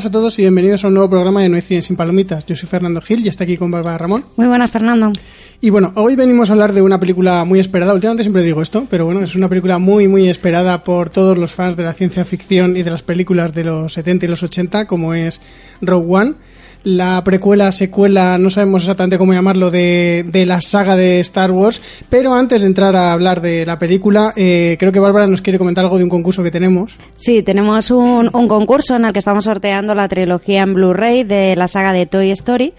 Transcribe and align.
buenas 0.00 0.16
a 0.16 0.18
todos 0.18 0.38
y 0.38 0.42
bienvenidos 0.42 0.82
a 0.82 0.88
un 0.88 0.94
nuevo 0.94 1.10
programa 1.10 1.42
de 1.42 1.50
No 1.50 1.56
hay 1.56 1.60
cine 1.60 1.82
sin 1.82 1.94
palomitas. 1.94 2.46
Yo 2.46 2.56
soy 2.56 2.66
Fernando 2.66 3.02
Gil 3.02 3.22
y 3.22 3.28
está 3.28 3.44
aquí 3.44 3.58
con 3.58 3.70
Bárbara 3.70 3.98
Ramón. 3.98 4.24
Muy 4.36 4.46
buenas, 4.46 4.70
Fernando. 4.70 5.12
Y 5.60 5.68
bueno, 5.68 5.92
hoy 5.94 6.16
venimos 6.16 6.48
a 6.48 6.54
hablar 6.54 6.72
de 6.72 6.80
una 6.80 6.98
película 6.98 7.44
muy 7.44 7.60
esperada. 7.60 7.92
Últimamente 7.92 8.22
siempre 8.22 8.42
digo 8.42 8.62
esto, 8.62 8.86
pero 8.88 9.04
bueno, 9.04 9.20
es 9.20 9.34
una 9.34 9.50
película 9.50 9.76
muy, 9.76 10.08
muy 10.08 10.26
esperada 10.26 10.84
por 10.84 11.10
todos 11.10 11.36
los 11.36 11.52
fans 11.52 11.76
de 11.76 11.82
la 11.82 11.92
ciencia 11.92 12.24
ficción 12.24 12.78
y 12.78 12.82
de 12.82 12.90
las 12.90 13.02
películas 13.02 13.52
de 13.52 13.64
los 13.64 13.92
70 13.92 14.24
y 14.24 14.28
los 14.30 14.42
80, 14.42 14.86
como 14.86 15.12
es 15.12 15.42
Rogue 15.82 16.06
One 16.08 16.34
la 16.82 17.22
precuela, 17.24 17.72
secuela, 17.72 18.38
no 18.38 18.50
sabemos 18.50 18.82
exactamente 18.82 19.18
cómo 19.18 19.32
llamarlo, 19.32 19.70
de, 19.70 20.24
de, 20.26 20.46
la 20.46 20.60
saga 20.60 20.96
de 20.96 21.20
Star 21.20 21.50
Wars. 21.50 21.80
Pero 22.08 22.34
antes 22.34 22.60
de 22.60 22.66
entrar 22.66 22.96
a 22.96 23.12
hablar 23.12 23.40
de 23.40 23.66
la 23.66 23.78
película, 23.78 24.32
eh, 24.36 24.76
creo 24.78 24.92
que 24.92 25.00
Bárbara 25.00 25.26
nos 25.26 25.42
quiere 25.42 25.58
comentar 25.58 25.84
algo 25.84 25.98
de 25.98 26.04
un 26.04 26.10
concurso 26.10 26.42
que 26.42 26.50
tenemos. 26.50 26.96
Sí, 27.14 27.42
tenemos 27.42 27.90
un, 27.90 28.30
un 28.32 28.48
concurso 28.48 28.96
en 28.96 29.04
el 29.04 29.12
que 29.12 29.18
estamos 29.18 29.44
sorteando 29.44 29.94
la 29.94 30.08
trilogía 30.08 30.62
en 30.62 30.74
Blu-ray 30.74 31.24
de 31.24 31.56
la 31.56 31.68
saga 31.68 31.92
de 31.92 32.06
Toy 32.06 32.30
Story. 32.30 32.74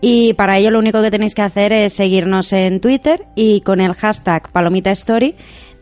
Y 0.00 0.34
para 0.34 0.58
ello 0.58 0.70
lo 0.70 0.78
único 0.78 1.00
que 1.00 1.10
tenéis 1.10 1.34
que 1.34 1.42
hacer 1.42 1.72
es 1.72 1.94
seguirnos 1.94 2.52
en 2.52 2.80
Twitter 2.80 3.24
y 3.34 3.62
con 3.62 3.80
el 3.80 3.94
hashtag 3.94 4.50
Palomita 4.52 4.90
Story 4.90 5.34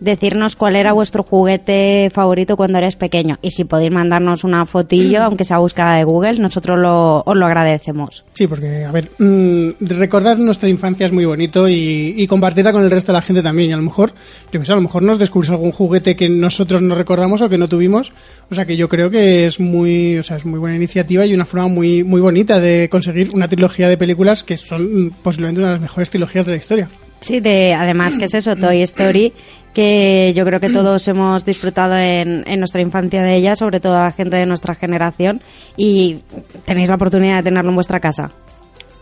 decirnos 0.02 0.56
cuál 0.56 0.76
era 0.76 0.92
vuestro 0.92 1.22
juguete 1.22 2.10
favorito 2.12 2.56
cuando 2.56 2.78
eres 2.78 2.96
pequeño. 2.96 3.38
Y 3.40 3.52
si 3.52 3.64
podéis 3.64 3.92
mandarnos 3.92 4.44
una 4.44 4.66
fotillo, 4.66 5.22
aunque 5.22 5.44
sea 5.44 5.58
buscada 5.58 5.96
de 5.96 6.04
Google, 6.04 6.38
nosotros 6.38 6.78
lo, 6.78 7.22
os 7.24 7.36
lo 7.36 7.46
agradecemos. 7.46 8.24
Sí, 8.32 8.46
porque, 8.46 8.84
a 8.84 8.92
ver, 8.92 9.10
mmm, 9.18 9.70
recordar 9.80 10.38
nuestra 10.38 10.68
infancia 10.68 11.06
es 11.06 11.12
muy 11.12 11.24
bonito 11.24 11.68
y, 11.68 12.14
y, 12.16 12.26
compartirla 12.26 12.72
con 12.72 12.82
el 12.82 12.90
resto 12.90 13.12
de 13.12 13.18
la 13.18 13.22
gente 13.22 13.42
también. 13.42 13.70
Y 13.70 13.72
a 13.72 13.76
lo 13.76 13.82
mejor, 13.82 14.12
yo 14.50 14.60
que 14.60 14.66
sé, 14.66 14.72
a 14.72 14.76
lo 14.76 14.82
mejor 14.82 15.02
nos 15.02 15.18
descubrís 15.18 15.50
algún 15.50 15.72
juguete 15.72 16.16
que 16.16 16.28
nosotros 16.28 16.82
no 16.82 16.94
recordamos 16.94 17.40
o 17.42 17.48
que 17.48 17.58
no 17.58 17.68
tuvimos. 17.68 18.12
O 18.50 18.54
sea 18.54 18.66
que 18.66 18.76
yo 18.76 18.88
creo 18.88 19.10
que 19.10 19.46
es 19.46 19.60
muy, 19.60 20.18
o 20.18 20.22
sea, 20.22 20.36
es 20.36 20.44
muy 20.44 20.58
buena 20.58 20.76
iniciativa 20.76 21.24
y 21.24 21.34
una 21.34 21.44
forma 21.44 21.68
muy, 21.68 22.02
muy 22.02 22.20
bonita 22.20 22.60
de 22.60 22.88
conseguir 22.90 23.30
una 23.32 23.48
trilogía 23.48 23.88
de 23.88 23.96
películas 23.96 24.42
que 24.42 24.56
son 24.56 25.14
posiblemente 25.22 25.60
una 25.60 25.68
de 25.68 25.74
las 25.74 25.82
mejores 25.82 26.10
trilogías 26.10 26.44
de 26.44 26.52
la 26.52 26.58
historia. 26.58 26.88
Sí, 27.22 27.38
de, 27.38 27.72
además 27.72 28.16
que 28.16 28.24
es 28.24 28.34
eso, 28.34 28.56
Toy 28.56 28.82
Story, 28.82 29.32
que 29.72 30.32
yo 30.36 30.44
creo 30.44 30.58
que 30.58 30.70
todos 30.70 31.06
hemos 31.06 31.46
disfrutado 31.46 31.96
en, 31.96 32.42
en, 32.46 32.58
nuestra 32.58 32.82
infancia 32.82 33.22
de 33.22 33.36
ella, 33.36 33.54
sobre 33.54 33.78
todo 33.78 33.96
la 33.96 34.10
gente 34.10 34.36
de 34.36 34.44
nuestra 34.44 34.74
generación, 34.74 35.40
y 35.76 36.18
tenéis 36.66 36.88
la 36.88 36.96
oportunidad 36.96 37.36
de 37.36 37.44
tenerlo 37.44 37.70
en 37.70 37.76
vuestra 37.76 38.00
casa. 38.00 38.32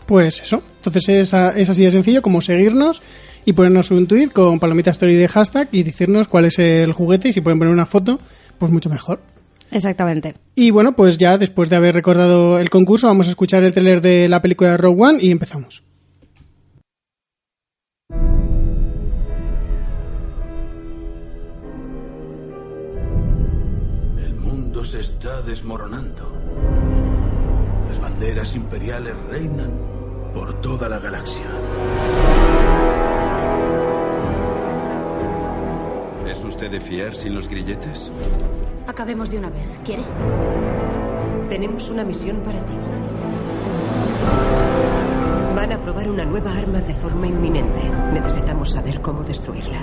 Pues 0.05 0.39
eso, 0.41 0.61
entonces 0.77 1.09
es, 1.09 1.33
es 1.33 1.69
así 1.69 1.83
de 1.83 1.91
sencillo 1.91 2.21
como 2.21 2.41
seguirnos 2.41 3.01
y 3.43 3.53
ponernos 3.53 3.89
un 3.89 4.07
tweet 4.07 4.29
con 4.29 4.59
palomita 4.59 4.91
story 4.91 5.15
de 5.15 5.27
hashtag 5.27 5.69
y 5.71 5.81
decirnos 5.81 6.27
cuál 6.27 6.45
es 6.45 6.59
el 6.59 6.93
juguete 6.93 7.29
y 7.29 7.33
si 7.33 7.41
pueden 7.41 7.57
poner 7.57 7.73
una 7.73 7.87
foto, 7.87 8.19
pues 8.59 8.71
mucho 8.71 8.89
mejor. 8.89 9.19
Exactamente. 9.71 10.35
Y 10.53 10.69
bueno, 10.69 10.95
pues 10.95 11.17
ya 11.17 11.39
después 11.39 11.69
de 11.69 11.77
haber 11.77 11.95
recordado 11.95 12.59
el 12.59 12.69
concurso, 12.69 13.07
vamos 13.07 13.27
a 13.27 13.31
escuchar 13.31 13.63
el 13.63 13.73
trailer 13.73 14.01
de 14.01 14.29
la 14.29 14.41
película 14.41 14.77
Rogue 14.77 15.01
One 15.01 15.17
y 15.21 15.31
empezamos. 15.31 15.83
Se 24.91 24.99
está 24.99 25.41
desmoronando. 25.43 26.29
Las 27.87 27.97
banderas 28.01 28.55
imperiales 28.57 29.15
reinan 29.29 29.71
por 30.33 30.59
toda 30.59 30.89
la 30.89 30.99
galaxia. 30.99 31.45
¿Es 36.27 36.43
usted 36.43 36.69
de 36.71 36.81
fiar 36.81 37.15
sin 37.15 37.35
los 37.35 37.47
grilletes? 37.47 38.11
Acabemos 38.85 39.31
de 39.31 39.37
una 39.37 39.49
vez. 39.49 39.71
¿Quiere? 39.85 40.03
Tenemos 41.47 41.89
una 41.89 42.03
misión 42.03 42.41
para 42.41 42.59
ti. 42.65 42.73
Van 45.61 45.73
a 45.73 45.79
probar 45.79 46.09
una 46.09 46.25
nueva 46.25 46.57
arma 46.57 46.81
de 46.81 46.95
forma 46.95 47.27
inminente. 47.27 47.81
Necesitamos 48.13 48.71
saber 48.71 48.99
cómo 48.99 49.23
destruirla. 49.23 49.77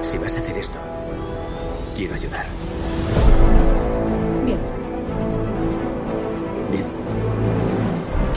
Si 0.00 0.16
vas 0.16 0.36
a 0.36 0.38
hacer 0.38 0.56
esto, 0.56 0.78
Quiero 1.96 2.14
ayudar. 2.14 2.46
Bien. 4.44 4.60
Bien. 6.70 6.84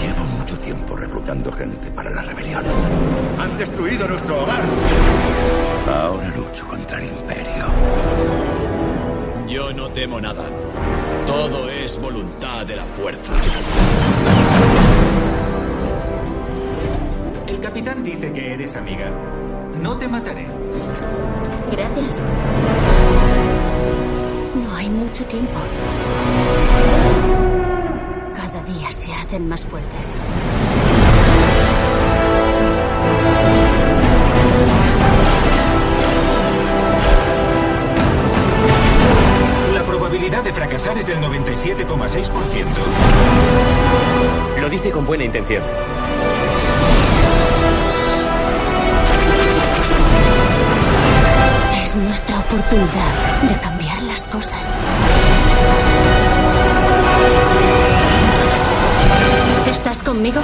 Llevo 0.01 0.25
mucho 0.39 0.57
tiempo 0.57 0.95
reclutando 0.95 1.51
gente 1.51 1.91
para 1.91 2.09
la 2.09 2.23
rebelión. 2.23 2.65
Han 3.37 3.57
destruido 3.59 4.07
nuestro 4.07 4.41
hogar. 4.41 4.63
Ahora 5.87 6.29
lucho 6.35 6.67
contra 6.67 6.99
el 6.99 7.09
imperio. 7.09 7.65
Yo 9.47 9.71
no 9.71 9.87
temo 9.89 10.19
nada. 10.19 10.49
Todo 11.29 11.69
es 11.69 12.01
voluntad 12.01 12.66
de 12.66 12.75
la 12.75 12.85
fuerza. 12.85 13.34
El 17.45 17.59
capitán 17.59 18.03
dice 18.03 18.34
que 18.34 18.56
eres 18.56 18.75
amiga. 18.75 19.12
No 19.79 19.95
te 19.95 20.07
mataré. 20.07 20.47
Gracias. 21.72 22.19
No 24.56 24.75
hay 24.75 24.89
mucho 24.89 25.23
tiempo. 25.25 25.59
Cada 28.34 28.63
día 28.63 28.91
se 28.91 29.13
hacen 29.13 29.47
más 29.47 29.63
fuertes. 29.63 30.18
Probabilidad 40.39 40.44
de 40.44 40.53
fracasar 40.53 40.97
es 40.97 41.07
del 41.07 41.19
97,6%. 41.19 42.66
Lo 44.61 44.69
dice 44.69 44.91
con 44.91 45.05
buena 45.05 45.23
intención. 45.23 45.63
Es 51.81 51.95
nuestra 51.95 52.39
oportunidad 52.39 53.41
de 53.44 53.59
cambiar 53.59 54.01
las 54.03 54.25
cosas. 54.25 54.77
¿Estás 59.67 60.03
conmigo? 60.03 60.41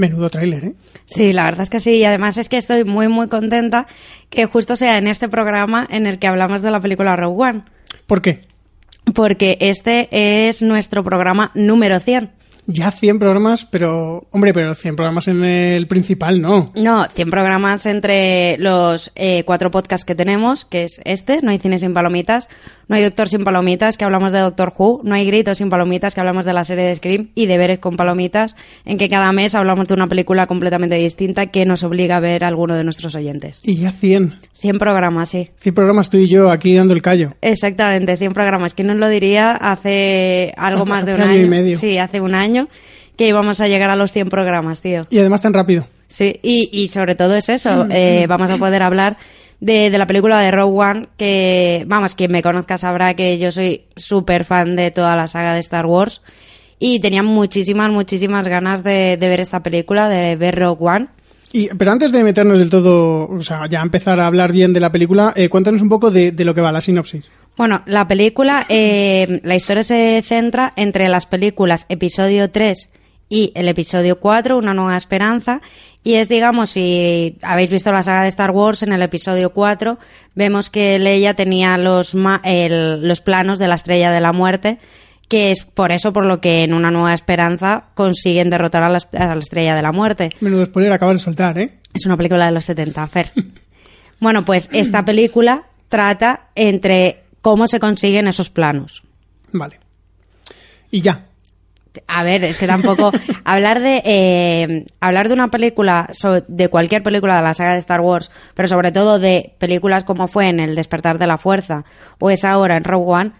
Menudo 0.00 0.30
tráiler, 0.30 0.64
¿eh? 0.64 0.74
Sí, 1.04 1.34
la 1.34 1.44
verdad 1.44 1.60
es 1.60 1.70
que 1.70 1.78
sí. 1.78 1.96
Y 1.96 2.04
además 2.04 2.38
es 2.38 2.48
que 2.48 2.56
estoy 2.56 2.84
muy, 2.84 3.08
muy 3.08 3.28
contenta 3.28 3.86
que 4.30 4.46
justo 4.46 4.74
sea 4.74 4.96
en 4.96 5.06
este 5.06 5.28
programa 5.28 5.86
en 5.90 6.06
el 6.06 6.18
que 6.18 6.26
hablamos 6.26 6.62
de 6.62 6.70
la 6.70 6.80
película 6.80 7.16
Rogue 7.16 7.50
One. 7.50 7.64
¿Por 8.06 8.22
qué? 8.22 8.40
Porque 9.14 9.58
este 9.60 10.08
es 10.48 10.62
nuestro 10.62 11.04
programa 11.04 11.50
número 11.54 12.00
100. 12.00 12.30
Ya 12.66 12.90
100 12.90 13.18
programas, 13.18 13.66
pero... 13.66 14.26
Hombre, 14.30 14.54
pero 14.54 14.74
100 14.74 14.96
programas 14.96 15.28
en 15.28 15.44
el 15.44 15.86
principal, 15.86 16.40
¿no? 16.40 16.72
No, 16.76 17.04
100 17.06 17.28
programas 17.28 17.84
entre 17.84 18.56
los 18.58 19.12
eh, 19.16 19.44
cuatro 19.44 19.70
podcasts 19.70 20.06
que 20.06 20.14
tenemos, 20.14 20.64
que 20.64 20.84
es 20.84 21.00
este, 21.04 21.42
No 21.42 21.50
hay 21.50 21.58
cine 21.58 21.78
sin 21.78 21.92
palomitas, 21.92 22.48
No 22.90 22.96
hay 22.96 23.04
Doctor 23.04 23.28
sin 23.28 23.44
palomitas, 23.44 23.96
que 23.96 24.04
hablamos 24.04 24.32
de 24.32 24.40
Doctor 24.40 24.72
Who. 24.76 25.00
No 25.04 25.14
hay 25.14 25.24
Gritos 25.24 25.58
sin 25.58 25.70
palomitas, 25.70 26.12
que 26.12 26.20
hablamos 26.20 26.44
de 26.44 26.52
la 26.52 26.64
serie 26.64 26.84
de 26.84 26.96
Scream. 26.96 27.30
Y 27.36 27.46
Deberes 27.46 27.78
con 27.78 27.94
palomitas, 27.96 28.56
en 28.84 28.98
que 28.98 29.08
cada 29.08 29.32
mes 29.32 29.54
hablamos 29.54 29.86
de 29.86 29.94
una 29.94 30.08
película 30.08 30.46
completamente 30.48 30.96
distinta 30.96 31.46
que 31.46 31.64
nos 31.64 31.84
obliga 31.84 32.16
a 32.16 32.20
ver 32.20 32.42
a 32.44 32.48
alguno 32.48 32.74
de 32.76 32.82
nuestros 32.82 33.14
oyentes. 33.14 33.60
Y 33.62 33.76
ya 33.76 33.92
100. 33.92 34.34
100 34.58 34.78
programas, 34.78 35.28
sí. 35.30 35.50
100 35.56 35.74
programas 35.74 36.10
tú 36.10 36.18
y 36.18 36.26
yo 36.28 36.50
aquí 36.50 36.74
dando 36.74 36.92
el 36.92 37.00
callo. 37.00 37.34
Exactamente, 37.40 38.16
100 38.16 38.32
programas. 38.32 38.74
¿Quién 38.74 38.88
nos 38.88 38.96
lo 38.96 39.08
diría 39.08 39.52
hace 39.52 40.52
algo 40.56 40.82
Hace- 40.82 40.90
más 40.90 41.06
de 41.06 41.12
hace 41.12 41.22
un 41.22 41.28
año 41.28 41.38
año? 41.38 41.46
y 41.46 41.48
medio. 41.48 41.78
Sí, 41.78 41.96
hace 41.98 42.20
un 42.20 42.34
año 42.34 42.68
que 43.16 43.28
íbamos 43.28 43.60
a 43.60 43.68
llegar 43.68 43.90
a 43.90 43.96
los 43.96 44.12
100 44.12 44.28
programas, 44.30 44.80
tío. 44.82 45.02
Y 45.10 45.18
además 45.18 45.40
tan 45.42 45.52
rápido. 45.54 45.86
Sí, 46.08 46.40
y, 46.42 46.68
y 46.72 46.88
sobre 46.88 47.14
todo 47.14 47.34
es 47.36 47.48
eso. 47.48 47.86
eh, 47.90 48.26
vamos 48.28 48.50
a 48.50 48.56
poder 48.56 48.82
hablar 48.82 49.16
de, 49.60 49.90
de 49.90 49.98
la 49.98 50.06
película 50.06 50.40
de 50.40 50.50
Rogue 50.50 50.78
One, 50.78 51.08
que, 51.16 51.84
vamos, 51.86 52.14
quien 52.14 52.32
me 52.32 52.42
conozca 52.42 52.78
sabrá 52.78 53.14
que 53.14 53.38
yo 53.38 53.52
soy 53.52 53.84
súper 53.96 54.44
fan 54.44 54.76
de 54.76 54.90
toda 54.90 55.16
la 55.16 55.28
saga 55.28 55.54
de 55.54 55.60
Star 55.60 55.86
Wars. 55.86 56.22
Y 56.78 57.00
tenía 57.00 57.22
muchísimas, 57.22 57.90
muchísimas 57.90 58.48
ganas 58.48 58.82
de, 58.82 59.18
de 59.18 59.28
ver 59.28 59.40
esta 59.40 59.62
película, 59.62 60.08
de 60.08 60.36
ver 60.36 60.58
Rogue 60.58 60.84
One. 60.84 61.08
Y, 61.52 61.68
pero 61.68 61.90
antes 61.90 62.12
de 62.12 62.24
meternos 62.24 62.58
del 62.58 62.70
todo, 62.70 63.28
o 63.28 63.40
sea, 63.42 63.66
ya 63.66 63.82
empezar 63.82 64.18
a 64.20 64.26
hablar 64.26 64.52
bien 64.52 64.72
de 64.72 64.80
la 64.80 64.92
película, 64.92 65.32
eh, 65.36 65.48
cuéntanos 65.48 65.82
un 65.82 65.88
poco 65.88 66.10
de, 66.10 66.32
de 66.32 66.44
lo 66.44 66.54
que 66.54 66.60
va 66.60 66.72
la 66.72 66.80
sinopsis. 66.80 67.28
Bueno, 67.56 67.82
la 67.86 68.08
película, 68.08 68.64
eh, 68.68 69.40
la 69.42 69.56
historia 69.56 69.82
se 69.82 70.22
centra 70.26 70.72
entre 70.76 71.08
las 71.08 71.26
películas 71.26 71.84
episodio 71.88 72.50
3 72.50 72.88
y 73.28 73.52
el 73.54 73.68
episodio 73.68 74.18
4, 74.18 74.56
Una 74.56 74.74
nueva 74.74 74.96
esperanza, 74.96 75.60
y 76.02 76.14
es, 76.14 76.28
digamos, 76.28 76.70
si 76.70 77.38
habéis 77.42 77.70
visto 77.70 77.92
la 77.92 78.02
saga 78.02 78.22
de 78.22 78.28
Star 78.28 78.50
Wars, 78.50 78.82
en 78.82 78.92
el 78.92 79.02
episodio 79.02 79.50
4 79.52 79.98
vemos 80.34 80.70
que 80.70 80.98
Leia 80.98 81.34
tenía 81.34 81.76
los, 81.78 82.14
ma- 82.14 82.40
el- 82.44 83.06
los 83.06 83.20
planos 83.20 83.58
de 83.58 83.68
la 83.68 83.74
estrella 83.74 84.10
de 84.10 84.20
la 84.20 84.32
muerte, 84.32 84.78
que 85.28 85.50
es 85.52 85.64
por 85.64 85.92
eso 85.92 86.12
por 86.12 86.24
lo 86.26 86.40
que 86.40 86.62
en 86.64 86.74
Una 86.74 86.90
nueva 86.90 87.14
esperanza 87.14 87.84
consiguen 87.94 88.50
derrotar 88.50 88.82
a 88.82 88.88
la, 88.88 88.98
a 89.12 89.34
la 89.34 89.40
estrella 89.40 89.74
de 89.76 89.82
la 89.82 89.92
muerte. 89.92 90.30
Menudo 90.40 90.64
spoiler 90.64 90.92
acabas 90.92 91.16
de 91.16 91.18
soltar, 91.24 91.58
¿eh? 91.58 91.78
Es 91.94 92.06
una 92.06 92.16
película 92.16 92.46
de 92.46 92.52
los 92.52 92.64
70, 92.64 93.06
Fer. 93.08 93.32
Bueno, 94.20 94.44
pues 94.44 94.68
esta 94.72 95.04
película 95.06 95.64
trata 95.88 96.48
entre 96.54 97.24
cómo 97.42 97.66
se 97.68 97.78
consiguen 97.80 98.26
esos 98.28 98.50
planos. 98.50 99.02
Vale. 99.52 99.80
Y 100.90 101.00
ya. 101.00 101.26
A 102.20 102.22
ver, 102.22 102.44
es 102.44 102.58
que 102.58 102.66
tampoco 102.66 103.12
hablar 103.44 103.80
de 103.80 104.02
eh, 104.04 104.84
hablar 105.00 105.28
de 105.28 105.32
una 105.32 105.48
película 105.48 106.10
de 106.48 106.68
cualquier 106.68 107.02
película 107.02 107.36
de 107.36 107.42
la 107.42 107.54
saga 107.54 107.72
de 107.72 107.78
Star 107.78 108.02
Wars, 108.02 108.30
pero 108.54 108.68
sobre 108.68 108.92
todo 108.92 109.18
de 109.18 109.54
películas 109.56 110.04
como 110.04 110.28
fue 110.28 110.48
en 110.50 110.60
El 110.60 110.74
despertar 110.74 111.18
de 111.18 111.26
la 111.26 111.38
fuerza 111.38 111.86
o 112.18 112.28
es 112.28 112.44
ahora 112.44 112.76
en 112.76 112.84
Rogue 112.84 113.10
One, 113.10 113.32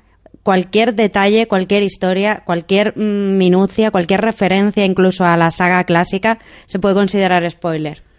cualquier 0.43 0.95
detalle, 0.95 1.47
cualquier 1.47 1.83
historia, 1.83 2.43
cualquier 2.47 2.97
mm, 2.97 3.37
minucia, 3.37 3.91
cualquier 3.91 4.23
referencia 4.23 4.87
incluso 4.87 5.27
a 5.27 5.37
la 5.37 5.51
saga 5.51 5.85
clásica 5.85 6.39
se 6.65 6.79
puede 6.79 6.95
considerar 6.95 7.49
spoiler. 7.51 8.10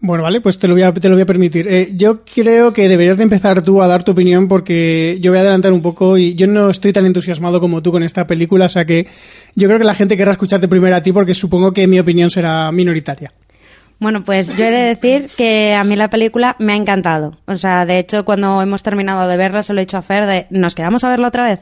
Bueno, 0.00 0.22
vale, 0.22 0.40
pues 0.40 0.58
te 0.58 0.68
lo 0.68 0.74
voy 0.74 0.82
a, 0.82 0.92
te 0.92 1.08
lo 1.08 1.14
voy 1.14 1.22
a 1.22 1.26
permitir. 1.26 1.66
Eh, 1.66 1.92
yo 1.94 2.24
creo 2.24 2.72
que 2.72 2.88
deberías 2.88 3.16
de 3.16 3.22
empezar 3.22 3.62
tú 3.62 3.82
a 3.82 3.86
dar 3.86 4.02
tu 4.02 4.12
opinión 4.12 4.48
porque 4.48 5.18
yo 5.20 5.30
voy 5.30 5.38
a 5.38 5.40
adelantar 5.40 5.72
un 5.72 5.80
poco 5.80 6.18
y 6.18 6.34
yo 6.34 6.46
no 6.46 6.68
estoy 6.68 6.92
tan 6.92 7.06
entusiasmado 7.06 7.60
como 7.60 7.82
tú 7.82 7.90
con 7.90 8.02
esta 8.02 8.26
película, 8.26 8.66
o 8.66 8.68
sea 8.68 8.84
que 8.84 9.06
yo 9.54 9.66
creo 9.66 9.78
que 9.78 9.84
la 9.84 9.94
gente 9.94 10.16
querrá 10.16 10.32
escucharte 10.32 10.68
primero 10.68 10.94
a 10.94 11.02
ti 11.02 11.12
porque 11.12 11.32
supongo 11.32 11.72
que 11.72 11.86
mi 11.86 11.98
opinión 11.98 12.30
será 12.30 12.70
minoritaria. 12.70 13.32
Bueno, 14.00 14.24
pues 14.24 14.56
yo 14.56 14.64
he 14.64 14.70
de 14.70 14.94
decir 14.94 15.30
que 15.36 15.74
a 15.74 15.84
mí 15.84 15.96
la 15.96 16.10
película 16.10 16.56
me 16.58 16.72
ha 16.72 16.76
encantado. 16.76 17.38
O 17.46 17.54
sea, 17.54 17.86
de 17.86 17.98
hecho, 17.98 18.24
cuando 18.24 18.60
hemos 18.60 18.82
terminado 18.82 19.28
de 19.28 19.36
verla, 19.36 19.62
se 19.62 19.72
lo 19.72 19.80
he 19.80 19.84
dicho 19.84 19.96
a 19.96 20.02
Fer 20.02 20.26
de, 20.26 20.46
¿nos 20.50 20.74
quedamos 20.74 21.04
a 21.04 21.08
verla 21.08 21.28
otra 21.28 21.44
vez? 21.44 21.60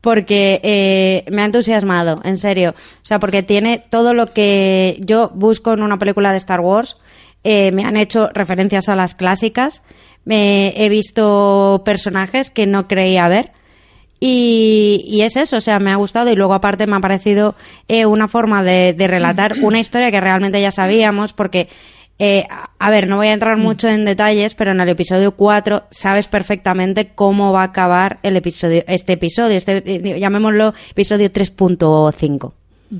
Porque 0.00 0.60
eh, 0.62 1.24
me 1.30 1.42
ha 1.42 1.44
entusiasmado, 1.44 2.20
en 2.24 2.38
serio. 2.38 2.70
O 2.70 3.04
sea, 3.04 3.18
porque 3.18 3.42
tiene 3.42 3.82
todo 3.90 4.14
lo 4.14 4.28
que 4.28 4.98
yo 5.00 5.30
busco 5.34 5.74
en 5.74 5.82
una 5.82 5.98
película 5.98 6.30
de 6.30 6.38
Star 6.38 6.60
Wars. 6.60 6.96
Eh, 7.44 7.72
me 7.72 7.84
han 7.84 7.96
hecho 7.96 8.28
referencias 8.34 8.88
a 8.88 8.96
las 8.96 9.14
clásicas. 9.14 9.82
Me 10.24 10.74
he 10.76 10.88
visto 10.88 11.82
personajes 11.84 12.50
que 12.50 12.66
no 12.66 12.86
creía 12.88 13.28
ver. 13.28 13.52
Y, 14.22 15.20
es 15.22 15.36
eso, 15.36 15.56
o 15.56 15.60
sea, 15.62 15.78
me 15.78 15.90
ha 15.90 15.96
gustado 15.96 16.30
y 16.30 16.36
luego 16.36 16.52
aparte 16.52 16.86
me 16.86 16.94
ha 16.96 17.00
parecido 17.00 17.54
eh, 17.88 18.04
una 18.04 18.28
forma 18.28 18.62
de, 18.62 18.94
relatar 18.98 19.54
una 19.62 19.80
historia 19.80 20.10
que 20.10 20.20
realmente 20.20 20.60
ya 20.60 20.70
sabíamos 20.70 21.32
porque, 21.32 21.68
eh, 22.18 22.44
a- 22.50 22.68
a 22.78 22.90
ver, 22.90 23.08
no 23.08 23.16
voy 23.16 23.28
a 23.28 23.32
entrar 23.32 23.56
mucho 23.56 23.88
en 23.88 24.04
detalles, 24.04 24.54
pero 24.54 24.72
en 24.72 24.80
el 24.82 24.90
episodio 24.90 25.32
4 25.36 25.84
sabes 25.90 26.26
perfectamente 26.26 27.08
cómo 27.14 27.50
va 27.52 27.62
a 27.62 27.64
acabar 27.72 28.18
el 28.22 28.36
episodio, 28.36 28.82
este 28.88 29.14
episodio, 29.14 29.56
este, 29.56 29.78
eh, 29.86 30.20
llamémoslo 30.20 30.74
episodio 30.90 31.30
3.5. 31.32 32.52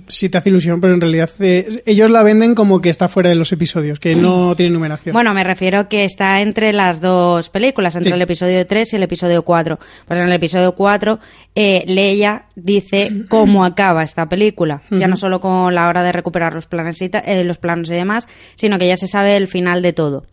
Si 0.07 0.29
te 0.29 0.39
hace 0.39 0.51
ilusión, 0.51 0.81
pero 0.81 0.95
en 0.95 1.01
realidad 1.01 1.29
eh, 1.41 1.83
ellos 1.85 2.11
la 2.11 2.23
venden 2.23 2.55
como 2.55 2.81
que 2.81 2.91
está 2.91 3.09
fuera 3.09 3.29
de 3.29 3.35
los 3.35 3.51
episodios, 3.51 3.99
que 3.99 4.15
no 4.15 4.55
tiene 4.57 4.73
numeración. 4.73 5.13
Bueno, 5.13 5.35
me 5.35 5.43
refiero 5.43 5.89
que 5.89 6.05
está 6.05 6.41
entre 6.43 6.73
las 6.73 7.01
dos 7.01 7.51
películas, 7.51 7.97
entre 7.97 8.11
Sí. 8.13 8.15
el 8.15 8.23
episodio 8.23 8.67
3 8.67 8.93
y 8.93 8.97
el 8.97 9.03
episodio 9.03 9.43
4. 9.43 9.79
Pues 10.07 10.21
en 10.21 10.27
el 10.27 10.33
episodio 10.33 10.77
4, 10.77 11.19
eh, 11.57 11.85
Leia 11.89 12.45
dice 12.55 13.11
cómo 13.29 13.65
acaba 13.65 14.05
esta 14.05 14.29
película. 14.29 14.83
Ya 14.91 15.09
no 15.09 15.17
solo 15.17 15.41
con 15.41 15.75
la 15.75 15.89
hora 15.89 16.03
de 16.05 16.13
recuperar 16.13 16.55
los 16.55 16.67
planes 16.67 17.03
y, 17.03 17.09
ta- 17.09 17.19
eh, 17.27 17.43
los 17.43 17.59
planos 17.59 17.91
y 17.91 17.95
demás, 17.95 18.29
sino 18.55 18.79
que 18.79 18.87
ya 18.87 18.97
se 18.97 19.09
sabe 19.09 19.37
el 19.37 19.49
final 19.49 19.83
de 19.83 19.93
todo. 19.93 20.25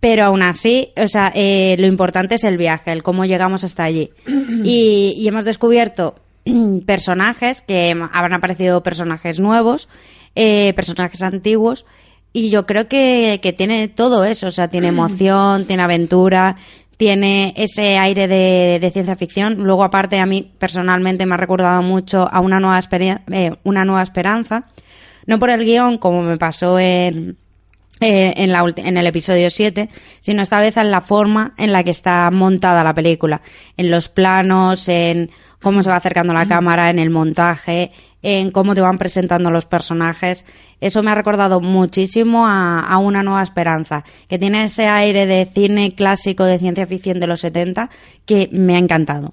Pero 0.00 0.24
aún 0.24 0.42
así, 0.42 0.90
o 1.02 1.08
sea, 1.08 1.32
eh, 1.34 1.76
lo 1.78 1.86
importante 1.86 2.34
es 2.34 2.44
el 2.44 2.58
viaje, 2.58 2.92
el 2.92 3.02
cómo 3.02 3.24
llegamos 3.24 3.64
hasta 3.64 3.84
allí. 3.84 4.10
Y, 4.62 5.14
y 5.18 5.26
hemos 5.28 5.46
descubierto 5.46 6.16
personajes 6.86 7.62
que 7.62 7.90
habrán 8.12 8.34
aparecido 8.34 8.82
personajes 8.82 9.40
nuevos, 9.40 9.88
eh, 10.34 10.72
personajes 10.74 11.22
antiguos, 11.22 11.86
y 12.32 12.50
yo 12.50 12.66
creo 12.66 12.88
que, 12.88 13.38
que 13.42 13.52
tiene 13.52 13.88
todo 13.88 14.24
eso, 14.24 14.48
o 14.48 14.50
sea, 14.50 14.68
tiene 14.68 14.88
emoción, 14.88 15.66
tiene 15.66 15.82
aventura, 15.82 16.56
tiene 16.96 17.54
ese 17.56 17.98
aire 17.98 18.28
de, 18.28 18.78
de 18.80 18.90
ciencia 18.90 19.16
ficción. 19.16 19.54
Luego, 19.54 19.84
aparte, 19.84 20.18
a 20.18 20.26
mí 20.26 20.52
personalmente 20.58 21.26
me 21.26 21.34
ha 21.34 21.38
recordado 21.38 21.82
mucho 21.82 22.28
a 22.30 22.40
una 22.40 22.60
nueva, 22.60 22.80
eh, 23.30 23.52
una 23.64 23.84
nueva 23.84 24.02
esperanza. 24.02 24.66
No 25.26 25.38
por 25.38 25.50
el 25.50 25.64
guion, 25.64 25.98
como 25.98 26.22
me 26.22 26.36
pasó 26.36 26.78
en, 26.78 27.36
eh, 28.00 28.34
en, 28.36 28.52
la 28.52 28.64
en 28.76 28.96
el 28.96 29.06
episodio 29.06 29.48
7, 29.50 29.88
sino 30.20 30.42
esta 30.42 30.60
vez 30.60 30.76
en 30.76 30.90
la 30.90 31.00
forma 31.00 31.54
en 31.56 31.72
la 31.72 31.82
que 31.82 31.90
está 31.90 32.30
montada 32.30 32.84
la 32.84 32.94
película, 32.94 33.40
en 33.76 33.90
los 33.90 34.08
planos, 34.08 34.88
en 34.88 35.30
cómo 35.64 35.82
se 35.82 35.88
va 35.88 35.96
acercando 35.96 36.34
la 36.34 36.46
cámara, 36.46 36.90
en 36.90 36.98
el 36.98 37.08
montaje, 37.08 37.90
en 38.22 38.50
cómo 38.50 38.74
te 38.74 38.82
van 38.82 38.98
presentando 38.98 39.50
los 39.50 39.64
personajes. 39.64 40.44
Eso 40.80 41.02
me 41.02 41.10
ha 41.10 41.14
recordado 41.14 41.60
muchísimo 41.62 42.46
a, 42.46 42.80
a 42.80 42.98
Una 42.98 43.22
Nueva 43.22 43.42
Esperanza, 43.42 44.04
que 44.28 44.38
tiene 44.38 44.64
ese 44.64 44.86
aire 44.86 45.24
de 45.24 45.46
cine 45.46 45.94
clásico 45.94 46.44
de 46.44 46.58
ciencia 46.58 46.86
ficción 46.86 47.18
de 47.18 47.26
los 47.26 47.40
70 47.40 47.88
que 48.26 48.50
me 48.52 48.76
ha 48.76 48.78
encantado. 48.78 49.32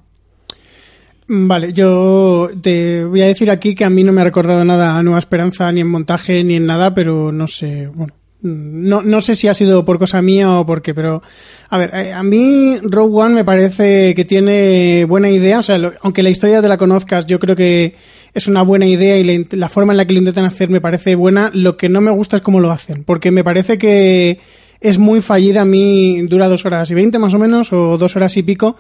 Vale, 1.28 1.74
yo 1.74 2.50
te 2.62 3.04
voy 3.06 3.22
a 3.22 3.28
decir 3.28 3.52
aquí 3.52 3.76
que 3.76 3.86
a 3.86 3.90
mí 3.90 4.04
no 4.04 4.14
me 4.14 4.22
ha 4.22 4.26
recordado 4.26 4.64
nada 4.64 4.98
a 4.98 5.04
Nueva 5.04 5.20
Esperanza, 5.20 5.70
ni 5.72 5.82
en 5.82 5.90
montaje, 5.90 6.44
ni 6.44 6.56
en 6.56 6.66
nada, 6.66 6.94
pero 6.94 7.32
no 7.32 7.48
sé, 7.48 7.88
bueno, 7.88 8.14
no, 8.42 9.02
no 9.02 9.22
sé 9.22 9.36
si 9.36 9.48
ha 9.48 9.54
sido 9.54 9.86
por 9.86 10.00
cosa 10.00 10.22
mía 10.22 10.60
o 10.60 10.66
por 10.66 10.82
qué, 10.82 10.94
pero 10.94 11.22
a 11.70 11.78
ver, 11.78 11.92
eh, 11.94 12.14
a 12.14 12.24
mí 12.24 12.78
Rogue 12.82 13.16
One 13.22 13.36
me 13.36 13.46
parece 13.46 14.14
que 14.16 14.26
tiene 14.26 15.06
buena 15.08 15.30
idea, 15.30 15.60
o 15.60 15.64
sea, 15.64 15.78
lo- 15.78 15.94
aunque 16.02 16.24
la 16.24 16.30
historia 16.30 16.62
te 16.62 16.68
la 16.68 16.78
conozcas, 16.78 17.26
yo 17.26 17.40
creo 17.40 17.56
que 17.56 17.96
es 18.34 18.48
una 18.48 18.62
buena 18.64 18.86
idea 18.88 19.18
y 19.18 19.46
la, 19.52 19.70
forma 19.70 19.94
en 19.94 19.98
la 19.98 20.06
que 20.06 20.14
lo 20.14 20.20
intentan 20.20 20.46
hacer 20.46 20.70
me 20.70 20.82
parece 20.82 21.16
buena, 21.16 21.52
lo 21.54 21.78
que 21.78 21.90
no 21.90 22.02
me 22.02 22.12
gusta 22.12 22.38
es 22.38 22.42
cómo 22.42 22.60
lo 22.60 22.72
hacen, 22.72 23.04
porque 23.04 23.30
me 23.32 23.44
parece 23.44 23.78
que 23.78 24.40
es 24.80 24.98
muy 24.98 25.22
fallida, 25.22 25.62
a 25.62 25.66
mí 25.66 26.22
dura 26.24 26.48
dos 26.48 26.66
horas 26.66 26.90
y 26.90 26.96
veinte 26.96 27.20
más 27.20 27.34
o 27.36 27.40
menos, 27.40 27.72
o 27.72 27.98
dos 28.00 28.16
horas 28.16 28.36
y 28.38 28.42
pico, 28.44 28.78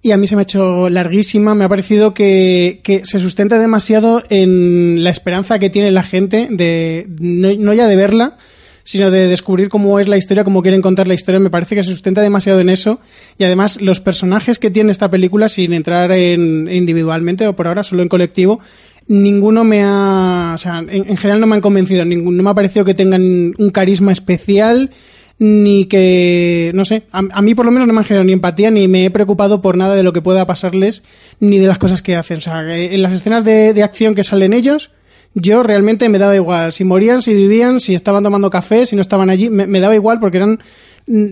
y 0.00 0.12
a 0.12 0.16
mí 0.16 0.26
se 0.26 0.34
me 0.34 0.40
ha 0.40 0.44
hecho 0.44 0.88
larguísima. 0.88 1.54
Me 1.54 1.64
ha 1.64 1.68
parecido 1.68 2.12
que, 2.14 2.80
que 2.82 3.04
se 3.04 3.20
sustenta 3.20 3.58
demasiado 3.58 4.22
en 4.30 5.04
la 5.04 5.10
esperanza 5.10 5.58
que 5.58 5.68
tiene 5.70 5.90
la 5.92 6.02
gente 6.02 6.48
de 6.50 7.06
no 7.20 7.72
ya 7.74 7.86
de 7.86 7.94
verla, 7.96 8.36
sino 8.84 9.10
de 9.10 9.28
descubrir 9.28 9.68
cómo 9.68 9.98
es 9.98 10.08
la 10.08 10.16
historia, 10.16 10.44
cómo 10.44 10.62
quieren 10.62 10.82
contar 10.82 11.06
la 11.06 11.14
historia. 11.14 11.40
Me 11.40 11.50
parece 11.50 11.74
que 11.74 11.82
se 11.82 11.90
sustenta 11.90 12.20
demasiado 12.20 12.60
en 12.60 12.68
eso. 12.68 13.00
Y 13.38 13.44
además, 13.44 13.80
los 13.80 14.00
personajes 14.00 14.58
que 14.58 14.70
tiene 14.70 14.92
esta 14.92 15.10
película, 15.10 15.48
sin 15.48 15.72
entrar 15.72 16.10
en 16.12 16.68
individualmente 16.70 17.46
o 17.46 17.54
por 17.54 17.68
ahora 17.68 17.84
solo 17.84 18.02
en 18.02 18.08
colectivo, 18.08 18.60
ninguno 19.06 19.64
me 19.64 19.82
ha. 19.82 20.52
O 20.54 20.58
sea, 20.58 20.78
en, 20.78 21.08
en 21.08 21.16
general 21.16 21.40
no 21.40 21.46
me 21.46 21.56
han 21.56 21.60
convencido. 21.60 22.04
Ningún, 22.04 22.36
no 22.36 22.42
me 22.42 22.50
ha 22.50 22.54
parecido 22.54 22.84
que 22.84 22.94
tengan 22.94 23.54
un 23.56 23.70
carisma 23.70 24.12
especial 24.12 24.90
ni 25.38 25.86
que, 25.86 26.70
no 26.72 26.84
sé, 26.84 27.02
a, 27.10 27.20
a 27.32 27.42
mí 27.42 27.54
por 27.56 27.66
lo 27.66 27.72
menos 27.72 27.88
no 27.88 27.92
me 27.92 28.00
han 28.00 28.04
generado 28.04 28.24
ni 28.24 28.32
empatía, 28.32 28.70
ni 28.70 28.86
me 28.86 29.04
he 29.04 29.10
preocupado 29.10 29.60
por 29.60 29.76
nada 29.76 29.96
de 29.96 30.04
lo 30.04 30.12
que 30.12 30.22
pueda 30.22 30.46
pasarles, 30.46 31.02
ni 31.40 31.58
de 31.58 31.66
las 31.66 31.78
cosas 31.78 32.00
que 32.00 32.14
hacen. 32.14 32.38
O 32.38 32.40
sea, 32.40 32.62
en 32.76 33.02
las 33.02 33.12
escenas 33.12 33.44
de, 33.44 33.72
de 33.72 33.82
acción 33.82 34.14
que 34.14 34.22
salen 34.22 34.52
ellos, 34.52 34.92
yo 35.34 35.62
realmente 35.62 36.08
me 36.08 36.18
daba 36.18 36.34
igual. 36.36 36.72
Si 36.72 36.84
morían, 36.84 37.22
si 37.22 37.34
vivían, 37.34 37.80
si 37.80 37.94
estaban 37.94 38.22
tomando 38.22 38.50
café, 38.50 38.86
si 38.86 38.96
no 38.96 39.02
estaban 39.02 39.30
allí, 39.30 39.50
me, 39.50 39.66
me 39.66 39.80
daba 39.80 39.94
igual 39.94 40.20
porque 40.20 40.38
eran 40.38 40.60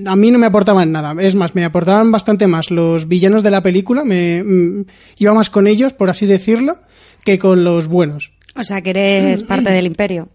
a 0.07 0.17
mí 0.17 0.31
no 0.31 0.39
me 0.39 0.47
aportaban 0.47 0.93
nada. 0.93 1.15
Es 1.21 1.35
más, 1.35 1.55
me 1.55 1.65
aportaban 1.65 2.11
bastante 2.11 2.47
más 2.47 2.71
los 2.71 3.09
villanos 3.09 3.43
de 3.43 3.51
la 3.51 3.63
película, 3.63 4.05
me 4.05 4.43
mm, 4.43 4.85
iba 5.19 5.35
más 5.35 5.51
con 5.51 5.67
ellos, 5.67 5.93
por 5.93 6.11
así 6.11 6.27
decirlo, 6.27 6.79
que 7.25 7.39
con 7.39 7.65
los 7.65 7.87
buenos. 7.87 8.33
O 8.57 8.65
sea, 8.65 8.83
que 8.83 8.91
eres 8.91 9.45
parte 9.45 9.71
del 9.71 9.87
imperio. 9.87 10.29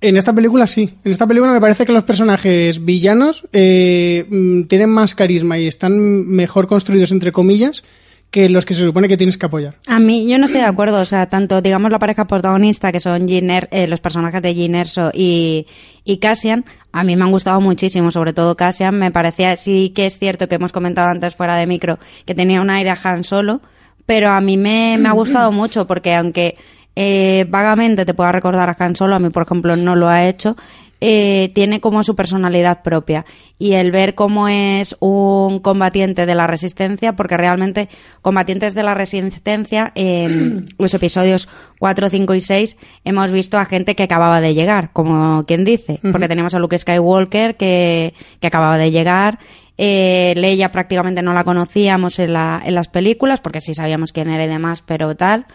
En 0.00 0.16
esta 0.16 0.32
película 0.32 0.66
sí. 0.66 0.94
En 1.04 1.12
esta 1.12 1.26
película 1.26 1.52
me 1.52 1.60
parece 1.60 1.84
que 1.84 1.92
los 1.92 2.04
personajes 2.04 2.84
villanos 2.84 3.46
eh, 3.52 4.26
mm, 4.28 4.62
tienen 4.64 4.90
más 4.90 5.14
carisma 5.14 5.58
y 5.58 5.66
están 5.66 6.26
mejor 6.26 6.66
construidos, 6.66 7.12
entre 7.12 7.32
comillas, 7.32 7.84
que 8.32 8.48
los 8.48 8.64
que 8.64 8.74
se 8.74 8.82
supone 8.82 9.06
que 9.08 9.16
tienes 9.16 9.36
que 9.38 9.46
apoyar. 9.46 9.76
A 9.86 10.00
mí, 10.00 10.26
yo 10.26 10.38
no 10.38 10.46
estoy 10.46 10.62
de 10.62 10.66
acuerdo. 10.66 10.98
O 11.00 11.04
sea, 11.04 11.26
tanto, 11.26 11.60
digamos, 11.60 11.90
la 11.92 11.98
pareja 12.00 12.24
protagonista, 12.24 12.90
que 12.90 12.98
son 12.98 13.28
Jean 13.28 13.50
Er- 13.50 13.68
eh, 13.70 13.86
los 13.86 14.00
personajes 14.00 14.42
de 14.42 14.54
Jean 14.54 14.74
Erso 14.74 15.10
y, 15.14 15.66
y 16.04 16.16
Cassian, 16.16 16.64
a 16.92 17.04
mí 17.04 17.14
me 17.14 17.24
han 17.24 17.30
gustado 17.30 17.60
muchísimo, 17.60 18.10
sobre 18.10 18.32
todo 18.32 18.56
Cassian. 18.56 18.98
Me 18.98 19.10
parecía, 19.12 19.54
sí 19.56 19.92
que 19.94 20.06
es 20.06 20.18
cierto 20.18 20.48
que 20.48 20.54
hemos 20.56 20.72
comentado 20.72 21.08
antes 21.08 21.36
fuera 21.36 21.56
de 21.56 21.66
micro, 21.66 21.98
que 22.24 22.34
tenía 22.34 22.60
un 22.62 22.70
aire 22.70 22.90
a 22.90 22.98
Han 23.04 23.22
Solo, 23.22 23.60
pero 24.06 24.30
a 24.32 24.40
mí 24.40 24.56
me, 24.56 24.96
me 24.98 25.08
ha 25.10 25.12
gustado 25.12 25.52
mucho, 25.52 25.86
porque 25.86 26.14
aunque 26.14 26.56
eh, 26.96 27.46
vagamente 27.50 28.04
te 28.06 28.14
pueda 28.14 28.32
recordar 28.32 28.68
a 28.70 28.76
Han 28.82 28.96
Solo, 28.96 29.14
a 29.14 29.18
mí, 29.18 29.28
por 29.30 29.44
ejemplo, 29.44 29.76
no 29.76 29.94
lo 29.94 30.08
ha 30.08 30.26
hecho, 30.26 30.56
eh, 31.04 31.50
tiene 31.52 31.80
como 31.80 32.04
su 32.04 32.14
personalidad 32.14 32.82
propia. 32.82 33.24
Y 33.58 33.72
el 33.72 33.90
ver 33.90 34.14
cómo 34.14 34.46
es 34.46 34.94
un 35.00 35.58
combatiente 35.58 36.26
de 36.26 36.34
la 36.36 36.46
resistencia, 36.46 37.16
porque 37.16 37.36
realmente 37.36 37.88
combatientes 38.22 38.72
de 38.74 38.84
la 38.84 38.94
resistencia, 38.94 39.90
en 39.96 40.66
los 40.78 40.94
episodios 40.94 41.48
4, 41.80 42.08
5 42.08 42.34
y 42.34 42.40
6, 42.40 42.76
hemos 43.04 43.32
visto 43.32 43.58
a 43.58 43.64
gente 43.64 43.96
que 43.96 44.04
acababa 44.04 44.40
de 44.40 44.54
llegar, 44.54 44.92
como 44.92 45.44
quien 45.44 45.64
dice. 45.64 45.98
Porque 46.12 46.28
tenemos 46.28 46.54
a 46.54 46.60
Luke 46.60 46.78
Skywalker 46.78 47.56
que, 47.56 48.14
que 48.38 48.46
acababa 48.46 48.78
de 48.78 48.92
llegar. 48.92 49.40
Eh, 49.78 50.34
Leia 50.36 50.70
prácticamente 50.70 51.22
no 51.22 51.34
la 51.34 51.42
conocíamos 51.42 52.20
en, 52.20 52.34
la, 52.34 52.62
en 52.64 52.76
las 52.76 52.86
películas, 52.86 53.40
porque 53.40 53.60
sí 53.60 53.74
sabíamos 53.74 54.12
quién 54.12 54.28
era 54.28 54.44
y 54.44 54.48
demás, 54.48 54.84
pero 54.86 55.16
tal. 55.16 55.46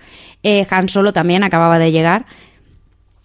Eh, 0.43 0.67
Han 0.69 0.89
Solo 0.89 1.13
también 1.13 1.43
acababa 1.43 1.79
de 1.79 1.93
llegar. 1.93 2.25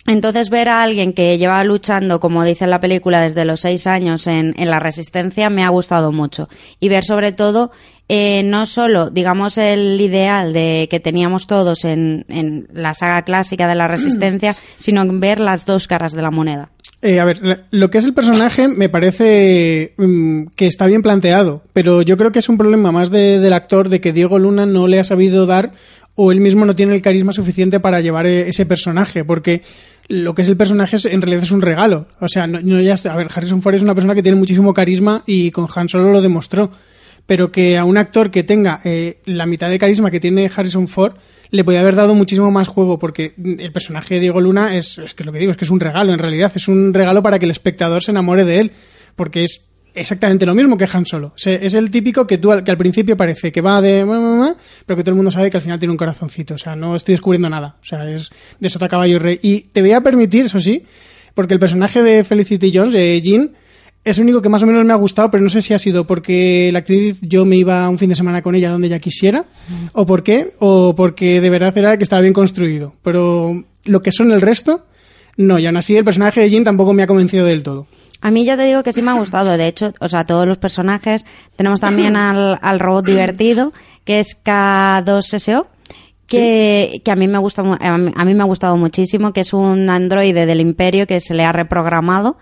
Entonces 0.06 0.50
ver 0.50 0.68
a 0.68 0.82
alguien 0.82 1.12
que 1.12 1.38
lleva 1.38 1.62
luchando, 1.64 2.18
como 2.20 2.44
dice 2.44 2.64
en 2.64 2.70
la 2.70 2.80
película, 2.80 3.20
desde 3.20 3.44
los 3.44 3.60
seis 3.60 3.86
años 3.86 4.26
en, 4.26 4.54
en 4.58 4.68
la 4.70 4.80
resistencia 4.80 5.48
me 5.50 5.64
ha 5.64 5.68
gustado 5.68 6.10
mucho. 6.12 6.48
Y 6.80 6.88
ver 6.88 7.04
sobre 7.04 7.32
todo 7.32 7.70
eh, 8.08 8.42
no 8.42 8.66
solo, 8.66 9.10
digamos, 9.10 9.56
el 9.58 9.98
ideal 10.00 10.52
de 10.52 10.88
que 10.90 10.98
teníamos 11.00 11.46
todos 11.46 11.84
en, 11.84 12.26
en 12.28 12.66
la 12.72 12.94
saga 12.94 13.22
clásica 13.22 13.68
de 13.68 13.74
la 13.76 13.86
resistencia, 13.88 14.54
sino 14.78 15.04
ver 15.18 15.38
las 15.40 15.66
dos 15.66 15.86
caras 15.88 16.12
de 16.12 16.22
la 16.22 16.30
moneda. 16.30 16.70
Eh, 17.00 17.18
a 17.20 17.24
ver, 17.24 17.64
lo 17.70 17.90
que 17.90 17.98
es 17.98 18.04
el 18.04 18.12
personaje 18.14 18.68
me 18.68 18.88
parece 18.88 19.94
mm, 19.96 20.46
que 20.56 20.66
está 20.66 20.86
bien 20.86 21.02
planteado, 21.02 21.62
pero 21.72 22.02
yo 22.02 22.16
creo 22.16 22.32
que 22.32 22.38
es 22.40 22.48
un 22.48 22.58
problema 22.58 22.92
más 22.92 23.10
de- 23.10 23.38
del 23.40 23.52
actor 23.52 23.88
de 23.88 24.00
que 24.00 24.12
Diego 24.12 24.38
Luna 24.38 24.66
no 24.66 24.86
le 24.88 24.98
ha 25.00 25.04
sabido 25.04 25.46
dar 25.46 25.72
o 26.14 26.30
él 26.30 26.40
mismo 26.40 26.64
no 26.66 26.74
tiene 26.76 26.94
el 26.94 27.00
carisma 27.02 27.32
suficiente 27.32 27.80
para 27.80 28.00
llevar 28.00 28.26
eh, 28.26 28.48
ese 28.48 28.66
personaje, 28.66 29.24
porque 29.24 29.62
lo 30.14 30.34
que 30.34 30.42
es 30.42 30.48
el 30.48 30.58
personaje 30.58 30.96
es- 30.96 31.06
en 31.06 31.22
realidad 31.22 31.42
es 31.42 31.52
un 31.52 31.62
regalo. 31.62 32.06
O 32.20 32.28
sea, 32.28 32.46
no, 32.46 32.60
ya 32.80 32.94
a 33.10 33.16
ver, 33.16 33.28
Harrison 33.34 33.62
Ford 33.62 33.74
es 33.74 33.82
una 33.82 33.94
persona 33.94 34.14
que 34.14 34.22
tiene 34.22 34.36
muchísimo 34.36 34.74
carisma 34.74 35.22
y 35.26 35.50
con 35.50 35.66
Han 35.74 35.88
Solo 35.88 36.12
lo 36.12 36.20
demostró, 36.20 36.70
pero 37.26 37.50
que 37.50 37.78
a 37.78 37.84
un 37.84 37.96
actor 37.96 38.30
que 38.30 38.42
tenga 38.42 38.80
eh, 38.84 39.20
la 39.24 39.46
mitad 39.46 39.70
de 39.70 39.78
carisma 39.78 40.10
que 40.10 40.20
tiene 40.20 40.50
Harrison 40.54 40.86
Ford 40.86 41.14
le 41.50 41.64
podía 41.64 41.80
haber 41.80 41.96
dado 41.96 42.14
muchísimo 42.14 42.50
más 42.50 42.68
juego 42.68 42.98
porque 42.98 43.34
el 43.38 43.72
personaje 43.72 44.14
de 44.16 44.20
Diego 44.20 44.40
Luna 44.42 44.76
es, 44.76 44.98
es 44.98 45.14
que 45.14 45.24
lo 45.24 45.32
que 45.32 45.38
digo 45.38 45.50
es 45.52 45.56
que 45.56 45.64
es 45.64 45.70
un 45.70 45.80
regalo 45.80 46.12
en 46.12 46.18
realidad, 46.18 46.52
es 46.54 46.68
un 46.68 46.92
regalo 46.92 47.22
para 47.22 47.38
que 47.38 47.44
el 47.46 47.50
espectador 47.50 48.02
se 48.02 48.10
enamore 48.10 48.44
de 48.44 48.58
él, 48.60 48.72
porque 49.16 49.44
es 49.44 49.62
exactamente 49.94 50.46
lo 50.46 50.54
mismo 50.54 50.76
que 50.76 50.86
Han 50.92 51.06
Solo. 51.06 51.28
O 51.28 51.38
sea, 51.38 51.54
es 51.54 51.74
el 51.74 51.90
típico 51.90 52.26
que 52.26 52.38
tú 52.38 52.52
al, 52.52 52.64
que 52.64 52.70
al 52.70 52.78
principio 52.78 53.16
parece 53.16 53.52
que 53.52 53.60
va 53.60 53.80
de 53.80 54.04
pero 54.86 54.96
que 54.96 55.02
todo 55.02 55.10
el 55.10 55.16
mundo 55.16 55.30
sabe 55.30 55.50
que 55.50 55.56
al 55.56 55.62
final 55.62 55.78
tiene 55.78 55.92
un 55.92 55.98
corazoncito, 55.98 56.54
o 56.54 56.58
sea, 56.58 56.76
no 56.76 56.96
estoy 56.96 57.14
descubriendo 57.14 57.48
nada, 57.48 57.76
o 57.80 57.84
sea, 57.84 58.08
es 58.08 58.30
de 58.58 58.68
sota 58.68 58.88
caballo 58.88 59.16
y 59.16 59.18
rey 59.18 59.38
y 59.42 59.60
te 59.60 59.80
voy 59.80 59.92
a 59.92 60.00
permitir, 60.00 60.46
eso 60.46 60.60
sí, 60.60 60.84
porque 61.34 61.54
el 61.54 61.60
personaje 61.60 62.02
de 62.02 62.24
Felicity 62.24 62.70
Jones, 62.74 62.92
de 62.92 63.20
Jean, 63.22 63.52
es 64.04 64.18
el 64.18 64.24
único 64.24 64.42
que 64.42 64.48
más 64.48 64.62
o 64.62 64.66
menos 64.66 64.84
me 64.84 64.92
ha 64.92 64.96
gustado, 64.96 65.30
pero 65.30 65.42
no 65.42 65.48
sé 65.50 65.62
si 65.62 65.74
ha 65.74 65.78
sido 65.78 66.06
porque 66.06 66.70
la 66.72 66.80
actriz 66.80 67.18
yo 67.22 67.44
me 67.44 67.56
iba 67.56 67.88
un 67.88 67.98
fin 67.98 68.08
de 68.08 68.16
semana 68.16 68.42
con 68.42 68.54
ella 68.54 68.70
donde 68.70 68.88
ella 68.88 68.98
quisiera, 68.98 69.44
o 69.92 70.06
por 70.06 70.22
qué, 70.22 70.54
o 70.58 70.94
porque 70.96 71.40
de 71.40 71.50
verdad 71.50 71.76
era 71.78 71.96
que 71.96 72.02
estaba 72.02 72.20
bien 72.20 72.32
construido. 72.32 72.94
Pero 73.02 73.62
lo 73.84 74.02
que 74.02 74.10
son 74.10 74.32
el 74.32 74.40
resto, 74.40 74.86
no, 75.36 75.58
y 75.58 75.66
aún 75.66 75.76
así 75.76 75.96
el 75.96 76.04
personaje 76.04 76.40
de 76.40 76.50
Jean 76.50 76.64
tampoco 76.64 76.92
me 76.92 77.04
ha 77.04 77.06
convencido 77.06 77.46
del 77.46 77.62
todo. 77.62 77.86
A 78.22 78.30
mí 78.30 78.44
ya 78.44 78.56
te 78.56 78.62
digo 78.62 78.82
que 78.82 78.92
sí 78.92 79.02
me 79.02 79.10
ha 79.10 79.14
gustado. 79.14 79.56
De 79.58 79.66
hecho, 79.66 79.92
o 80.00 80.08
sea, 80.08 80.24
todos 80.24 80.46
los 80.46 80.56
personajes. 80.56 81.26
Tenemos 81.56 81.80
también 81.80 82.16
al, 82.16 82.58
al 82.62 82.80
robot 82.80 83.04
divertido, 83.04 83.72
que 84.04 84.20
es 84.20 84.42
K2SO. 84.42 85.66
Que, 86.26 87.02
que 87.04 87.10
a 87.10 87.16
mí 87.16 87.28
me 87.28 87.36
gusta 87.36 87.60
a 87.60 87.98
mí, 87.98 88.10
a 88.16 88.24
mí 88.24 88.34
me 88.34 88.42
ha 88.42 88.46
gustado 88.46 88.74
muchísimo 88.78 89.34
que 89.34 89.40
es 89.40 89.52
un 89.52 89.90
androide 89.90 90.46
del 90.46 90.60
imperio 90.60 91.06
que 91.06 91.20
se 91.20 91.34
le 91.34 91.44
ha 91.44 91.52
reprogramado 91.52 92.38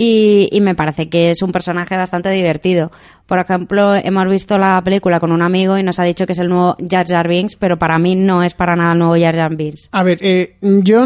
y, 0.00 0.48
y 0.52 0.60
me 0.60 0.76
parece 0.76 1.08
que 1.08 1.32
es 1.32 1.42
un 1.42 1.50
personaje 1.52 1.96
bastante 1.96 2.30
divertido. 2.30 2.90
Por 3.26 3.40
ejemplo, 3.40 3.94
hemos 3.94 4.26
visto 4.30 4.56
la 4.56 4.82
película 4.82 5.20
con 5.20 5.32
un 5.32 5.42
amigo 5.42 5.76
y 5.76 5.82
nos 5.82 5.98
ha 5.98 6.04
dicho 6.04 6.24
que 6.24 6.32
es 6.32 6.38
el 6.38 6.48
nuevo 6.48 6.76
Jar 6.88 7.06
Jar 7.06 7.28
Binks, 7.28 7.56
pero 7.56 7.78
para 7.78 7.98
mí 7.98 8.14
no 8.14 8.42
es 8.42 8.54
para 8.54 8.76
nada 8.76 8.92
el 8.92 9.00
nuevo 9.00 9.16
Jar 9.20 9.34
Jar 9.34 9.54
Binks. 9.54 9.88
A 9.92 10.02
ver, 10.04 10.18
eh, 10.22 10.56
yo 10.62 11.04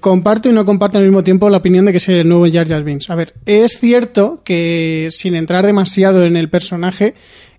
comparto 0.00 0.50
y 0.50 0.52
no 0.52 0.66
comparto 0.66 0.98
al 0.98 1.04
mismo 1.04 1.24
tiempo 1.24 1.48
la 1.48 1.58
opinión 1.58 1.86
de 1.86 1.92
que 1.92 1.98
es 1.98 2.08
el 2.08 2.28
nuevo 2.28 2.46
Jar 2.52 2.66
Jar 2.68 2.82
Binks. 2.82 3.08
A 3.08 3.14
ver, 3.14 3.32
es 3.46 3.78
cierto 3.78 4.42
que 4.44 5.08
sin 5.12 5.36
entrar 5.36 5.64
demasiado 5.64 6.24
en 6.24 6.36
el 6.36 6.50
personaje, 6.50 7.14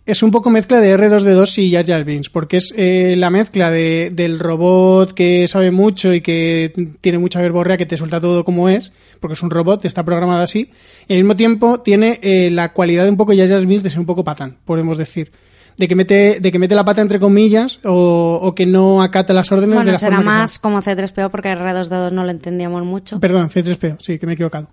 es 0.08 0.24
un 0.24 0.32
poco 0.32 0.50
mezcla 0.50 0.80
de 0.80 0.98
R2D2 0.98 1.58
y 1.60 1.72
Jar 1.72 1.86
Jar 1.86 2.04
Binks, 2.06 2.30
porque 2.30 2.58
es 2.58 2.74
eh, 2.78 3.16
la 3.18 3.30
mezcla 3.30 3.70
de, 3.70 4.10
del 4.14 4.40
robot 4.40 5.14
que 5.14 5.48
sabe 5.48 5.70
mucho 5.70 6.14
y 6.14 6.22
que 6.22 6.72
tiene 7.02 7.18
mucha 7.18 7.42
verborrea, 7.42 7.78
que 7.78 7.86
te 7.86 7.98
suelta 7.98 8.22
todo 8.22 8.46
como 8.46 8.70
es, 8.70 8.94
porque 9.20 9.34
es 9.34 9.44
un 9.44 9.50
robot, 9.50 9.84
está 9.86 10.04
programado 10.06 10.42
así, 10.42 10.72
y 11.08 11.14
al 11.14 11.20
mismo 11.20 11.36
tiempo 11.36 11.82
tiene 11.82 12.20
eh, 12.24 12.50
la 12.50 12.72
cualidad 12.72 13.04
de 13.04 13.10
un 13.10 13.18
poco 13.18 13.34
Jar 13.36 13.50
Jar 13.50 13.66
Binks 13.66 13.84
de 13.84 13.90
ser 13.90 14.00
un 14.00 14.06
poco 14.06 14.24
patán, 14.24 14.58
podemos 14.66 14.98
decir. 14.98 15.32
De 15.76 15.88
que 15.88 15.94
mete, 15.94 16.40
de 16.40 16.52
que 16.52 16.58
mete 16.58 16.74
la 16.74 16.84
pata 16.84 17.04
entre 17.04 17.20
comillas 17.20 17.80
o, 17.84 18.40
o 18.42 18.56
que 18.56 18.66
no 18.66 19.04
acata 19.04 19.32
las 19.32 19.52
órdenes 19.52 19.70
de 19.70 19.76
Bueno, 19.76 19.92
la 19.92 19.98
será 20.00 20.16
forma 20.16 20.32
que 20.32 20.36
sea. 20.36 20.42
más 20.42 20.60
como 20.60 20.82
C3PO 20.82 21.30
porque 21.30 21.50
R2D2 21.54 22.12
no 22.12 22.24
lo 22.24 22.32
entendíamos 22.32 22.84
mucho. 22.84 23.20
Perdón, 23.20 23.50
C3PO, 23.50 23.98
sí, 24.00 24.18
que 24.18 24.26
me 24.26 24.32
he 24.32 24.36
equivocado. 24.36 24.70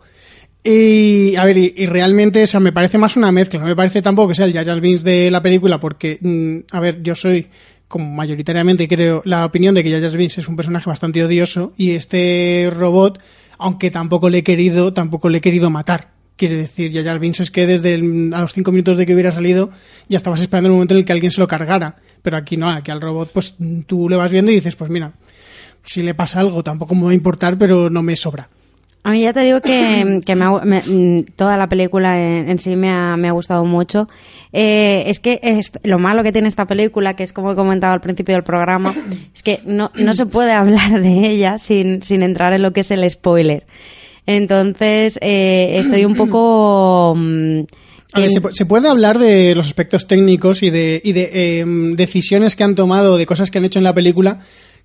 Y, 0.66 1.36
a 1.36 1.44
ver, 1.44 1.58
y, 1.58 1.84
realmente, 1.84 2.42
o 2.42 2.46
sea, 2.46 2.58
me 2.58 2.72
parece 2.72 2.96
más 2.96 3.16
una 3.16 3.30
mezcla. 3.30 3.60
No 3.60 3.66
me 3.66 3.76
parece 3.76 4.00
tampoco 4.00 4.28
que 4.28 4.34
sea 4.34 4.46
el 4.46 4.54
Jar 4.54 4.80
Binks 4.80 5.04
de 5.04 5.30
la 5.30 5.42
película, 5.42 5.78
porque, 5.78 6.18
mm, 6.22 6.74
a 6.74 6.80
ver, 6.80 7.02
yo 7.02 7.14
soy, 7.14 7.48
como 7.86 8.10
mayoritariamente 8.10 8.88
creo, 8.88 9.20
la 9.26 9.44
opinión 9.44 9.74
de 9.74 9.84
que 9.84 9.90
Jar 9.90 10.16
Binks 10.16 10.38
es 10.38 10.48
un 10.48 10.56
personaje 10.56 10.88
bastante 10.88 11.22
odioso 11.22 11.74
y 11.76 11.90
este 11.90 12.70
robot, 12.74 13.22
aunque 13.58 13.90
tampoco 13.90 14.30
le 14.30 14.38
he 14.38 14.42
querido, 14.42 14.94
tampoco 14.94 15.28
le 15.28 15.38
he 15.38 15.40
querido 15.42 15.68
matar. 15.68 16.12
Quiere 16.36 16.56
decir, 16.56 16.92
Jar 16.94 17.18
Binks 17.18 17.40
es 17.40 17.50
que 17.50 17.66
desde 17.66 17.94
a 18.34 18.40
los 18.40 18.54
cinco 18.54 18.72
minutos 18.72 18.96
de 18.96 19.04
que 19.04 19.12
hubiera 19.12 19.30
salido 19.30 19.70
ya 20.08 20.16
estabas 20.16 20.40
esperando 20.40 20.68
el 20.68 20.72
momento 20.72 20.94
en 20.94 20.98
el 20.98 21.04
que 21.04 21.12
alguien 21.12 21.30
se 21.30 21.40
lo 21.40 21.46
cargara. 21.46 21.96
Pero 22.22 22.38
aquí 22.38 22.56
no, 22.56 22.70
aquí 22.70 22.90
al 22.90 23.02
robot, 23.02 23.30
pues 23.32 23.56
tú 23.86 24.08
le 24.08 24.16
vas 24.16 24.30
viendo 24.30 24.50
y 24.50 24.54
dices, 24.54 24.76
pues 24.76 24.90
mira, 24.90 25.12
si 25.82 26.02
le 26.02 26.14
pasa 26.14 26.40
algo 26.40 26.64
tampoco 26.64 26.94
me 26.94 27.04
va 27.04 27.10
a 27.10 27.14
importar, 27.14 27.58
pero 27.58 27.90
no 27.90 28.02
me 28.02 28.16
sobra. 28.16 28.48
A 29.06 29.10
mí 29.10 29.20
ya 29.20 29.32
te 29.34 29.40
digo 29.40 29.60
que, 29.60 30.20
que 30.24 30.34
me 30.34 30.44
ha- 30.46 30.64
me- 30.64 30.80
mm, 30.82 31.24
toda 31.36 31.56
la 31.58 31.68
película 31.68 32.18
en, 32.18 32.48
en 32.48 32.58
sí 32.58 32.74
me 32.74 32.88
ha, 32.90 33.16
me 33.18 33.28
ha 33.28 33.32
gustado 33.32 33.64
mucho. 33.66 34.08
Eh, 34.52 35.04
es 35.08 35.20
que 35.20 35.40
es, 35.42 35.70
lo 35.82 35.98
malo 35.98 36.22
que 36.22 36.32
tiene 36.32 36.48
esta 36.48 36.66
película, 36.66 37.14
que 37.14 37.22
es 37.22 37.32
como 37.34 37.52
he 37.52 37.54
comentado 37.54 37.92
al 37.92 38.00
principio 38.00 38.34
del 38.34 38.44
programa, 38.44 38.94
es 39.34 39.42
que 39.42 39.60
no, 39.66 39.90
no 39.94 40.14
se 40.14 40.24
puede 40.26 40.52
hablar 40.52 41.02
de 41.02 41.28
ella 41.28 41.58
sin, 41.58 42.02
sin 42.02 42.22
entrar 42.22 42.54
en 42.54 42.62
lo 42.62 42.72
que 42.72 42.80
es 42.80 42.90
el 42.90 43.08
spoiler. 43.10 43.66
Entonces, 44.26 45.18
eh, 45.20 45.76
estoy 45.78 46.04
un 46.06 46.14
poco... 46.14 47.14
mm, 47.16 47.60
A 48.14 48.20
ver, 48.20 48.30
se 48.52 48.64
puede 48.66 48.88
hablar 48.88 49.18
de 49.18 49.54
los 49.54 49.66
aspectos 49.66 50.06
técnicos 50.06 50.62
y 50.62 50.70
de, 50.70 51.00
y 51.04 51.12
de 51.12 51.60
em, 51.60 51.94
decisiones 51.96 52.56
que 52.56 52.64
han 52.64 52.74
tomado, 52.74 53.18
de 53.18 53.26
cosas 53.26 53.50
que 53.50 53.58
han 53.58 53.64
hecho 53.66 53.80
en 53.80 53.84
la 53.84 53.92
película 53.94 54.40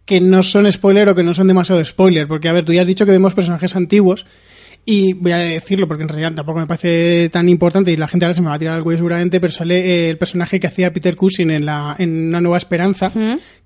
que 0.09 0.19
no 0.19 0.41
son 0.41 0.65
spoiler 0.71 1.07
o 1.07 1.13
que 1.13 1.21
no 1.21 1.35
son 1.35 1.45
demasiado 1.45 1.85
spoiler. 1.85 2.27
Porque, 2.27 2.49
a 2.49 2.51
ver, 2.51 2.65
tú 2.65 2.73
ya 2.73 2.81
has 2.81 2.87
dicho 2.87 3.05
que 3.05 3.11
vemos 3.11 3.35
personajes 3.35 3.75
antiguos 3.75 4.25
y 4.83 5.13
voy 5.13 5.33
a 5.33 5.37
decirlo 5.37 5.87
porque 5.87 6.01
en 6.01 6.09
realidad 6.09 6.33
tampoco 6.33 6.61
me 6.61 6.65
parece 6.65 7.29
tan 7.29 7.47
importante 7.47 7.91
y 7.91 7.95
la 7.95 8.07
gente 8.07 8.25
ahora 8.25 8.33
se 8.33 8.41
me 8.41 8.47
va 8.47 8.55
a 8.55 8.59
tirar 8.59 8.75
al 8.75 8.81
cuello 8.81 8.97
seguramente, 8.97 9.39
pero 9.39 9.53
sale 9.53 9.77
eh, 9.77 10.09
el 10.09 10.17
personaje 10.17 10.59
que 10.59 10.65
hacía 10.65 10.91
Peter 10.91 11.15
Cushing 11.15 11.51
en, 11.51 11.63
la, 11.63 11.95
en 11.99 12.29
Una 12.29 12.41
Nueva 12.41 12.57
Esperanza, 12.57 13.11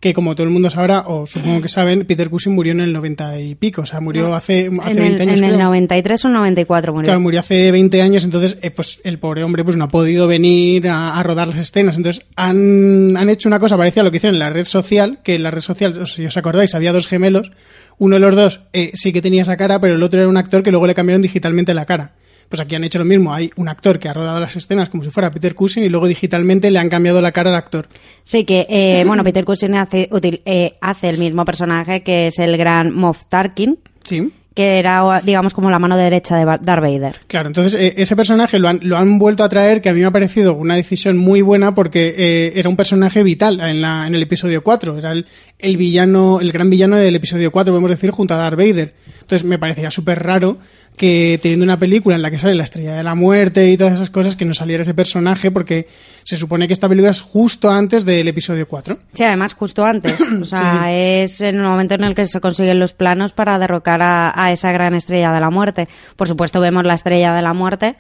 que 0.03 0.13
como 0.13 0.36
todo 0.36 0.43
el 0.43 0.50
mundo 0.50 0.69
sabrá, 0.69 1.05
o 1.07 1.25
supongo 1.25 1.62
que 1.62 1.69
saben, 1.69 2.03
Peter 2.03 2.29
Cushing 2.29 2.53
murió 2.53 2.74
en 2.74 2.81
el 2.81 2.91
90 2.91 3.39
y 3.39 3.55
pico, 3.55 3.83
o 3.83 3.86
sea, 3.86 4.01
murió 4.01 4.36
hace, 4.36 4.69
hace 4.81 4.91
en 4.91 4.98
20 4.98 5.24
el, 5.24 5.29
años. 5.29 5.38
en 5.39 5.45
el 5.45 5.51
creo. 5.51 5.63
93 5.63 6.25
o 6.25 6.29
94 6.29 6.93
murió. 6.93 7.07
Claro, 7.07 7.19
murió 7.22 7.39
hace 7.39 7.72
20 7.72 8.01
años, 8.01 8.25
entonces 8.25 8.57
eh, 8.62 8.69
pues 8.69 9.00
el 9.05 9.17
pobre 9.17 9.45
hombre 9.45 9.63
pues 9.63 9.77
no 9.77 9.86
ha 9.86 9.88
podido 9.88 10.27
venir 10.27 10.89
a, 10.89 11.17
a 11.17 11.24
rodar 11.24 11.48
las 11.48 11.55
escenas. 11.55 11.95
Entonces 11.95 12.25
han, 12.36 13.15
han 13.15 13.29
hecho 13.29 13.48
una 13.48 13.60
cosa 13.60 13.77
parecida 13.77 14.01
a 14.01 14.03
lo 14.03 14.12
que 14.12 14.17
hicieron 14.17 14.36
en 14.36 14.39
la 14.39 14.50
red 14.50 14.65
social, 14.65 15.19
que 15.24 15.36
en 15.36 15.43
la 15.43 15.51
red 15.51 15.62
social, 15.62 16.05
si 16.05 16.25
os 16.25 16.36
acordáis, 16.36 16.75
había 16.75 16.91
dos 16.91 17.07
gemelos. 17.07 17.53
Uno 17.98 18.17
de 18.17 18.19
los 18.19 18.36
dos 18.36 18.60
eh, 18.74 18.91
sí 18.95 19.13
que 19.13 19.22
tenía 19.22 19.43
esa 19.43 19.55
cara, 19.55 19.79
pero 19.79 19.95
el 19.95 20.03
otro 20.03 20.19
era 20.19 20.27
un 20.27 20.36
actor 20.36 20.63
que 20.63 20.72
luego 20.72 20.86
le 20.86 20.95
cambiaron 20.95 21.22
digitalmente 21.22 21.74
la 21.74 21.86
cara. 21.86 22.12
Pues 22.50 22.62
aquí 22.62 22.75
han 22.75 22.83
hecho 22.83 23.00
lo 23.00 23.05
mismo. 23.05 23.33
Hay 23.33 23.50
un 23.55 23.67
actor 23.67 23.97
que 24.00 24.09
ha 24.09 24.13
rodado 24.13 24.39
las 24.39 24.55
escenas 24.55 24.89
como 24.89 25.03
si 25.03 25.09
fuera 25.09 25.31
Peter 25.31 25.55
Cushing 25.55 25.83
y 25.83 25.89
luego 25.89 26.07
digitalmente 26.07 26.69
le 26.69 26.79
han 26.79 26.89
cambiado 26.89 27.21
la 27.21 27.31
cara 27.31 27.50
al 27.50 27.55
actor. 27.55 27.88
Sí, 28.23 28.43
que, 28.43 28.67
eh, 28.69 29.03
bueno, 29.07 29.23
Peter 29.23 29.43
Cushing 29.45 29.75
hace, 29.75 30.09
util- 30.12 30.41
eh, 30.45 30.73
hace 30.81 31.09
el 31.09 31.17
mismo 31.17 31.45
personaje 31.45 32.03
que 32.03 32.27
es 32.27 32.39
el 32.39 32.55
gran 32.57 32.93
Moff 32.93 33.25
Tarkin. 33.27 33.79
Sí. 34.03 34.31
Que 34.55 34.77
era, 34.77 35.19
digamos, 35.23 35.51
como 35.55 35.71
la 35.71 35.79
mano 35.79 35.97
derecha 35.97 36.35
de 36.38 36.45
Darth 36.45 36.83
Vader. 36.83 37.15
Claro, 37.25 37.47
entonces 37.47 37.73
eh, 37.73 37.95
ese 37.97 38.15
personaje 38.15 38.59
lo 38.59 38.67
han, 38.69 38.81
lo 38.83 38.97
han 38.97 39.17
vuelto 39.17 39.43
a 39.43 39.50
traer, 39.50 39.81
que 39.81 39.89
a 39.89 39.93
mí 39.93 40.01
me 40.01 40.05
ha 40.05 40.12
parecido 40.12 40.53
una 40.53 40.75
decisión 40.75 41.17
muy 41.17 41.41
buena 41.41 41.73
porque 41.73 42.13
eh, 42.15 42.53
era 42.55 42.69
un 42.69 42.75
personaje 42.75 43.23
vital 43.23 43.59
en, 43.62 43.81
la, 43.81 44.05
en 44.05 44.13
el 44.13 44.21
episodio 44.21 44.62
4. 44.63 45.00
Era 45.00 45.12
el, 45.12 45.25
el 45.57 45.75
villano, 45.77 46.39
el 46.39 46.51
gran 46.51 46.69
villano 46.69 46.97
del 46.97 47.15
episodio 47.15 47.51
4, 47.51 47.73
podemos 47.73 47.89
decir, 47.89 48.12
junto 48.12 48.35
a 48.35 48.38
Darth 48.38 48.55
Vader. 48.59 48.93
Entonces 49.23 49.45
me 49.45 49.57
parecería 49.57 49.89
súper 49.89 50.21
raro 50.21 50.57
que 50.97 51.39
teniendo 51.41 51.63
una 51.63 51.79
película 51.79 52.15
en 52.15 52.21
la 52.21 52.29
que 52.29 52.37
sale 52.37 52.53
la 52.53 52.63
estrella 52.63 52.93
de 52.93 53.03
la 53.03 53.15
muerte 53.15 53.69
y 53.69 53.77
todas 53.77 53.93
esas 53.93 54.09
cosas, 54.09 54.35
que 54.35 54.45
no 54.45 54.53
saliera 54.53 54.83
ese 54.83 54.93
personaje 54.93 55.49
porque 55.49 55.87
se 56.23 56.37
supone 56.37 56.67
que 56.67 56.73
esta 56.73 56.87
película 56.87 57.09
es 57.11 57.21
justo 57.21 57.71
antes 57.71 58.05
del 58.05 58.27
episodio 58.27 58.67
4. 58.67 58.97
Sí, 59.13 59.23
además 59.23 59.53
justo 59.53 59.85
antes. 59.85 60.13
O 60.43 60.45
sea, 60.45 60.91
es 60.91 61.39
en 61.41 61.55
el 61.55 61.63
momento 61.63 61.95
en 61.95 62.03
el 62.03 62.15
que 62.15 62.25
se 62.25 62.41
consiguen 62.41 62.79
los 62.79 62.93
planos 62.93 63.31
para 63.33 63.57
derrocar 63.57 64.01
a, 64.01 64.33
a 64.35 64.51
esa 64.51 64.71
gran 64.71 64.93
estrella 64.93 65.31
de 65.31 65.39
la 65.39 65.49
muerte. 65.49 65.87
Por 66.15 66.27
supuesto, 66.27 66.59
vemos 66.59 66.83
la 66.83 66.95
estrella 66.95 67.33
de 67.33 67.41
la 67.41 67.53
muerte, 67.53 67.95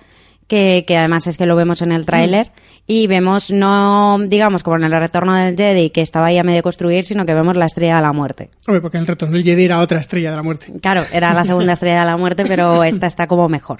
que, 0.47 0.83
que 0.87 0.97
además 0.97 1.27
es 1.27 1.37
que 1.37 1.45
lo 1.45 1.55
vemos 1.55 1.81
en 1.81 1.91
el 1.91 2.05
tráiler, 2.05 2.51
y 2.85 3.07
vemos 3.07 3.49
no, 3.49 4.17
digamos, 4.27 4.61
como 4.61 4.75
en 4.75 4.83
el 4.83 4.91
retorno 4.91 5.33
del 5.35 5.55
Jedi, 5.55 5.89
que 5.89 6.01
estaba 6.01 6.27
ahí 6.27 6.37
a 6.37 6.43
medio 6.43 6.61
construir, 6.61 7.05
sino 7.05 7.25
que 7.25 7.33
vemos 7.33 7.55
la 7.55 7.65
estrella 7.65 7.95
de 7.95 8.01
la 8.01 8.11
muerte. 8.11 8.49
Hombre, 8.67 8.81
porque 8.81 8.97
en 8.97 9.01
el 9.01 9.07
retorno 9.07 9.35
del 9.35 9.43
Jedi 9.43 9.63
era 9.63 9.79
otra 9.79 9.99
estrella 9.99 10.31
de 10.31 10.35
la 10.35 10.43
muerte. 10.43 10.73
Claro, 10.81 11.05
era 11.13 11.33
la 11.33 11.45
segunda 11.45 11.73
estrella 11.73 12.01
de 12.01 12.05
la 12.07 12.17
muerte, 12.17 12.43
pero 12.45 12.83
esta 12.83 13.07
está 13.07 13.27
como 13.27 13.47
mejor. 13.47 13.79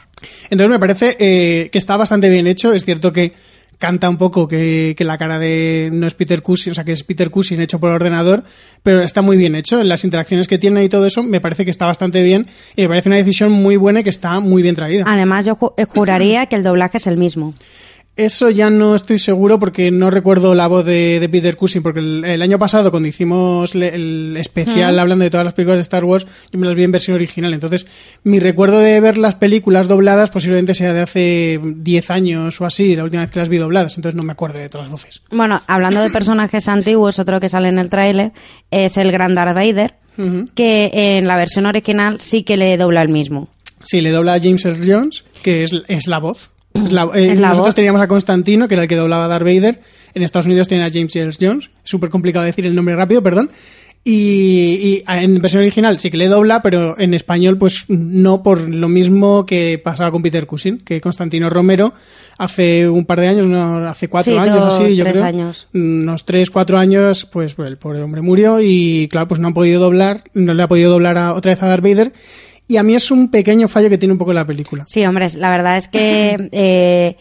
Entonces 0.50 0.70
me 0.70 0.80
parece 0.80 1.18
eh, 1.20 1.70
que 1.70 1.78
está 1.78 1.98
bastante 1.98 2.30
bien 2.30 2.48
hecho. 2.48 2.72
Es 2.72 2.86
cierto 2.86 3.12
que 3.12 3.34
canta 3.78 4.10
un 4.10 4.18
poco 4.18 4.48
que, 4.48 4.96
que 4.98 5.04
la 5.04 5.18
cara 5.18 5.40
de 5.40 5.90
no 5.92 6.08
es 6.08 6.14
Peter 6.14 6.42
Cushing, 6.42 6.72
o 6.72 6.76
sea, 6.76 6.84
que 6.84 6.92
es 6.92 7.04
Peter 7.04 7.30
Cushing 7.30 7.62
hecho 7.62 7.80
por 7.80 7.92
ordenador, 7.92 8.44
pero 8.82 9.02
está 9.02 9.22
muy 9.22 9.38
bien 9.38 9.56
hecho. 9.56 9.82
En 9.82 9.90
las 9.90 10.04
interacciones 10.04 10.48
que 10.48 10.58
tiene 10.58 10.84
y 10.84 10.90
todo 10.90 11.06
eso, 11.06 11.24
me 11.24 11.42
parece 11.42 11.66
que 11.66 11.72
está 11.72 11.86
bastante 11.86 12.24
bien 12.24 12.48
y 12.76 12.84
me 12.84 12.88
parece 12.90 13.10
una 13.10 13.18
decisión 13.18 13.52
muy 13.52 13.76
buena 13.76 14.02
y 14.02 14.04
que 14.04 14.10
está 14.10 14.40
muy 14.40 14.62
bien 14.62 14.76
traída. 14.76 15.06
Además, 15.08 15.46
yo 15.46 15.58
eh, 15.78 15.86
juraría 15.86 16.46
que 16.48 16.56
el 16.56 16.64
doblaje 16.64 16.98
es 16.98 17.08
el 17.08 17.18
mismo. 17.18 17.54
Eso 18.16 18.52
ya 18.52 18.70
no 18.70 18.94
estoy 18.94 19.18
seguro 19.18 19.58
porque 19.58 19.90
no 19.90 20.12
recuerdo 20.12 20.54
la 20.54 20.68
voz 20.68 20.86
de, 20.86 21.20
de 21.20 21.30
Peter 21.30 21.56
Cushing, 21.58 21.82
porque 21.82 22.00
el, 22.00 22.24
el 22.24 22.42
año 22.44 22.60
pasado 22.60 22.92
cuando 22.92 23.10
hicimos 23.10 23.74
le- 23.74 23.96
el 23.96 24.38
especial 24.38 24.96
Mm. 24.96 25.00
hablando 25.00 25.24
de 25.24 25.32
todas 25.32 25.44
las 25.46 25.56
películas 25.56 25.78
de 25.78 25.82
Star 25.82 26.04
Wars, 26.06 26.28
yo 26.52 26.60
me 26.60 26.68
las 26.68 26.76
vi 26.76 26.84
en 26.84 26.92
versión 26.92 27.16
original. 27.16 27.56
Entonces, 27.56 27.88
mi 28.24 28.38
recuerdo 28.40 28.78
de 28.78 29.00
ver 29.00 29.18
las 29.18 29.34
películas 29.34 29.88
dobladas 29.88 30.30
posiblemente 30.30 30.76
sea 30.76 30.94
de 30.94 31.02
hace 31.02 31.60
10 31.64 32.12
años 32.12 32.62
o 32.62 32.66
así, 32.68 32.96
la 32.96 33.04
última 33.04 33.24
vez 33.24 33.32
que 33.32 33.40
las 33.40 33.50
vi 33.50 33.58
dobladas, 33.58 33.96
entonces 33.98 34.16
no 34.16 34.22
me 34.22 34.34
acuerdo 34.34 34.60
de 34.60 34.70
todas 34.70 34.88
las 34.88 34.92
voces. 34.92 35.24
Bueno, 35.32 35.64
hablando 35.66 36.02
de 36.02 36.12
personajes 36.12 36.68
antiguos, 36.68 37.18
otro 37.18 37.40
que 37.40 37.50
sale 37.50 37.70
en 37.70 37.80
el 37.80 37.90
tráiler 37.90 38.32
es 38.70 38.96
el 38.98 39.12
gran 39.12 39.34
Darth 39.34 39.56
Vader, 39.56 39.96
que 40.54 40.92
en 40.94 41.28
la 41.28 41.36
versión 41.36 41.66
original 41.66 42.22
sí 42.22 42.44
que 42.44 42.58
le 42.58 42.78
dobla 42.78 43.02
el 43.02 43.10
mismo. 43.10 43.50
Sí, 43.84 44.02
le 44.02 44.12
dobla 44.12 44.36
a 44.36 44.40
James 44.40 44.64
Earl 44.66 44.80
Jones, 44.88 45.26
que 45.42 45.64
es, 45.64 45.72
es 45.88 46.06
la 46.08 46.20
voz. 46.20 46.52
La- 46.74 47.10
eh, 47.14 47.36
la 47.36 47.50
nosotros 47.50 47.68
voz. 47.68 47.76
teníamos 47.76 48.02
a 48.02 48.08
Constantino, 48.08 48.68
que 48.68 48.74
era 48.76 48.84
el 48.84 48.90
que 48.90 48.96
doblaba 48.96 49.26
a 49.26 49.28
Darth 49.28 49.46
Vader. 49.46 49.80
En 50.16 50.24
Estados 50.24 50.46
Unidos 50.48 50.68
tienen 50.68 50.86
a 50.86 50.92
James 50.92 51.16
Earl 51.16 51.36
Jones. 51.40 51.70
Súper 51.84 52.10
complicado 52.10 52.46
decir 52.46 52.66
el 52.66 52.76
nombre 52.76 52.96
rápido, 52.96 53.22
perdón. 53.22 53.52
Y, 54.06 54.12
y 54.98 55.04
en 55.08 55.42
versión 55.42 55.62
original 55.62 55.98
sí 55.98 56.12
que 56.12 56.18
le 56.18 56.28
dobla, 56.28 56.62
pero 56.62 57.00
en 57.00 57.14
español 57.14 57.58
pues 57.58 57.86
no 57.88 58.44
por 58.44 58.60
lo 58.60 58.90
mismo 58.90 59.46
que 59.46 59.80
pasaba 59.82 60.12
con 60.12 60.22
Peter 60.22 60.46
Cushing, 60.46 60.80
que 60.80 61.00
Constantino 61.00 61.50
Romero 61.50 61.94
hace 62.38 62.90
un 62.90 63.06
par 63.06 63.22
de 63.22 63.28
años, 63.30 63.46
no, 63.46 63.88
hace 63.88 64.10
cuatro 64.10 64.34
Sí, 64.34 64.38
años 64.38 64.60
dos, 64.66 64.80
así, 64.82 64.98
yo 64.98 65.06
tres 65.06 65.14
creo. 65.18 65.26
años. 65.26 65.68
Unos 65.74 66.26
tres, 66.26 66.50
cuatro 66.50 66.78
años, 66.80 67.24
pues 67.32 67.56
el 67.58 67.78
pobre 67.78 68.02
hombre 68.02 68.22
murió 68.22 68.60
y 68.62 69.08
claro, 69.10 69.30
pues 69.30 69.40
no 69.40 69.48
han 69.48 69.54
podido 69.54 69.80
doblar, 69.80 70.26
no 70.34 70.54
le 70.54 70.64
ha 70.64 70.68
podido 70.68 70.92
doblar 70.92 71.18
a, 71.18 71.34
otra 71.34 71.52
vez 71.54 71.64
a 71.64 71.68
Darth 71.68 71.84
Vader. 71.84 72.12
Y 72.68 72.78
a 72.78 72.84
mí 72.84 72.96
es 72.96 73.12
un 73.12 73.30
pequeño 73.30 73.68
fallo 73.68 73.90
que 73.90 73.98
tiene 73.98 74.14
un 74.14 74.18
poco 74.18 74.34
la 74.34 74.46
película. 74.46 74.86
Sí, 74.88 75.06
hombre, 75.06 75.28
la 75.38 75.50
verdad 75.50 75.78
es 75.78 75.88
que 75.88 76.50
eh, 76.52 77.18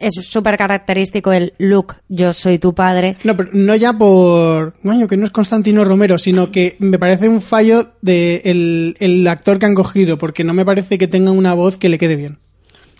es 0.00 0.14
súper 0.26 0.56
característico 0.56 1.32
el 1.32 1.54
look, 1.58 1.96
yo 2.08 2.32
soy 2.32 2.58
tu 2.58 2.74
padre. 2.74 3.16
No, 3.24 3.36
pero 3.36 3.50
no 3.52 3.74
ya 3.74 3.92
por. 3.92 4.74
Coño, 4.82 5.06
que 5.06 5.16
no 5.16 5.26
es 5.26 5.30
Constantino 5.30 5.84
Romero, 5.84 6.18
sino 6.18 6.50
que 6.50 6.76
me 6.78 6.98
parece 6.98 7.28
un 7.28 7.40
fallo 7.40 7.92
de 8.02 8.42
el, 8.44 8.96
el 9.00 9.26
actor 9.26 9.58
que 9.58 9.66
han 9.66 9.74
cogido, 9.74 10.18
porque 10.18 10.44
no 10.44 10.54
me 10.54 10.64
parece 10.64 10.98
que 10.98 11.08
tenga 11.08 11.30
una 11.30 11.54
voz 11.54 11.76
que 11.76 11.88
le 11.88 11.98
quede 11.98 12.16
bien. 12.16 12.38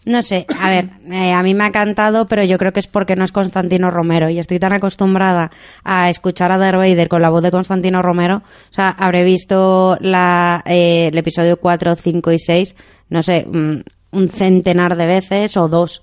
No 0.07 0.23
sé, 0.23 0.45
a 0.61 0.69
ver, 0.69 0.91
eh, 1.11 1.33
a 1.33 1.43
mí 1.43 1.55
me 1.55 1.65
ha 1.65 1.73
cantado, 1.73 2.27
pero 2.27 2.45
yo 2.45 2.59
creo 2.59 2.75
que 2.75 2.81
es 2.81 2.89
porque 2.89 3.17
no 3.17 3.25
es 3.25 3.33
Constantino 3.33 3.91
Romero 3.91 4.29
y 4.29 4.39
estoy 4.39 4.59
tan 4.59 4.75
acostumbrada 4.75 5.51
a 5.83 6.11
escuchar 6.11 6.53
a 6.53 6.59
Darth 6.59 6.77
Vader 6.77 7.09
con 7.09 7.23
la 7.23 7.31
voz 7.31 7.43
de 7.43 7.51
Constantino 7.51 8.03
Romero. 8.03 8.37
O 8.37 8.73
sea, 8.73 8.89
habré 8.89 9.25
visto 9.25 9.97
la, 10.01 10.63
eh, 10.67 11.09
el 11.11 11.17
episodio 11.17 11.59
4, 11.59 11.97
5 11.97 12.33
y 12.33 12.39
6, 12.39 12.77
no 13.09 13.23
sé, 13.23 13.47
mm, 13.47 13.81
un 14.11 14.29
centenar 14.29 14.97
de 14.97 15.07
veces 15.07 15.57
o 15.57 15.69
dos. 15.69 16.03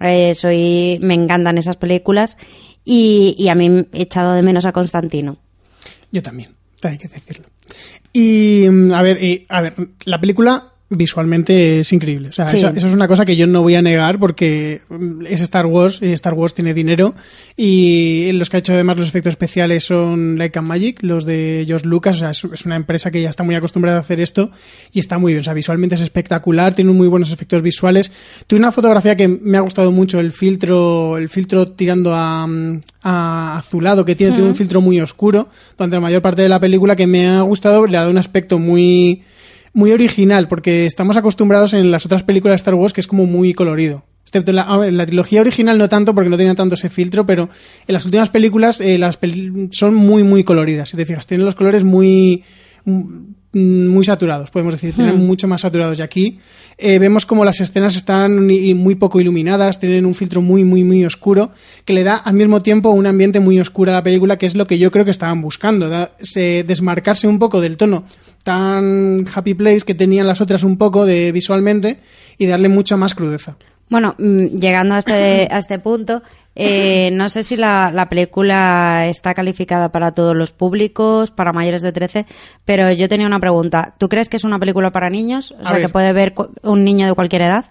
Eh, 0.00 0.34
soy, 0.34 0.98
me 1.00 1.14
encantan 1.14 1.56
esas 1.56 1.76
películas 1.76 2.36
y, 2.84 3.36
y 3.38 3.48
a 3.48 3.54
mí 3.54 3.86
he 3.92 4.02
echado 4.02 4.34
de 4.34 4.42
menos 4.42 4.66
a 4.66 4.72
Constantino. 4.72 5.38
Yo 6.10 6.20
también, 6.20 6.50
hay 6.82 6.98
que 6.98 7.06
decirlo. 7.06 7.46
Y 8.12 8.66
mm, 8.68 8.92
a 8.92 9.02
ver, 9.02 9.22
y, 9.22 9.46
a 9.48 9.60
ver, 9.60 9.74
la 10.04 10.20
película 10.20 10.72
visualmente 10.88 11.80
es 11.80 11.92
increíble. 11.92 12.28
O 12.28 12.32
sea, 12.32 12.46
Sí. 12.48 12.58
eso, 12.58 12.68
eso 12.68 12.86
es 12.86 12.94
una 12.94 13.08
cosa 13.08 13.24
que 13.24 13.34
yo 13.36 13.46
no 13.46 13.62
voy 13.62 13.74
a 13.74 13.82
negar 13.82 14.18
porque 14.20 14.82
mm, 14.88 15.26
es 15.26 15.40
Star 15.40 15.66
Wars 15.66 15.98
y 16.00 16.12
Star 16.12 16.34
Wars 16.34 16.54
tiene 16.54 16.74
dinero 16.74 17.14
y 17.56 18.30
los 18.32 18.48
que 18.50 18.56
ha 18.56 18.60
hecho 18.60 18.72
además 18.72 18.96
los 18.96 19.08
efectos 19.08 19.32
especiales 19.32 19.84
son 19.84 20.38
Like 20.38 20.58
and 20.58 20.68
Magic, 20.68 21.02
los 21.02 21.24
de 21.24 21.64
George 21.66 21.86
Lucas. 21.86 22.16
O 22.16 22.18
sea, 22.20 22.30
es, 22.30 22.44
es 22.44 22.66
una 22.66 22.76
empresa 22.76 23.10
que 23.10 23.20
ya 23.20 23.30
está 23.30 23.42
muy 23.42 23.54
acostumbrada 23.56 23.98
a 23.98 24.00
hacer 24.00 24.20
esto 24.20 24.50
y 24.92 25.00
está 25.00 25.18
muy 25.18 25.32
bien. 25.32 25.40
O 25.40 25.44
sea, 25.44 25.54
visualmente 25.54 25.96
es 25.96 26.00
espectacular, 26.02 26.74
tiene 26.74 26.92
muy 26.92 27.08
buenos 27.08 27.32
efectos 27.32 27.62
visuales. 27.62 28.12
Tiene 28.46 28.64
una 28.64 28.72
fotografía 28.72 29.16
que 29.16 29.26
me 29.28 29.56
ha 29.58 29.62
gustado 29.62 29.90
mucho, 29.90 30.20
el 30.20 30.30
filtro, 30.32 31.16
el 31.18 31.28
filtro 31.28 31.66
tirando 31.66 32.14
a, 32.14 32.46
mm, 32.46 32.80
a 33.02 33.58
azulado 33.58 34.04
que 34.04 34.14
tiene, 34.14 34.34
tiene 34.34 34.48
un 34.48 34.54
filtro 34.54 34.80
muy 34.80 35.00
oscuro 35.00 35.48
durante 35.76 35.96
la 35.96 36.00
mayor 36.00 36.22
parte 36.22 36.42
de 36.42 36.48
la 36.48 36.60
película 36.60 36.94
que 36.94 37.06
me 37.06 37.26
ha 37.28 37.40
gustado, 37.42 37.86
le 37.86 37.96
ha 37.96 38.00
dado 38.00 38.10
un 38.12 38.18
aspecto 38.18 38.58
muy 38.58 39.22
muy 39.76 39.92
original, 39.92 40.48
porque 40.48 40.86
estamos 40.86 41.16
acostumbrados 41.16 41.74
en 41.74 41.90
las 41.90 42.06
otras 42.06 42.22
películas 42.24 42.52
de 42.52 42.56
Star 42.56 42.74
Wars 42.74 42.92
que 42.92 43.00
es 43.02 43.06
como 43.06 43.26
muy 43.26 43.52
colorido. 43.54 44.04
Excepto 44.24 44.50
en 44.50 44.56
la, 44.56 44.62
a 44.62 44.78
ver, 44.78 44.88
en 44.88 44.96
la 44.96 45.06
trilogía 45.06 45.40
original 45.42 45.78
no 45.78 45.88
tanto, 45.88 46.14
porque 46.14 46.30
no 46.30 46.36
tenía 46.36 46.54
tanto 46.54 46.74
ese 46.74 46.88
filtro, 46.88 47.26
pero 47.26 47.48
en 47.86 47.92
las 47.92 48.04
últimas 48.04 48.30
películas 48.30 48.80
eh, 48.80 48.98
las 48.98 49.18
son 49.70 49.94
muy, 49.94 50.24
muy 50.24 50.42
coloridas. 50.44 50.88
Si 50.88 50.96
te 50.96 51.06
fijas, 51.06 51.26
tienen 51.26 51.44
los 51.44 51.54
colores 51.54 51.84
muy, 51.84 52.42
mm, 52.86 53.02
muy 53.52 54.04
saturados, 54.04 54.50
podemos 54.50 54.74
decir, 54.74 54.94
tienen 54.94 55.16
Hmm. 55.16 55.26
mucho 55.26 55.46
más 55.48 55.60
saturados. 55.62 55.98
Y 55.98 56.02
aquí 56.02 56.38
eh, 56.78 56.98
vemos 56.98 57.24
como 57.24 57.44
las 57.44 57.60
escenas 57.60 57.96
están 57.96 58.44
muy 58.46 58.94
poco 58.96 59.20
iluminadas, 59.20 59.78
tienen 59.80 60.04
un 60.06 60.14
filtro 60.14 60.42
muy, 60.42 60.64
muy, 60.64 60.84
muy 60.84 61.04
oscuro, 61.04 61.52
que 61.84 61.92
le 61.94 62.02
da 62.02 62.16
al 62.16 62.34
mismo 62.34 62.60
tiempo 62.62 62.90
un 62.90 63.06
ambiente 63.06 63.40
muy 63.40 63.60
oscuro 63.60 63.92
a 63.92 63.94
la 63.94 64.02
película, 64.02 64.36
que 64.38 64.46
es 64.46 64.54
lo 64.54 64.66
que 64.66 64.78
yo 64.78 64.90
creo 64.90 65.04
que 65.04 65.10
estaban 65.10 65.40
buscando, 65.40 65.88
da- 65.88 66.12
se- 66.20 66.64
desmarcarse 66.64 67.28
un 67.28 67.38
poco 67.38 67.60
del 67.60 67.76
tono 67.76 68.04
tan 68.46 69.24
happy 69.34 69.54
place 69.54 69.80
que 69.80 69.96
tenían 69.96 70.28
las 70.28 70.40
otras 70.40 70.62
un 70.62 70.78
poco 70.78 71.04
de 71.04 71.32
visualmente 71.32 71.98
y 72.38 72.46
darle 72.46 72.68
mucha 72.68 72.96
más 72.96 73.12
crudeza. 73.16 73.56
Bueno, 73.90 74.14
mm, 74.18 74.60
llegando 74.60 74.94
a 74.94 75.00
este, 75.00 75.48
a 75.50 75.58
este 75.58 75.80
punto, 75.80 76.22
eh, 76.54 77.10
no 77.12 77.28
sé 77.28 77.42
si 77.42 77.56
la, 77.56 77.90
la 77.92 78.08
película 78.08 79.08
está 79.08 79.34
calificada 79.34 79.90
para 79.90 80.12
todos 80.12 80.36
los 80.36 80.52
públicos, 80.52 81.32
para 81.32 81.52
mayores 81.52 81.82
de 81.82 81.90
13, 81.90 82.24
pero 82.64 82.92
yo 82.92 83.08
tenía 83.08 83.26
una 83.26 83.40
pregunta. 83.40 83.96
¿Tú 83.98 84.08
crees 84.08 84.28
que 84.28 84.36
es 84.36 84.44
una 84.44 84.60
película 84.60 84.92
para 84.92 85.10
niños? 85.10 85.50
O 85.50 85.60
A 85.62 85.64
sea, 85.64 85.72
ver. 85.72 85.82
que 85.82 85.88
puede 85.88 86.12
ver 86.12 86.32
un 86.62 86.84
niño 86.84 87.08
de 87.08 87.14
cualquier 87.14 87.42
edad. 87.42 87.64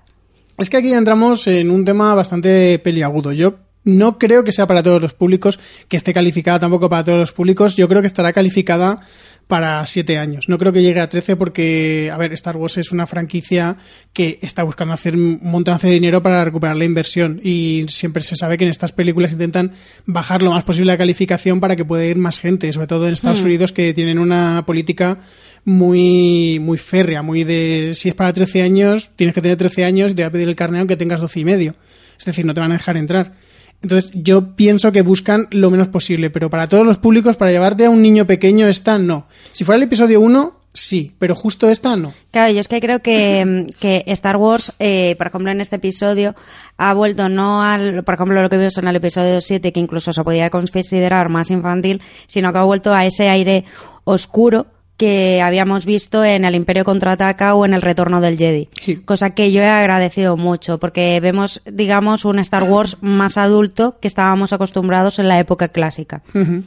Es 0.57 0.69
que 0.69 0.75
aquí 0.75 0.89
ya 0.89 0.97
entramos 0.97 1.47
en 1.47 1.71
un 1.71 1.85
tema 1.85 2.13
bastante 2.15 2.79
peliagudo. 2.79 3.31
Yo 3.31 3.59
no 3.85 4.17
creo 4.17 4.43
que 4.43 4.51
sea 4.51 4.67
para 4.67 4.83
todos 4.83 5.01
los 5.01 5.13
públicos, 5.13 5.57
que 5.87 5.95
esté 5.95 6.13
calificada 6.13 6.59
tampoco 6.59 6.89
para 6.89 7.05
todos 7.05 7.19
los 7.19 7.31
públicos. 7.31 7.77
Yo 7.77 7.87
creo 7.87 8.01
que 8.01 8.07
estará 8.07 8.33
calificada 8.33 8.99
para 9.47 9.85
siete 9.85 10.17
años. 10.17 10.49
No 10.49 10.57
creo 10.57 10.73
que 10.73 10.81
llegue 10.81 10.99
a 10.99 11.09
13 11.09 11.35
porque, 11.35 12.09
a 12.11 12.17
ver, 12.17 12.33
Star 12.33 12.57
Wars 12.57 12.77
es 12.77 12.91
una 12.91 13.05
franquicia 13.05 13.77
que 14.11 14.39
está 14.41 14.63
buscando 14.63 14.93
hacer 14.93 15.15
un 15.15 15.39
montonazo 15.43 15.87
de 15.87 15.93
dinero 15.93 16.23
para 16.23 16.43
recuperar 16.43 16.75
la 16.75 16.85
inversión 16.85 17.39
y 17.43 17.85
siempre 17.89 18.23
se 18.23 18.35
sabe 18.35 18.57
que 18.57 18.63
en 18.63 18.71
estas 18.71 18.91
películas 18.91 19.33
intentan 19.33 19.73
bajar 20.05 20.41
lo 20.41 20.51
más 20.51 20.63
posible 20.63 20.91
la 20.91 20.97
calificación 20.97 21.59
para 21.59 21.75
que 21.75 21.85
pueda 21.85 22.05
ir 22.05 22.17
más 22.17 22.39
gente, 22.39 22.71
sobre 22.73 22.87
todo 22.87 23.07
en 23.07 23.13
Estados 23.13 23.41
Hmm. 23.41 23.45
Unidos 23.45 23.71
que 23.71 23.93
tienen 23.93 24.17
una 24.17 24.63
política 24.65 25.19
muy, 25.65 26.59
muy 26.59 26.77
férrea, 26.77 27.21
muy 27.21 27.43
de 27.43 27.91
si 27.93 28.09
es 28.09 28.15
para 28.15 28.33
13 28.33 28.61
años, 28.63 29.11
tienes 29.15 29.33
que 29.35 29.41
tener 29.41 29.57
13 29.57 29.83
años 29.85 30.11
y 30.11 30.15
te 30.15 30.23
va 30.23 30.29
a 30.29 30.31
pedir 30.31 30.47
el 30.47 30.55
carnet 30.55 30.79
aunque 30.79 30.97
tengas 30.97 31.21
12 31.21 31.39
y 31.39 31.45
medio. 31.45 31.75
Es 32.17 32.25
decir, 32.25 32.45
no 32.45 32.53
te 32.53 32.61
van 32.61 32.71
a 32.71 32.75
dejar 32.75 32.97
entrar. 32.97 33.33
Entonces, 33.81 34.11
yo 34.15 34.55
pienso 34.55 34.91
que 34.91 35.01
buscan 35.01 35.47
lo 35.51 35.69
menos 35.69 35.87
posible, 35.87 36.29
pero 36.29 36.49
para 36.49 36.67
todos 36.67 36.85
los 36.85 36.97
públicos, 36.97 37.37
para 37.37 37.51
llevarte 37.51 37.85
a 37.85 37.89
un 37.89 38.01
niño 38.01 38.25
pequeño, 38.25 38.67
esta 38.67 38.97
no. 38.97 39.27
Si 39.51 39.63
fuera 39.63 39.77
el 39.77 39.83
episodio 39.83 40.19
1, 40.21 40.59
sí, 40.73 41.13
pero 41.19 41.35
justo 41.35 41.69
esta 41.69 41.95
no. 41.95 42.13
Claro, 42.31 42.51
yo 42.51 42.59
es 42.59 42.67
que 42.67 42.81
creo 42.81 43.01
que, 43.01 43.67
que 43.79 44.03
Star 44.07 44.37
Wars, 44.37 44.73
eh, 44.79 45.15
por 45.17 45.27
ejemplo, 45.27 45.51
en 45.51 45.61
este 45.61 45.75
episodio, 45.75 46.35
ha 46.77 46.93
vuelto 46.93 47.29
no 47.29 47.61
al, 47.61 48.03
por 48.03 48.15
ejemplo, 48.15 48.41
lo 48.41 48.49
que 48.49 48.57
vimos 48.57 48.77
en 48.77 48.87
el 48.87 48.95
episodio 48.95 49.39
7, 49.39 49.71
que 49.71 49.79
incluso 49.79 50.11
se 50.11 50.23
podía 50.23 50.49
considerar 50.49 51.29
más 51.29 51.51
infantil, 51.51 52.01
sino 52.27 52.51
que 52.51 52.59
ha 52.59 52.63
vuelto 52.63 52.93
a 52.93 53.05
ese 53.05 53.29
aire 53.29 53.65
oscuro 54.03 54.67
que 54.97 55.41
habíamos 55.41 55.85
visto 55.85 56.23
en 56.23 56.45
el 56.45 56.55
Imperio 56.55 56.85
Contraataca 56.85 57.55
o 57.55 57.65
en 57.65 57.73
el 57.73 57.81
Retorno 57.81 58.21
del 58.21 58.37
Jedi. 58.37 58.69
Cosa 59.03 59.31
que 59.31 59.51
yo 59.51 59.61
he 59.61 59.67
agradecido 59.67 60.37
mucho, 60.37 60.77
porque 60.79 61.19
vemos, 61.19 61.61
digamos, 61.65 62.23
un 62.25 62.39
Star 62.39 62.63
Wars 62.63 62.97
más 63.01 63.37
adulto 63.37 63.97
que 63.99 64.07
estábamos 64.07 64.53
acostumbrados 64.53 65.19
en 65.19 65.27
la 65.27 65.39
época 65.39 65.67
clásica. 65.67 66.21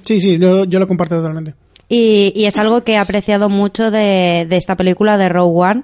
Sí, 0.04 0.20
sí, 0.20 0.38
yo, 0.38 0.64
yo, 0.64 0.78
lo 0.78 0.86
comparto 0.86 1.16
totalmente. 1.16 1.54
Y, 1.88 2.32
y, 2.36 2.44
es 2.44 2.58
algo 2.58 2.84
que 2.84 2.92
he 2.92 2.98
apreciado 2.98 3.48
mucho 3.48 3.90
de, 3.90 4.46
de 4.48 4.56
esta 4.56 4.76
película 4.76 5.16
de 5.16 5.30
Rogue 5.30 5.70
One. 5.70 5.82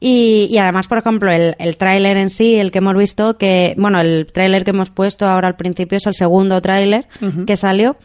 Y, 0.00 0.46
y, 0.50 0.58
además, 0.58 0.86
por 0.86 0.98
ejemplo, 0.98 1.32
el, 1.32 1.56
el 1.58 1.76
tráiler 1.76 2.18
en 2.18 2.30
sí, 2.30 2.56
el 2.56 2.70
que 2.70 2.78
hemos 2.78 2.96
visto, 2.96 3.38
que, 3.38 3.74
bueno, 3.78 3.98
el 4.00 4.26
tráiler 4.32 4.62
que 4.64 4.70
hemos 4.70 4.90
puesto 4.90 5.26
ahora 5.26 5.48
al 5.48 5.56
principio 5.56 5.96
es 5.96 6.06
el 6.06 6.14
segundo 6.14 6.60
tráiler 6.60 7.06
que 7.46 7.56
salió. 7.56 7.96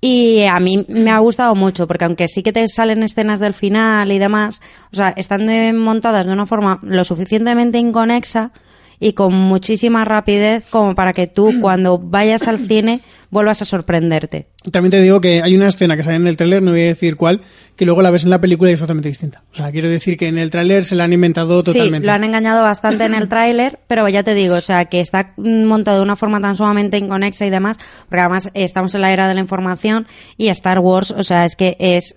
Y 0.00 0.44
a 0.44 0.60
mí 0.60 0.84
me 0.88 1.10
ha 1.10 1.18
gustado 1.18 1.54
mucho, 1.56 1.88
porque 1.88 2.04
aunque 2.04 2.28
sí 2.28 2.42
que 2.42 2.52
te 2.52 2.66
salen 2.68 3.02
escenas 3.02 3.40
del 3.40 3.54
final 3.54 4.12
y 4.12 4.18
demás, 4.18 4.60
o 4.92 4.96
sea, 4.96 5.08
están 5.10 5.76
montadas 5.76 6.26
de 6.26 6.32
una 6.32 6.46
forma 6.46 6.78
lo 6.82 7.02
suficientemente 7.02 7.78
inconexa 7.78 8.52
y 9.00 9.12
con 9.12 9.34
muchísima 9.34 10.04
rapidez 10.04 10.64
como 10.70 10.94
para 10.94 11.12
que 11.12 11.26
tú 11.26 11.52
cuando 11.60 11.98
vayas 11.98 12.48
al 12.48 12.58
cine 12.58 13.00
vuelvas 13.30 13.60
a 13.62 13.64
sorprenderte. 13.64 14.46
También 14.72 14.90
te 14.90 15.00
digo 15.00 15.20
que 15.20 15.42
hay 15.42 15.54
una 15.54 15.68
escena 15.68 15.96
que 15.96 16.02
sale 16.02 16.16
en 16.16 16.26
el 16.26 16.36
tráiler, 16.36 16.62
no 16.62 16.70
voy 16.70 16.80
a 16.80 16.84
decir 16.84 17.16
cuál, 17.16 17.42
que 17.76 17.84
luego 17.84 18.02
la 18.02 18.10
ves 18.10 18.24
en 18.24 18.30
la 18.30 18.40
película 18.40 18.70
y 18.70 18.74
es 18.74 18.80
totalmente 18.80 19.08
distinta. 19.08 19.42
O 19.52 19.54
sea, 19.54 19.70
quiero 19.70 19.88
decir 19.88 20.16
que 20.16 20.28
en 20.28 20.38
el 20.38 20.50
tráiler 20.50 20.84
se 20.84 20.94
la 20.94 21.04
han 21.04 21.12
inventado 21.12 21.62
totalmente. 21.62 22.00
Sí, 22.00 22.06
lo 22.06 22.12
han 22.12 22.24
engañado 22.24 22.62
bastante 22.62 23.04
en 23.04 23.14
el 23.14 23.28
tráiler, 23.28 23.80
pero 23.86 24.08
ya 24.08 24.22
te 24.22 24.34
digo, 24.34 24.56
o 24.56 24.60
sea, 24.60 24.86
que 24.86 25.00
está 25.00 25.34
montado 25.36 25.98
de 25.98 26.02
una 26.04 26.16
forma 26.16 26.40
tan 26.40 26.56
sumamente 26.56 26.98
inconexa 26.98 27.46
y 27.46 27.50
demás, 27.50 27.76
porque 28.08 28.20
además 28.20 28.50
estamos 28.54 28.94
en 28.94 29.02
la 29.02 29.12
era 29.12 29.28
de 29.28 29.34
la 29.34 29.40
información 29.40 30.06
y 30.36 30.48
Star 30.48 30.78
Wars, 30.78 31.10
o 31.10 31.22
sea, 31.22 31.44
es 31.44 31.56
que 31.56 31.76
es 31.78 32.14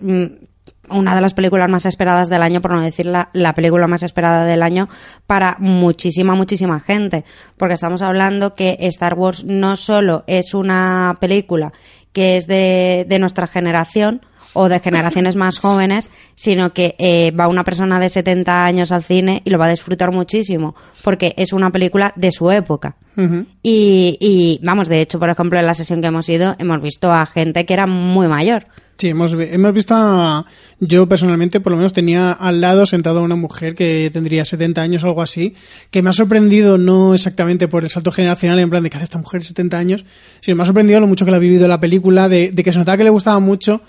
una 0.88 1.14
de 1.14 1.20
las 1.20 1.34
películas 1.34 1.70
más 1.70 1.86
esperadas 1.86 2.28
del 2.28 2.42
año, 2.42 2.60
por 2.60 2.74
no 2.74 2.82
decir 2.82 3.06
la, 3.06 3.30
la, 3.32 3.54
película 3.54 3.86
más 3.86 4.02
esperada 4.02 4.44
del 4.44 4.62
año 4.62 4.88
para 5.26 5.56
muchísima, 5.58 6.34
muchísima 6.34 6.80
gente. 6.80 7.24
Porque 7.56 7.74
estamos 7.74 8.02
hablando 8.02 8.54
que 8.54 8.76
Star 8.80 9.14
Wars 9.14 9.44
no 9.44 9.76
solo 9.76 10.24
es 10.26 10.54
una 10.54 11.16
película 11.20 11.72
que 12.12 12.36
es 12.36 12.46
de, 12.46 13.06
de 13.08 13.18
nuestra 13.18 13.46
generación 13.46 14.20
o 14.54 14.68
de 14.68 14.80
generaciones 14.80 15.34
más 15.36 15.58
jóvenes, 15.58 16.10
sino 16.34 16.72
que 16.72 16.94
eh, 16.98 17.30
va 17.30 17.48
una 17.48 17.64
persona 17.64 17.98
de 17.98 18.08
70 18.08 18.64
años 18.64 18.92
al 18.92 19.02
cine 19.02 19.40
y 19.44 19.50
lo 19.50 19.58
va 19.58 19.66
a 19.66 19.70
disfrutar 19.70 20.12
muchísimo, 20.12 20.74
porque 21.02 21.34
es 21.38 21.52
una 21.52 21.70
película 21.70 22.12
de 22.16 22.32
su 22.32 22.50
época. 22.50 22.96
Uh 23.16 23.20
-huh. 23.20 23.46
y, 23.62 24.18
y, 24.20 24.60
vamos, 24.62 24.88
de 24.88 25.00
hecho, 25.00 25.18
por 25.18 25.30
ejemplo, 25.30 25.58
en 25.58 25.66
la 25.66 25.74
sesión 25.74 26.00
que 26.00 26.08
hemos 26.08 26.28
ido, 26.28 26.54
hemos 26.58 26.82
visto 26.82 27.12
a 27.12 27.24
gente 27.24 27.64
que 27.64 27.72
era 27.72 27.86
muy 27.86 28.26
mayor. 28.26 28.66
Sí, 28.98 29.08
hemos, 29.08 29.32
hemos 29.32 29.74
visto 29.74 29.94
a, 29.96 30.46
Yo 30.78 31.08
personalmente, 31.08 31.60
por 31.60 31.72
lo 31.72 31.76
menos, 31.76 31.92
tenía 31.92 32.32
al 32.32 32.60
lado 32.60 32.86
sentado 32.86 33.20
a 33.20 33.22
una 33.22 33.34
mujer 33.34 33.74
que 33.74 34.10
tendría 34.12 34.44
70 34.44 34.80
años 34.80 35.04
o 35.04 35.08
algo 35.08 35.22
así, 35.22 35.54
que 35.90 36.02
me 36.02 36.10
ha 36.10 36.12
sorprendido 36.12 36.78
no 36.78 37.14
exactamente 37.14 37.68
por 37.68 37.84
el 37.84 37.90
salto 37.90 38.12
generacional, 38.12 38.58
en 38.60 38.70
plan 38.70 38.82
de 38.82 38.90
que 38.90 38.96
hace 38.96 39.04
esta 39.04 39.18
mujer 39.18 39.40
de 39.40 39.48
70 39.48 39.76
años, 39.78 40.04
sino 40.40 40.56
me 40.56 40.62
ha 40.62 40.66
sorprendido 40.66 41.00
lo 41.00 41.06
mucho 41.06 41.24
que 41.24 41.30
la 41.30 41.38
ha 41.38 41.40
vivido 41.40 41.66
la 41.66 41.80
película, 41.80 42.28
de, 42.28 42.52
de 42.52 42.62
que 42.62 42.72
se 42.72 42.78
notaba 42.78 42.96
que 42.96 43.04
le 43.04 43.10
gustaba 43.10 43.40
mucho 43.40 43.82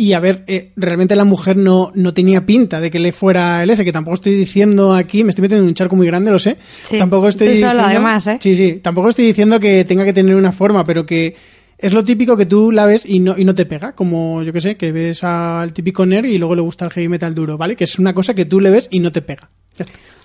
y 0.00 0.12
a 0.12 0.20
ver, 0.20 0.44
eh, 0.46 0.70
realmente 0.76 1.16
la 1.16 1.24
mujer 1.24 1.56
no, 1.56 1.90
no 1.92 2.14
tenía 2.14 2.46
pinta 2.46 2.78
de 2.78 2.88
que 2.88 3.00
le 3.00 3.10
fuera 3.10 3.64
el 3.64 3.70
ese, 3.70 3.84
que 3.84 3.90
tampoco 3.90 4.14
estoy 4.14 4.32
diciendo 4.36 4.94
aquí, 4.94 5.24
me 5.24 5.30
estoy 5.30 5.42
metiendo 5.42 5.64
en 5.64 5.68
un 5.70 5.74
charco 5.74 5.96
muy 5.96 6.06
grande, 6.06 6.30
lo 6.30 6.38
sé. 6.38 6.56
Sí, 6.84 6.98
tampoco 6.98 7.26
estoy 7.26 7.48
tú 7.48 7.54
solo, 7.56 7.82
diciendo, 7.82 7.88
además, 7.88 8.26
¿eh? 8.28 8.38
Sí, 8.40 8.54
sí, 8.54 8.74
tampoco 8.80 9.08
estoy 9.08 9.26
diciendo 9.26 9.58
que 9.58 9.84
tenga 9.84 10.04
que 10.04 10.12
tener 10.12 10.36
una 10.36 10.52
forma, 10.52 10.84
pero 10.84 11.04
que 11.04 11.34
es 11.78 11.92
lo 11.92 12.02
típico 12.02 12.36
que 12.36 12.46
tú 12.46 12.72
la 12.72 12.86
ves 12.86 13.04
y 13.06 13.20
no, 13.20 13.38
y 13.38 13.44
no 13.44 13.54
te 13.54 13.64
pega, 13.64 13.92
como 13.92 14.42
yo 14.42 14.52
que 14.52 14.60
sé, 14.60 14.76
que 14.76 14.90
ves 14.90 15.22
al 15.22 15.72
típico 15.72 16.04
nerd 16.04 16.26
y 16.26 16.38
luego 16.38 16.56
le 16.56 16.62
gusta 16.62 16.84
el 16.84 16.90
heavy 16.90 17.08
metal 17.08 17.34
duro, 17.34 17.56
¿vale? 17.56 17.76
Que 17.76 17.84
es 17.84 17.98
una 17.98 18.14
cosa 18.14 18.34
que 18.34 18.44
tú 18.44 18.60
le 18.60 18.70
ves 18.70 18.88
y 18.90 18.98
no 18.98 19.12
te 19.12 19.22
pega. 19.22 19.48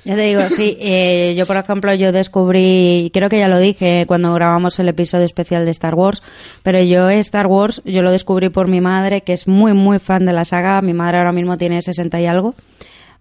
Ya 0.06 0.16
te 0.16 0.22
digo, 0.22 0.42
sí, 0.50 0.78
eh, 0.82 1.34
yo 1.38 1.46
por 1.46 1.56
ejemplo 1.56 1.94
yo 1.94 2.12
descubrí, 2.12 3.10
creo 3.14 3.30
que 3.30 3.40
ya 3.40 3.48
lo 3.48 3.58
dije 3.60 4.04
cuando 4.06 4.34
grabamos 4.34 4.78
el 4.80 4.90
episodio 4.90 5.24
especial 5.24 5.64
de 5.64 5.72
Star 5.72 5.96
Wars, 5.96 6.22
pero 6.62 6.82
yo 6.82 7.10
Star 7.10 7.48
Wars, 7.48 7.82
yo 7.86 8.02
lo 8.02 8.12
descubrí 8.12 8.50
por 8.50 8.68
mi 8.68 8.82
madre, 8.82 9.22
que 9.22 9.32
es 9.32 9.48
muy, 9.48 9.74
muy 9.74 10.00
fan 10.00 10.26
de 10.26 10.34
la 10.34 10.44
saga, 10.44 10.82
mi 10.82 10.94
madre 10.94 11.20
ahora 11.20 11.32
mismo 11.32 11.56
tiene 11.56 11.82
60 11.82 12.20
y 12.20 12.26
algo, 12.26 12.56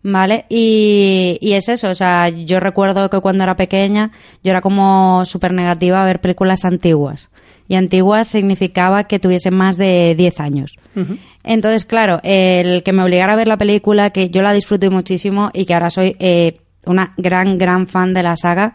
¿vale? 0.03 0.47
Y, 0.49 1.39
y 1.41 1.53
es 1.53 1.69
eso, 1.69 1.89
o 1.89 1.95
sea, 1.95 2.31
yo 2.31 2.59
recuerdo 2.59 3.11
que 3.11 3.21
cuando 3.21 3.45
era 3.45 3.55
pequeña 3.55 4.11
yo 4.43 4.51
era 4.51 4.61
como 4.61 5.25
súper 5.25 5.53
negativa 5.53 6.03
a 6.03 6.07
ver 6.07 6.21
películas 6.21 6.65
antiguas. 6.65 7.29
Y 7.69 7.77
antiguas 7.77 8.29
significaba 8.29 9.05
que 9.05 9.19
tuviesen 9.19 9.55
más 9.55 9.77
de 9.77 10.15
10 10.17 10.41
años. 10.41 10.77
Uh 10.95 11.01
-huh. 11.01 11.19
Entonces, 11.45 11.85
claro, 11.85 12.21
el 12.23 12.83
que 12.83 12.93
me 12.93 13.03
obligara 13.03 13.33
a 13.33 13.37
ver 13.37 13.49
la 13.49 13.57
película, 13.57 14.11
que 14.11 14.31
yo 14.31 14.43
la 14.43 14.53
disfruté 14.53 14.91
muchísimo 14.91 15.51
y 15.53 15.65
que 15.65 15.75
ahora 15.75 15.91
soy 15.91 16.17
eh, 16.19 16.61
una 16.87 17.15
gran, 17.17 17.59
gran 17.59 17.87
fan 17.89 18.15
de 18.15 18.23
la 18.23 18.37
saga. 18.37 18.75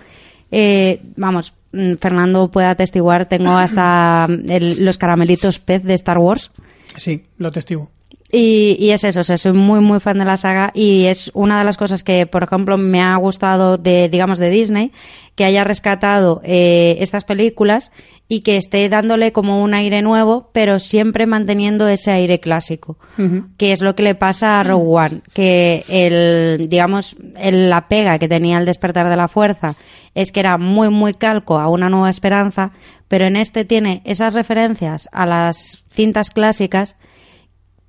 Eh, 0.52 1.02
vamos, 1.16 1.54
Fernando 2.00 2.50
puede 2.50 2.68
atestiguar, 2.68 3.28
tengo 3.28 3.52
hasta 3.52 4.28
el, 4.48 4.84
los 4.84 4.98
caramelitos 4.98 5.60
pez 5.60 5.84
de 5.84 5.94
Star 5.94 6.18
Wars. 6.18 6.52
Sí, 6.96 7.26
lo 7.38 7.52
testigo. 7.52 7.92
Y, 8.30 8.76
y, 8.80 8.92
es 8.92 9.06
eso, 9.06 9.22
o 9.22 9.24
sea, 9.24 9.38
soy 9.38 9.54
muy, 9.54 9.80
muy 9.80 10.02
fan 10.02 10.18
de 10.18 10.26
la 10.26 10.36
saga 10.36 10.72
y 10.74 11.06
es 11.06 11.32
una 11.34 11.60
de 11.60 11.64
las 11.64 11.78
cosas 11.78 12.04
que, 12.04 12.26
por 12.26 12.44
ejemplo, 12.44 12.78
me 12.78 13.02
ha 13.02 13.16
gustado 13.16 13.78
de, 13.78 14.10
digamos, 14.10 14.38
de 14.38 14.50
Disney, 14.50 14.92
que 15.36 15.46
haya 15.46 15.64
rescatado 15.64 16.42
eh, 16.44 16.98
estas 17.00 17.24
películas 17.24 17.92
y 18.28 18.42
que 18.42 18.58
esté 18.58 18.90
dándole 18.90 19.32
como 19.32 19.64
un 19.64 19.74
aire 19.74 20.02
nuevo, 20.02 20.50
pero 20.52 20.80
siempre 20.80 21.26
manteniendo 21.26 21.88
ese 21.88 22.12
aire 22.12 22.42
clásico, 22.42 22.98
uh 23.18 23.22
-huh. 23.22 23.46
que 23.56 23.72
es 23.72 23.80
lo 23.80 23.96
que 23.96 24.04
le 24.04 24.16
pasa 24.16 24.60
a 24.60 24.64
Rogue 24.64 24.88
One, 24.88 25.22
que 25.34 25.86
el, 25.88 26.68
digamos, 26.68 27.16
el, 27.40 27.70
la 27.70 27.88
pega 27.88 28.20
que 28.20 28.28
tenía 28.28 28.58
el 28.58 28.66
despertar 28.66 29.08
de 29.08 29.16
la 29.16 29.30
fuerza 29.30 29.76
es 30.16 30.32
que 30.32 30.42
era 30.42 30.58
muy, 30.58 30.90
muy 30.90 31.14
calco 31.14 31.60
a 31.60 31.70
una 31.70 31.90
nueva 31.90 32.10
esperanza, 32.10 32.72
pero 33.08 33.26
en 33.26 33.38
este 33.38 33.64
tiene 33.64 34.02
esas 34.04 34.34
referencias 34.34 35.08
a 35.14 35.26
las 35.26 35.86
cintas 35.90 36.32
clásicas 36.32 36.98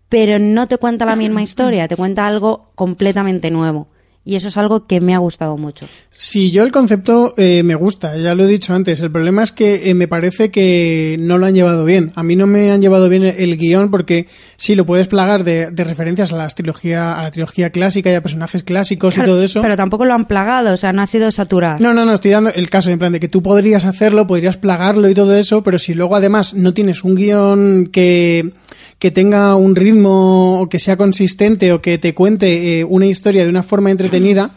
pero 0.09 0.39
no 0.39 0.67
te 0.69 0.79
cuenta 0.79 1.05
la 1.05 1.17
misma 1.17 1.43
historia, 1.43 1.89
te 1.89 1.97
cuenta 1.97 2.27
algo 2.27 2.71
completamente 2.75 3.51
nuevo. 3.51 3.89
Y 4.29 4.37
eso 4.37 4.49
es 4.49 4.59
algo 4.59 4.87
que 4.87 5.01
me 5.01 5.15
ha 5.15 5.19
gustado 5.19 5.57
mucho. 5.57 5.87
Sí, 6.11 6.51
yo 6.51 6.63
el 6.63 6.71
concepto 6.71 7.33
eh, 7.39 7.63
me 7.63 7.75
gusta, 7.75 8.15
ya 8.19 8.35
lo 8.35 8.45
he 8.45 8.47
dicho 8.47 8.75
antes. 8.75 9.01
El 9.01 9.11
problema 9.11 9.43
es 9.43 9.53
que 9.53 9.89
eh, 9.89 9.95
me 9.95 10.07
parece 10.07 10.51
que 10.51 11.17
no 11.19 11.39
lo 11.39 11.47
han 11.47 11.55
llevado 11.55 11.87
bien. 11.87 12.13
A 12.15 12.23
mí 12.23 12.37
no 12.37 12.47
me 12.47 12.71
han 12.71 12.83
llevado 12.83 13.09
bien 13.09 13.23
el, 13.23 13.37
el 13.39 13.57
guion 13.57 13.91
porque 13.91 14.27
sí, 14.59 14.75
lo 14.75 14.85
puedes 14.85 15.09
plagar 15.09 15.45
de, 15.45 15.71
de, 15.71 15.83
referencias 15.83 16.31
a, 16.35 16.37
las 16.37 16.55
trilogía, 16.55 17.19
a 17.19 17.23
la 17.23 17.31
trilogía 17.31 17.71
clásica 17.71 18.11
y 18.11 18.17
a 18.17 18.21
personajes 18.21 18.63
clásicos 18.63 19.15
claro, 19.15 19.31
y 19.31 19.33
todo 19.33 19.43
eso. 19.43 19.63
Pero 19.63 19.79
tampoco 19.79 20.05
lo 20.05 20.13
han 20.13 20.27
plagado, 20.27 20.75
o 20.75 20.77
sea, 20.77 20.93
no 20.93 21.01
ha 21.01 21.07
sido 21.07 21.31
saturado. 21.31 21.79
No, 21.81 21.95
no, 21.95 22.05
no, 22.05 22.13
estoy 22.13 22.33
dando 22.33 22.51
el 22.51 22.69
caso 22.69 22.91
en 22.91 22.99
plan 22.99 23.13
de 23.15 23.21
que 23.21 23.29
tú 23.29 23.43
podrías 23.43 23.87
hacerlo, 23.87 24.27
podrías 24.27 24.59
plagarlo 24.59 25.09
y 25.09 25.15
todo 25.15 25.35
eso, 25.37 25.63
pero 25.63 25.79
si 25.79 25.95
luego 25.95 26.17
además 26.17 26.53
no 26.53 26.75
tienes 26.75 27.03
un 27.03 27.15
guion 27.15 27.87
que 27.87 28.53
que 28.99 29.11
tenga 29.11 29.55
un 29.57 29.77
ritmo 29.77 30.67
que 30.71 30.79
sea 30.79 30.97
consistente 30.97 31.73
o 31.73 31.81
que 31.81 31.99
te 31.99 32.15
cuente 32.15 32.81
eh, 32.81 32.85
una 32.85 33.07
historia 33.07 33.45
de 33.45 33.51
una 33.51 33.63
forma 33.63 33.91
entretenida, 33.91 34.57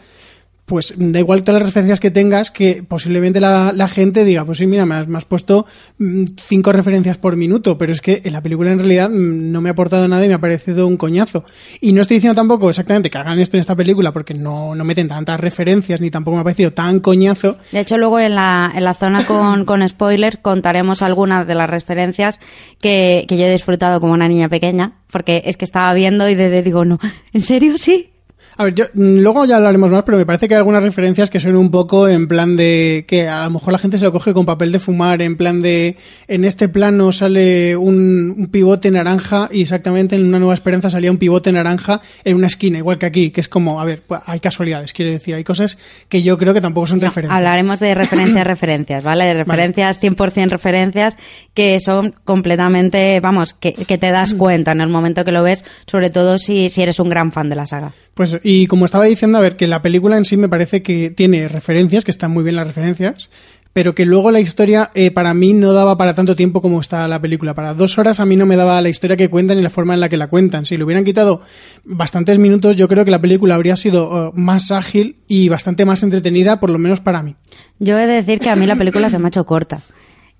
pues 0.64 0.94
da 0.96 1.18
igual 1.18 1.42
todas 1.42 1.60
las 1.60 1.68
referencias 1.68 1.98
que 1.98 2.10
tengas, 2.10 2.50
que 2.50 2.84
posiblemente 2.86 3.40
la, 3.40 3.72
la 3.74 3.88
gente 3.88 4.24
diga, 4.24 4.44
pues 4.44 4.58
sí, 4.58 4.66
mira, 4.66 4.86
me 4.86 4.94
has, 4.94 5.08
me 5.08 5.18
has, 5.18 5.24
puesto 5.24 5.66
mm, 5.98 6.24
cinco 6.40 6.72
referencias 6.72 7.18
por 7.18 7.36
minuto, 7.36 7.76
pero 7.76 7.92
es 7.92 8.00
que 8.00 8.22
en 8.24 8.32
la 8.32 8.42
película 8.42 8.70
en 8.70 8.78
realidad 8.78 9.10
mm, 9.10 9.50
no 9.50 9.60
me 9.60 9.70
ha 9.70 9.72
aportado 9.72 10.06
nada 10.06 10.24
y 10.24 10.28
me 10.28 10.34
ha 10.34 10.40
parecido 10.40 10.86
un 10.86 10.96
coñazo. 10.96 11.44
Y 11.80 11.92
no 11.92 12.00
estoy 12.00 12.18
diciendo 12.18 12.36
tampoco 12.36 12.68
exactamente 12.68 13.10
que 13.10 13.18
hagan 13.18 13.40
esto 13.40 13.56
en 13.56 13.60
esta 13.60 13.74
película, 13.74 14.12
porque 14.12 14.34
no, 14.34 14.74
no 14.74 14.84
meten 14.84 15.08
tantas 15.08 15.40
referencias, 15.40 16.00
ni 16.00 16.10
tampoco 16.10 16.36
me 16.36 16.42
ha 16.42 16.44
parecido 16.44 16.72
tan 16.72 17.00
coñazo. 17.00 17.56
De 17.72 17.80
hecho, 17.80 17.98
luego 17.98 18.20
en 18.20 18.36
la, 18.36 18.72
en 18.74 18.84
la 18.84 18.94
zona 18.94 19.26
con, 19.26 19.64
con 19.66 19.86
spoiler 19.88 20.40
contaremos 20.42 21.02
algunas 21.02 21.46
de 21.46 21.56
las 21.56 21.68
referencias 21.68 22.38
que, 22.80 23.24
que 23.28 23.36
yo 23.36 23.46
he 23.46 23.52
disfrutado 23.52 24.00
como 24.00 24.12
una 24.12 24.28
niña 24.28 24.48
pequeña, 24.48 25.00
porque 25.10 25.42
es 25.44 25.56
que 25.56 25.64
estaba 25.64 25.92
viendo 25.92 26.28
y 26.28 26.36
de, 26.36 26.50
de 26.50 26.62
digo, 26.62 26.84
no, 26.84 27.00
¿en 27.32 27.42
serio 27.42 27.76
sí? 27.78 28.12
A 28.56 28.64
ver, 28.64 28.74
yo, 28.74 28.84
mm, 28.92 29.18
luego 29.18 29.44
ya 29.44 29.56
hablaremos 29.56 29.90
más, 29.90 30.02
pero 30.04 30.18
me 30.18 30.26
parece 30.26 30.48
que 30.48 30.54
hay 30.54 30.58
algunas 30.58 30.84
referencias 30.84 31.30
que 31.30 31.40
son 31.40 31.56
un 31.56 31.70
poco 31.70 32.08
en 32.08 32.28
plan 32.28 32.56
de 32.56 33.04
que 33.08 33.28
a 33.28 33.44
lo 33.44 33.50
mejor 33.50 33.72
la 33.72 33.78
gente 33.78 33.98
se 33.98 34.04
lo 34.04 34.12
coge 34.12 34.34
con 34.34 34.44
papel 34.44 34.72
de 34.72 34.78
fumar, 34.78 35.22
en 35.22 35.36
plan 35.36 35.62
de 35.62 35.96
en 36.28 36.44
este 36.44 36.68
plano 36.68 37.12
sale 37.12 37.76
un, 37.76 38.34
un 38.36 38.46
pivote 38.48 38.90
naranja 38.90 39.48
y 39.50 39.62
exactamente 39.62 40.16
en 40.16 40.26
una 40.26 40.38
nueva 40.38 40.54
esperanza 40.54 40.90
salía 40.90 41.10
un 41.10 41.18
pivote 41.18 41.52
naranja 41.52 42.00
en 42.24 42.36
una 42.36 42.46
esquina, 42.46 42.78
igual 42.78 42.98
que 42.98 43.06
aquí, 43.06 43.30
que 43.30 43.40
es 43.40 43.48
como, 43.48 43.80
a 43.80 43.84
ver, 43.84 44.02
pues, 44.06 44.20
hay 44.26 44.40
casualidades, 44.40 44.92
quiero 44.92 45.12
decir, 45.12 45.34
hay 45.34 45.44
cosas 45.44 45.78
que 46.08 46.22
yo 46.22 46.36
creo 46.36 46.52
que 46.52 46.60
tampoco 46.60 46.86
son 46.86 47.00
referencias. 47.00 47.36
Hablaremos 47.36 47.80
de 47.80 47.94
referencias, 47.94 48.46
referencias, 48.46 49.04
¿vale? 49.04 49.24
De 49.24 49.34
referencias, 49.34 50.00
100% 50.00 50.50
referencias, 50.50 51.16
que 51.54 51.80
son 51.80 52.14
completamente, 52.24 53.20
vamos, 53.20 53.54
que, 53.54 53.72
que 53.72 53.98
te 53.98 54.10
das 54.10 54.34
cuenta 54.34 54.72
en 54.72 54.80
el 54.80 54.88
momento 54.88 55.24
que 55.24 55.32
lo 55.32 55.42
ves, 55.42 55.64
sobre 55.86 56.10
todo 56.10 56.38
si, 56.38 56.68
si 56.68 56.82
eres 56.82 57.00
un 57.00 57.08
gran 57.08 57.32
fan 57.32 57.48
de 57.48 57.56
la 57.56 57.66
saga. 57.66 57.92
Pues, 58.14 58.38
y 58.42 58.66
como 58.66 58.84
estaba 58.84 59.04
diciendo, 59.04 59.38
a 59.38 59.40
ver, 59.40 59.56
que 59.56 59.66
la 59.66 59.82
película 59.82 60.16
en 60.16 60.24
sí 60.24 60.36
me 60.36 60.48
parece 60.48 60.82
que 60.82 61.10
tiene 61.10 61.48
referencias, 61.48 62.04
que 62.04 62.10
están 62.10 62.30
muy 62.30 62.44
bien 62.44 62.56
las 62.56 62.66
referencias, 62.66 63.30
pero 63.72 63.94
que 63.94 64.04
luego 64.04 64.30
la 64.30 64.40
historia 64.40 64.90
eh, 64.94 65.10
para 65.10 65.32
mí 65.32 65.54
no 65.54 65.72
daba 65.72 65.96
para 65.96 66.14
tanto 66.14 66.36
tiempo 66.36 66.60
como 66.60 66.80
está 66.80 67.08
la 67.08 67.20
película. 67.20 67.54
Para 67.54 67.72
dos 67.72 67.96
horas 67.96 68.20
a 68.20 68.26
mí 68.26 68.36
no 68.36 68.44
me 68.44 68.56
daba 68.56 68.80
la 68.82 68.90
historia 68.90 69.16
que 69.16 69.30
cuentan 69.30 69.58
y 69.58 69.62
la 69.62 69.70
forma 69.70 69.94
en 69.94 70.00
la 70.00 70.10
que 70.10 70.18
la 70.18 70.26
cuentan. 70.26 70.66
Si 70.66 70.76
le 70.76 70.84
hubieran 70.84 71.04
quitado 71.04 71.40
bastantes 71.84 72.38
minutos, 72.38 72.76
yo 72.76 72.86
creo 72.86 73.04
que 73.04 73.10
la 73.10 73.20
película 73.20 73.54
habría 73.54 73.76
sido 73.76 74.28
eh, 74.28 74.30
más 74.34 74.70
ágil 74.70 75.16
y 75.26 75.48
bastante 75.48 75.86
más 75.86 76.02
entretenida, 76.02 76.60
por 76.60 76.68
lo 76.68 76.78
menos 76.78 77.00
para 77.00 77.22
mí. 77.22 77.34
Yo 77.78 77.98
he 77.98 78.06
de 78.06 78.14
decir 78.14 78.40
que 78.40 78.50
a 78.50 78.56
mí 78.56 78.66
la 78.66 78.76
película 78.76 79.08
se 79.08 79.18
me 79.18 79.26
ha 79.26 79.28
hecho 79.28 79.46
corta. 79.46 79.80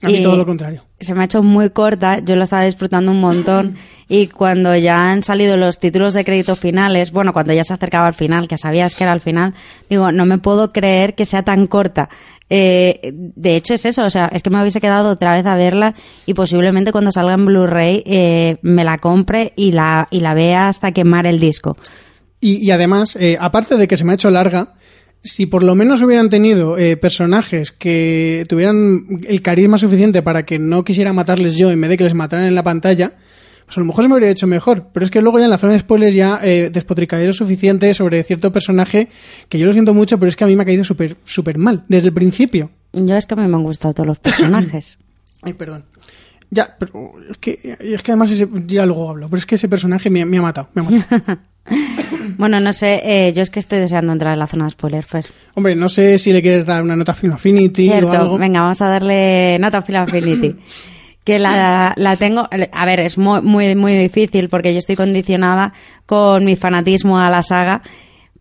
A 0.02 0.08
mí 0.08 0.18
Y 0.18 0.22
todo 0.22 0.36
lo 0.36 0.44
contrario. 0.44 0.84
Se 0.98 1.14
me 1.14 1.22
ha 1.22 1.24
hecho 1.24 1.42
muy 1.42 1.70
corta, 1.70 2.18
yo 2.18 2.34
lo 2.36 2.42
estaba 2.42 2.64
disfrutando 2.64 3.12
un 3.12 3.20
montón 3.20 3.76
y 4.08 4.26
cuando 4.26 4.76
ya 4.76 5.10
han 5.10 5.22
salido 5.22 5.56
los 5.56 5.78
títulos 5.78 6.12
de 6.12 6.24
crédito 6.24 6.56
finales, 6.56 7.12
bueno, 7.12 7.32
cuando 7.32 7.52
ya 7.52 7.64
se 7.64 7.72
acercaba 7.72 8.08
al 8.08 8.14
final, 8.14 8.48
que 8.48 8.58
sabías 8.58 8.94
que 8.94 9.04
era 9.04 9.12
el 9.12 9.20
final, 9.20 9.54
digo, 9.88 10.10
no 10.12 10.26
me 10.26 10.38
puedo 10.38 10.72
creer 10.72 11.14
que 11.14 11.24
sea 11.24 11.44
tan 11.44 11.66
corta. 11.66 12.08
Eh, 12.50 13.12
de 13.14 13.56
hecho 13.56 13.74
es 13.74 13.84
eso, 13.86 14.04
o 14.04 14.10
sea, 14.10 14.26
es 14.26 14.42
que 14.42 14.50
me 14.50 14.60
hubiese 14.60 14.80
quedado 14.80 15.08
otra 15.08 15.34
vez 15.34 15.46
a 15.46 15.54
verla 15.54 15.94
y 16.26 16.34
posiblemente 16.34 16.92
cuando 16.92 17.10
salga 17.10 17.34
en 17.34 17.46
Blu-ray 17.46 18.02
eh, 18.04 18.56
me 18.62 18.84
la 18.84 18.98
compre 18.98 19.52
y 19.56 19.72
la, 19.72 20.08
y 20.10 20.20
la 20.20 20.34
vea 20.34 20.68
hasta 20.68 20.92
quemar 20.92 21.26
el 21.26 21.40
disco. 21.40 21.76
Y, 22.40 22.66
y 22.66 22.70
además, 22.72 23.16
eh, 23.16 23.38
aparte 23.40 23.76
de 23.76 23.86
que 23.86 23.96
se 23.96 24.04
me 24.04 24.12
ha 24.12 24.14
hecho 24.16 24.30
larga, 24.30 24.74
si 25.22 25.46
por 25.46 25.62
lo 25.62 25.74
menos 25.74 26.02
hubieran 26.02 26.30
tenido 26.30 26.76
eh, 26.76 26.96
personajes 26.96 27.72
que 27.72 28.44
tuvieran 28.48 29.20
el 29.28 29.40
carisma 29.40 29.78
suficiente 29.78 30.22
para 30.22 30.44
que 30.44 30.58
no 30.58 30.84
quisiera 30.84 31.12
matarles 31.12 31.56
yo 31.56 31.70
en 31.70 31.80
vez 31.80 31.90
de 31.90 31.96
que 31.96 32.04
les 32.04 32.14
mataran 32.14 32.46
en 32.46 32.54
la 32.54 32.64
pantalla, 32.64 33.12
pues 33.64 33.76
a 33.76 33.80
lo 33.80 33.86
mejor 33.86 34.04
se 34.04 34.08
me 34.08 34.14
habría 34.14 34.30
hecho 34.30 34.46
mejor. 34.46 34.88
Pero 34.92 35.04
es 35.04 35.10
que 35.10 35.22
luego 35.22 35.38
ya 35.38 35.44
en 35.44 35.50
la 35.50 35.58
zona 35.58 35.74
de 35.74 35.78
spoilers 35.78 36.14
ya 36.14 36.40
eh, 36.42 36.70
despotricaré 36.72 37.26
lo 37.26 37.32
suficiente 37.32 37.94
sobre 37.94 38.22
cierto 38.24 38.50
personaje 38.50 39.08
que 39.48 39.58
yo 39.58 39.66
lo 39.66 39.72
siento 39.72 39.94
mucho, 39.94 40.18
pero 40.18 40.28
es 40.28 40.36
que 40.36 40.44
a 40.44 40.48
mí 40.48 40.56
me 40.56 40.62
ha 40.62 40.66
caído 40.66 40.84
súper 40.84 41.16
súper 41.22 41.56
mal, 41.56 41.84
desde 41.88 42.08
el 42.08 42.14
principio. 42.14 42.70
Yo 42.92 43.16
es 43.16 43.26
que 43.26 43.34
a 43.34 43.36
mí 43.36 43.46
me 43.46 43.56
han 43.56 43.62
gustado 43.62 43.94
todos 43.94 44.06
los 44.08 44.18
personajes. 44.20 44.98
Ay, 45.42 45.52
perdón. 45.52 45.84
Ya, 46.50 46.76
pero 46.78 47.14
es 47.30 47.38
que, 47.38 47.76
es 47.80 48.02
que 48.02 48.12
además 48.12 48.30
ese, 48.30 48.46
ya 48.66 48.84
luego 48.84 49.08
hablo, 49.08 49.26
pero 49.28 49.38
es 49.38 49.46
que 49.46 49.54
ese 49.54 49.68
personaje 49.68 50.10
me, 50.10 50.26
me 50.26 50.36
ha 50.36 50.42
matado, 50.42 50.68
me 50.74 50.82
ha 50.82 50.84
matado. 50.84 51.38
bueno, 52.38 52.60
no 52.60 52.72
sé, 52.72 53.00
eh, 53.04 53.32
yo 53.32 53.42
es 53.42 53.50
que 53.50 53.60
estoy 53.60 53.78
deseando 53.78 54.12
entrar 54.12 54.32
en 54.32 54.38
la 54.38 54.46
zona 54.46 54.64
de 54.64 54.70
spoiler, 54.70 55.04
Fer. 55.04 55.26
Hombre, 55.54 55.74
no 55.74 55.88
sé 55.88 56.18
si 56.18 56.32
le 56.32 56.42
quieres 56.42 56.66
dar 56.66 56.82
una 56.82 56.96
nota 56.96 57.12
a 57.12 57.14
Film 57.14 57.32
Affinity 57.32 57.88
Cierto, 57.88 58.08
o 58.08 58.12
algo. 58.12 58.38
venga, 58.38 58.60
vamos 58.60 58.82
a 58.82 58.88
darle 58.88 59.58
nota 59.58 59.78
a 59.78 59.82
Film 59.82 59.98
Affinity. 59.98 60.56
que 61.24 61.38
la, 61.38 61.94
la 61.96 62.16
tengo, 62.16 62.48
a 62.72 62.86
ver, 62.86 63.00
es 63.00 63.16
muy, 63.16 63.40
muy, 63.42 63.74
muy 63.76 63.94
difícil 63.94 64.48
porque 64.48 64.72
yo 64.72 64.80
estoy 64.80 64.96
condicionada 64.96 65.72
con 66.06 66.44
mi 66.44 66.56
fanatismo 66.56 67.18
a 67.18 67.30
la 67.30 67.42
saga, 67.42 67.82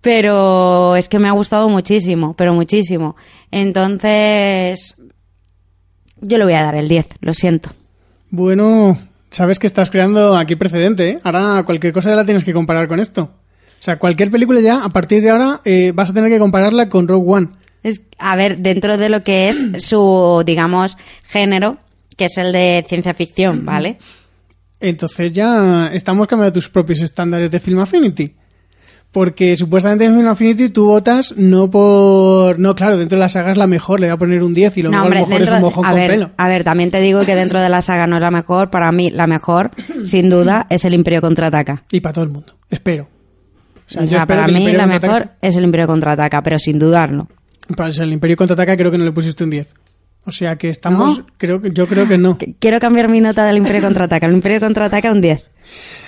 pero 0.01 0.95
es 0.95 1.07
que 1.07 1.19
me 1.19 1.27
ha 1.27 1.33
gustado 1.33 1.69
muchísimo, 1.69 2.33
pero 2.35 2.53
muchísimo. 2.55 3.15
Entonces, 3.51 4.95
yo 6.21 6.37
le 6.37 6.43
voy 6.43 6.53
a 6.53 6.63
dar 6.63 6.75
el 6.75 6.87
10, 6.87 7.05
lo 7.19 7.33
siento. 7.33 7.69
Bueno, 8.31 8.97
sabes 9.31 9.57
que 9.57 9.67
estás 9.67 9.89
creando 9.89 10.35
aquí 10.35 10.55
precedente, 10.55 11.09
¿eh? 11.09 11.19
Ahora 11.23 11.63
cualquier 11.65 11.93
cosa 11.93 12.09
ya 12.09 12.15
la 12.15 12.25
tienes 12.25 12.43
que 12.43 12.53
comparar 12.53 12.87
con 12.87 12.99
esto. 12.99 13.23
O 13.23 13.83
sea, 13.83 13.97
cualquier 13.97 14.29
película 14.29 14.61
ya, 14.61 14.83
a 14.83 14.89
partir 14.89 15.23
de 15.23 15.31
ahora, 15.31 15.61
eh, 15.65 15.91
vas 15.95 16.11
a 16.11 16.13
tener 16.13 16.29
que 16.29 16.37
compararla 16.37 16.87
con 16.87 17.07
Rogue 17.07 17.31
One. 17.31 17.49
Es, 17.81 18.01
a 18.19 18.35
ver, 18.35 18.59
dentro 18.59 18.97
de 18.97 19.09
lo 19.09 19.23
que 19.23 19.49
es 19.49 19.65
su, 19.83 20.43
digamos, 20.45 20.97
género, 21.23 21.77
que 22.15 22.25
es 22.25 22.37
el 22.37 22.51
de 22.51 22.85
ciencia 22.87 23.15
ficción, 23.15 23.65
¿vale? 23.65 23.97
Entonces 24.79 25.31
ya 25.31 25.89
estamos 25.93 26.27
cambiando 26.27 26.53
tus 26.53 26.69
propios 26.69 27.01
estándares 27.01 27.49
de 27.49 27.59
Film 27.59 27.79
Affinity. 27.79 28.35
Porque 29.11 29.57
supuestamente 29.57 30.05
en 30.05 30.15
Film 30.15 30.27
Affinity 30.27 30.69
tú 30.69 30.85
votas 30.85 31.33
no 31.35 31.69
por... 31.69 32.57
No, 32.59 32.75
claro, 32.75 32.95
dentro 32.95 33.17
de 33.17 33.19
la 33.19 33.27
saga 33.29 33.51
es 33.51 33.57
la 33.57 33.67
mejor, 33.67 33.99
le 33.99 34.07
voy 34.07 34.13
a 34.13 34.17
poner 34.17 34.41
un 34.41 34.53
10 34.53 34.77
y 34.77 34.81
luego 34.83 34.95
No, 34.95 35.03
hombre, 35.03 35.19
a 35.19 35.21
lo 35.23 35.27
mejor 35.27 35.41
es 35.43 35.49
un 35.49 35.55
de- 35.55 35.61
mojón 35.61 35.85
a 35.85 35.89
con 35.89 35.97
ver, 35.99 36.11
pelo. 36.11 36.29
A 36.37 36.47
ver, 36.47 36.63
también 36.63 36.91
te 36.91 37.01
digo 37.01 37.25
que 37.25 37.35
dentro 37.35 37.59
de 37.61 37.67
la 37.67 37.81
saga 37.81 38.07
no 38.07 38.15
es 38.15 38.21
la 38.21 38.31
mejor. 38.31 38.69
Para 38.69 38.89
mí, 38.93 39.09
la 39.09 39.27
mejor, 39.27 39.71
sin 40.05 40.29
duda, 40.29 40.65
es 40.69 40.85
el 40.85 40.93
Imperio 40.93 41.19
Contraataca. 41.19 41.83
Y 41.91 41.99
para 41.99 42.13
todo 42.13 42.23
el 42.23 42.31
mundo, 42.31 42.53
espero. 42.69 43.09
O 43.97 44.07
sea, 44.07 44.23
O 44.23 44.27
para 44.27 44.47
mí 44.47 44.71
la 44.71 44.87
mejor 44.87 45.31
es 45.41 45.57
el 45.57 45.65
Imperio 45.65 45.87
Contraataca, 45.87 46.41
pero 46.41 46.57
sin 46.57 46.79
dudarlo. 46.79 47.27
Para 47.75 47.89
el 47.89 48.13
Imperio 48.13 48.37
Contraataca 48.37 48.77
creo 48.77 48.91
que 48.91 48.97
no 48.97 49.03
le 49.03 49.11
pusiste 49.11 49.43
un 49.43 49.49
10. 49.49 49.73
O 50.23 50.31
sea 50.31 50.55
que 50.55 50.69
estamos... 50.69 51.17
¿No? 51.19 51.25
Creo 51.37 51.61
que, 51.61 51.71
yo 51.71 51.87
creo 51.87 52.07
que 52.07 52.17
no. 52.17 52.37
Quiero 52.59 52.79
cambiar 52.79 53.09
mi 53.09 53.19
nota 53.19 53.43
del 53.45 53.57
Imperio 53.57 53.81
Contraataca. 53.81 54.27
El 54.27 54.33
Imperio 54.33 54.59
Contraataca 54.61 55.11
un 55.11 55.19
10. 55.19 55.43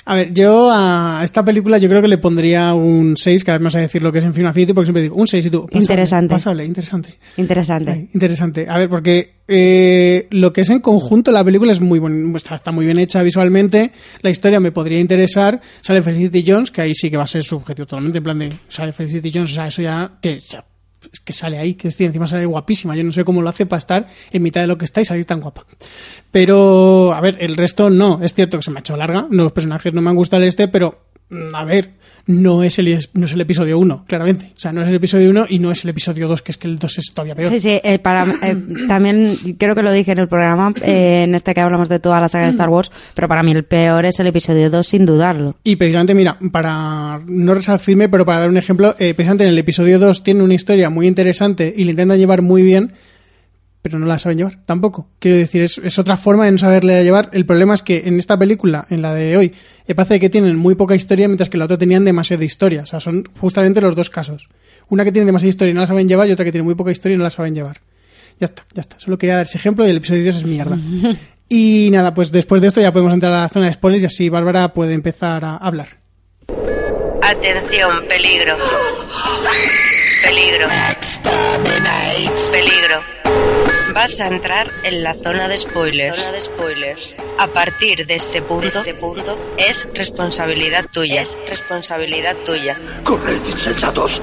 A 0.06 0.16
ver, 0.16 0.32
yo 0.34 0.70
a 0.72 1.22
esta 1.24 1.46
película 1.46 1.78
yo 1.78 1.88
creo 1.88 2.02
que 2.02 2.08
le 2.08 2.18
pondría 2.18 2.74
un 2.74 3.16
6, 3.16 3.44
que 3.44 3.58
vas 3.58 3.76
a 3.76 3.80
decir 3.80 4.02
lo 4.02 4.12
que 4.12 4.20
es 4.20 4.26
en 4.26 4.34
Film 4.34 4.48
Affinity, 4.48 4.74
porque 4.74 4.88
siempre 4.88 5.02
digo 5.04 5.16
un 5.16 5.28
6 5.28 5.46
y 5.46 5.50
tú... 5.50 5.62
pasable, 5.66 5.80
Interesante. 5.82 6.34
Pasable, 6.34 6.66
interesante. 6.66 7.10
Interesante. 7.38 7.92
Ay, 7.92 8.10
interesante. 8.14 8.66
A 8.70 8.78
ver, 8.78 8.90
porque 8.90 9.36
eh, 9.48 10.28
lo 10.32 10.52
que 10.52 10.62
es 10.62 10.70
en 10.70 10.80
conjunto 10.82 11.32
la 11.32 11.44
película 11.44 11.72
es 11.72 11.80
muy 11.82 12.00
buen, 12.00 12.36
está, 12.36 12.56
está 12.56 12.72
muy 12.72 12.86
bien 12.86 13.00
hecha 13.00 13.24
visualmente. 13.24 13.92
La 14.22 14.30
historia 14.30 14.60
me 14.60 14.72
podría 14.72 15.00
interesar. 15.00 15.62
Sale 15.82 16.02
Felicity 16.02 16.44
Jones, 16.46 16.72
que 16.72 16.82
ahí 16.82 16.94
sí 16.94 17.10
que 17.10 17.18
va 17.18 17.24
a 17.24 17.28
ser 17.28 17.44
su 17.44 17.56
objetivo 17.56 17.86
totalmente. 17.86 18.18
En 18.18 18.24
plan 18.24 18.40
de 18.40 18.52
sale 18.68 18.92
Felicity 18.92 19.32
Jones, 19.34 19.52
o 19.52 19.54
sea, 19.56 19.68
eso 19.68 19.82
ya, 19.82 20.12
que, 20.22 20.40
ya- 20.40 20.66
que 21.24 21.34
sale 21.34 21.58
ahí, 21.58 21.76
que 21.76 21.88
encima 21.88 22.28
sale 22.28 22.46
guapísima. 22.46 22.96
Yo 22.96 23.04
no 23.04 23.12
sé 23.12 23.24
cómo 23.24 23.42
lo 23.42 23.50
hace 23.50 23.66
para 23.66 23.78
estar 23.78 24.08
en 24.32 24.44
mitad 24.44 24.62
de 24.62 24.68
lo 24.68 24.78
que 24.78 24.86
está 24.86 25.02
y 25.02 25.06
salir 25.06 25.26
tan 25.26 25.42
guapa. 25.42 25.66
Pero, 26.32 27.14
a 27.14 27.22
ver, 27.22 27.38
el 27.40 27.56
resto 27.56 27.90
no. 27.90 28.20
Es 28.24 28.34
cierto 28.34 28.58
que 28.58 28.64
se 28.64 28.72
me 28.72 28.80
ha 28.80 28.82
hecho 28.82 28.98
larga. 28.98 29.28
Los 29.30 29.52
personajes 29.52 29.94
no 29.94 30.02
me 30.02 30.10
han 30.10 30.16
gustado 30.16 30.44
este, 30.44 30.68
pero, 30.68 31.04
a 31.54 31.66
ver, 31.66 31.92
no 32.26 32.64
es 32.64 32.80
el, 32.80 32.98
no 33.14 33.26
es 33.26 33.34
el 33.34 33.42
episodio 33.42 33.78
1, 33.80 34.06
claramente. 34.08 34.52
O 34.56 34.60
sea, 34.60 34.72
no 34.72 34.82
es 34.82 34.88
el 34.88 34.96
episodio 34.96 35.30
1 35.30 35.48
y 35.50 35.60
no 35.60 35.72
es 35.72 35.84
el 35.84 35.90
episodio 35.90 36.28
2, 36.28 36.42
que 36.42 36.52
es 36.52 36.58
que 36.58 36.68
el 36.68 36.80
2 36.80 36.98
es 36.98 37.14
todavía 37.14 37.36
peor. 37.36 37.52
Sí, 37.52 37.60
sí, 37.60 37.80
eh, 37.84 38.00
para, 38.00 38.26
eh, 38.42 38.56
también 38.88 39.36
creo 39.58 39.76
que 39.76 39.82
lo 39.82 39.92
dije 39.92 40.12
en 40.14 40.20
el 40.20 40.28
programa, 40.28 40.72
eh, 40.82 41.24
en 41.24 41.36
este 41.36 41.54
que 41.54 41.62
hablamos 41.62 41.90
de 41.90 42.00
toda 42.00 42.22
la 42.22 42.28
saga 42.28 42.46
de 42.46 42.52
Star 42.52 42.70
Wars, 42.70 42.92
pero 43.14 43.28
para 43.28 43.44
mí 43.44 43.52
el 43.52 43.66
peor 43.66 44.06
es 44.06 44.20
el 44.20 44.28
episodio 44.28 44.70
2, 44.70 44.88
sin 44.88 45.06
dudarlo. 45.06 45.56
Y 45.64 45.76
precisamente, 45.76 46.14
mira, 46.14 46.38
para 46.52 47.20
no 47.28 47.54
resarcirme, 47.54 48.08
pero 48.08 48.26
para 48.26 48.40
dar 48.40 48.50
un 48.50 48.58
ejemplo, 48.58 48.96
eh, 49.00 49.14
precisamente 49.14 49.44
en 49.44 49.50
el 49.50 49.58
episodio 49.58 50.00
2 50.00 50.24
tiene 50.24 50.44
una 50.44 50.54
historia 50.54 50.90
muy 50.90 51.08
interesante 51.08 51.74
y 51.76 51.84
la 51.84 51.92
intentan 51.92 52.18
llevar 52.18 52.42
muy 52.42 52.64
bien, 52.64 52.94
pero 53.84 54.00
no 54.00 54.06
la 54.06 54.18
saben 54.18 54.38
llevar 54.38 54.60
tampoco. 54.66 55.10
Quiero 55.20 55.38
decir, 55.38 55.62
es, 55.62 55.78
es 55.78 56.00
otra 56.00 56.16
forma 56.16 56.46
de 56.46 56.54
no 56.54 56.58
saberle 56.58 57.04
llevar. 57.04 57.30
El 57.34 57.46
problema 57.46 57.74
es 57.74 57.84
que 57.84 58.04
en 58.06 58.18
esta 58.18 58.40
película, 58.40 58.88
en 58.90 59.02
la 59.02 59.14
de 59.14 59.36
hoy, 59.36 59.54
me 59.86 59.94
parece 59.94 60.22
que 60.22 60.30
tienen 60.30 60.56
muy 60.56 60.76
poca 60.76 60.96
historia, 60.96 61.28
mientras 61.28 61.50
que 61.50 61.58
la 61.58 61.66
otra 61.66 61.78
tenían 61.78 62.06
demasiada 62.06 62.46
historia. 62.46 62.84
O 62.84 62.86
sea, 62.86 63.02
son 63.02 63.26
justamente 63.40 63.82
los 63.82 63.94
dos 63.94 64.10
casos. 64.10 64.48
Una 64.88 65.04
que 65.04 65.12
tiene 65.12 65.26
demasiada 65.26 65.50
historia 65.50 65.72
y 65.72 65.76
no 65.76 65.82
la 65.82 65.88
saben 65.88 66.08
llevar, 66.08 66.30
y 66.30 66.32
otra 66.32 66.46
que 66.46 66.54
tiene 66.54 66.64
muy 66.64 66.76
poca 66.76 66.92
historia 66.92 67.16
y 67.16 67.18
no 67.18 67.26
la 67.26 67.30
saben 67.30 67.54
llevar. 67.54 67.82
Ya 68.40 68.46
está, 68.46 68.66
ya 68.74 68.80
está. 68.80 69.00
Solo 69.00 69.18
quería 69.18 69.36
dar 69.36 69.46
ese 69.46 69.58
ejemplo 69.58 69.86
y 69.86 69.90
el 69.90 69.98
episodio 69.98 70.26
2 70.26 70.36
es 70.38 70.46
mierda. 70.46 70.80
Y 71.50 71.90
nada, 71.92 72.16
pues 72.16 72.32
después 72.32 72.62
de 72.62 72.70
esto 72.70 72.82
ya 72.82 72.92
podemos 72.92 73.14
entrar 73.14 73.32
a 73.32 73.42
la 73.42 73.50
zona 73.50 73.68
de 73.68 73.74
spoilers 73.74 74.02
y 74.02 74.06
así 74.08 74.30
Bárbara 74.30 74.70
puede 74.70 74.94
empezar 74.94 75.46
a 75.46 75.58
hablar. 75.58 75.88
Atención, 77.22 78.06
peligro. 78.08 78.56
Peligro. 80.24 80.68
Peligro. 82.52 83.02
Vas 83.94 84.22
a 84.22 84.28
entrar 84.28 84.68
en 84.84 85.04
la 85.04 85.16
zona 85.16 85.48
de 85.48 85.58
spoilers. 85.58 86.18
Zona 86.18 86.32
de 86.32 86.42
spoilers. 86.42 87.16
A 87.38 87.48
partir 87.48 88.06
de 88.08 88.16
este 88.16 88.42
punto, 88.42 88.68
este 88.68 88.94
punto 88.94 89.38
es 89.58 89.88
responsabilidad 89.94 90.86
tuya. 90.92 91.22
Es 91.22 91.38
responsabilidad 91.50 92.36
tuya. 92.46 92.78
¡Corred, 93.04 93.40
insensatos! 93.46 94.22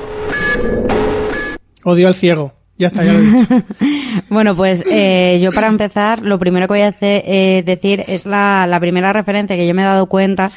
Odio 1.84 2.08
al 2.08 2.14
ciego. 2.14 2.54
Ya 2.78 2.86
está, 2.86 3.04
ya 3.04 3.12
lo 3.12 3.18
he 3.18 3.22
dicho. 3.22 3.62
Bueno, 4.28 4.56
pues 4.56 4.84
eh, 4.90 5.38
yo 5.42 5.52
para 5.52 5.66
empezar, 5.66 6.22
lo 6.22 6.38
primero 6.38 6.66
que 6.66 6.72
voy 6.72 6.80
a 6.80 6.88
hacer, 6.88 7.22
eh, 7.26 7.62
decir 7.64 8.04
es 8.06 8.26
la, 8.26 8.66
la 8.66 8.80
primera 8.80 9.12
referencia 9.12 9.56
que 9.56 9.66
yo 9.66 9.74
me 9.74 9.82
he 9.82 9.84
dado 9.84 10.06
cuenta 10.06 10.50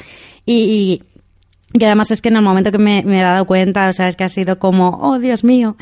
y, 0.46 1.02
y 1.04 1.13
que 1.78 1.86
además 1.86 2.10
es 2.10 2.20
que 2.22 2.28
en 2.28 2.36
el 2.36 2.42
momento 2.42 2.70
que 2.72 2.78
me, 2.78 3.02
me 3.04 3.18
he 3.18 3.22
dado 3.22 3.44
cuenta, 3.46 3.88
o 3.88 3.92
sea, 3.92 4.08
es 4.08 4.16
que 4.16 4.24
ha 4.24 4.28
sido 4.28 4.58
como, 4.58 4.98
oh 5.02 5.18
Dios 5.18 5.44
mío, 5.44 5.76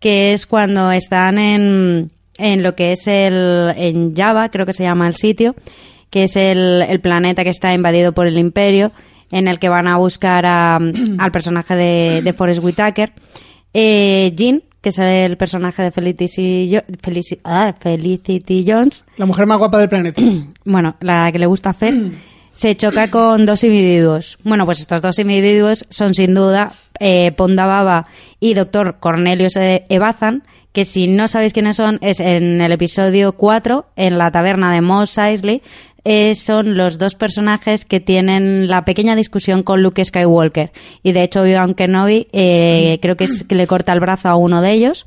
que 0.00 0.32
es 0.32 0.46
cuando 0.46 0.92
están 0.92 1.38
en, 1.38 2.10
en 2.38 2.62
lo 2.62 2.74
que 2.74 2.92
es 2.92 3.06
el, 3.06 3.72
en 3.76 4.14
Java, 4.14 4.50
creo 4.50 4.66
que 4.66 4.72
se 4.72 4.84
llama 4.84 5.06
el 5.08 5.14
sitio, 5.14 5.54
que 6.10 6.24
es 6.24 6.36
el, 6.36 6.82
el 6.88 7.00
planeta 7.00 7.44
que 7.44 7.50
está 7.50 7.72
invadido 7.74 8.12
por 8.12 8.26
el 8.26 8.38
imperio. 8.38 8.92
en 9.30 9.46
el 9.48 9.58
que 9.58 9.68
van 9.68 9.86
a 9.88 9.96
buscar 9.98 10.46
a- 10.46 10.76
al 11.18 11.30
personaje 11.32 11.76
de, 11.76 12.22
de 12.22 12.32
Forrest 12.32 12.62
Whitaker. 12.64 13.12
Eh, 13.74 14.32
Jean, 14.34 14.62
que 14.80 14.88
es 14.88 14.98
el 14.98 15.36
personaje 15.36 15.82
de 15.82 15.90
Felicity, 15.90 16.70
Jo- 16.74 16.84
Felici- 17.02 17.38
ah, 17.44 17.74
Felicity 17.78 18.64
Jones, 18.66 19.04
La 19.18 19.26
mujer 19.26 19.46
más 19.46 19.58
guapa 19.58 19.78
del 19.78 19.88
planeta. 19.90 20.22
bueno, 20.64 20.96
la 21.00 21.30
que 21.32 21.38
le 21.38 21.46
gusta 21.46 21.72
Fer, 21.74 21.92
se 22.58 22.76
choca 22.76 23.08
con 23.08 23.46
dos 23.46 23.62
individuos. 23.62 24.36
Bueno, 24.42 24.66
pues 24.66 24.80
estos 24.80 25.00
dos 25.00 25.16
individuos 25.20 25.86
son 25.90 26.12
sin 26.12 26.34
duda 26.34 26.72
eh, 26.98 27.30
Ponda 27.30 27.66
Baba 27.66 28.06
y 28.40 28.54
Doctor 28.54 28.96
Cornelius 28.98 29.54
E- 29.54 29.84
Ebazan, 29.88 30.42
que 30.72 30.84
si 30.84 31.06
no 31.06 31.28
sabéis 31.28 31.52
quiénes 31.52 31.76
son, 31.76 31.98
es 32.00 32.18
en 32.18 32.60
el 32.60 32.72
episodio 32.72 33.30
4, 33.34 33.86
en 33.94 34.18
la 34.18 34.32
taberna 34.32 34.72
de 34.74 34.80
Mos 34.80 35.16
Eisley, 35.18 35.62
eh, 36.04 36.34
son 36.34 36.76
los 36.76 36.98
dos 36.98 37.14
personajes 37.14 37.84
que 37.84 38.00
tienen 38.00 38.66
la 38.66 38.84
pequeña 38.84 39.14
discusión 39.14 39.62
con 39.62 39.80
Luke 39.80 40.04
Skywalker. 40.04 40.72
Y 41.04 41.12
de 41.12 41.22
hecho, 41.22 41.42
Obi-Wan 41.42 41.74
Kenobi 41.74 42.26
eh, 42.32 42.98
creo 43.00 43.16
que, 43.16 43.24
es, 43.24 43.44
que 43.44 43.54
le 43.54 43.68
corta 43.68 43.92
el 43.92 44.00
brazo 44.00 44.28
a 44.30 44.34
uno 44.36 44.62
de 44.62 44.72
ellos. 44.72 45.04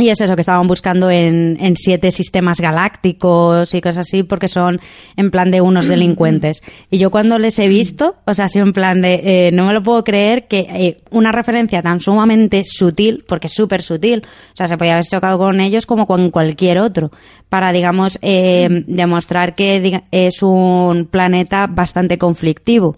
Y 0.00 0.08
es 0.08 0.18
eso 0.22 0.34
que 0.34 0.40
estaban 0.40 0.66
buscando 0.66 1.10
en, 1.10 1.58
en 1.60 1.76
siete 1.76 2.10
sistemas 2.10 2.58
galácticos 2.58 3.74
y 3.74 3.82
cosas 3.82 4.06
así, 4.08 4.22
porque 4.22 4.48
son 4.48 4.80
en 5.16 5.30
plan 5.30 5.50
de 5.50 5.60
unos 5.60 5.88
delincuentes. 5.88 6.62
Y 6.90 6.96
yo 6.96 7.10
cuando 7.10 7.38
les 7.38 7.58
he 7.58 7.68
visto, 7.68 8.16
o 8.24 8.32
sea, 8.32 8.46
ha 8.46 8.48
sido 8.48 8.64
en 8.64 8.72
plan 8.72 9.02
de, 9.02 9.20
eh, 9.22 9.50
no 9.52 9.66
me 9.66 9.74
lo 9.74 9.82
puedo 9.82 10.02
creer 10.02 10.48
que 10.48 10.60
eh, 10.60 11.02
una 11.10 11.32
referencia 11.32 11.82
tan 11.82 12.00
sumamente 12.00 12.62
sutil, 12.64 13.24
porque 13.28 13.48
es 13.48 13.52
súper 13.52 13.82
sutil, 13.82 14.22
o 14.24 14.56
sea, 14.56 14.68
se 14.68 14.78
podía 14.78 14.94
haber 14.94 15.04
chocado 15.04 15.36
con 15.36 15.60
ellos 15.60 15.84
como 15.84 16.06
con 16.06 16.30
cualquier 16.30 16.78
otro, 16.78 17.10
para, 17.50 17.70
digamos, 17.70 18.18
eh, 18.22 18.84
demostrar 18.86 19.54
que 19.54 20.00
es 20.12 20.42
un 20.42 21.08
planeta 21.10 21.66
bastante 21.66 22.16
conflictivo. 22.16 22.96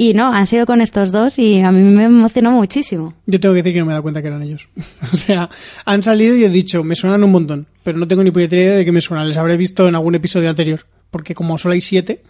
Y 0.00 0.14
no, 0.14 0.32
han 0.32 0.46
sido 0.46 0.64
con 0.64 0.80
estos 0.80 1.10
dos 1.10 1.40
y 1.40 1.60
a 1.60 1.72
mí 1.72 1.82
me 1.82 2.04
emocionó 2.04 2.52
muchísimo. 2.52 3.14
Yo 3.26 3.40
tengo 3.40 3.52
que 3.52 3.64
decir 3.64 3.74
que 3.74 3.80
no 3.80 3.86
me 3.86 3.90
he 3.90 3.94
dado 3.94 4.04
cuenta 4.04 4.22
que 4.22 4.28
eran 4.28 4.44
ellos. 4.44 4.68
o 5.12 5.16
sea, 5.16 5.50
han 5.84 6.04
salido 6.04 6.36
y 6.36 6.44
he 6.44 6.48
dicho, 6.48 6.84
me 6.84 6.94
suenan 6.94 7.24
un 7.24 7.32
montón, 7.32 7.66
pero 7.82 7.98
no 7.98 8.06
tengo 8.06 8.22
ni 8.22 8.30
puñetera 8.30 8.62
idea 8.62 8.76
de 8.76 8.84
que 8.84 8.92
me 8.92 9.00
suenan. 9.00 9.26
Les 9.26 9.36
habré 9.36 9.56
visto 9.56 9.88
en 9.88 9.96
algún 9.96 10.14
episodio 10.14 10.48
anterior, 10.50 10.86
porque 11.10 11.34
como 11.34 11.58
solo 11.58 11.72
hay 11.74 11.80
siete, 11.80 12.22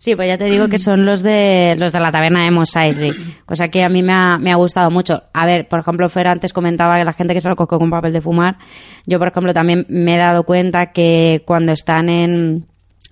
Sí, 0.00 0.16
pues 0.16 0.28
ya 0.28 0.38
te 0.38 0.46
digo 0.46 0.68
que 0.68 0.78
son 0.78 1.04
los 1.04 1.22
de 1.22 1.76
los 1.78 1.92
de 1.92 2.00
la 2.00 2.10
taberna 2.10 2.42
de 2.42 2.50
Mos 2.50 2.74
Eisley, 2.74 3.12
cosa 3.44 3.68
que 3.68 3.84
a 3.84 3.90
mí 3.90 4.02
me 4.02 4.14
ha, 4.14 4.38
me 4.40 4.50
ha 4.50 4.54
gustado 4.54 4.90
mucho. 4.90 5.24
A 5.34 5.44
ver, 5.44 5.68
por 5.68 5.80
ejemplo, 5.80 6.08
Fer 6.08 6.26
antes 6.26 6.54
comentaba 6.54 6.96
que 6.96 7.04
la 7.04 7.12
gente 7.12 7.34
que 7.34 7.42
se 7.42 7.50
lo 7.50 7.54
coge 7.56 7.76
con 7.76 7.90
papel 7.90 8.14
de 8.14 8.22
fumar. 8.22 8.56
Yo, 9.04 9.18
por 9.18 9.28
ejemplo, 9.28 9.52
también 9.52 9.84
me 9.90 10.14
he 10.14 10.16
dado 10.16 10.44
cuenta 10.44 10.92
que 10.92 11.42
cuando 11.44 11.72
están 11.72 12.08
en 12.08 12.64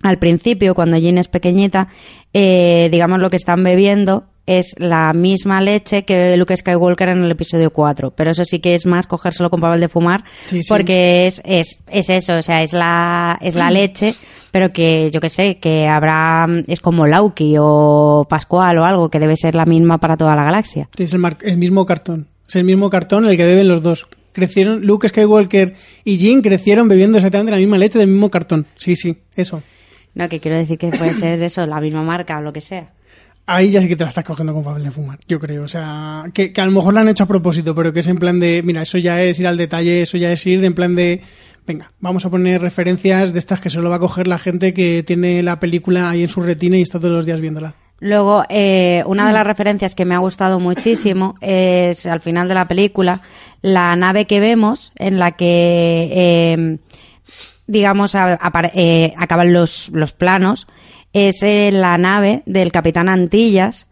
al 0.03 0.17
principio, 0.19 0.75
cuando 0.75 0.97
Jean 0.97 1.17
es 1.17 1.27
pequeñita, 1.27 1.87
eh, 2.33 2.89
digamos 2.91 3.19
lo 3.19 3.29
que 3.29 3.35
están 3.35 3.63
bebiendo 3.63 4.25
es 4.45 4.73
la 4.79 5.13
misma 5.13 5.61
leche 5.61 6.05
que 6.05 6.15
bebe 6.15 6.37
Luke 6.37 6.57
Skywalker 6.57 7.09
en 7.09 7.23
el 7.23 7.29
episodio 7.31 7.71
4. 7.71 8.11
Pero 8.15 8.31
eso 8.31 8.43
sí 8.45 8.57
que 8.59 8.73
es 8.73 8.87
más 8.87 9.05
cogérselo 9.05 9.51
con 9.51 9.61
papel 9.61 9.79
de 9.79 9.89
fumar, 9.89 10.23
Sí, 10.47 10.63
sí. 10.63 10.69
porque 10.69 11.27
es, 11.27 11.39
es, 11.45 11.79
es 11.87 12.09
eso, 12.09 12.37
o 12.37 12.41
sea, 12.41 12.63
es 12.63 12.73
la, 12.73 13.37
es 13.41 13.53
la 13.53 13.69
leche, 13.69 14.15
pero 14.51 14.73
que 14.73 15.11
yo 15.13 15.21
que 15.21 15.29
sé, 15.29 15.59
que 15.59 15.85
habrá, 15.87 16.47
es 16.67 16.79
como 16.79 17.05
Lauki 17.05 17.57
o 17.59 18.25
Pascual 18.27 18.79
o 18.79 18.85
algo, 18.85 19.09
que 19.09 19.19
debe 19.19 19.35
ser 19.35 19.53
la 19.53 19.65
misma 19.65 19.99
para 19.99 20.17
toda 20.17 20.35
la 20.35 20.43
galaxia. 20.45 20.89
es 20.97 21.13
el, 21.13 21.19
mar- 21.19 21.37
el 21.43 21.57
mismo 21.57 21.85
cartón. 21.85 22.25
Es 22.47 22.55
el 22.55 22.63
mismo 22.63 22.89
cartón 22.89 23.27
el 23.27 23.37
que 23.37 23.45
beben 23.45 23.67
los 23.67 23.83
dos. 23.83 24.07
Crecieron, 24.31 24.81
Luke 24.83 25.07
Skywalker 25.09 25.75
y 26.03 26.17
Jean 26.17 26.41
crecieron 26.41 26.87
bebiendo 26.87 27.19
exactamente 27.19 27.51
la 27.51 27.57
misma 27.57 27.77
leche 27.77 27.99
del 27.99 28.07
mismo 28.07 28.31
cartón. 28.31 28.65
Sí, 28.77 28.95
sí, 28.95 29.15
eso. 29.35 29.61
No, 30.15 30.29
que 30.29 30.39
quiero 30.39 30.57
decir 30.57 30.77
que 30.77 30.89
puede 30.89 31.13
ser 31.15 31.41
eso, 31.41 31.65
la 31.65 31.79
misma 31.79 32.03
marca 32.03 32.37
o 32.37 32.41
lo 32.41 32.53
que 32.53 32.61
sea. 32.61 32.91
Ahí 33.45 33.71
ya 33.71 33.81
sí 33.81 33.87
que 33.87 33.95
te 33.95 34.03
la 34.03 34.09
estás 34.09 34.23
cogiendo 34.23 34.53
con 34.53 34.63
papel 34.63 34.83
de 34.83 34.91
fumar, 34.91 35.17
yo 35.27 35.39
creo. 35.39 35.63
O 35.63 35.67
sea, 35.67 36.25
que, 36.33 36.53
que 36.53 36.61
a 36.61 36.65
lo 36.65 36.71
mejor 36.71 36.93
lo 36.93 36.99
han 36.99 37.09
hecho 37.09 37.23
a 37.23 37.27
propósito, 37.27 37.73
pero 37.73 37.91
que 37.91 38.01
es 38.01 38.07
en 38.07 38.17
plan 38.19 38.39
de, 38.39 38.61
mira, 38.63 38.83
eso 38.83 38.99
ya 38.99 39.23
es 39.23 39.39
ir 39.39 39.47
al 39.47 39.57
detalle, 39.57 40.03
eso 40.03 40.17
ya 40.17 40.31
es 40.31 40.45
ir 40.45 40.61
de 40.61 40.67
en 40.67 40.75
plan 40.75 40.95
de, 40.95 41.21
venga, 41.65 41.91
vamos 41.99 42.25
a 42.25 42.29
poner 42.29 42.61
referencias 42.61 43.33
de 43.33 43.39
estas 43.39 43.59
que 43.59 43.71
solo 43.71 43.89
va 43.89 43.95
a 43.95 43.99
coger 43.99 44.27
la 44.27 44.37
gente 44.37 44.73
que 44.73 45.03
tiene 45.03 45.41
la 45.41 45.59
película 45.59 46.09
ahí 46.11 46.23
en 46.23 46.29
su 46.29 46.41
retina 46.41 46.77
y 46.77 46.83
está 46.83 46.99
todos 46.99 47.15
los 47.15 47.25
días 47.25 47.41
viéndola. 47.41 47.73
Luego, 47.99 48.43
eh, 48.49 49.03
una 49.07 49.27
de 49.27 49.33
las 49.33 49.45
referencias 49.45 49.93
que 49.93 50.05
me 50.05 50.15
ha 50.15 50.19
gustado 50.19 50.59
muchísimo 50.59 51.35
es 51.41 52.05
al 52.05 52.21
final 52.21 52.47
de 52.47 52.53
la 52.53 52.65
película 52.65 53.21
la 53.61 53.95
nave 53.95 54.25
que 54.25 54.39
vemos 54.39 54.93
en 54.97 55.19
la 55.19 55.31
que, 55.31 56.09
eh, 56.11 56.77
digamos, 57.69 58.15
a- 58.15 58.37
apare- 58.39 58.71
eh, 58.73 59.13
acaban 59.17 59.53
los, 59.53 59.89
los 59.93 60.13
planos. 60.13 60.67
Es 61.13 61.41
eh, 61.43 61.69
la 61.71 61.97
nave 61.97 62.43
del 62.45 62.71
Capitán 62.71 63.07
Antillas, 63.09 63.87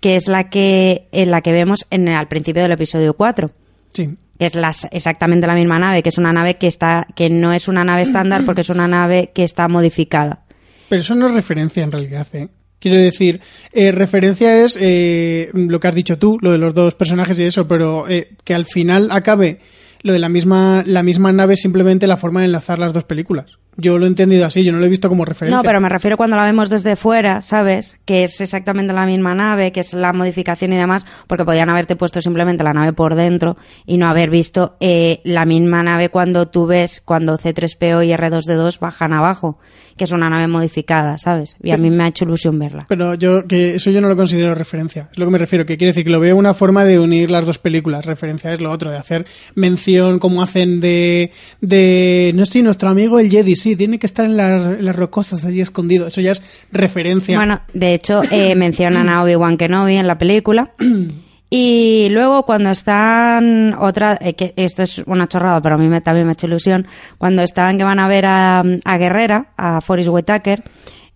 que 0.00 0.16
es 0.16 0.28
la 0.28 0.50
que, 0.50 1.08
en 1.12 1.30
la 1.30 1.40
que 1.40 1.52
vemos 1.52 1.86
en, 1.90 2.08
al 2.08 2.28
principio 2.28 2.62
del 2.62 2.72
episodio 2.72 3.14
4 3.14 3.50
Sí. 3.92 4.16
que 4.38 4.46
es 4.46 4.54
las, 4.54 4.86
exactamente 4.92 5.46
la 5.46 5.54
misma 5.54 5.78
nave, 5.78 6.02
que 6.02 6.08
es 6.10 6.16
una 6.18 6.32
nave 6.32 6.54
que 6.58 6.66
está, 6.68 7.06
que 7.16 7.28
no 7.28 7.52
es 7.52 7.66
una 7.68 7.84
nave 7.84 8.02
estándar 8.02 8.42
porque 8.46 8.60
es 8.62 8.68
una 8.70 8.86
nave 8.88 9.30
que 9.34 9.42
está 9.42 9.68
modificada. 9.68 10.44
Pero 10.88 11.02
eso 11.02 11.14
no 11.14 11.26
es 11.26 11.34
referencia 11.34 11.82
en 11.84 11.92
realidad, 11.92 12.26
¿eh? 12.34 12.48
Quiero 12.78 12.98
decir, 12.98 13.40
eh, 13.72 13.92
referencia 13.92 14.64
es 14.64 14.78
eh, 14.80 15.50
lo 15.52 15.78
que 15.80 15.88
has 15.88 15.94
dicho 15.94 16.18
tú, 16.18 16.38
lo 16.40 16.52
de 16.52 16.56
los 16.58 16.72
dos 16.72 16.94
personajes 16.94 17.38
y 17.38 17.44
eso, 17.44 17.68
pero 17.68 18.08
eh, 18.08 18.36
que 18.42 18.54
al 18.54 18.64
final 18.64 19.08
acabe 19.10 19.60
lo 20.02 20.12
de 20.12 20.18
la 20.18 20.28
misma, 20.28 20.82
la 20.86 21.02
misma 21.02 21.32
nave 21.32 21.56
simplemente 21.56 22.06
la 22.06 22.16
forma 22.16 22.40
de 22.40 22.46
enlazar 22.46 22.78
las 22.78 22.92
dos 22.92 23.04
películas. 23.04 23.58
Yo 23.76 23.98
lo 23.98 24.04
he 24.04 24.08
entendido 24.08 24.44
así, 24.44 24.64
yo 24.64 24.72
no 24.72 24.78
lo 24.78 24.86
he 24.86 24.88
visto 24.88 25.08
como 25.08 25.24
referencia. 25.24 25.56
No, 25.56 25.62
pero 25.62 25.80
me 25.80 25.88
refiero 25.88 26.16
cuando 26.16 26.36
la 26.36 26.44
vemos 26.44 26.68
desde 26.68 26.96
fuera, 26.96 27.40
¿sabes? 27.40 27.98
Que 28.04 28.24
es 28.24 28.40
exactamente 28.40 28.92
la 28.92 29.06
misma 29.06 29.34
nave, 29.34 29.72
que 29.72 29.80
es 29.80 29.94
la 29.94 30.12
modificación 30.12 30.72
y 30.72 30.76
demás, 30.76 31.06
porque 31.26 31.44
podían 31.44 31.70
haberte 31.70 31.96
puesto 31.96 32.20
simplemente 32.20 32.64
la 32.64 32.72
nave 32.72 32.92
por 32.92 33.14
dentro 33.14 33.56
y 33.86 33.96
no 33.96 34.08
haber 34.08 34.28
visto 34.28 34.76
eh, 34.80 35.20
la 35.24 35.44
misma 35.44 35.82
nave 35.82 36.08
cuando 36.08 36.48
tú 36.48 36.66
ves 36.66 37.00
cuando 37.02 37.38
C3PO 37.38 38.06
y 38.06 38.10
R2D2 38.10 38.80
bajan 38.80 39.12
abajo, 39.12 39.58
que 40.00 40.04
es 40.04 40.12
una 40.12 40.30
nave 40.30 40.46
modificada, 40.46 41.18
¿sabes? 41.18 41.56
Y 41.62 41.72
a 41.72 41.76
mí 41.76 41.90
me 41.90 42.04
ha 42.04 42.08
hecho 42.08 42.24
ilusión 42.24 42.58
verla. 42.58 42.86
Pero 42.88 43.12
yo, 43.16 43.46
que 43.46 43.74
eso 43.74 43.90
yo 43.90 44.00
no 44.00 44.08
lo 44.08 44.16
considero 44.16 44.54
referencia. 44.54 45.10
Es 45.12 45.18
lo 45.18 45.26
que 45.26 45.30
me 45.30 45.36
refiero, 45.36 45.66
que 45.66 45.76
quiere 45.76 45.90
decir 45.90 46.04
que 46.04 46.10
lo 46.10 46.20
veo 46.20 46.36
una 46.36 46.54
forma 46.54 46.86
de 46.86 46.98
unir 46.98 47.30
las 47.30 47.44
dos 47.44 47.58
películas. 47.58 48.06
Referencia 48.06 48.50
es 48.50 48.62
lo 48.62 48.70
otro, 48.70 48.90
de 48.90 48.96
hacer 48.96 49.26
mención 49.54 50.18
como 50.18 50.42
hacen 50.42 50.80
de, 50.80 51.32
de, 51.60 52.32
no 52.34 52.46
sé, 52.46 52.62
nuestro 52.62 52.88
amigo 52.88 53.20
el 53.20 53.30
Jedi, 53.30 53.56
sí, 53.56 53.76
tiene 53.76 53.98
que 53.98 54.06
estar 54.06 54.24
en 54.24 54.38
las, 54.38 54.64
en 54.64 54.86
las 54.86 54.96
rocosas 54.96 55.44
allí 55.44 55.60
escondido. 55.60 56.06
Eso 56.06 56.22
ya 56.22 56.32
es 56.32 56.42
referencia. 56.72 57.36
Bueno, 57.36 57.60
de 57.74 57.92
hecho, 57.92 58.22
eh, 58.30 58.54
mencionan 58.54 59.10
a 59.10 59.22
Obi-Wan 59.22 59.58
Kenobi 59.58 59.96
en 59.96 60.06
la 60.06 60.16
película. 60.16 60.72
Y 61.52 62.08
luego 62.10 62.44
cuando 62.44 62.70
están 62.70 63.74
otra, 63.74 64.16
eh, 64.20 64.34
que 64.34 64.54
esto 64.56 64.84
es 64.84 64.98
una 65.06 65.26
chorrada, 65.26 65.60
pero 65.60 65.74
a 65.74 65.78
mí 65.78 65.88
me, 65.88 66.00
también 66.00 66.26
me 66.26 66.30
ha 66.30 66.34
hecho 66.34 66.46
ilusión, 66.46 66.86
cuando 67.18 67.42
están 67.42 67.76
que 67.76 67.82
van 67.82 67.98
a 67.98 68.06
ver 68.06 68.24
a, 68.26 68.62
a 68.84 68.98
Guerrera, 68.98 69.52
a 69.56 69.80
Forrest 69.80 70.10
Whitaker, 70.10 70.62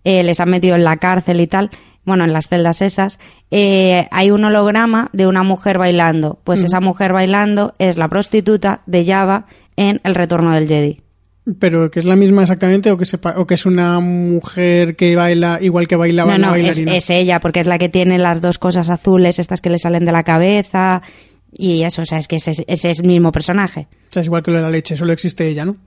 eh, 0.03 0.23
les 0.23 0.39
han 0.41 0.49
metido 0.49 0.75
en 0.75 0.83
la 0.83 0.97
cárcel 0.97 1.39
y 1.39 1.47
tal, 1.47 1.69
bueno, 2.03 2.25
en 2.25 2.33
las 2.33 2.49
celdas 2.49 2.81
esas, 2.81 3.17
eh, 3.49 4.07
hay 4.11 4.29
un 4.29 4.43
holograma 4.43 5.09
de 5.13 5.25
una 5.25 5.43
mujer 5.43 5.77
bailando. 5.77 6.39
Pues 6.43 6.61
Mm. 6.61 6.65
esa 6.65 6.79
mujer 6.81 7.13
bailando 7.13 7.73
es 7.79 7.97
la 7.97 8.09
prostituta 8.09 8.81
de 8.85 9.05
Java 9.05 9.45
en 9.77 10.01
El 10.03 10.15
Retorno 10.15 10.53
del 10.53 10.67
Jedi. 10.67 11.04
Pero 11.59 11.91
que 11.91 11.99
es 11.99 12.05
la 12.05 12.15
misma 12.15 12.41
exactamente 12.41 12.91
o 12.91 12.97
que, 12.97 13.05
sepa, 13.05 13.35
o 13.37 13.45
que 13.45 13.53
es 13.53 13.67
una 13.67 13.99
mujer 13.99 14.95
que 14.95 15.15
baila 15.15 15.59
igual 15.61 15.87
que 15.87 15.95
bailaba 15.95 16.37
No, 16.37 16.47
no, 16.47 16.55
es, 16.55 16.63
bailarina. 16.63 16.95
es 16.95 17.09
ella, 17.11 17.39
porque 17.39 17.59
es 17.59 17.67
la 17.67 17.77
que 17.77 17.87
tiene 17.87 18.17
las 18.17 18.41
dos 18.41 18.57
cosas 18.57 18.89
azules, 18.89 19.37
estas 19.37 19.61
que 19.61 19.69
le 19.69 19.77
salen 19.77 20.05
de 20.05 20.11
la 20.11 20.23
cabeza. 20.23 21.03
Y 21.51 21.83
eso, 21.83 22.01
o 22.01 22.05
sea, 22.05 22.17
es 22.17 22.27
que 22.27 22.37
ese, 22.37 22.51
ese 22.67 22.89
es 22.89 22.99
el 22.99 23.05
mismo 23.05 23.31
personaje. 23.31 23.87
O 24.09 24.11
sea, 24.11 24.21
es 24.21 24.25
igual 24.25 24.41
que 24.41 24.51
lo 24.51 24.57
de 24.57 24.63
la 24.63 24.71
leche, 24.71 24.97
solo 24.97 25.13
existe 25.13 25.47
ella, 25.47 25.65
¿no? 25.65 25.77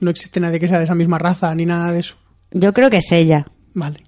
No 0.00 0.10
existe 0.10 0.38
nadie 0.38 0.60
que 0.60 0.68
sea 0.68 0.78
de 0.78 0.84
esa 0.84 0.94
misma 0.94 1.18
raza 1.18 1.52
ni 1.54 1.66
nada 1.66 1.92
de 1.92 1.98
eso. 1.98 2.14
Yo 2.52 2.72
creo 2.72 2.88
que 2.88 2.98
es 2.98 3.10
ella. 3.10 3.44
Vale. 3.74 3.98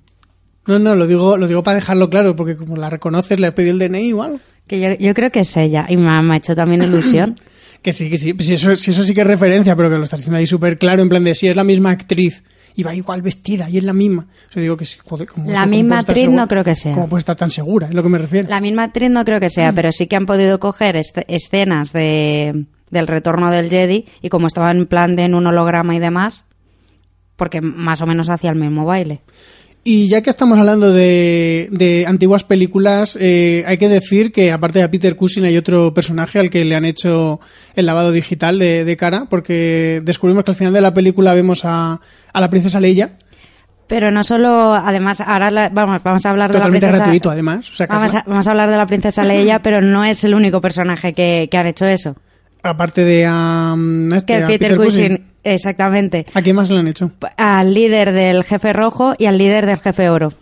No, 0.66 0.78
no, 0.78 0.94
lo 0.94 1.08
digo, 1.08 1.36
lo 1.36 1.48
digo 1.48 1.64
para 1.64 1.74
dejarlo 1.80 2.08
claro, 2.08 2.36
porque 2.36 2.54
como 2.54 2.76
la 2.76 2.88
reconoces, 2.88 3.40
le 3.40 3.48
has 3.48 3.52
pedido 3.54 3.72
el 3.72 3.80
DNI 3.80 4.10
algo. 4.12 4.40
Que 4.68 4.80
yo, 4.80 4.94
yo 4.94 5.12
creo 5.14 5.30
que 5.30 5.40
es 5.40 5.56
ella. 5.56 5.86
Y 5.88 5.96
me 5.96 6.08
ha 6.10 6.36
hecho 6.36 6.54
también 6.54 6.82
ilusión. 6.82 7.34
Que 7.82 7.92
sí, 7.92 8.10
que 8.10 8.18
sí. 8.18 8.34
Si 8.38 8.54
eso, 8.54 8.74
si 8.74 8.90
eso 8.90 9.04
sí 9.04 9.14
que 9.14 9.22
es 9.22 9.26
referencia, 9.26 9.74
pero 9.74 9.88
que 9.88 9.96
lo 9.96 10.04
estás 10.04 10.20
diciendo 10.20 10.38
ahí 10.38 10.46
súper 10.46 10.78
claro, 10.78 11.02
en 11.02 11.08
plan 11.08 11.24
de 11.24 11.34
si 11.34 11.48
es 11.48 11.56
la 11.56 11.64
misma 11.64 11.90
actriz 11.90 12.42
y 12.74 12.82
va 12.82 12.94
igual 12.94 13.22
vestida 13.22 13.68
y 13.68 13.78
es 13.78 13.84
la 13.84 13.92
misma. 13.92 14.26
O 14.48 14.52
sea, 14.52 14.62
digo 14.62 14.76
que 14.76 14.84
sí, 14.84 14.98
joder, 15.04 15.28
¿cómo 15.28 15.50
La 15.50 15.66
misma 15.66 16.00
actriz 16.00 16.24
segura? 16.24 16.42
no 16.42 16.48
creo 16.48 16.64
que 16.64 16.74
sea. 16.74 16.92
¿Cómo 16.92 17.08
puede 17.08 17.20
estar 17.20 17.36
tan 17.36 17.50
segura? 17.50 17.88
Es 17.88 17.94
lo 17.94 18.02
que 18.02 18.08
me 18.08 18.18
refiero. 18.18 18.48
La 18.48 18.60
misma 18.60 18.84
actriz 18.84 19.10
no 19.10 19.24
creo 19.24 19.40
que 19.40 19.50
sea, 19.50 19.72
pero 19.72 19.90
sí 19.92 20.06
que 20.06 20.16
han 20.16 20.26
podido 20.26 20.60
coger 20.60 21.00
escenas 21.28 21.92
de, 21.92 22.66
del 22.90 23.06
retorno 23.06 23.50
del 23.50 23.70
Jedi 23.70 24.06
y 24.22 24.28
como 24.28 24.46
estaba 24.46 24.70
en 24.70 24.86
plan 24.86 25.16
de 25.16 25.24
en 25.24 25.34
un 25.34 25.46
holograma 25.46 25.94
y 25.94 25.98
demás, 25.98 26.44
porque 27.36 27.60
más 27.60 28.02
o 28.02 28.06
menos 28.06 28.28
hacía 28.28 28.50
el 28.50 28.58
mismo 28.58 28.84
baile. 28.84 29.22
Y 29.82 30.08
ya 30.10 30.20
que 30.20 30.28
estamos 30.28 30.58
hablando 30.58 30.92
de, 30.92 31.68
de 31.72 32.04
antiguas 32.06 32.44
películas, 32.44 33.16
eh, 33.18 33.64
hay 33.66 33.78
que 33.78 33.88
decir 33.88 34.30
que 34.30 34.52
aparte 34.52 34.78
de 34.80 34.84
a 34.84 34.90
Peter 34.90 35.16
Cushing 35.16 35.44
hay 35.46 35.56
otro 35.56 35.94
personaje 35.94 36.38
al 36.38 36.50
que 36.50 36.66
le 36.66 36.74
han 36.76 36.84
hecho 36.84 37.40
el 37.74 37.86
lavado 37.86 38.12
digital 38.12 38.58
de, 38.58 38.84
de 38.84 38.96
cara, 38.98 39.24
porque 39.30 40.02
descubrimos 40.04 40.44
que 40.44 40.50
al 40.50 40.56
final 40.56 40.74
de 40.74 40.82
la 40.82 40.92
película 40.92 41.32
vemos 41.32 41.64
a, 41.64 41.98
a 42.32 42.40
la 42.40 42.50
princesa 42.50 42.78
Leia. 42.78 43.16
Pero 43.86 44.10
no 44.10 44.22
solo, 44.22 44.74
además, 44.74 45.22
ahora 45.22 45.50
la- 45.50 45.70
vamos, 45.70 46.02
vamos 46.04 46.26
a 46.26 46.30
hablar 46.30 46.50
Totalmente 46.52 46.86
de 46.86 46.92
la 46.92 46.98
princesa. 46.98 47.04
gratuito, 47.06 47.30
además. 47.30 47.70
O 47.70 47.74
sea, 47.74 47.86
vamos, 47.86 48.14
a, 48.14 48.22
vamos 48.26 48.46
a 48.46 48.50
hablar 48.50 48.70
de 48.70 48.76
la 48.76 48.86
princesa 48.86 49.24
Leia, 49.24 49.62
pero 49.62 49.80
no 49.80 50.04
es 50.04 50.22
el 50.24 50.34
único 50.34 50.60
personaje 50.60 51.14
que, 51.14 51.48
que 51.50 51.56
han 51.56 51.66
hecho 51.66 51.86
eso. 51.86 52.14
aparte 52.62 53.02
de 53.02 53.26
mm, 53.28 54.12
este, 54.12 54.34
Que 54.40 54.46
Peter, 54.46 54.76
Cushing, 54.76 55.29
exactamente. 55.44 56.26
¿A 56.34 56.42
quién 56.42 56.56
más 56.56 56.70
lo 56.70 56.76
han 56.76 56.88
hecho? 56.88 57.10
Al 57.36 57.74
líder 57.74 58.12
del 58.12 58.44
jefe 58.44 58.72
rojo 58.72 59.14
y 59.18 59.26
al 59.26 59.38
líder 59.38 59.66
del 59.66 59.78
jefe 59.78 60.08
oro. 60.08 60.32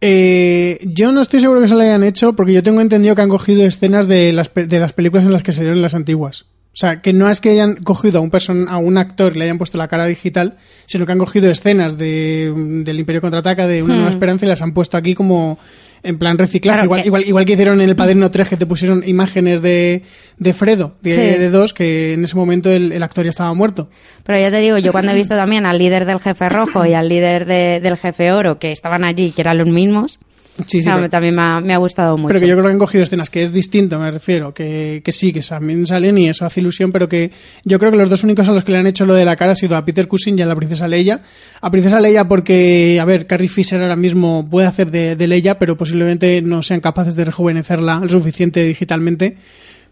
Eh, 0.00 0.78
yo 0.82 1.12
no 1.12 1.20
estoy 1.20 1.40
seguro 1.40 1.60
que 1.60 1.68
se 1.68 1.74
lo 1.74 1.80
hayan 1.80 2.02
hecho 2.02 2.34
porque 2.34 2.54
yo 2.54 2.62
tengo 2.62 2.80
entendido 2.80 3.14
que 3.14 3.22
han 3.22 3.28
cogido 3.28 3.64
escenas 3.64 4.08
de 4.08 4.32
las, 4.32 4.50
de 4.54 4.80
las 4.80 4.92
películas 4.92 5.24
en 5.24 5.32
las 5.32 5.42
que 5.42 5.52
salieron 5.52 5.82
las 5.82 5.94
antiguas. 5.94 6.46
O 6.72 6.76
sea, 6.76 7.02
que 7.02 7.12
no 7.12 7.28
es 7.28 7.40
que 7.40 7.50
hayan 7.50 7.74
cogido 7.74 8.18
a 8.18 8.22
un, 8.22 8.30
person 8.30 8.68
a 8.68 8.78
un 8.78 8.96
actor 8.96 9.32
y 9.34 9.38
le 9.38 9.44
hayan 9.44 9.58
puesto 9.58 9.76
la 9.76 9.88
cara 9.88 10.06
digital, 10.06 10.56
sino 10.86 11.04
que 11.04 11.12
han 11.12 11.18
cogido 11.18 11.50
escenas 11.50 11.98
de, 11.98 12.52
del 12.84 13.00
Imperio 13.00 13.20
Contraataca, 13.20 13.66
de 13.66 13.82
Una 13.82 13.94
Hmm. 13.94 13.96
Nueva 13.96 14.10
Esperanza, 14.12 14.46
y 14.46 14.48
las 14.48 14.62
han 14.62 14.72
puesto 14.72 14.96
aquí 14.96 15.14
como 15.14 15.58
en 16.02 16.18
plan 16.18 16.38
reciclaje. 16.38 16.76
Claro 16.78 16.84
igual, 16.86 17.02
que- 17.02 17.06
igual, 17.08 17.24
igual 17.26 17.44
que 17.44 17.52
hicieron 17.52 17.80
en 17.80 17.88
El 17.88 17.96
Padrino 17.96 18.30
3, 18.30 18.48
que 18.48 18.56
te 18.56 18.66
pusieron 18.66 19.02
imágenes 19.06 19.62
de, 19.62 20.02
de 20.38 20.52
Fredo, 20.54 20.94
de, 21.02 21.14
Sí. 21.14 21.20
de 21.38 21.50
dos, 21.50 21.72
que 21.74 22.14
en 22.14 22.24
ese 22.24 22.36
momento 22.36 22.70
el, 22.70 22.92
el 22.92 23.02
actor 23.02 23.24
ya 23.24 23.30
estaba 23.30 23.52
muerto. 23.54 23.88
Pero 24.24 24.38
ya 24.38 24.50
te 24.50 24.58
digo, 24.58 24.78
yo 24.78 24.92
cuando 24.92 25.12
he 25.12 25.14
visto 25.14 25.36
también 25.36 25.66
al 25.66 25.78
líder 25.78 26.06
del 26.06 26.20
jefe 26.20 26.48
rojo 26.48 26.86
y 26.86 26.94
al 26.94 27.08
líder 27.08 27.44
de- 27.46 27.80
del 27.82 27.96
jefe 27.96 28.32
oro, 28.32 28.58
que 28.58 28.72
estaban 28.72 29.04
allí, 29.04 29.30
que 29.32 29.42
eran 29.42 29.58
los 29.58 29.68
mismos, 29.68 30.18
Sí, 30.66 30.78
sí, 30.78 30.78
o 30.80 30.82
sea, 30.82 30.94
pero- 30.96 31.08
también 31.10 31.34
me 31.34 31.42
ha, 31.42 31.60
me 31.60 31.74
ha 31.74 31.78
gustado 31.78 32.16
mucho. 32.16 32.28
Pero 32.28 32.40
que 32.40 32.46
yo 32.48 32.54
creo 32.54 32.66
que 32.66 32.72
han 32.72 32.78
cogido 32.78 33.04
escenas 33.04 33.30
que 33.30 33.42
es 33.42 33.52
distinto, 33.52 33.98
me 33.98 34.10
refiero, 34.10 34.52
que, 34.54 35.02
que 35.04 35.12
sí, 35.12 35.32
que 35.32 35.40
también 35.40 35.86
salen 35.86 36.16
y 36.18 36.28
eso 36.28 36.44
hace 36.46 36.60
ilusión, 36.60 36.92
pero 36.92 37.08
que 37.08 37.30
yo 37.64 37.78
creo 37.78 37.90
que 37.90 37.98
los 37.98 38.08
dos 38.10 38.24
únicos 38.24 38.48
a 38.48 38.52
los 38.52 38.64
que 38.64 38.72
le 38.72 38.78
han 38.78 38.86
hecho 38.86 39.06
lo 39.06 39.14
de 39.14 39.24
la 39.24 39.36
cara 39.36 39.52
ha 39.52 39.54
sido 39.54 39.76
a 39.76 39.84
Peter 39.84 40.06
Cushing 40.08 40.38
y 40.38 40.42
a 40.42 40.46
la 40.46 40.56
princesa 40.56 40.88
Leia. 40.88 41.20
A 41.60 41.70
princesa 41.70 42.00
Leia 42.00 42.26
porque, 42.28 42.98
a 43.00 43.04
ver, 43.04 43.26
Carrie 43.26 43.48
Fisher 43.48 43.80
ahora 43.82 43.96
mismo 43.96 44.46
puede 44.50 44.66
hacer 44.66 44.90
de, 44.90 45.16
de 45.16 45.26
Leia, 45.26 45.58
pero 45.58 45.76
posiblemente 45.76 46.40
no 46.42 46.62
sean 46.62 46.80
capaces 46.80 47.14
de 47.14 47.24
rejuvenecerla 47.24 48.00
lo 48.00 48.08
suficiente 48.08 48.64
digitalmente 48.64 49.36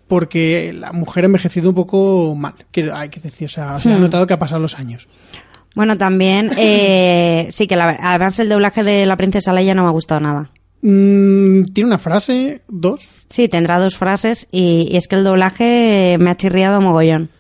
porque 0.07 0.73
la 0.73 0.93
mujer 0.93 1.25
ha 1.25 1.27
envejecido 1.27 1.69
un 1.69 1.75
poco 1.75 2.35
mal, 2.35 2.55
que 2.71 2.89
hay 2.93 3.11
que 3.11 3.21
decir, 3.21 3.45
o 3.47 3.49
sea, 3.49 3.79
se 3.79 3.93
ha 3.93 3.97
Hmm. 3.99 4.01
notado 4.01 4.27
que 4.27 4.33
ha 4.35 4.39
pasado 4.39 4.61
los 4.61 4.79
años. 4.79 5.07
Bueno, 5.75 5.97
también, 5.99 6.51
eh, 6.57 7.47
sí 7.51 7.67
que 7.67 7.77
la, 7.77 7.97
además 8.01 8.39
el 8.39 8.49
doblaje 8.49 8.83
de 8.83 9.05
la 9.07 9.17
princesa 9.17 9.53
Leia 9.53 9.75
no 9.75 9.83
me 9.83 9.89
ha 9.89 9.93
gustado 9.93 10.21
nada. 10.21 10.51
Mm, 10.83 11.63
Tiene 11.73 11.89
una 11.89 11.99
frase, 11.99 12.63
dos, 12.69 13.27
Sí, 13.29 13.49
tendrá 13.49 13.79
dos 13.79 13.97
frases 13.97 14.47
y, 14.53 14.89
y 14.91 14.97
es 14.97 15.09
que 15.09 15.17
el 15.17 15.25
doblaje 15.25 16.17
me 16.21 16.31
ha 16.31 16.37
chirriado 16.37 16.81
mogollón. 16.81 17.31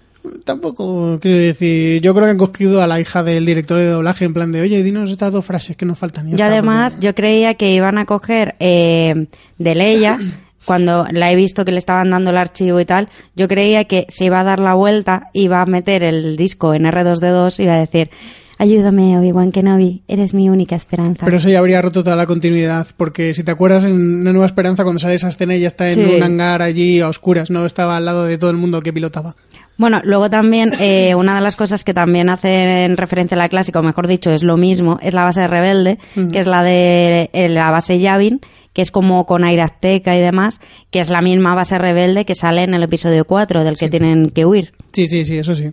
Tampoco 0.44 1.18
quiero 1.20 1.38
decir, 1.38 2.02
yo 2.02 2.12
creo 2.12 2.26
que 2.26 2.30
han 2.32 2.38
cogido 2.38 2.82
a 2.82 2.86
la 2.86 3.00
hija 3.00 3.22
del 3.22 3.46
director 3.46 3.78
de 3.78 3.86
doblaje 3.86 4.24
en 4.24 4.34
plan 4.34 4.52
de, 4.52 4.60
oye, 4.60 4.82
dinos 4.82 5.10
estas 5.10 5.32
dos 5.32 5.44
frases 5.46 5.76
que 5.76 5.86
nos 5.86 5.98
faltan. 5.98 6.28
Y 6.28 6.32
está, 6.32 6.46
además 6.46 6.98
yo 7.00 7.14
creía 7.14 7.54
que 7.54 7.72
iban 7.72 7.96
a 7.96 8.04
coger 8.04 8.54
eh, 8.60 9.28
de 9.58 9.74
Leia, 9.74 10.18
cuando 10.66 11.06
la 11.12 11.32
he 11.32 11.36
visto 11.36 11.64
que 11.64 11.72
le 11.72 11.78
estaban 11.78 12.10
dando 12.10 12.30
el 12.30 12.36
archivo 12.36 12.78
y 12.80 12.84
tal, 12.84 13.08
yo 13.36 13.48
creía 13.48 13.84
que 13.84 14.06
se 14.08 14.26
iba 14.26 14.40
a 14.40 14.44
dar 14.44 14.60
la 14.60 14.74
vuelta, 14.74 15.30
iba 15.32 15.62
a 15.62 15.66
meter 15.66 16.02
el 16.02 16.36
disco 16.36 16.74
en 16.74 16.82
R2D2 16.84 17.60
y 17.60 17.62
iba 17.62 17.74
a 17.74 17.78
decir, 17.78 18.10
ayúdame 18.58 19.16
Obi-Wan 19.18 19.52
Kenobi, 19.52 20.02
eres 20.08 20.34
mi 20.34 20.48
única 20.50 20.76
esperanza. 20.76 21.24
Pero 21.24 21.36
eso 21.38 21.48
ya 21.48 21.58
habría 21.60 21.80
roto 21.80 22.02
toda 22.04 22.16
la 22.16 22.26
continuidad, 22.26 22.86
porque 22.96 23.32
si 23.34 23.44
te 23.44 23.50
acuerdas 23.52 23.84
en 23.84 23.92
Una 24.20 24.32
Nueva 24.32 24.46
Esperanza, 24.46 24.82
cuando 24.84 24.98
sale 24.98 25.14
esa 25.14 25.28
escena, 25.28 25.54
ella 25.54 25.68
está 25.68 25.88
en 25.88 25.94
Sí. 25.94 26.14
un 26.16 26.22
hangar 26.22 26.60
allí 26.62 27.00
a 27.00 27.08
oscuras, 27.08 27.50
no 27.50 27.64
estaba 27.64 27.96
al 27.96 28.04
lado 28.04 28.24
de 28.24 28.36
todo 28.38 28.50
el 28.50 28.56
mundo 28.56 28.80
que 28.82 28.92
pilotaba. 28.92 29.36
Bueno, 29.76 30.00
luego 30.02 30.28
también 30.28 30.72
eh, 30.80 31.14
una 31.14 31.36
de 31.36 31.40
las 31.40 31.54
cosas 31.54 31.84
que 31.84 31.94
también 31.94 32.28
hacen 32.30 32.96
referencia 32.96 33.36
a 33.36 33.38
la 33.38 33.48
clásica, 33.48 33.78
o 33.78 33.82
mejor 33.84 34.08
dicho, 34.08 34.30
es 34.32 34.42
lo 34.42 34.56
mismo, 34.56 34.98
es 35.00 35.14
la 35.14 35.22
base 35.22 35.46
rebelde, 35.46 35.98
que 36.32 36.40
es 36.40 36.48
la 36.48 36.64
de 36.64 37.30
eh, 37.32 37.48
la 37.48 37.70
base 37.70 37.96
Yavin, 38.00 38.40
que 38.72 38.82
es 38.82 38.90
como 38.90 39.24
con 39.24 39.44
aire 39.44 39.62
azteca 39.62 40.16
y 40.16 40.20
demás, 40.20 40.60
que 40.90 40.98
es 40.98 41.10
la 41.10 41.22
misma 41.22 41.54
base 41.54 41.78
rebelde 41.78 42.24
que 42.24 42.34
sale 42.34 42.64
en 42.64 42.74
el 42.74 42.82
episodio 42.82 43.24
4, 43.24 43.62
del 43.62 43.76
que 43.76 43.88
tienen 43.88 44.30
que 44.30 44.44
huir. 44.44 44.72
Sí, 44.92 45.06
sí, 45.06 45.24
sí, 45.24 45.38
eso 45.38 45.54
sí. 45.54 45.70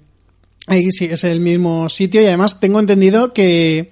Ahí 0.67 0.91
sí, 0.91 1.05
es 1.05 1.23
el 1.23 1.39
mismo 1.39 1.87
sitio 1.89 2.21
y 2.21 2.25
además 2.25 2.59
tengo 2.59 2.79
entendido 2.79 3.33
que, 3.33 3.91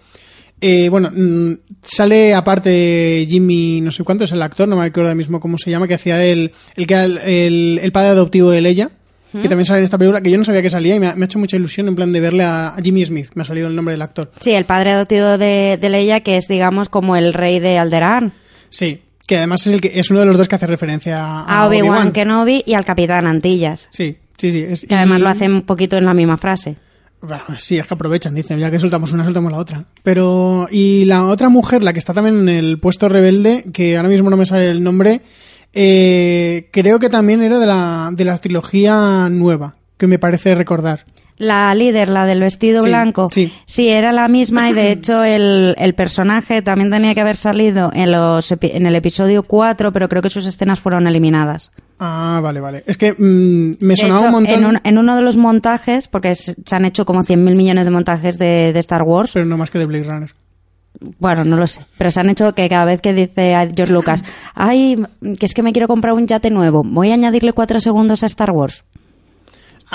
eh, 0.60 0.90
bueno, 0.90 1.12
mm, 1.16 1.54
sale 1.84 2.34
aparte 2.34 3.26
Jimmy, 3.30 3.80
no 3.82 3.92
sé 3.92 4.04
cuánto 4.04 4.24
es 4.24 4.32
el 4.32 4.42
actor, 4.42 4.68
no 4.68 4.76
me 4.78 4.86
acuerdo 4.86 5.10
ahora 5.10 5.16
mismo 5.16 5.40
cómo 5.40 5.58
se 5.58 5.70
llama, 5.70 5.88
que 5.88 5.94
hacía 5.96 6.24
el, 6.24 6.52
el, 6.76 7.18
el, 7.26 7.80
el- 7.84 7.92
padre 7.92 8.10
adoptivo 8.10 8.50
de 8.50 8.62
Leia, 8.62 8.90
que 9.34 9.50
también 9.50 9.66
sale 9.66 9.80
en 9.80 9.84
esta 9.86 9.98
película, 9.98 10.22
que 10.22 10.30
yo 10.30 10.38
no 10.38 10.44
sabía 10.44 10.62
que 10.62 10.70
salía 10.70 10.96
y 10.96 11.00
me 11.00 11.08
ha, 11.08 11.16
me 11.16 11.24
ha 11.24 11.28
hecho 11.28 11.40
mucha 11.40 11.56
ilusión 11.58 11.88
en 11.88 11.96
plan 11.96 12.12
de 12.14 12.20
verle 12.20 12.44
a, 12.44 12.68
a 12.70 12.82
Jimmy 12.84 13.04
Smith, 13.06 13.30
me 13.34 13.42
ha 13.42 13.46
salido 13.46 13.68
el 13.68 13.76
nombre 13.76 13.94
del 13.94 14.02
actor. 14.04 14.32
Sí, 14.40 14.52
el 14.52 14.66
padre 14.66 14.92
adoptivo 14.92 15.38
de, 15.40 15.78
de 15.82 15.90
Leia, 15.90 16.20
que 16.22 16.38
es, 16.38 16.48
digamos, 16.48 16.88
como 16.90 17.16
el 17.16 17.34
rey 17.34 17.60
de 17.60 17.80
Alderaan. 17.80 18.34
Sí, 18.70 19.02
que 19.26 19.38
además 19.38 19.66
es, 19.66 19.74
el 19.74 19.82
que, 19.82 19.92
es 19.96 20.12
uno 20.12 20.20
de 20.20 20.28
los 20.28 20.38
dos 20.38 20.48
que 20.48 20.54
hace 20.56 20.68
referencia 20.68 21.20
a, 21.24 21.62
A 21.62 21.68
Obi-Wan 21.68 22.12
Kenobi 22.12 22.64
y 22.66 22.76
al 22.76 22.86
Capitán 22.86 23.26
Antillas. 23.26 23.88
Sí, 23.92 24.18
sí, 24.38 24.52
sí. 24.52 24.60
Es, 24.68 24.86
Que 24.88 24.96
además 24.96 25.20
y- 25.20 25.24
lo 25.24 25.30
hacen 25.30 25.54
un 25.54 25.62
poquito 25.64 25.98
en 25.98 26.06
la 26.06 26.14
misma 26.14 26.38
frase. 26.38 26.76
Bueno, 27.22 27.44
sí, 27.58 27.78
es 27.78 27.88
que 27.88 27.94
aprovechan, 27.94 28.36
dicen, 28.36 28.60
ya 28.60 28.70
que 28.70 28.80
soltamos 28.80 29.14
una, 29.14 29.24
soltamos 29.24 29.50
la 29.52 29.58
otra. 29.58 29.86
Pero, 30.04 30.68
y 30.70 31.06
la 31.06 31.26
otra 31.26 31.48
mujer, 31.48 31.82
la 31.82 31.94
que 31.94 32.00
está 32.00 32.14
también 32.14 32.38
en 32.42 32.50
el 32.50 32.78
puesto 32.80 33.08
rebelde, 33.08 33.64
que 33.72 33.96
ahora 33.96 34.10
mismo 34.10 34.30
no 34.30 34.36
me 34.36 34.46
sale 34.46 34.70
el 34.70 34.84
nombre, 34.84 35.22
eh, 35.72 36.70
creo 36.72 37.00
que 37.00 37.10
también 37.10 37.42
era 37.42 37.60
de 37.60 37.66
la, 37.66 38.10
de 38.14 38.26
la 38.26 38.38
trilogía 38.38 39.30
nueva, 39.30 39.76
que 39.98 40.08
me 40.08 40.20
parece 40.20 40.54
recordar. 40.54 41.06
La 41.38 41.74
líder, 41.74 42.10
la 42.10 42.26
del 42.28 42.42
vestido 42.42 42.84
Sí, 42.84 42.90
blanco, 42.90 43.30
sí. 43.32 43.90
era 43.90 44.12
la 44.12 44.28
misma 44.28 44.70
y 44.70 44.74
de 44.74 44.92
hecho 44.92 45.24
el, 45.24 45.76
el 45.80 45.96
personaje 45.96 46.62
también 46.62 46.92
tenía 46.92 47.16
que 47.16 47.22
haber 47.22 47.36
salido 47.38 47.90
en, 47.94 48.12
los, 48.12 48.52
en 48.62 48.86
el 48.86 48.96
episodio 48.96 49.44
4, 49.44 49.92
pero 49.92 50.08
creo 50.10 50.22
que 50.22 50.30
sus 50.30 50.46
escenas 50.46 50.80
fueron 50.80 51.08
eliminadas. 51.08 51.72
Ah, 52.06 52.42
vale, 52.44 52.60
vale. 52.60 52.84
Es 52.86 52.98
que 52.98 53.14
mm, 53.14 53.76
me 53.80 53.94
De 53.94 53.96
sonaba 53.96 54.20
hecho, 54.20 54.26
un 54.28 54.32
montón. 54.34 54.56
En, 54.60 54.66
un- 54.66 54.80
en 54.84 54.98
uno 54.98 55.16
de 55.16 55.22
los 55.22 55.38
montajes, 55.38 56.10
porque 56.10 56.32
es- 56.32 56.56
se 56.66 56.76
han 56.76 56.84
hecho 56.84 57.06
como 57.06 57.24
100.000 57.24 57.56
millones 57.56 57.86
de 57.86 57.92
montajes 57.92 58.38
de, 58.38 58.72
de 58.74 58.80
Star 58.80 59.04
Wars. 59.04 59.32
Pero 59.34 59.46
no 59.46 59.56
más 59.58 59.70
que 59.70 59.80
de 59.80 59.86
Blade 59.86 60.04
Runner. 60.04 60.30
Bueno, 61.20 61.46
no 61.46 61.56
lo 61.56 61.66
sé. 61.66 61.86
Pero 61.98 62.12
se 62.12 62.20
han 62.20 62.30
hecho 62.30 62.54
que 62.54 62.68
cada 62.68 62.86
vez 62.86 63.00
que 63.02 63.14
dice 63.14 63.56
a 63.56 63.68
George 63.74 63.94
Lucas, 63.94 64.24
ay, 64.54 65.02
que 65.40 65.46
es 65.46 65.54
que 65.54 65.64
me 65.64 65.72
quiero 65.72 65.88
comprar 65.88 66.14
un 66.14 66.28
yate 66.28 66.50
nuevo, 66.50 66.84
voy 66.86 67.12
a 67.12 67.14
añadirle 67.14 67.54
cuatro 67.54 67.80
segundos 67.80 68.22
a 68.24 68.26
Star 68.28 68.52
Wars. 68.52 68.84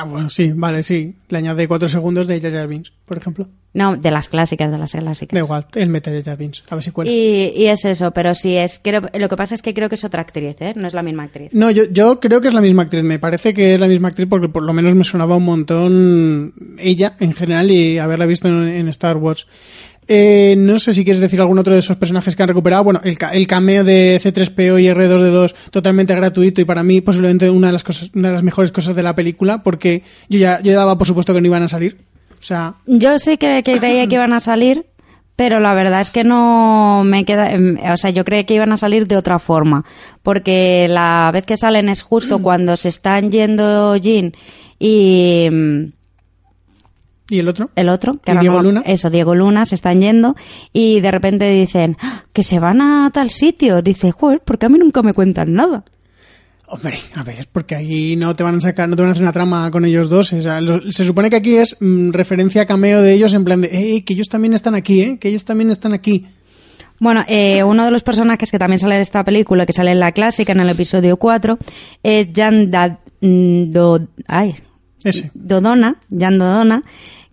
Ah, 0.00 0.04
bueno, 0.04 0.28
sí, 0.28 0.52
vale, 0.54 0.84
sí. 0.84 1.16
Le 1.28 1.38
añade 1.38 1.66
cuatro 1.66 1.88
segundos 1.88 2.28
de 2.28 2.40
Jar 2.40 2.68
Binks, 2.68 2.92
por 3.04 3.18
ejemplo. 3.18 3.48
No, 3.74 3.96
de 3.96 4.12
las 4.12 4.28
clásicas, 4.28 4.70
de 4.70 4.78
las 4.78 4.92
clásicas. 4.92 5.34
Da 5.34 5.40
igual, 5.40 5.66
él 5.74 5.88
mete 5.88 6.22
Jar 6.22 6.36
Binks. 6.36 6.62
A 6.70 6.76
ver 6.76 6.84
si 6.84 6.92
cuela. 6.92 7.10
Y, 7.10 7.52
y 7.56 7.66
es 7.66 7.84
eso, 7.84 8.12
pero 8.12 8.32
sí 8.36 8.54
es. 8.54 8.78
Creo, 8.78 9.02
lo 9.12 9.28
que 9.28 9.36
pasa 9.36 9.56
es 9.56 9.62
que 9.62 9.74
creo 9.74 9.88
que 9.88 9.96
es 9.96 10.04
otra 10.04 10.22
actriz, 10.22 10.54
¿eh? 10.60 10.72
No 10.76 10.86
es 10.86 10.94
la 10.94 11.02
misma 11.02 11.24
actriz. 11.24 11.50
No, 11.52 11.72
yo, 11.72 11.82
yo 11.90 12.20
creo 12.20 12.40
que 12.40 12.46
es 12.46 12.54
la 12.54 12.60
misma 12.60 12.84
actriz. 12.84 13.02
Me 13.02 13.18
parece 13.18 13.52
que 13.52 13.74
es 13.74 13.80
la 13.80 13.88
misma 13.88 14.06
actriz 14.06 14.28
porque 14.30 14.48
por 14.48 14.62
lo 14.62 14.72
menos 14.72 14.94
me 14.94 15.02
sonaba 15.02 15.34
un 15.34 15.44
montón 15.44 16.54
ella 16.78 17.16
en 17.18 17.32
general 17.34 17.68
y 17.72 17.98
haberla 17.98 18.26
visto 18.26 18.46
en, 18.46 18.68
en 18.68 18.86
Star 18.86 19.16
Wars. 19.16 19.48
Eh, 20.10 20.54
no 20.56 20.78
sé 20.78 20.94
si 20.94 21.04
quieres 21.04 21.20
decir 21.20 21.38
algún 21.40 21.58
otro 21.58 21.74
de 21.74 21.80
esos 21.80 21.96
personajes 21.98 22.34
que 22.34 22.42
han 22.42 22.48
recuperado. 22.48 22.82
Bueno, 22.82 23.00
el, 23.04 23.18
el 23.32 23.46
cameo 23.46 23.84
de 23.84 24.18
C3PO 24.22 24.80
y 24.80 24.86
R2D2 24.86 25.54
totalmente 25.70 26.14
gratuito 26.14 26.60
y 26.62 26.64
para 26.64 26.82
mí 26.82 27.02
posiblemente 27.02 27.50
una 27.50 27.66
de 27.66 27.74
las 27.74 27.84
cosas, 27.84 28.10
una 28.14 28.28
de 28.28 28.34
las 28.34 28.42
mejores 28.42 28.72
cosas 28.72 28.96
de 28.96 29.02
la 29.02 29.14
película 29.14 29.62
porque 29.62 30.02
yo 30.30 30.38
ya, 30.38 30.60
yo 30.62 30.74
daba 30.74 30.96
por 30.96 31.06
supuesto 31.06 31.34
que 31.34 31.40
no 31.42 31.46
iban 31.48 31.62
a 31.62 31.68
salir. 31.68 31.98
O 32.40 32.42
sea, 32.42 32.74
Yo 32.86 33.18
sí 33.18 33.36
que, 33.36 33.62
que 33.62 33.78
creía 33.78 34.06
que 34.06 34.14
iban 34.14 34.32
a 34.32 34.40
salir, 34.40 34.86
pero 35.36 35.60
la 35.60 35.74
verdad 35.74 36.00
es 36.00 36.10
que 36.10 36.24
no 36.24 37.02
me 37.04 37.24
queda. 37.24 37.52
em, 37.52 37.76
O 37.92 37.96
sea, 37.96 38.10
yo 38.10 38.24
creía 38.24 38.46
que 38.46 38.54
iban 38.54 38.72
a 38.72 38.76
salir 38.76 39.06
de 39.08 39.16
otra 39.16 39.38
forma. 39.38 39.84
Porque 40.22 40.86
la 40.88 41.30
vez 41.32 41.44
que 41.44 41.56
salen 41.56 41.88
es 41.88 42.00
justo 42.02 42.40
cuando 42.40 42.76
se 42.76 42.88
están 42.88 43.30
yendo 43.30 43.94
Jin 44.00 44.32
y. 44.78 45.48
¿y 47.28 47.38
el 47.40 47.48
otro? 47.48 47.70
el 47.76 47.88
otro, 47.88 48.12
que 48.14 48.30
¿Y 48.30 48.30
ahora 48.32 48.40
Diego 48.40 48.56
no- 48.56 48.62
Luna? 48.62 48.82
Eso, 48.86 49.10
Diego 49.10 49.34
Luna, 49.34 49.66
se 49.66 49.74
están 49.74 50.00
yendo 50.00 50.34
y 50.72 51.00
de 51.00 51.10
repente 51.10 51.48
dicen 51.50 51.96
"Ah, 52.00 52.24
que 52.32 52.42
se 52.42 52.58
van 52.58 52.80
a 52.80 53.10
tal 53.12 53.30
sitio. 53.30 53.82
Dice, 53.82 54.10
joder, 54.12 54.40
porque 54.44 54.66
a 54.66 54.68
mí 54.68 54.78
nunca 54.78 55.02
me 55.02 55.12
cuentan 55.14 55.52
nada. 55.52 55.84
Hombre, 56.70 56.98
a 57.14 57.22
ver, 57.22 57.48
porque 57.50 57.74
ahí 57.74 58.14
no 58.16 58.36
te 58.36 58.42
van 58.42 58.56
a 58.56 58.60
sacar, 58.60 58.88
no 58.90 58.94
te 58.96 59.00
van 59.00 59.08
a 59.08 59.12
hacer 59.12 59.22
una 59.22 59.32
trama 59.32 59.70
con 59.70 59.86
ellos 59.86 60.10
dos. 60.10 60.32
O 60.34 60.42
sea, 60.42 60.60
lo- 60.60 60.92
se 60.92 61.04
supone 61.06 61.30
que 61.30 61.36
aquí 61.36 61.56
es 61.56 61.76
mm, 61.80 62.10
referencia 62.10 62.62
a 62.62 62.66
cameo 62.66 63.00
de 63.00 63.14
ellos 63.14 63.32
en 63.32 63.44
plan 63.44 63.62
de, 63.62 63.68
eh, 63.72 64.04
que 64.04 64.12
ellos 64.12 64.28
también 64.28 64.52
están 64.52 64.74
aquí, 64.74 65.00
eh, 65.00 65.18
que 65.18 65.28
ellos 65.28 65.44
también 65.46 65.70
están 65.70 65.94
aquí. 65.94 66.26
Bueno, 67.00 67.24
eh, 67.28 67.62
uno 67.62 67.84
de 67.84 67.90
los 67.90 68.02
personajes 68.02 68.50
que 68.50 68.58
también 68.58 68.80
sale 68.80 68.96
en 68.96 69.00
esta 69.00 69.24
película, 69.24 69.64
que 69.64 69.72
sale 69.72 69.92
en 69.92 70.00
la 70.00 70.12
clásica, 70.12 70.52
en 70.52 70.60
el 70.60 70.68
episodio 70.68 71.16
4, 71.16 71.56
es 72.02 72.28
Jan 72.34 72.70
Da- 72.70 72.98
mm, 73.22 73.70
Do- 73.70 74.08
ay, 74.26 74.56
Ese. 75.04 75.30
Dodona, 75.32 75.96
Jan 76.10 76.38
Dodona, 76.38 76.82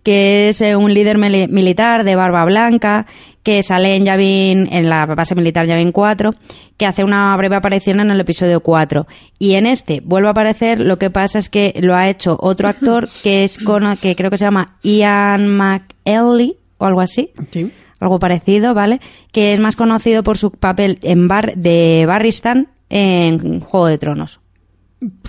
que 0.06 0.50
es 0.50 0.60
eh, 0.60 0.76
un 0.76 0.94
líder 0.94 1.18
mili- 1.18 1.48
militar 1.48 2.04
de 2.04 2.14
barba 2.14 2.44
blanca, 2.44 3.06
que 3.42 3.64
sale 3.64 3.96
en 3.96 4.04
Yavin, 4.04 4.68
en 4.70 4.88
la 4.88 5.04
base 5.04 5.34
militar 5.34 5.66
Yavin 5.66 5.90
4, 5.90 6.30
que 6.76 6.86
hace 6.86 7.02
una 7.02 7.36
breve 7.36 7.56
aparición 7.56 7.98
en 7.98 8.12
el 8.12 8.20
episodio 8.20 8.60
4. 8.60 9.08
Y 9.40 9.54
en 9.54 9.66
este 9.66 10.00
vuelve 10.04 10.28
a 10.28 10.30
aparecer, 10.30 10.78
lo 10.78 10.96
que 11.00 11.10
pasa 11.10 11.40
es 11.40 11.50
que 11.50 11.74
lo 11.82 11.96
ha 11.96 12.08
hecho 12.08 12.38
otro 12.40 12.68
actor 12.68 13.08
que 13.24 13.42
es 13.42 13.58
cono- 13.58 13.96
que 14.00 14.14
creo 14.14 14.30
que 14.30 14.38
se 14.38 14.44
llama 14.44 14.76
Ian 14.84 15.48
McElly 15.48 16.56
o 16.78 16.86
algo 16.86 17.00
así. 17.00 17.30
Sí. 17.50 17.72
algo 17.98 18.20
parecido, 18.20 18.74
¿vale? 18.74 19.00
Que 19.32 19.54
es 19.54 19.58
más 19.58 19.74
conocido 19.74 20.22
por 20.22 20.38
su 20.38 20.52
papel 20.52 21.00
en 21.02 21.26
bar 21.26 21.54
de 21.56 22.04
Barristan 22.06 22.68
en 22.90 23.58
Juego 23.58 23.88
de 23.88 23.98
Tronos. 23.98 24.38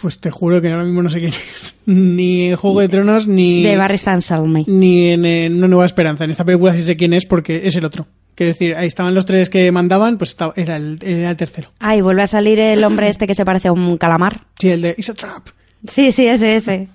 Pues 0.02 0.18
te 0.18 0.32
juro 0.32 0.62
que 0.62 0.70
ahora 0.72 0.86
mismo 0.86 1.04
no 1.04 1.10
sé 1.10 1.20
quién 1.20 1.32
es. 1.32 1.82
Ni 1.86 2.50
en 2.50 2.56
Juego 2.56 2.80
de 2.80 2.90
Tronos, 2.90 3.28
ni. 3.28 3.64
De 3.64 3.76
Barristan 3.76 4.22
Salme. 4.22 4.64
Ni 4.68 5.10
en, 5.10 5.26
en 5.26 5.56
Una 5.58 5.68
Nueva 5.68 5.86
Esperanza. 5.86 6.24
En 6.24 6.30
esta 6.30 6.46
película 6.46 6.74
sí 6.74 6.82
sé 6.84 6.96
quién 6.96 7.14
es 7.14 7.26
porque 7.26 7.62
es 7.66 7.76
el 7.76 7.86
otro. 7.86 8.08
Quiero 8.36 8.54
decir, 8.54 8.76
ahí 8.76 8.88
estaban 8.88 9.16
los 9.16 9.26
tres 9.26 9.50
que 9.50 9.72
mandaban, 9.72 10.18
pues 10.18 10.30
estaba, 10.30 10.54
era, 10.56 10.78
el, 10.78 11.00
era 11.02 11.32
el 11.32 11.38
tercero. 11.38 11.72
Ah, 11.80 11.96
y 11.96 12.02
vuelve 12.02 12.22
a 12.22 12.28
salir 12.28 12.60
el 12.60 12.84
hombre 12.84 13.10
este 13.10 13.26
que 13.26 13.34
se 13.34 13.44
parece 13.44 13.68
a 13.68 13.72
un 13.72 13.98
calamar. 13.98 14.42
Sí, 14.60 14.70
el 14.70 14.82
de 14.84 14.96
It's 14.96 15.10
a 15.10 15.16
Trap. 15.16 15.48
Sí, 15.88 16.12
sí, 16.12 16.28
ese, 16.28 16.56
ese. 16.56 16.88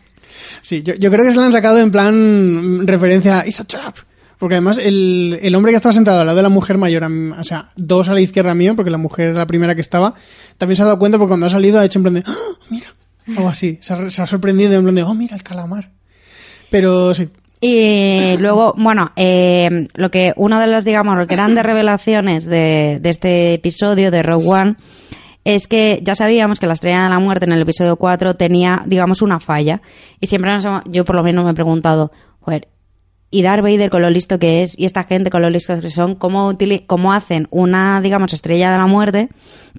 Sí, 0.61 0.83
yo, 0.83 0.95
yo 0.95 1.11
creo 1.11 1.25
que 1.25 1.31
se 1.33 1.37
lo 1.37 1.43
han 1.43 1.53
sacado 1.53 1.79
en 1.79 1.91
plan 1.91 2.87
referencia 2.87 3.41
a 3.41 3.47
It's 3.47 3.59
a 3.61 3.65
Trap. 3.65 3.97
Porque 4.43 4.57
además 4.57 4.77
el, 4.77 5.39
el 5.41 5.55
hombre 5.55 5.71
que 5.71 5.77
estaba 5.77 5.93
sentado 5.93 6.19
al 6.19 6.27
lado 6.27 6.37
de 6.37 6.43
la 6.43 6.49
mujer 6.49 6.77
mayor, 6.77 7.05
o 7.05 7.45
sea, 7.45 7.71
dos 7.77 8.09
a 8.09 8.13
la 8.13 8.21
izquierda 8.21 8.57
mío, 8.57 8.75
porque 8.75 8.91
la 8.91 8.99
mujer 8.99 9.27
era 9.27 9.39
la 9.39 9.47
primera 9.47 9.77
que 9.77 9.81
estaba, 9.81 10.15
también 10.59 10.75
se 10.75 10.83
ha 10.83 10.87
dado 10.87 10.99
cuenta 10.99 11.17
porque 11.17 11.29
cuando 11.29 11.47
ha 11.47 11.49
salido 11.49 11.79
ha 11.79 11.85
hecho 11.85 12.01
en 12.01 12.03
plan 12.03 12.15
de, 12.15 12.25
¡Ah, 12.27 12.59
mira, 12.69 12.89
algo 13.37 13.49
así, 13.49 13.79
se 13.81 13.93
ha, 13.93 14.11
se 14.11 14.21
ha 14.21 14.27
sorprendido 14.27 14.73
en 14.73 14.83
plan 14.83 14.97
de, 14.97 15.05
oh, 15.05 15.15
mira 15.15 15.37
el 15.37 15.45
calamar. 15.45 15.91
Pero 16.73 17.15
sí, 17.15 17.29
Y 17.61 18.37
luego, 18.39 18.75
bueno, 18.77 19.13
eh, 19.15 19.87
lo 19.95 20.11
que 20.11 20.33
una 20.35 20.61
de 20.61 20.67
las, 20.67 20.85
digamos, 20.85 21.25
grandes 21.29 21.65
revelaciones 21.65 22.45
de, 22.45 22.99
de 23.01 23.11
este 23.11 23.55
episodio 23.55 24.11
de 24.11 24.25
Rogue 24.25 24.49
One 24.49 24.77
es 25.45 25.69
que 25.69 26.01
ya 26.03 26.17
sabíamos 26.17 26.59
que 26.59 26.67
la 26.67 26.73
Estrella 26.73 27.05
de 27.05 27.11
la 27.11 27.21
Muerte 27.21 27.47
en 27.47 27.53
el 27.53 27.63
episodio 27.63 27.95
4 27.95 28.35
tenía, 28.35 28.83
digamos, 28.87 29.23
una 29.23 29.39
falla. 29.39 29.81
Y 30.21 30.27
siempre 30.27 30.51
nos 30.51 30.67
yo 30.87 31.05
por 31.05 31.15
lo 31.15 31.23
menos 31.23 31.45
me 31.45 31.53
he 31.53 31.55
preguntado, 31.55 32.11
joder, 32.41 32.67
y 33.33 33.41
Darth 33.43 33.63
Vader 33.63 33.89
con 33.89 34.03
lo 34.03 34.11
listo 34.11 34.39
que 34.39 34.63
es, 34.63 34.79
y 34.79 34.85
esta 34.85 35.05
gente 35.05 35.31
con 35.31 35.41
lo 35.41 35.49
listos 35.49 35.81
que 35.81 35.91
son, 35.91 36.15
¿cómo, 36.17 36.53
hacen 37.13 37.49
una, 37.51 38.01
digamos, 38.03 38.35
estrella 38.35 38.71
de 38.71 38.77
la 38.77 38.87
muerte 38.87 39.31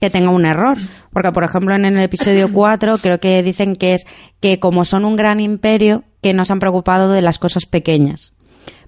que 0.01 0.09
tenga 0.09 0.31
un 0.31 0.45
error? 0.45 0.75
Porque, 1.11 1.31
por 1.31 1.43
ejemplo, 1.43 1.75
en 1.75 1.85
el 1.85 1.99
episodio 1.99 2.49
4 2.51 2.97
creo 2.97 3.19
que 3.19 3.43
dicen 3.43 3.75
que 3.75 3.93
es 3.93 4.05
que 4.41 4.59
como 4.59 4.85
son 4.85 5.05
un 5.05 5.15
gran 5.15 5.39
imperio, 5.39 6.03
que 6.21 6.33
no 6.33 6.45
se 6.45 6.53
han 6.53 6.59
preocupado 6.59 7.11
de 7.11 7.21
las 7.21 7.37
cosas 7.37 7.67
pequeñas. 7.67 8.33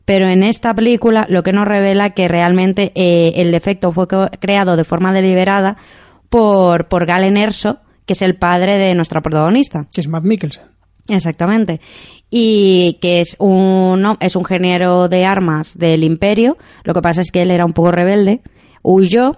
Pero 0.04 0.26
en 0.26 0.42
esta 0.42 0.74
película 0.74 1.28
lo 1.30 1.44
que 1.44 1.54
nos 1.54 1.68
revela 1.68 2.10
que 2.10 2.28
realmente 2.28 2.92
eh, 2.96 3.34
el 3.36 3.52
defecto 3.52 3.92
fue 3.92 4.08
creado 4.08 4.78
de 4.78 4.84
forma 4.84 5.14
deliberada 5.14 5.78
por, 6.30 6.88
por 6.88 7.06
Galen 7.06 7.38
Erso, 7.38 7.82
que 8.08 8.14
es 8.14 8.22
el 8.24 8.36
padre 8.36 8.80
de 8.80 8.96
nuestra 8.96 9.22
protagonista. 9.22 9.86
que 9.94 10.02
es 10.02 10.08
Matt 10.08 10.24
Mikkelsen. 10.24 10.76
Exactamente. 11.08 11.82
Y 12.30 12.98
que 13.02 13.22
es 13.22 13.36
un, 13.40 14.18
es 14.20 14.36
un 14.36 14.42
ingeniero 14.42 15.08
de 15.08 15.26
armas 15.26 15.78
del 15.78 16.04
imperio. 16.04 16.58
Lo 16.84 16.94
que 16.94 17.02
pasa 17.02 17.22
es 17.22 17.32
que 17.32 17.44
él 17.44 17.52
era 17.52 17.66
un 17.66 17.74
poco 17.74 17.92
rebelde. 17.92 18.42
Huyó, 18.84 19.38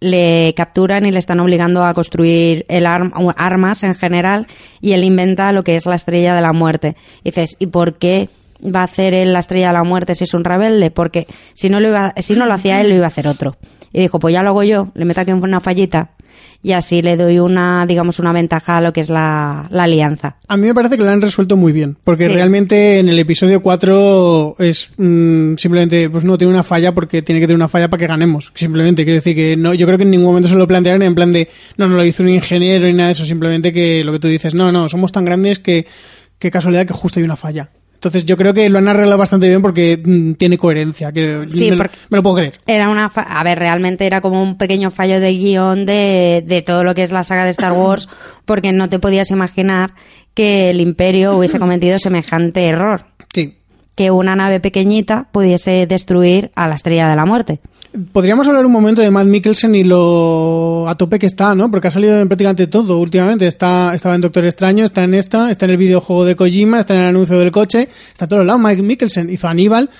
le 0.00 0.54
capturan 0.56 1.04
y 1.04 1.10
le 1.10 1.18
están 1.18 1.40
obligando 1.40 1.84
a 1.84 1.92
construir 1.92 2.64
el 2.68 2.86
arm- 2.86 3.12
armas 3.36 3.82
en 3.82 3.94
general. 3.94 4.46
Y 4.80 4.92
él 4.92 5.04
inventa 5.04 5.52
lo 5.52 5.64
que 5.64 5.76
es 5.76 5.84
la 5.86 5.96
estrella 5.96 6.34
de 6.34 6.40
la 6.40 6.52
muerte. 6.52 6.96
Y 7.22 7.30
dices, 7.30 7.56
¿y 7.58 7.66
por 7.66 7.98
qué 7.98 8.30
va 8.64 8.80
a 8.80 8.84
hacer 8.84 9.12
él 9.12 9.32
la 9.32 9.40
estrella 9.40 9.66
de 9.68 9.74
la 9.74 9.84
muerte 9.84 10.14
si 10.14 10.24
es 10.24 10.32
un 10.32 10.44
rebelde? 10.44 10.90
Porque 10.90 11.26
si 11.52 11.68
no 11.68 11.80
lo, 11.80 11.88
iba, 11.88 12.14
si 12.16 12.34
no 12.34 12.46
lo 12.46 12.54
hacía 12.54 12.80
él, 12.80 12.88
lo 12.88 12.94
iba 12.94 13.04
a 13.04 13.08
hacer 13.08 13.26
otro. 13.28 13.56
Y 13.92 14.00
dijo, 14.00 14.18
pues 14.18 14.32
ya 14.32 14.42
lo 14.42 14.50
hago 14.50 14.62
yo, 14.62 14.88
le 14.94 15.04
meto 15.04 15.20
aquí 15.20 15.32
una 15.32 15.60
fallita. 15.60 16.10
Y 16.62 16.72
así 16.72 17.00
le 17.00 17.16
doy 17.16 17.38
una, 17.38 17.86
digamos, 17.86 18.18
una 18.18 18.32
ventaja 18.32 18.76
a 18.76 18.80
lo 18.82 18.92
que 18.92 19.00
es 19.00 19.08
la, 19.08 19.66
la 19.70 19.84
alianza. 19.84 20.36
A 20.46 20.56
mí 20.58 20.66
me 20.66 20.74
parece 20.74 20.98
que 20.98 21.04
lo 21.04 21.08
han 21.10 21.22
resuelto 21.22 21.56
muy 21.56 21.72
bien, 21.72 21.96
porque 22.04 22.26
Sí. 22.26 22.32
realmente 22.32 22.98
en 22.98 23.08
el 23.08 23.18
episodio 23.18 23.62
4 23.62 24.56
es 24.58 24.92
mm, 24.98 25.54
simplemente, 25.56 26.10
pues 26.10 26.24
no 26.24 26.36
tiene 26.36 26.52
una 26.52 26.62
falla 26.62 26.92
porque 26.92 27.22
tiene 27.22 27.40
que 27.40 27.46
tener 27.46 27.56
una 27.56 27.68
falla 27.68 27.88
para 27.88 27.98
que 28.00 28.06
ganemos. 28.06 28.52
Simplemente, 28.54 29.04
quiero 29.04 29.16
decir 29.18 29.34
que 29.34 29.56
no, 29.56 29.72
yo 29.72 29.86
creo 29.86 29.96
que 29.96 30.04
en 30.04 30.10
ningún 30.10 30.26
momento 30.26 30.48
se 30.50 30.54
lo 30.54 30.66
plantearon 30.68 31.02
en 31.02 31.14
plan 31.14 31.32
de, 31.32 31.48
no, 31.78 31.88
no 31.88 31.96
lo 31.96 32.04
hizo 32.04 32.22
un 32.22 32.28
ingeniero 32.28 32.86
ni 32.86 32.92
nada 32.92 33.06
de 33.06 33.12
eso, 33.12 33.24
simplemente 33.24 33.72
que 33.72 34.04
lo 34.04 34.12
que 34.12 34.18
tú 34.18 34.28
dices, 34.28 34.54
no, 34.54 34.70
no, 34.70 34.88
somos 34.90 35.12
tan 35.12 35.24
grandes 35.24 35.58
que, 35.60 35.86
qué 36.38 36.50
casualidad 36.50 36.84
que 36.86 36.92
justo 36.92 37.20
hay 37.20 37.24
una 37.24 37.36
falla. 37.36 37.70
Entonces 38.00 38.24
yo 38.24 38.38
creo 38.38 38.54
que 38.54 38.66
lo 38.70 38.78
han 38.78 38.88
arreglado 38.88 39.18
bastante 39.18 39.46
bien 39.46 39.60
porque 39.60 40.00
mm, 40.02 40.32
tiene 40.32 40.56
coherencia. 40.56 41.12
que 41.12 41.46
Sí, 41.50 41.66
me, 41.66 41.70
lo- 41.72 41.76
porque- 41.76 41.96
me 42.08 42.16
lo 42.16 42.22
puedo 42.22 42.36
creer. 42.36 42.54
Era 42.66 42.88
una, 42.88 43.10
fa- 43.10 43.20
a 43.28 43.44
ver, 43.44 43.58
realmente 43.58 44.06
era 44.06 44.22
como 44.22 44.42
un 44.42 44.56
pequeño 44.56 44.90
fallo 44.90 45.20
de 45.20 45.32
guion 45.34 45.84
de, 45.84 46.42
de 46.46 46.62
todo 46.62 46.82
lo 46.82 46.94
que 46.94 47.02
es 47.02 47.12
la 47.12 47.24
saga 47.24 47.44
de 47.44 47.50
Star 47.50 47.72
Wars, 47.72 48.08
porque 48.46 48.72
no 48.72 48.88
te 48.88 48.98
podías 48.98 49.30
imaginar 49.30 49.92
que 50.32 50.70
el 50.70 50.80
Imperio 50.80 51.36
hubiese 51.36 51.58
cometido 51.58 51.98
semejante 51.98 52.64
error, 52.66 53.04
Sí. 53.34 53.58
que 53.96 54.10
una 54.10 54.34
nave 54.34 54.60
pequeñita 54.60 55.28
pudiese 55.30 55.86
destruir 55.86 56.52
a 56.54 56.68
la 56.68 56.76
Estrella 56.76 57.06
de 57.06 57.16
la 57.16 57.26
Muerte. 57.26 57.60
Podríamos 58.12 58.46
hablar 58.46 58.64
un 58.64 58.72
momento 58.72 59.02
de 59.02 59.10
Matt 59.10 59.26
Mikkelsen 59.26 59.74
y 59.74 59.82
lo 59.82 60.88
a 60.88 60.94
tope 60.94 61.18
que 61.18 61.26
está, 61.26 61.56
¿no? 61.56 61.70
Porque 61.70 61.88
ha 61.88 61.90
salido 61.90 62.20
en 62.20 62.28
prácticamente 62.28 62.68
todo 62.68 62.98
últimamente. 62.98 63.46
Está, 63.48 63.94
estaba 63.94 64.14
en 64.14 64.20
Doctor 64.20 64.44
Extraño, 64.44 64.84
está 64.84 65.02
en 65.02 65.14
esta, 65.14 65.50
está 65.50 65.64
en 65.64 65.72
el 65.72 65.76
videojuego 65.76 66.24
de 66.24 66.36
Kojima, 66.36 66.78
está 66.78 66.94
en 66.94 67.00
el 67.00 67.06
anuncio 67.08 67.38
del 67.38 67.50
coche, 67.50 67.88
está 68.12 68.26
a 68.26 68.28
todos 68.28 68.46
lados. 68.46 68.60
Mike 68.62 68.82
Mikkelsen 68.82 69.28
hizo 69.30 69.48
Aníbal. 69.48 69.90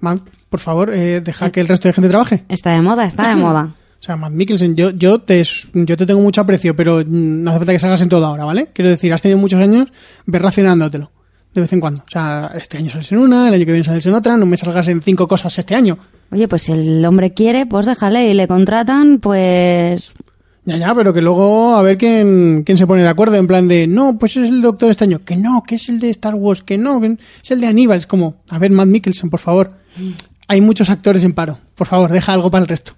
Matt, 0.00 0.20
por 0.48 0.60
favor, 0.60 0.94
eh, 0.94 1.20
deja 1.20 1.50
que 1.50 1.60
el 1.60 1.68
resto 1.68 1.88
de 1.88 1.92
gente 1.92 2.08
trabaje. 2.08 2.44
Está 2.48 2.70
de 2.70 2.80
moda, 2.80 3.04
está 3.04 3.28
de 3.28 3.36
moda. 3.36 3.74
O 4.00 4.04
sea, 4.04 4.14
Matt 4.14 4.30
Mikkelsen, 4.30 4.76
yo, 4.76 4.90
yo, 4.90 5.18
te, 5.18 5.42
yo 5.74 5.96
te 5.96 6.06
tengo 6.06 6.20
mucho 6.20 6.40
aprecio, 6.40 6.76
pero 6.76 7.02
no 7.04 7.50
hace 7.50 7.58
falta 7.58 7.72
que 7.72 7.80
salgas 7.80 8.00
en 8.00 8.08
todo 8.08 8.26
ahora, 8.26 8.44
¿vale? 8.44 8.68
Quiero 8.72 8.90
decir, 8.90 9.12
has 9.12 9.20
tenido 9.20 9.40
muchos 9.40 9.60
años, 9.60 9.88
ve 10.24 10.38
racionándotelo. 10.38 11.10
De 11.54 11.60
vez 11.62 11.72
en 11.72 11.80
cuando. 11.80 12.02
O 12.02 12.10
sea, 12.10 12.50
este 12.54 12.76
año 12.78 12.90
sales 12.90 13.10
en 13.12 13.18
una, 13.18 13.48
el 13.48 13.54
año 13.54 13.64
que 13.64 13.72
viene 13.72 13.84
sales 13.84 14.04
en 14.06 14.14
otra, 14.14 14.36
no 14.36 14.46
me 14.46 14.56
salgas 14.56 14.86
en 14.88 15.00
cinco 15.02 15.26
cosas 15.26 15.58
este 15.58 15.74
año. 15.74 15.98
Oye, 16.30 16.46
pues 16.46 16.62
si 16.62 16.72
el 16.72 17.04
hombre 17.04 17.32
quiere, 17.32 17.66
pues 17.66 17.86
déjale 17.86 18.28
y 18.30 18.34
le 18.34 18.46
contratan, 18.46 19.18
pues 19.18 20.10
Ya, 20.66 20.76
ya, 20.76 20.94
pero 20.94 21.14
que 21.14 21.22
luego 21.22 21.74
a 21.76 21.82
ver 21.82 21.96
quién, 21.96 22.62
quién 22.64 22.76
se 22.76 22.86
pone 22.86 23.02
de 23.02 23.08
acuerdo, 23.08 23.36
en 23.36 23.46
plan 23.46 23.66
de, 23.66 23.86
no, 23.86 24.18
pues 24.18 24.36
es 24.36 24.50
el 24.50 24.60
Doctor 24.60 24.90
Extraño, 24.90 25.24
que 25.24 25.36
no, 25.36 25.62
que 25.66 25.76
es 25.76 25.88
el 25.88 25.98
de 25.98 26.10
Star 26.10 26.34
Wars, 26.34 26.62
que 26.62 26.76
no, 26.76 27.00
que 27.00 27.16
es 27.42 27.50
el 27.50 27.60
de 27.62 27.66
Aníbal. 27.66 27.98
Es 27.98 28.06
como, 28.06 28.42
a 28.50 28.58
ver, 28.58 28.70
Matt 28.70 28.88
Mikkelsen, 28.88 29.30
por 29.30 29.40
favor. 29.40 29.72
Hay 30.46 30.60
muchos 30.60 30.90
actores 30.90 31.24
en 31.24 31.32
paro. 31.32 31.58
Por 31.74 31.86
favor, 31.86 32.12
deja 32.12 32.34
algo 32.34 32.50
para 32.50 32.62
el 32.62 32.68
resto. 32.68 32.92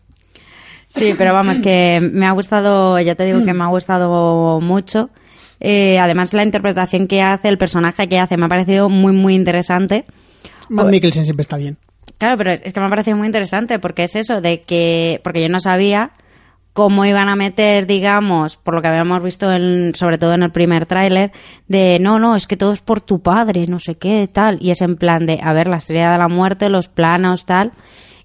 Sí, 0.89 1.15
pero 1.17 1.33
vamos, 1.33 1.61
que 1.61 2.01
me 2.13 2.27
ha 2.27 2.33
gustado, 2.33 2.99
ya 2.99 3.15
te 3.15 3.25
digo 3.25 3.45
que 3.45 3.55
me 3.55 3.63
ha 3.63 3.69
gustado 3.69 4.61
mucho. 4.61 5.11
Eh, 5.61 5.99
además, 5.99 6.33
la 6.33 6.43
interpretación 6.43 7.07
que 7.07 7.23
hace, 7.23 7.49
el 7.49 7.59
personaje 7.59 8.09
que 8.09 8.19
hace, 8.19 8.37
me 8.37 8.47
ha 8.47 8.49
parecido 8.49 8.89
muy, 8.89 9.13
muy 9.13 9.35
interesante. 9.35 10.07
Matt 10.69 10.89
Mikkelsen 10.89 11.25
siempre 11.25 11.43
está 11.43 11.57
bien. 11.57 11.77
Claro, 12.19 12.37
pero 12.37 12.53
es 12.53 12.63
es 12.65 12.73
que 12.73 12.81
me 12.81 12.87
ha 12.87 12.91
parecido 12.91 13.17
muy 13.17 13.27
interesante 13.27 13.79
porque 13.79 14.05
es 14.05 14.17
eso 14.17 14.41
de 14.41 14.63
que, 14.63 15.21
porque 15.23 15.43
yo 15.43 15.49
no 15.49 15.61
sabía 15.61 16.13
cómo 16.73 17.05
iban 17.05 17.29
a 17.29 17.37
meter, 17.37 17.87
digamos, 17.87 18.57
por 18.57 18.75
lo 18.75 18.83
que 18.83 18.89
habíamos 18.89 19.23
visto, 19.23 19.53
en, 19.53 19.95
sobre 19.95 20.19
todo 20.19 20.35
en 20.35 20.43
el 20.43 20.53
primer 20.53 20.87
tráiler, 20.87 21.33
de 21.69 21.99
no, 22.01 22.19
no, 22.19 22.37
es 22.37 22.47
que 22.47 22.57
todo 22.57 22.73
es 22.73 22.81
por 22.81 23.01
tu 23.01 23.21
padre, 23.21 23.67
no 23.67 23.79
sé 23.79 23.97
qué, 23.97 24.29
tal. 24.33 24.59
Y 24.61 24.71
es 24.71 24.81
en 24.81 24.97
plan 24.97 25.27
de, 25.27 25.41
a 25.43 25.53
ver, 25.53 25.67
la 25.67 25.77
estrella 25.77 26.13
de 26.13 26.19
la 26.19 26.29
muerte, 26.29 26.69
los 26.69 26.89
planos, 26.89 27.45
tal. 27.45 27.73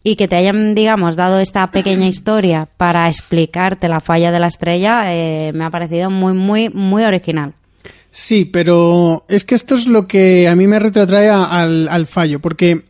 Y 0.08 0.18
que 0.18 0.28
te 0.28 0.36
hayan, 0.36 0.76
digamos, 0.76 1.16
dado 1.16 1.40
esta 1.40 1.72
pequeña 1.72 2.06
historia 2.08 2.70
para 2.78 3.08
explicarte 3.10 3.88
la 3.88 4.00
falla 4.00 4.32
de 4.32 4.40
la 4.40 4.46
estrella, 4.46 5.14
eh, 5.14 5.52
me 5.52 5.64
ha 5.64 5.72
parecido 5.72 6.12
muy, 6.12 6.34
muy, 6.34 6.70
muy 6.70 7.04
original. 7.04 7.54
Sí, 8.12 8.46
pero 8.46 9.26
es 9.28 9.44
que 9.46 9.56
esto 9.56 9.74
es 9.74 9.88
lo 9.88 10.08
que 10.08 10.48
a 10.48 10.56
mí 10.56 10.68
me 10.68 10.78
retrotrae 10.78 11.30
al, 11.30 11.90
al 11.90 12.06
fallo, 12.06 12.40
porque 12.40 12.86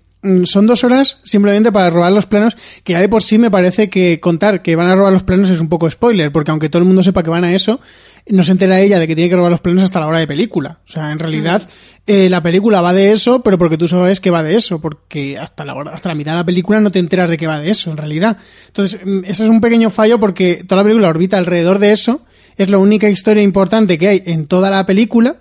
son 0.45 0.67
dos 0.67 0.83
horas 0.83 1.19
simplemente 1.23 1.71
para 1.71 1.89
robar 1.89 2.11
los 2.11 2.25
planos, 2.25 2.57
que 2.83 2.93
ya 2.93 2.99
de 3.01 3.09
por 3.09 3.23
sí 3.23 3.37
me 3.37 3.51
parece 3.51 3.89
que 3.89 4.19
contar 4.19 4.61
que 4.61 4.75
van 4.75 4.89
a 4.89 4.95
robar 4.95 5.13
los 5.13 5.23
planos 5.23 5.49
es 5.49 5.59
un 5.59 5.69
poco 5.69 5.89
spoiler, 5.89 6.31
porque 6.31 6.51
aunque 6.51 6.69
todo 6.69 6.81
el 6.81 6.87
mundo 6.87 7.03
sepa 7.03 7.23
que 7.23 7.29
van 7.29 7.43
a 7.43 7.53
eso, 7.53 7.79
no 8.27 8.43
se 8.43 8.51
entera 8.53 8.79
ella 8.79 8.99
de 8.99 9.07
que 9.07 9.15
tiene 9.15 9.29
que 9.29 9.35
robar 9.35 9.51
los 9.51 9.61
planos 9.61 9.83
hasta 9.83 9.99
la 9.99 10.07
hora 10.07 10.17
de 10.19 10.25
película. 10.27 10.79
O 10.83 10.91
sea, 10.91 11.11
en 11.11 11.19
realidad 11.19 11.67
eh, 12.07 12.27
la 12.29 12.41
película 12.41 12.81
va 12.81 12.91
de 12.93 13.11
eso, 13.11 13.43
pero 13.43 13.57
porque 13.59 13.77
tú 13.77 13.87
sabes 13.87 14.19
que 14.19 14.31
va 14.31 14.41
de 14.41 14.55
eso, 14.55 14.79
porque 14.81 15.37
hasta 15.37 15.63
la, 15.63 15.75
hora- 15.75 15.91
hasta 15.93 16.09
la 16.09 16.15
mitad 16.15 16.31
de 16.31 16.37
la 16.39 16.45
película 16.45 16.79
no 16.79 16.91
te 16.91 16.99
enteras 16.99 17.29
de 17.29 17.37
que 17.37 17.45
va 17.47 17.59
de 17.59 17.69
eso, 17.69 17.91
en 17.91 17.97
realidad. 17.97 18.37
Entonces, 18.67 18.99
mm, 19.03 19.25
eso 19.25 19.43
es 19.43 19.49
un 19.49 19.61
pequeño 19.61 19.89
fallo 19.91 20.19
porque 20.19 20.63
toda 20.67 20.81
la 20.81 20.85
película 20.85 21.09
orbita 21.09 21.37
alrededor 21.37 21.77
de 21.79 21.91
eso, 21.91 22.25
es 22.57 22.69
la 22.69 22.77
única 22.79 23.09
historia 23.09 23.43
importante 23.43 23.97
que 23.99 24.07
hay 24.07 24.23
en 24.25 24.47
toda 24.47 24.69
la 24.71 24.85
película 24.85 25.37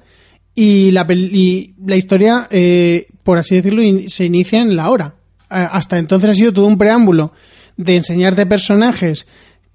y 0.55 0.91
la, 0.93 1.07
y 1.11 1.75
la 1.85 1.97
historia, 1.97 2.47
eh, 2.51 3.07
por 3.23 3.39
así 3.39 3.57
decirlo, 3.57 3.83
se 4.09 4.25
inicia 4.25 4.61
en 4.63 4.77
la 4.77 4.91
hora. 4.91 5.15
A- 5.49 5.67
Hasta 5.67 5.99
entonces 5.99 6.31
ha 6.31 6.35
sido 6.35 6.53
todo 6.53 6.67
un 6.67 6.79
preámbulo 6.79 7.33
de 7.77 7.97
enseñarte 7.97 8.47
personajes 8.47 9.27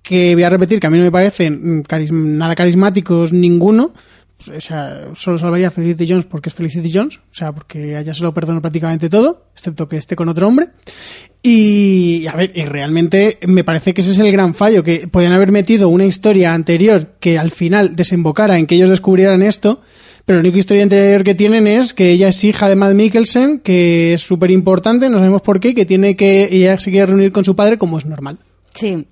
que 0.02 0.34
voy 0.34 0.44
a 0.44 0.50
repetir 0.50 0.80
que 0.80 0.88
a 0.88 0.90
mí 0.90 0.98
no 0.98 1.04
me 1.04 1.12
parecen 1.12 1.80
mm, 1.82 2.38
nada 2.38 2.56
carismáticos 2.56 3.34
ninguno. 3.34 3.94
O 4.56 4.62
sea, 4.62 5.10
solo 5.16 5.38
salvaría 5.38 5.68
a 5.68 5.72
Felicity 5.72 6.08
Jones 6.08 6.26
porque 6.26 6.48
es 6.48 6.56
Felicity 6.56 6.90
Jones, 6.94 7.18
o 7.18 7.22
sea, 7.34 7.52
porque 7.52 7.98
a 7.98 8.00
ella 8.00 8.14
se 8.14 8.24
lo 8.24 8.34
perdono 8.34 8.62
prácticamente 8.62 9.10
todo, 9.10 9.48
excepto 9.54 9.90
que 9.90 9.98
esté 9.98 10.16
con 10.16 10.30
otro 10.30 10.48
hombre. 10.48 10.70
Y, 11.44 12.26
a 12.28 12.36
ver, 12.36 12.52
y 12.56 12.64
realmente 12.64 13.38
me 13.48 13.66
parece 13.66 13.94
que 13.94 14.00
ese 14.02 14.12
es 14.12 14.18
el 14.18 14.32
gran 14.32 14.54
fallo, 14.56 14.82
que 14.84 15.08
podían 15.10 15.34
haber 15.34 15.52
metido 15.52 15.90
una 15.90 16.06
historia 16.06 16.54
anterior 16.54 17.16
que 17.20 17.38
al 17.38 17.52
final 17.52 17.98
desembocara 17.98 18.58
en 18.58 18.66
que 18.66 18.76
ellos 18.76 18.90
descubrieran 18.90 19.42
esto, 19.42 19.82
pero 20.30 20.38
la 20.38 20.42
única 20.42 20.60
historia 20.60 20.84
interior 20.84 21.24
que 21.24 21.34
tienen 21.34 21.66
es 21.66 21.96
que 21.96 22.12
ella 22.12 22.28
es 22.28 22.44
hija 22.44 22.70
de 22.70 22.76
Matt 22.76 22.94
Mikkelsen, 22.94 23.62
que 23.62 24.14
es 24.14 24.22
súper 24.22 24.52
importante, 24.52 25.10
no 25.10 25.18
sabemos 25.18 25.42
por 25.42 25.60
qué, 25.60 25.74
que 25.74 25.88
tiene 25.88 26.16
que 26.16 26.48
ella 26.52 26.78
se 26.78 26.92
quiere 26.92 27.08
reunir 27.08 27.32
con 27.32 27.44
su 27.44 27.56
padre 27.56 27.80
como 27.80 27.98
es 27.98 28.06
normal. 28.06 28.38
Sí. 28.76 29.08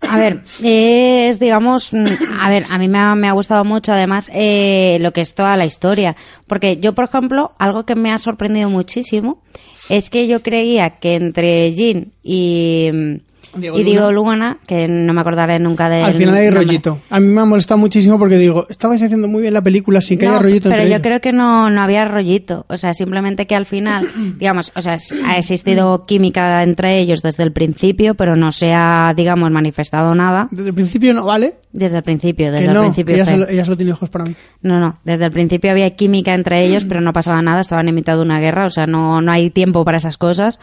A 0.00 0.16
ver, 0.16 0.44
es, 0.62 1.38
digamos, 1.40 1.92
mm, 1.92 2.06
a 2.40 2.48
ver, 2.48 2.64
a 2.70 2.78
mí 2.78 2.88
me 2.88 2.98
ha, 2.98 3.32
gustado 3.32 3.66
mucho 3.66 3.92
además 3.92 4.30
eh, 4.32 4.96
lo 5.02 5.12
que 5.12 5.20
es 5.20 5.34
toda 5.34 5.58
la 5.58 5.66
historia. 5.66 6.16
Porque 6.46 6.78
yo, 6.78 6.94
por 6.94 7.04
ejemplo, 7.04 7.52
algo 7.58 7.84
que 7.84 7.94
me 7.94 8.10
ha 8.10 8.16
sorprendido 8.16 8.70
muchísimo 8.70 9.42
es 9.90 10.08
que 10.08 10.26
yo 10.26 10.40
creía 10.40 10.88
que 11.00 11.16
entre 11.16 11.70
Jean 11.74 12.12
y, 12.22 13.20
Diego 13.56 13.78
y 13.78 13.84
Diego 13.84 14.12
Lugana, 14.12 14.58
que 14.66 14.86
no 14.88 15.12
me 15.12 15.20
acordaré 15.20 15.58
nunca 15.58 15.88
de 15.88 16.02
Al 16.02 16.14
final 16.14 16.34
hay 16.34 16.50
rollito. 16.50 17.00
A 17.10 17.20
mí 17.20 17.26
me 17.26 17.40
ha 17.40 17.44
molestado 17.44 17.78
muchísimo 17.78 18.18
porque 18.18 18.36
digo, 18.36 18.66
estabais 18.68 19.02
haciendo 19.02 19.28
muy 19.28 19.42
bien 19.42 19.54
la 19.54 19.62
película 19.62 20.00
sin 20.00 20.18
que 20.18 20.26
haya 20.26 20.38
rollito 20.38 20.68
pero 20.68 20.82
entre 20.82 20.90
yo 20.90 20.96
ellos. 20.96 21.06
creo 21.06 21.20
que 21.20 21.32
no, 21.32 21.70
no 21.70 21.80
había 21.82 22.04
rollito. 22.06 22.64
O 22.68 22.76
sea, 22.76 22.94
simplemente 22.94 23.46
que 23.46 23.54
al 23.54 23.66
final, 23.66 24.08
digamos, 24.38 24.72
o 24.74 24.82
sea, 24.82 24.98
ha 25.26 25.36
existido 25.38 26.06
química 26.06 26.62
entre 26.62 26.98
ellos 26.98 27.22
desde 27.22 27.42
el 27.42 27.52
principio, 27.52 28.14
pero 28.14 28.36
no 28.36 28.52
se 28.52 28.72
ha, 28.72 29.12
digamos, 29.16 29.50
manifestado 29.50 30.14
nada. 30.14 30.48
Desde 30.50 30.68
el 30.68 30.74
principio 30.74 31.14
no, 31.14 31.24
¿vale? 31.24 31.54
Desde 31.76 31.98
el 31.98 32.02
principio, 32.02 32.50
desde 32.50 32.64
que 32.64 32.70
el 32.70 32.74
no, 32.74 32.82
principio. 32.84 33.14
ella 33.14 33.24
fue. 33.26 33.34
solo, 33.34 33.48
ella 33.48 33.64
solo 33.64 33.76
tiene 33.76 33.92
ojos 33.92 34.08
para 34.08 34.24
mí. 34.24 34.34
No, 34.62 34.80
no, 34.80 34.98
desde 35.04 35.26
el 35.26 35.30
principio 35.30 35.70
había 35.70 35.90
química 35.90 36.32
entre 36.32 36.64
ellos, 36.64 36.86
pero 36.86 37.02
no 37.02 37.12
pasaba 37.12 37.42
nada, 37.42 37.60
estaban 37.60 37.86
en 37.86 37.94
mitad 37.94 38.16
de 38.16 38.22
una 38.22 38.40
guerra, 38.40 38.64
o 38.64 38.70
sea, 38.70 38.86
no, 38.86 39.20
no 39.20 39.30
hay 39.30 39.50
tiempo 39.50 39.84
para 39.84 39.98
esas 39.98 40.16
cosas. 40.16 40.58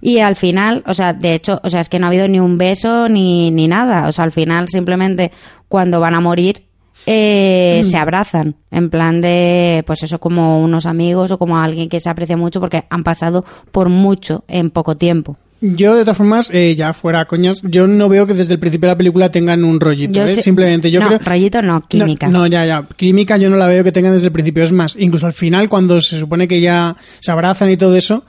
Y 0.00 0.18
al 0.18 0.34
final, 0.34 0.82
o 0.86 0.92
sea, 0.92 1.12
de 1.12 1.34
hecho, 1.34 1.60
o 1.62 1.70
sea, 1.70 1.80
es 1.80 1.88
que 1.88 2.00
no 2.00 2.06
ha 2.06 2.08
habido 2.08 2.26
ni 2.26 2.40
un 2.40 2.58
beso 2.58 3.08
ni, 3.08 3.52
ni 3.52 3.68
nada, 3.68 4.08
o 4.08 4.12
sea, 4.12 4.24
al 4.24 4.32
final 4.32 4.68
simplemente 4.68 5.30
cuando 5.68 6.00
van 6.00 6.14
a 6.14 6.20
morir 6.20 6.64
eh, 7.04 7.82
se 7.84 7.98
abrazan, 7.98 8.56
en 8.72 8.90
plan 8.90 9.20
de, 9.20 9.84
pues 9.86 10.02
eso, 10.02 10.18
como 10.18 10.60
unos 10.60 10.86
amigos 10.86 11.30
o 11.30 11.38
como 11.38 11.58
alguien 11.58 11.88
que 11.88 12.00
se 12.00 12.10
aprecia 12.10 12.36
mucho 12.36 12.58
porque 12.58 12.84
han 12.90 13.04
pasado 13.04 13.44
por 13.70 13.88
mucho 13.88 14.44
en 14.48 14.70
poco 14.70 14.96
tiempo. 14.96 15.36
Yo, 15.60 15.94
de 15.96 16.02
todas 16.02 16.18
formas, 16.18 16.50
eh, 16.52 16.74
ya 16.76 16.92
fuera 16.92 17.24
coñas, 17.24 17.62
yo 17.62 17.86
no 17.86 18.08
veo 18.10 18.26
que 18.26 18.34
desde 18.34 18.52
el 18.52 18.58
principio 18.58 18.88
de 18.88 18.92
la 18.94 18.98
película 18.98 19.30
tengan 19.30 19.64
un 19.64 19.80
rollito. 19.80 20.12
Yo 20.12 20.24
¿eh? 20.24 20.34
sé- 20.34 20.42
Simplemente 20.42 20.90
yo 20.90 21.00
no, 21.00 21.06
creo. 21.06 21.18
rollito 21.24 21.62
no, 21.62 21.80
química. 21.88 22.28
No, 22.28 22.40
no, 22.40 22.46
ya, 22.46 22.66
ya. 22.66 22.86
Química 22.94 23.38
yo 23.38 23.48
no 23.48 23.56
la 23.56 23.66
veo 23.66 23.82
que 23.82 23.90
tengan 23.92 24.12
desde 24.12 24.26
el 24.26 24.32
principio. 24.32 24.64
Es 24.64 24.72
más, 24.72 24.96
incluso 24.98 25.26
al 25.26 25.32
final, 25.32 25.68
cuando 25.70 25.98
se 26.00 26.18
supone 26.18 26.46
que 26.46 26.60
ya 26.60 26.94
se 27.20 27.32
abrazan 27.32 27.70
y 27.70 27.78
todo 27.78 27.96
eso, 27.96 28.24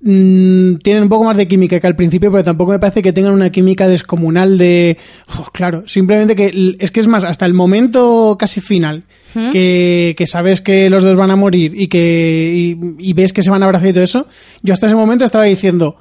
mm, 0.00 0.74
tienen 0.82 1.04
un 1.04 1.08
poco 1.08 1.22
más 1.24 1.36
de 1.36 1.46
química 1.46 1.78
que 1.78 1.86
al 1.86 1.94
principio, 1.94 2.32
pero 2.32 2.42
tampoco 2.42 2.72
me 2.72 2.80
parece 2.80 3.00
que 3.00 3.12
tengan 3.12 3.32
una 3.34 3.50
química 3.50 3.86
descomunal 3.86 4.58
de. 4.58 4.98
Oh, 5.38 5.46
claro, 5.52 5.84
simplemente 5.86 6.34
que. 6.34 6.76
Es 6.80 6.90
que 6.90 6.98
es 6.98 7.06
más, 7.06 7.22
hasta 7.22 7.46
el 7.46 7.54
momento 7.54 8.36
casi 8.38 8.60
final, 8.60 9.04
que, 9.52 10.14
que 10.18 10.26
sabes 10.26 10.60
que 10.60 10.90
los 10.90 11.04
dos 11.04 11.16
van 11.16 11.30
a 11.30 11.36
morir 11.36 11.72
y 11.76 11.86
que. 11.86 12.52
Y, 12.52 13.08
y 13.10 13.12
ves 13.12 13.32
que 13.32 13.42
se 13.44 13.50
van 13.50 13.62
a 13.62 13.66
abrazar 13.66 13.88
y 13.88 13.92
todo 13.92 14.02
eso, 14.04 14.26
yo 14.62 14.74
hasta 14.74 14.86
ese 14.86 14.96
momento 14.96 15.24
estaba 15.24 15.44
diciendo. 15.44 15.96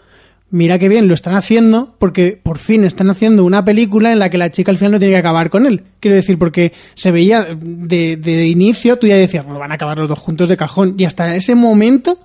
Mira 0.52 0.78
qué 0.78 0.89
bien 0.89 1.08
lo 1.08 1.14
están 1.14 1.36
haciendo 1.36 1.95
porque 1.97 2.38
por 2.41 2.58
fin 2.58 2.84
están 2.84 3.10
haciendo 3.10 3.45
una 3.45 3.64
película 3.64 4.12
en 4.12 4.20
la 4.20 4.30
que 4.30 4.38
la 4.38 4.52
chica 4.52 4.70
al 4.70 4.78
final 4.78 4.91
no 4.91 4.99
tiene 4.99 5.14
que 5.14 5.20
acabar 5.20 5.49
con 5.49 5.66
él. 5.66 5.84
Quiero 6.02 6.18
decir, 6.18 6.38
porque 6.38 6.74
se 6.93 7.12
veía 7.12 7.47
de, 7.56 8.18
de 8.18 8.47
inicio, 8.47 8.99
tú 8.99 9.08
ya 9.08 9.16
decías, 9.16 9.45
"Bueno, 9.45 9.60
van 9.60 9.72
a 9.72 9.76
acabar 9.76 9.97
los 9.97 10.10
dos 10.10 10.20
juntos 10.20 10.49
de 10.49 10.58
cajón. 10.58 10.95
Y 10.97 11.06
hasta 11.06 11.36
ese 11.36 11.56
momento 11.56 12.18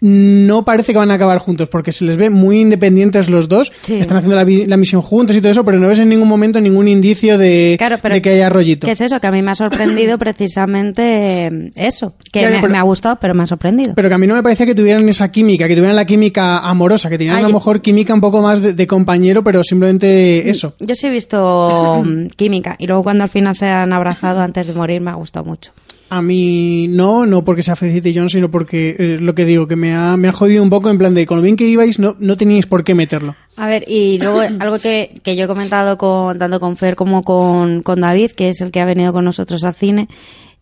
no 0.00 0.64
parece 0.64 0.92
que 0.92 0.98
van 0.98 1.10
a 1.10 1.14
acabar 1.14 1.38
juntos 1.38 1.68
porque 1.68 1.92
se 1.92 2.04
les 2.04 2.16
ve 2.16 2.30
muy 2.30 2.60
independientes 2.60 3.28
los 3.30 3.48
dos. 3.48 3.72
Están 3.88 4.18
haciendo 4.18 4.36
la, 4.36 4.76
misión 4.76 5.02
juntos 5.02 5.36
y 5.36 5.40
todo 5.40 5.50
eso, 5.50 5.64
pero 5.64 5.78
no 5.78 5.88
ves 5.88 5.98
en 5.98 6.08
ningún 6.08 6.28
momento 6.28 6.60
ningún 6.60 6.88
indicio 6.88 7.38
de, 7.38 7.78
de 7.78 8.22
que 8.22 8.30
haya 8.30 8.48
rollito. 8.48 8.86
¿Qué 8.86 8.92
es 8.92 9.00
eso? 9.00 9.20
Que 9.20 9.26
a 9.26 9.30
mí 9.30 9.42
me 9.42 9.50
ha 9.52 9.54
sorprendido 9.54 10.18
precisamente 10.76 11.70
eso. 11.76 12.14
Que 12.32 12.42
Ya, 12.42 12.50
me, 12.50 12.60
pero- 12.60 12.72
me 12.72 12.78
ha 12.78 12.82
gustado, 12.82 13.16
pero 13.20 13.34
me 13.34 13.42
ha 13.42 13.46
sorprendido. 13.46 13.94
Pero 13.94 14.08
que 14.08 14.14
a 14.14 14.18
mí 14.18 14.26
no 14.26 14.34
me 14.34 14.42
parecía 14.42 14.66
que 14.66 14.74
tuvieran 14.74 15.08
esa 15.08 15.30
química, 15.30 15.66
que 15.68 15.74
tuvieran 15.74 15.96
la 15.96 16.04
química 16.04 16.58
amorosa, 16.58 17.08
que 17.08 17.18
tenían 17.18 17.36
a 17.36 17.42
lo 17.42 17.50
mejor 17.50 17.80
química 17.80 18.12
un 18.14 18.20
poco 18.20 18.42
más 18.42 18.60
de, 18.60 18.72
de 18.74 18.86
compañero, 18.86 19.42
pero 19.42 19.62
simplemente 19.64 20.48
eso. 20.50 20.74
Yo 20.80 20.94
sí 20.94 21.06
he 21.06 21.10
visto 21.10 22.02
mm, 22.04 22.26
química 22.36 22.76
y 22.78 22.86
luego 22.86 23.02
cuando 23.02 23.24
al 23.24 23.30
final 23.30 23.56
se 23.56 23.66
han 23.66 23.92
abrazado 23.92 24.40
antes 24.40 24.66
de 24.66 24.74
morir 24.74 25.00
me 25.00 25.10
ha 25.10 25.14
gustado 25.14 25.44
mucho. 25.44 25.72
A 26.08 26.22
mí 26.22 26.86
no, 26.88 27.26
no 27.26 27.44
porque 27.44 27.62
sea 27.64 27.74
Felicity 27.74 28.14
Jones, 28.14 28.32
sino 28.32 28.50
porque 28.50 28.94
eh, 28.98 29.18
lo 29.20 29.34
que 29.34 29.44
digo, 29.44 29.66
que 29.66 29.74
me 29.76 29.94
ha, 29.94 30.16
me 30.16 30.28
ha 30.28 30.32
jodido 30.32 30.62
un 30.62 30.70
poco 30.70 30.88
en 30.88 30.98
plan 30.98 31.14
de 31.14 31.26
con 31.26 31.38
lo 31.38 31.42
bien 31.42 31.56
que 31.56 31.66
ibais, 31.66 31.98
no, 31.98 32.14
no 32.20 32.36
teníais 32.36 32.66
por 32.66 32.84
qué 32.84 32.94
meterlo. 32.94 33.34
A 33.56 33.66
ver, 33.66 33.84
y 33.88 34.18
luego 34.20 34.40
algo 34.60 34.78
que, 34.78 35.20
que 35.24 35.34
yo 35.34 35.44
he 35.44 35.48
comentado 35.48 35.98
con, 35.98 36.38
tanto 36.38 36.60
con 36.60 36.76
Fer 36.76 36.94
como 36.94 37.22
con, 37.22 37.82
con 37.82 38.00
David, 38.00 38.30
que 38.32 38.50
es 38.50 38.60
el 38.60 38.70
que 38.70 38.80
ha 38.80 38.84
venido 38.84 39.12
con 39.12 39.24
nosotros 39.24 39.64
al 39.64 39.74
cine, 39.74 40.06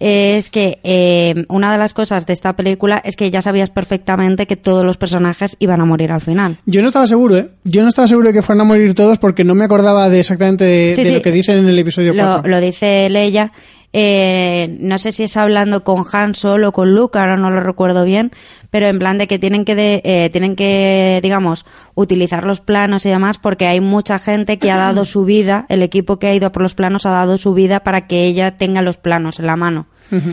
es 0.01 0.51
que 0.51 0.81
eh, 0.83 1.45
una 1.49 1.71
de 1.73 1.79
las 1.79 1.95
cosas 1.95 2.27
de 2.27 2.33
esta 2.33 2.55
película 2.57 3.01
es 3.05 3.15
que 3.15 3.31
ya 3.31 3.43
sabías 3.43 3.71
perfectamente 3.71 4.47
que 4.47 4.57
todos 4.57 4.85
los 4.85 4.97
personajes 4.97 5.57
iban 5.61 5.81
a 5.81 5.85
morir 5.85 6.11
al 6.11 6.21
final. 6.21 6.57
Yo 6.67 6.81
no 6.81 6.89
estaba 6.89 7.07
seguro, 7.07 7.37
¿eh? 7.37 7.49
Yo 7.65 7.83
no 7.83 7.89
estaba 7.89 8.09
seguro 8.09 8.29
de 8.29 8.35
que 8.35 8.43
fueran 8.43 8.63
a 8.63 8.65
morir 8.65 8.95
todos 8.95 9.19
porque 9.19 9.45
no 9.45 9.55
me 9.55 9.65
acordaba 9.65 10.09
de 10.09 10.21
exactamente 10.21 10.65
de, 10.65 10.95
Sí, 10.97 11.03
de 11.03 11.09
sí. 11.11 11.15
lo 11.15 11.23
que 11.23 11.31
dicen 11.33 11.59
en 11.59 11.69
el 11.69 11.79
episodio 11.79 12.13
Lo, 12.15 12.25
4. 12.25 12.51
lo 12.51 12.61
dice 12.61 13.09
Leia. 13.11 13.53
Eh, 13.97 14.77
no 14.81 14.99
sé 14.99 15.13
si 15.13 15.23
es 15.23 15.37
hablando 15.37 15.85
con 15.85 16.03
Han 16.13 16.35
Solo 16.35 16.71
o 16.71 16.73
con 16.73 16.93
Luke, 16.97 17.17
ahora 17.17 17.37
no 17.37 17.49
lo 17.51 17.61
recuerdo 17.61 18.05
bien, 18.05 18.33
pero 18.71 18.89
en 18.89 18.99
plan 18.99 19.19
de 19.19 19.29
que 19.29 19.39
tienen 19.39 19.65
que, 19.65 19.77
de- 19.77 20.03
eh, 20.05 20.31
tienen 20.31 20.57
que, 20.57 21.21
digamos, 21.23 21.65
utilizar 21.95 22.45
los 22.45 22.61
planos 22.61 23.07
y 23.07 23.11
demás, 23.11 23.39
porque 23.39 23.69
hay 23.69 23.81
mucha 23.81 24.19
gente 24.19 24.59
que 24.59 24.73
ha 24.73 24.79
dado 24.79 25.05
su 25.05 25.25
vida, 25.25 25.65
el 25.69 25.81
equipo 25.83 26.19
que 26.19 26.27
ha 26.27 26.35
ido 26.35 26.51
por 26.51 26.63
los 26.63 26.75
planos 26.75 27.07
ha 27.07 27.11
dado 27.11 27.39
su 27.39 27.55
vida 27.55 27.85
para 27.85 28.09
que 28.09 28.25
ella 28.25 28.59
tenga 28.59 28.83
los 28.83 28.97
planos 28.97 29.39
en 29.39 29.47
la 29.47 29.55
mano. 29.57 29.87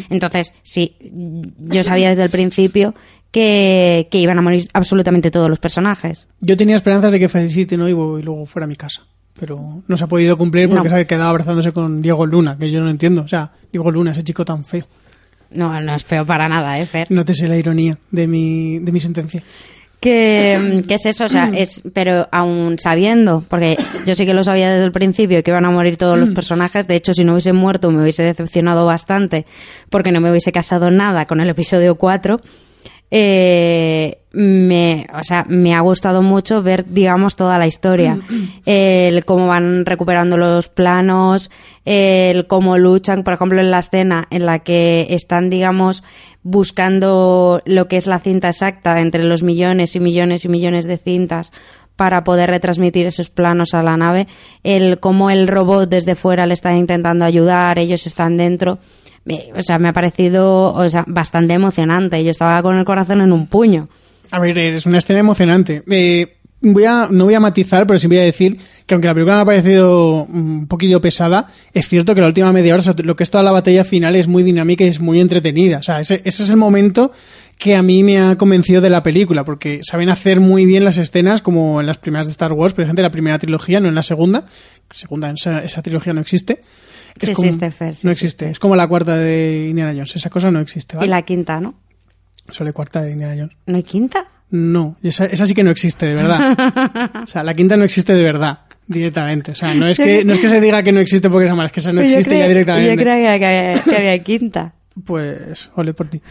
Entonces, 0.09 0.53
sí, 0.63 0.97
yo 1.59 1.83
sabía 1.83 2.09
desde 2.09 2.23
el 2.23 2.29
principio 2.31 2.93
que, 3.31 4.07
que 4.11 4.17
iban 4.17 4.37
a 4.37 4.41
morir 4.41 4.67
absolutamente 4.73 5.29
todos 5.31 5.49
los 5.49 5.59
personajes. 5.59 6.27
Yo 6.39 6.57
tenía 6.57 6.75
esperanzas 6.75 7.11
de 7.11 7.19
que 7.19 7.29
Felicity 7.29 7.77
no 7.77 7.87
iba 7.87 8.19
y 8.19 8.23
luego 8.23 8.45
fuera 8.47 8.65
a 8.65 8.67
mi 8.67 8.75
casa. 8.75 9.03
Pero 9.39 9.81
no 9.87 9.97
se 9.97 10.03
ha 10.03 10.07
podido 10.07 10.37
cumplir 10.37 10.69
porque 10.69 10.89
No. 10.89 10.95
se 10.95 11.01
ha 11.01 11.07
quedado 11.07 11.29
abrazándose 11.29 11.71
con 11.71 12.01
Diego 12.01 12.25
Luna, 12.25 12.57
que 12.57 12.69
yo 12.69 12.81
no 12.81 12.89
entiendo. 12.89 13.21
O 13.23 13.27
sea, 13.27 13.51
Diego 13.71 13.89
Luna, 13.91 14.11
ese 14.11 14.23
chico 14.23 14.45
tan 14.45 14.63
feo. 14.65 14.85
No, 15.55 15.81
no 15.81 15.95
es 15.95 16.05
feo 16.05 16.25
para 16.25 16.47
nada, 16.47 16.79
¿eh, 16.79 16.85
Fer? 16.85 17.07
No 17.11 17.25
te 17.25 17.33
sé 17.33 17.47
la 17.47 17.57
ironía 17.57 17.97
de 18.11 18.27
mi, 18.27 18.79
de 18.79 18.91
mi 18.91 18.99
sentencia. 18.99 19.41
que, 19.99 20.83
que 20.87 20.93
es 20.95 21.05
eso, 21.05 21.25
o 21.25 21.29
sea, 21.29 21.51
es, 21.53 21.83
pero 21.93 22.27
aún 22.31 22.77
sabiendo, 22.79 23.43
porque 23.47 23.77
yo 24.05 24.15
sí 24.15 24.25
que 24.25 24.33
lo 24.33 24.43
sabía 24.43 24.71
desde 24.71 24.85
el 24.85 24.91
principio 24.91 25.43
que 25.43 25.51
iban 25.51 25.65
a 25.65 25.69
morir 25.69 25.97
todos 25.97 26.17
los 26.17 26.29
personajes, 26.29 26.87
de 26.87 26.95
hecho 26.95 27.13
si 27.13 27.23
no 27.23 27.33
hubiesen 27.33 27.55
muerto 27.55 27.91
me 27.91 28.01
hubiese 28.01 28.23
decepcionado 28.23 28.85
bastante 28.87 29.45
porque 29.89 30.11
no 30.11 30.19
me 30.21 30.31
hubiese 30.31 30.51
casado 30.51 30.89
nada 30.89 31.25
con 31.27 31.39
el 31.39 31.49
episodio 31.49 31.95
4. 31.95 32.39
Eh, 33.13 34.19
me, 34.31 35.07
o 35.13 35.23
sea, 35.23 35.45
me 35.49 35.75
ha 35.75 35.81
gustado 35.81 36.21
mucho 36.21 36.63
ver, 36.63 36.85
digamos, 36.87 37.35
toda 37.35 37.57
la 37.57 37.67
historia. 37.67 38.17
El 38.65 39.25
cómo 39.25 39.47
van 39.47 39.85
recuperando 39.85 40.37
los 40.37 40.69
planos, 40.69 41.51
el 41.83 42.47
cómo 42.47 42.77
luchan, 42.77 43.23
por 43.23 43.33
ejemplo, 43.33 43.59
en 43.59 43.71
la 43.71 43.79
escena 43.79 44.27
en 44.29 44.45
la 44.45 44.59
que 44.59 45.07
están, 45.09 45.49
digamos, 45.49 46.03
buscando 46.43 47.61
lo 47.65 47.87
que 47.87 47.97
es 47.97 48.07
la 48.07 48.19
cinta 48.19 48.49
exacta 48.49 49.01
entre 49.01 49.23
los 49.23 49.43
millones 49.43 49.95
y 49.95 49.99
millones 49.99 50.45
y 50.45 50.49
millones 50.49 50.85
de 50.85 50.97
cintas 50.97 51.51
para 51.95 52.23
poder 52.23 52.49
retransmitir 52.49 53.05
esos 53.05 53.29
planos 53.29 53.73
a 53.73 53.83
la 53.83 53.97
nave, 53.97 54.27
el 54.63 54.99
cómo 54.99 55.29
el 55.29 55.47
robot 55.47 55.87
desde 55.89 56.15
fuera 56.15 56.47
le 56.47 56.53
está 56.53 56.73
intentando 56.73 57.25
ayudar, 57.25 57.77
ellos 57.77 58.07
están 58.07 58.37
dentro. 58.37 58.79
Me- 59.25 59.49
O 59.55 59.61
sea, 59.61 59.77
me 59.79 59.89
ha 59.89 59.93
parecido 59.93 60.73
o 60.73 60.89
sea, 60.89 61.03
bastante 61.07 61.53
emocionante. 61.53 62.23
Yo 62.23 62.31
estaba 62.31 62.61
con 62.61 62.77
el 62.77 62.85
corazón 62.85 63.21
en 63.21 63.31
un 63.31 63.47
puño. 63.47 63.87
A 64.31 64.39
ver, 64.39 64.57
es 64.57 64.85
una 64.85 64.97
escena 64.99 65.19
emocionante. 65.19 65.83
Eh, 65.89 66.37
voy 66.61 66.85
a, 66.85 67.07
no 67.11 67.25
voy 67.25 67.33
a 67.33 67.39
matizar, 67.39 67.85
pero 67.85 67.99
sí 67.99 68.07
voy 68.07 68.17
a 68.19 68.23
decir 68.23 68.57
que 68.85 68.93
aunque 68.93 69.07
la 69.07 69.13
película 69.13 69.35
me 69.37 69.41
ha 69.41 69.45
parecido 69.45 70.23
un 70.23 70.67
poquillo 70.67 71.01
pesada, 71.01 71.49
es 71.73 71.87
cierto 71.87 72.15
que 72.15 72.21
la 72.21 72.27
última 72.27 72.51
media 72.53 72.73
hora, 72.73 72.83
lo 73.03 73.15
que 73.15 73.23
es 73.23 73.29
toda 73.31 73.43
la 73.43 73.51
batalla 73.51 73.83
final, 73.83 74.15
es 74.15 74.27
muy 74.27 74.43
dinámica 74.43 74.83
y 74.83 74.87
es 74.87 74.99
muy 74.99 75.19
entretenida. 75.19 75.79
O 75.79 75.83
sea, 75.83 75.99
ese, 75.99 76.21
ese 76.23 76.43
es 76.43 76.49
el 76.49 76.57
momento 76.57 77.11
que 77.57 77.75
a 77.75 77.83
mí 77.83 78.03
me 78.03 78.19
ha 78.19 78.37
convencido 78.37 78.81
de 78.81 78.89
la 78.89 79.03
película, 79.03 79.43
porque 79.45 79.81
saben 79.83 80.09
hacer 80.09 80.39
muy 80.39 80.65
bien 80.65 80.83
las 80.83 80.97
escenas, 80.97 81.41
como 81.43 81.79
en 81.79 81.85
las 81.85 81.99
primeras 81.99 82.25
de 82.25 82.31
Star 82.31 82.53
Wars, 82.53 82.73
por 82.73 82.83
ejemplo, 82.85 83.03
la 83.03 83.11
primera 83.11 83.37
trilogía, 83.37 83.79
no 83.79 83.87
en 83.89 83.93
la 83.95 84.01
segunda. 84.03 84.45
Segunda, 84.89 85.29
esa, 85.31 85.59
esa 85.63 85.81
trilogía 85.83 86.11
no 86.13 86.21
existe. 86.21 86.59
Es 87.19 87.27
Sí 87.29 87.33
como- 87.33 87.45
existe, 87.47 87.71
Fer, 87.71 87.95
sí 87.95 88.07
no 88.07 88.11
existe. 88.13 88.49
Es 88.49 88.59
como 88.59 88.75
la 88.75 88.87
cuarta 88.87 89.17
de 89.17 89.67
Indiana 89.69 89.91
Jones. 89.93 90.15
Esa 90.15 90.29
cosa 90.29 90.49
no 90.51 90.59
existe, 90.59 90.95
¿vale? 90.97 91.07
Y 91.07 91.09
la 91.09 91.21
quinta, 91.23 91.59
¿no? 91.59 91.75
Solo 92.49 92.69
hay 92.69 92.73
cuarta 92.73 93.01
de 93.01 93.11
Indiana 93.11 93.35
Jones. 93.37 93.55
¿No 93.65 93.75
hay 93.77 93.83
quinta? 93.83 94.25
No, 94.49 94.97
esa, 95.03 95.25
esa 95.25 95.45
sí 95.45 95.53
que 95.53 95.63
no 95.63 95.71
existe, 95.71 96.05
de 96.07 96.15
verdad. 96.15 97.21
O 97.23 97.27
sea, 97.27 97.43
la 97.43 97.53
quinta 97.53 97.77
no 97.77 97.83
existe 97.85 98.13
de 98.13 98.23
verdad, 98.23 98.59
directamente. 98.87 99.51
O 99.51 99.55
sea, 99.55 99.73
no 99.73 99.87
es 99.87 99.97
que, 99.97 100.25
no 100.25 100.33
es 100.33 100.39
que 100.39 100.49
se 100.49 100.59
diga 100.59 100.83
que 100.83 100.91
no 100.91 100.99
existe 100.99 101.29
porque 101.29 101.47
es 101.47 101.51
mala, 101.55 101.67
es 101.67 101.71
que 101.71 101.79
esa 101.79 101.93
no 101.93 102.01
Yo 102.01 102.07
existe 102.07 102.37
ya 102.37 102.47
directamente. 102.47 102.89
Yo 102.95 103.01
creía 103.01 103.39
que 103.39 103.45
había, 103.45 103.81
que 103.83 103.95
había 103.95 104.19
quinta. 104.23 104.73
Pues, 105.05 105.69
ole 105.75 105.93
por 105.93 106.07
ti. 106.09 106.21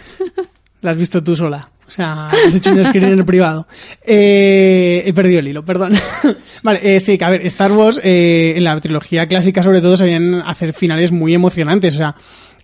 La 0.82 0.90
has 0.90 0.96
visto 0.98 1.22
tú 1.22 1.34
sola. 1.36 1.70
O 1.90 1.92
sea, 1.92 2.28
has 2.28 2.54
hecho 2.54 2.70
un 2.70 2.84
screen 2.84 3.06
en 3.06 3.18
el 3.18 3.24
privado. 3.24 3.66
Eh, 4.06 5.02
he 5.04 5.12
perdido 5.12 5.40
el 5.40 5.48
hilo, 5.48 5.64
perdón. 5.64 5.92
vale, 6.62 6.80
eh, 6.84 7.00
sí, 7.00 7.18
que 7.18 7.24
a 7.24 7.30
ver, 7.30 7.44
Star 7.46 7.72
Wars, 7.72 8.00
eh, 8.04 8.52
en 8.54 8.62
la 8.62 8.78
trilogía 8.80 9.26
clásica 9.26 9.60
sobre 9.60 9.80
todo, 9.80 9.96
sabían 9.96 10.40
hacer 10.46 10.72
finales 10.72 11.10
muy 11.10 11.34
emocionantes. 11.34 11.94
O 11.94 11.96
sea, 11.98 12.14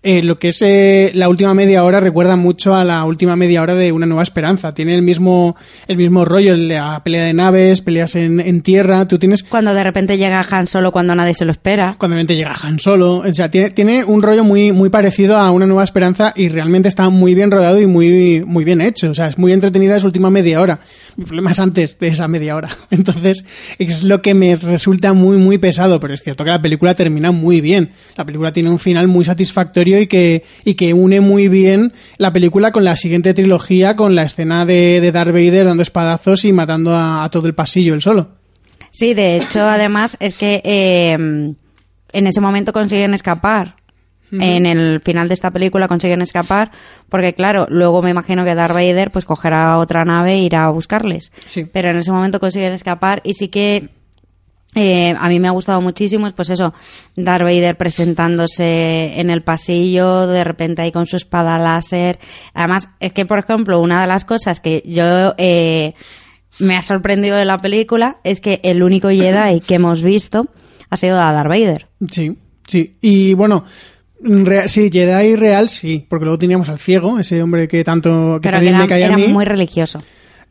eh, 0.06 0.22
lo 0.22 0.38
que 0.38 0.48
es 0.48 0.62
eh, 0.62 1.10
la 1.14 1.28
última 1.28 1.52
media 1.52 1.82
hora 1.82 1.98
recuerda 1.98 2.36
mucho 2.36 2.76
a 2.76 2.84
la 2.84 3.04
última 3.04 3.34
media 3.34 3.60
hora 3.60 3.74
de 3.74 3.90
Una 3.90 4.06
Nueva 4.06 4.22
Esperanza. 4.22 4.72
Tiene 4.72 4.94
el 4.94 5.02
mismo, 5.02 5.56
el 5.88 5.96
mismo 5.96 6.24
rollo, 6.24 6.54
la 6.54 7.02
pelea 7.02 7.24
de 7.24 7.32
naves, 7.32 7.80
peleas 7.80 8.14
en, 8.14 8.38
en 8.38 8.60
tierra. 8.60 9.08
Tú 9.08 9.18
tienes. 9.18 9.42
Cuando 9.42 9.74
de 9.74 9.82
repente 9.82 10.16
llega 10.16 10.46
Han 10.48 10.68
Solo 10.68 10.92
cuando 10.92 11.12
nadie 11.16 11.34
se 11.34 11.44
lo 11.44 11.50
espera. 11.50 11.96
Cuando 11.98 12.14
de 12.14 12.22
repente 12.22 12.36
llega 12.36 12.54
Han 12.62 12.78
Solo. 12.78 13.16
O 13.16 13.34
sea, 13.34 13.50
tiene, 13.50 13.70
tiene 13.70 14.04
un 14.04 14.22
rollo 14.22 14.44
muy, 14.44 14.70
muy 14.70 14.90
parecido 14.90 15.38
a 15.38 15.50
Una 15.50 15.66
Nueva 15.66 15.82
Esperanza 15.82 16.32
y 16.36 16.50
realmente 16.50 16.88
está 16.88 17.08
muy 17.08 17.34
bien 17.34 17.50
rodado 17.50 17.80
y 17.80 17.86
muy, 17.86 18.44
muy 18.46 18.62
bien 18.62 18.80
hecho. 18.80 19.10
O 19.10 19.14
sea, 19.14 19.26
es 19.26 19.38
muy 19.38 19.50
entretenida 19.50 19.96
esa 19.96 20.06
última 20.06 20.30
media 20.30 20.60
hora. 20.60 20.78
Mi 21.16 21.24
problema 21.24 21.50
es 21.50 21.58
antes 21.58 21.98
de 21.98 22.06
esa 22.06 22.28
media 22.28 22.54
hora. 22.54 22.68
Entonces, 22.90 23.42
es 23.80 24.04
lo 24.04 24.22
que 24.22 24.34
me 24.34 24.54
resulta 24.54 25.14
muy, 25.14 25.36
muy 25.36 25.58
pesado. 25.58 25.98
Pero 25.98 26.14
es 26.14 26.22
cierto 26.22 26.44
que 26.44 26.50
la 26.50 26.62
película 26.62 26.94
termina 26.94 27.32
muy 27.32 27.60
bien. 27.60 27.90
La 28.14 28.24
película 28.24 28.52
tiene 28.52 28.70
un 28.70 28.78
final 28.78 29.08
muy 29.08 29.24
satisfactorio 29.24 29.95
y 30.00 30.06
que, 30.06 30.44
y 30.64 30.74
que 30.74 30.94
une 30.94 31.20
muy 31.20 31.48
bien 31.48 31.92
la 32.18 32.32
película 32.32 32.72
con 32.72 32.84
la 32.84 32.96
siguiente 32.96 33.34
trilogía, 33.34 33.96
con 33.96 34.14
la 34.14 34.22
escena 34.22 34.66
de, 34.66 35.00
de 35.00 35.12
Darth 35.12 35.32
Vader 35.32 35.66
dando 35.66 35.82
espadazos 35.82 36.44
y 36.44 36.52
matando 36.52 36.94
a, 36.94 37.24
a 37.24 37.30
todo 37.30 37.46
el 37.46 37.54
pasillo 37.54 37.94
él 37.94 38.02
solo. 38.02 38.30
Sí, 38.90 39.12
de 39.12 39.36
hecho, 39.36 39.60
además, 39.60 40.16
es 40.20 40.38
que 40.38 40.62
eh, 40.64 41.12
en 41.12 42.26
ese 42.26 42.40
momento 42.40 42.72
consiguen 42.72 43.14
escapar. 43.14 43.76
En 44.32 44.66
el 44.66 45.00
final 45.00 45.28
de 45.28 45.34
esta 45.34 45.52
película 45.52 45.86
consiguen 45.86 46.20
escapar 46.20 46.72
porque, 47.08 47.34
claro, 47.34 47.66
luego 47.68 48.02
me 48.02 48.10
imagino 48.10 48.44
que 48.44 48.56
Darth 48.56 48.74
Vader 48.74 49.12
pues 49.12 49.24
cogerá 49.24 49.78
otra 49.78 50.04
nave 50.04 50.32
e 50.32 50.38
irá 50.38 50.64
a 50.64 50.70
buscarles. 50.70 51.30
Sí. 51.46 51.64
Pero 51.64 51.90
en 51.90 51.98
ese 51.98 52.10
momento 52.10 52.40
consiguen 52.40 52.72
escapar 52.72 53.20
y 53.22 53.34
sí 53.34 53.46
que 53.46 53.88
eh, 54.76 55.14
a 55.18 55.28
mí 55.30 55.40
me 55.40 55.48
ha 55.48 55.52
gustado 55.52 55.80
muchísimo, 55.80 56.26
es 56.26 56.34
pues 56.34 56.50
eso, 56.50 56.74
Darth 57.16 57.44
Vader 57.44 57.76
presentándose 57.76 59.18
en 59.18 59.30
el 59.30 59.40
pasillo, 59.40 60.26
de 60.26 60.44
repente 60.44 60.82
ahí 60.82 60.92
con 60.92 61.06
su 61.06 61.16
espada 61.16 61.58
láser. 61.58 62.18
Además, 62.52 62.88
es 63.00 63.12
que, 63.14 63.24
por 63.24 63.38
ejemplo, 63.38 63.80
una 63.80 64.02
de 64.02 64.06
las 64.06 64.24
cosas 64.26 64.60
que 64.60 64.82
yo 64.86 65.34
eh, 65.38 65.94
me 66.58 66.76
ha 66.76 66.82
sorprendido 66.82 67.36
de 67.36 67.46
la 67.46 67.58
película 67.58 68.18
es 68.22 68.40
que 68.40 68.60
el 68.62 68.82
único 68.82 69.08
Jedi 69.08 69.60
que 69.60 69.76
hemos 69.76 70.02
visto 70.02 70.46
ha 70.90 70.96
sido 70.96 71.18
a 71.20 71.32
Darth 71.32 71.48
Vader. 71.48 71.88
Sí, 72.10 72.36
sí. 72.66 72.96
Y 73.00 73.32
bueno, 73.34 73.64
sí, 74.66 74.90
Jedi 74.92 75.36
real 75.36 75.68
sí, 75.68 76.04
porque 76.08 76.24
luego 76.26 76.38
teníamos 76.38 76.68
al 76.68 76.78
ciego, 76.78 77.18
ese 77.18 77.42
hombre 77.42 77.66
que 77.66 77.82
tanto 77.82 78.38
que 78.42 78.48
Pero 78.48 78.60
que 78.60 78.68
era, 78.68 78.78
me 78.78 78.86
caía 78.86 79.06
era 79.06 79.14
a 79.14 79.18
mí. 79.18 79.28
muy 79.28 79.44
religioso. 79.44 80.02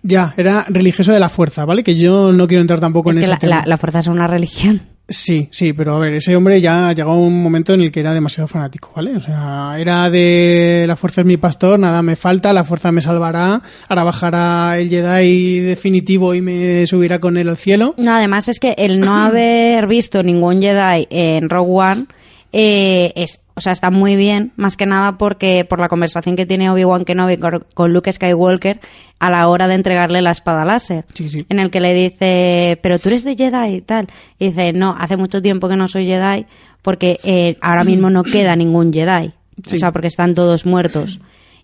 Ya, 0.01 0.33
era 0.37 0.65
religioso 0.69 1.11
de 1.13 1.19
la 1.19 1.29
fuerza, 1.29 1.65
¿vale? 1.65 1.83
Que 1.83 1.95
yo 1.95 2.31
no 2.31 2.47
quiero 2.47 2.61
entrar 2.61 2.79
tampoco 2.79 3.09
Es 3.09 3.15
en 3.15 3.19
que 3.21 3.23
ese 3.25 3.31
la, 3.33 3.39
tema. 3.39 3.55
la- 3.61 3.65
la 3.65 3.77
fuerza 3.77 3.99
es 3.99 4.07
una 4.07 4.27
religión. 4.27 4.81
Sí, 5.07 5.49
sí, 5.51 5.71
pero 5.73 5.95
a 5.95 5.99
ver, 5.99 6.13
ese 6.15 6.35
hombre 6.35 6.59
ya 6.61 6.91
llegó 6.91 7.11
a 7.11 7.15
un 7.15 7.43
momento 7.43 7.75
en 7.75 7.81
el 7.81 7.91
que 7.91 7.99
era 7.99 8.11
demasiado 8.11 8.47
fanático, 8.47 8.91
¿vale? 8.95 9.15
O 9.15 9.19
sea, 9.19 9.75
era 9.77 10.09
de 10.09 10.85
la 10.87 10.95
fuerza 10.95 11.21
es 11.21 11.27
mi 11.27 11.37
pastor, 11.37 11.77
nada 11.79 12.01
me 12.01 12.15
falta, 12.15 12.51
la 12.53 12.63
fuerza 12.63 12.91
me 12.91 13.01
salvará, 13.01 13.61
ahora 13.87 14.03
bajará 14.03 14.79
el 14.79 14.89
Jedi 14.89 15.59
definitivo 15.59 16.33
y 16.33 16.41
me 16.41 16.87
subirá 16.87 17.19
con 17.19 17.37
él 17.37 17.49
al 17.49 17.57
cielo. 17.57 17.93
No, 17.99 18.15
además 18.15 18.47
es 18.47 18.59
que 18.59 18.73
el 18.79 18.99
no 18.99 19.15
haber 19.25 19.85
visto 19.85 20.23
ningún 20.23 20.59
Jedi 20.59 21.05
en 21.11 21.49
Rogue 21.49 21.71
One 21.71 22.05
eh, 22.51 23.13
es, 23.15 23.41
o 23.55 23.61
sea, 23.61 23.71
está 23.71 23.89
muy 23.89 24.15
bien, 24.15 24.51
más 24.57 24.75
que 24.77 24.85
nada 24.85 25.17
porque 25.17 25.65
por 25.67 25.79
la 25.79 25.87
conversación 25.87 26.35
que 26.35 26.45
tiene 26.45 26.69
Obi-Wan 26.69 27.05
Kenobi 27.05 27.37
con, 27.37 27.93
Luke 27.93 28.11
Skywalker 28.11 28.79
a 29.19 29.29
la 29.29 29.47
hora 29.47 29.67
de 29.67 29.75
entregarle 29.75 30.21
la 30.21 30.31
espada 30.31 30.65
láser, 30.65 31.05
Sí, 31.13 31.29
sí. 31.29 31.45
en 31.49 31.59
el 31.59 31.71
que 31.71 31.79
le 31.79 31.93
dice, 31.93 32.79
pero 32.83 32.99
tú 32.99 33.09
eres 33.09 33.23
de 33.23 33.35
Jedi 33.35 33.75
y 33.75 33.81
tal, 33.81 34.07
y 34.39 34.49
dice, 34.49 34.73
no, 34.73 34.95
hace 34.99 35.15
mucho 35.17 35.41
tiempo 35.41 35.69
que 35.69 35.77
no 35.77 35.87
soy 35.87 36.05
Jedi 36.05 36.45
porque 36.81 37.17
eh, 37.23 37.57
ahora 37.61 37.83
mismo 37.83 38.09
no 38.09 38.23
queda 38.23 38.55
ningún 38.55 38.91
Jedi, 38.93 39.31
Sí. 39.65 39.77
o 39.77 39.79
sea, 39.79 39.91
porque 39.93 40.07
están 40.07 40.35
todos 40.35 40.65
muertos. 40.65 41.21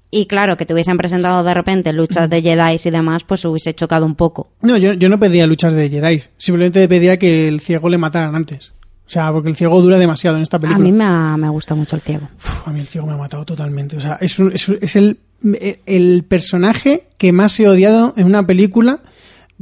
Y 0.10 0.26
claro, 0.26 0.58
que 0.58 0.66
te 0.66 0.74
hubiesen 0.74 0.98
presentado 0.98 1.44
de 1.44 1.54
repente 1.54 1.94
luchas 1.94 2.30
de 2.30 2.42
Jedi 2.42 2.78
y 2.84 2.89
demás, 2.89 3.24
pues 3.26 3.44
hubiese 3.46 3.74
chocado 3.74 4.06
un 4.06 4.16
poco. 4.16 4.50
No, 4.62 4.76
yo, 4.78 4.94
yo 4.94 5.08
no 5.10 5.20
pedía 5.20 5.46
luchas 5.48 5.74
de 5.74 5.89
Jedi, 5.89 6.22
simplemente 6.38 6.88
pedía 6.89 7.18
que 7.18 7.48
el 7.50 7.60
ciego 7.60 7.89
le 7.89 7.98
mataran 7.98 8.36
antes. 8.36 8.74
O 9.12 9.14
sea, 9.14 9.30
porque 9.34 9.49
el 9.49 9.57
ciego 9.57 9.82
dura 9.82 9.97
demasiado 9.97 10.38
en 10.38 10.43
esta 10.43 10.55
A 10.55 10.59
película. 10.62 10.86
mí 10.86 10.93
me, 10.93 11.03
ha- 11.03 11.36
me 11.36 11.49
gusta 11.49 11.76
mucho 11.76 11.97
el 11.97 12.01
ciego. 12.01 12.30
Uf, 12.38 12.66
a 12.66 12.72
mí 12.72 12.80
el 12.80 12.88
ciego 12.88 13.05
me 13.07 13.14
ha 13.14 13.18
matado 13.18 13.43
totalmente. 13.43 13.97
O 13.97 13.99
sea, 13.99 14.18
es, 14.22 14.39
un- 14.39 14.53
es, 14.53 14.95
el, 14.95 15.18
el 15.86 16.24
personaje 16.30 17.07
que 17.18 17.34
más 17.34 17.59
he 17.59 17.68
odiado 17.68 18.14
en 18.16 18.26
una 18.26 18.47
película. 18.47 19.01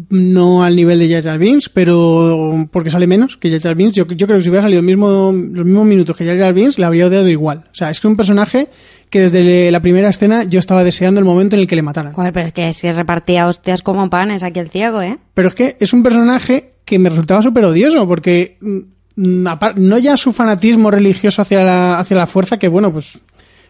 No 0.09 0.63
al 0.63 0.75
nivel 0.77 0.97
de 0.99 1.21
Jar 1.21 1.37
Binks, 1.39 1.67
pero 1.67 2.67
porque 2.71 2.89
sale 2.91 3.05
menos 3.07 3.35
que 3.37 3.59
Jar 3.59 3.75
Binks. 3.75 3.95
Yo, 3.95 4.05
yo 4.07 4.27
creo 4.27 4.37
que 4.37 4.43
si 4.43 4.49
hubiera 4.49 4.61
salido 4.61 4.79
el 4.79 4.85
mismo, 4.85 5.33
los 5.33 5.65
mismos 5.65 5.85
minutos 5.87 6.15
que 6.15 6.25
Jar 6.25 6.37
Jar 6.37 6.53
Binks, 6.53 6.77
le 6.79 6.85
habría 6.85 7.07
odiado 7.07 7.27
igual. 7.27 7.65
O 7.71 7.73
sea, 7.75 7.89
es 7.89 7.99
que 7.99 8.07
un 8.07 8.15
personaje 8.15 8.69
que 9.09 9.21
desde 9.29 9.71
la 9.71 9.81
primera 9.81 10.07
escena 10.09 10.43
yo 10.43 10.59
estaba 10.59 10.83
deseando 10.85 11.19
el 11.19 11.25
momento 11.25 11.55
en 11.57 11.61
el 11.63 11.67
que 11.67 11.75
le 11.75 11.81
mataran. 11.81 12.13
Joder, 12.13 12.31
pero 12.31 12.45
es 12.45 12.53
que 12.53 12.71
si 12.71 12.89
repartía 12.91 13.47
hostias 13.47 13.81
como 13.81 14.09
panes 14.09 14.43
aquí 14.43 14.59
el 14.59 14.69
ciego, 14.69 15.01
¿eh? 15.01 15.17
Pero 15.33 15.49
es 15.49 15.55
que 15.55 15.75
es 15.81 15.91
un 15.91 16.01
personaje 16.03 16.75
que 16.85 16.97
me 16.97 17.09
resultaba 17.09 17.41
súper 17.41 17.65
odioso, 17.65 18.07
porque 18.07 18.57
mm, 18.61 18.79
no 19.21 19.97
ya 19.97 20.15
su 20.17 20.31
fanatismo 20.33 20.89
religioso 20.91 21.41
hacia 21.41 21.63
la, 21.63 21.99
hacia 21.99 22.17
la 22.17 22.27
fuerza, 22.27 22.57
que 22.57 22.67
bueno, 22.67 22.91
pues 22.93 23.21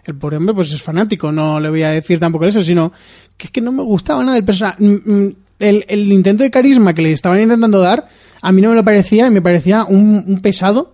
el 0.05 0.15
pobre 0.15 0.37
hombre 0.37 0.53
pues 0.55 0.71
es 0.71 0.81
fanático, 0.81 1.31
no 1.31 1.59
le 1.59 1.69
voy 1.69 1.83
a 1.83 1.89
decir 1.89 2.19
tampoco 2.19 2.45
eso, 2.45 2.63
sino 2.63 2.91
que 3.37 3.47
es 3.47 3.51
que 3.51 3.61
no 3.61 3.71
me 3.71 3.83
gustaba 3.83 4.23
nada 4.23 4.37
el 4.37 4.43
personaje. 4.43 4.83
Mm, 4.83 5.11
mm, 5.25 5.35
El, 5.59 5.85
el 5.89 6.11
intento 6.11 6.43
de 6.43 6.51
carisma 6.51 6.93
que 6.93 7.01
le 7.01 7.11
estaban 7.11 7.41
intentando 7.41 7.79
dar, 7.81 8.07
a 8.41 8.51
mí 8.51 8.61
no 8.61 8.69
me 8.69 8.75
lo 8.75 8.83
parecía, 8.83 9.27
y 9.27 9.31
me 9.31 9.41
parecía 9.41 9.83
un, 9.83 10.23
un 10.25 10.39
pesado 10.41 10.93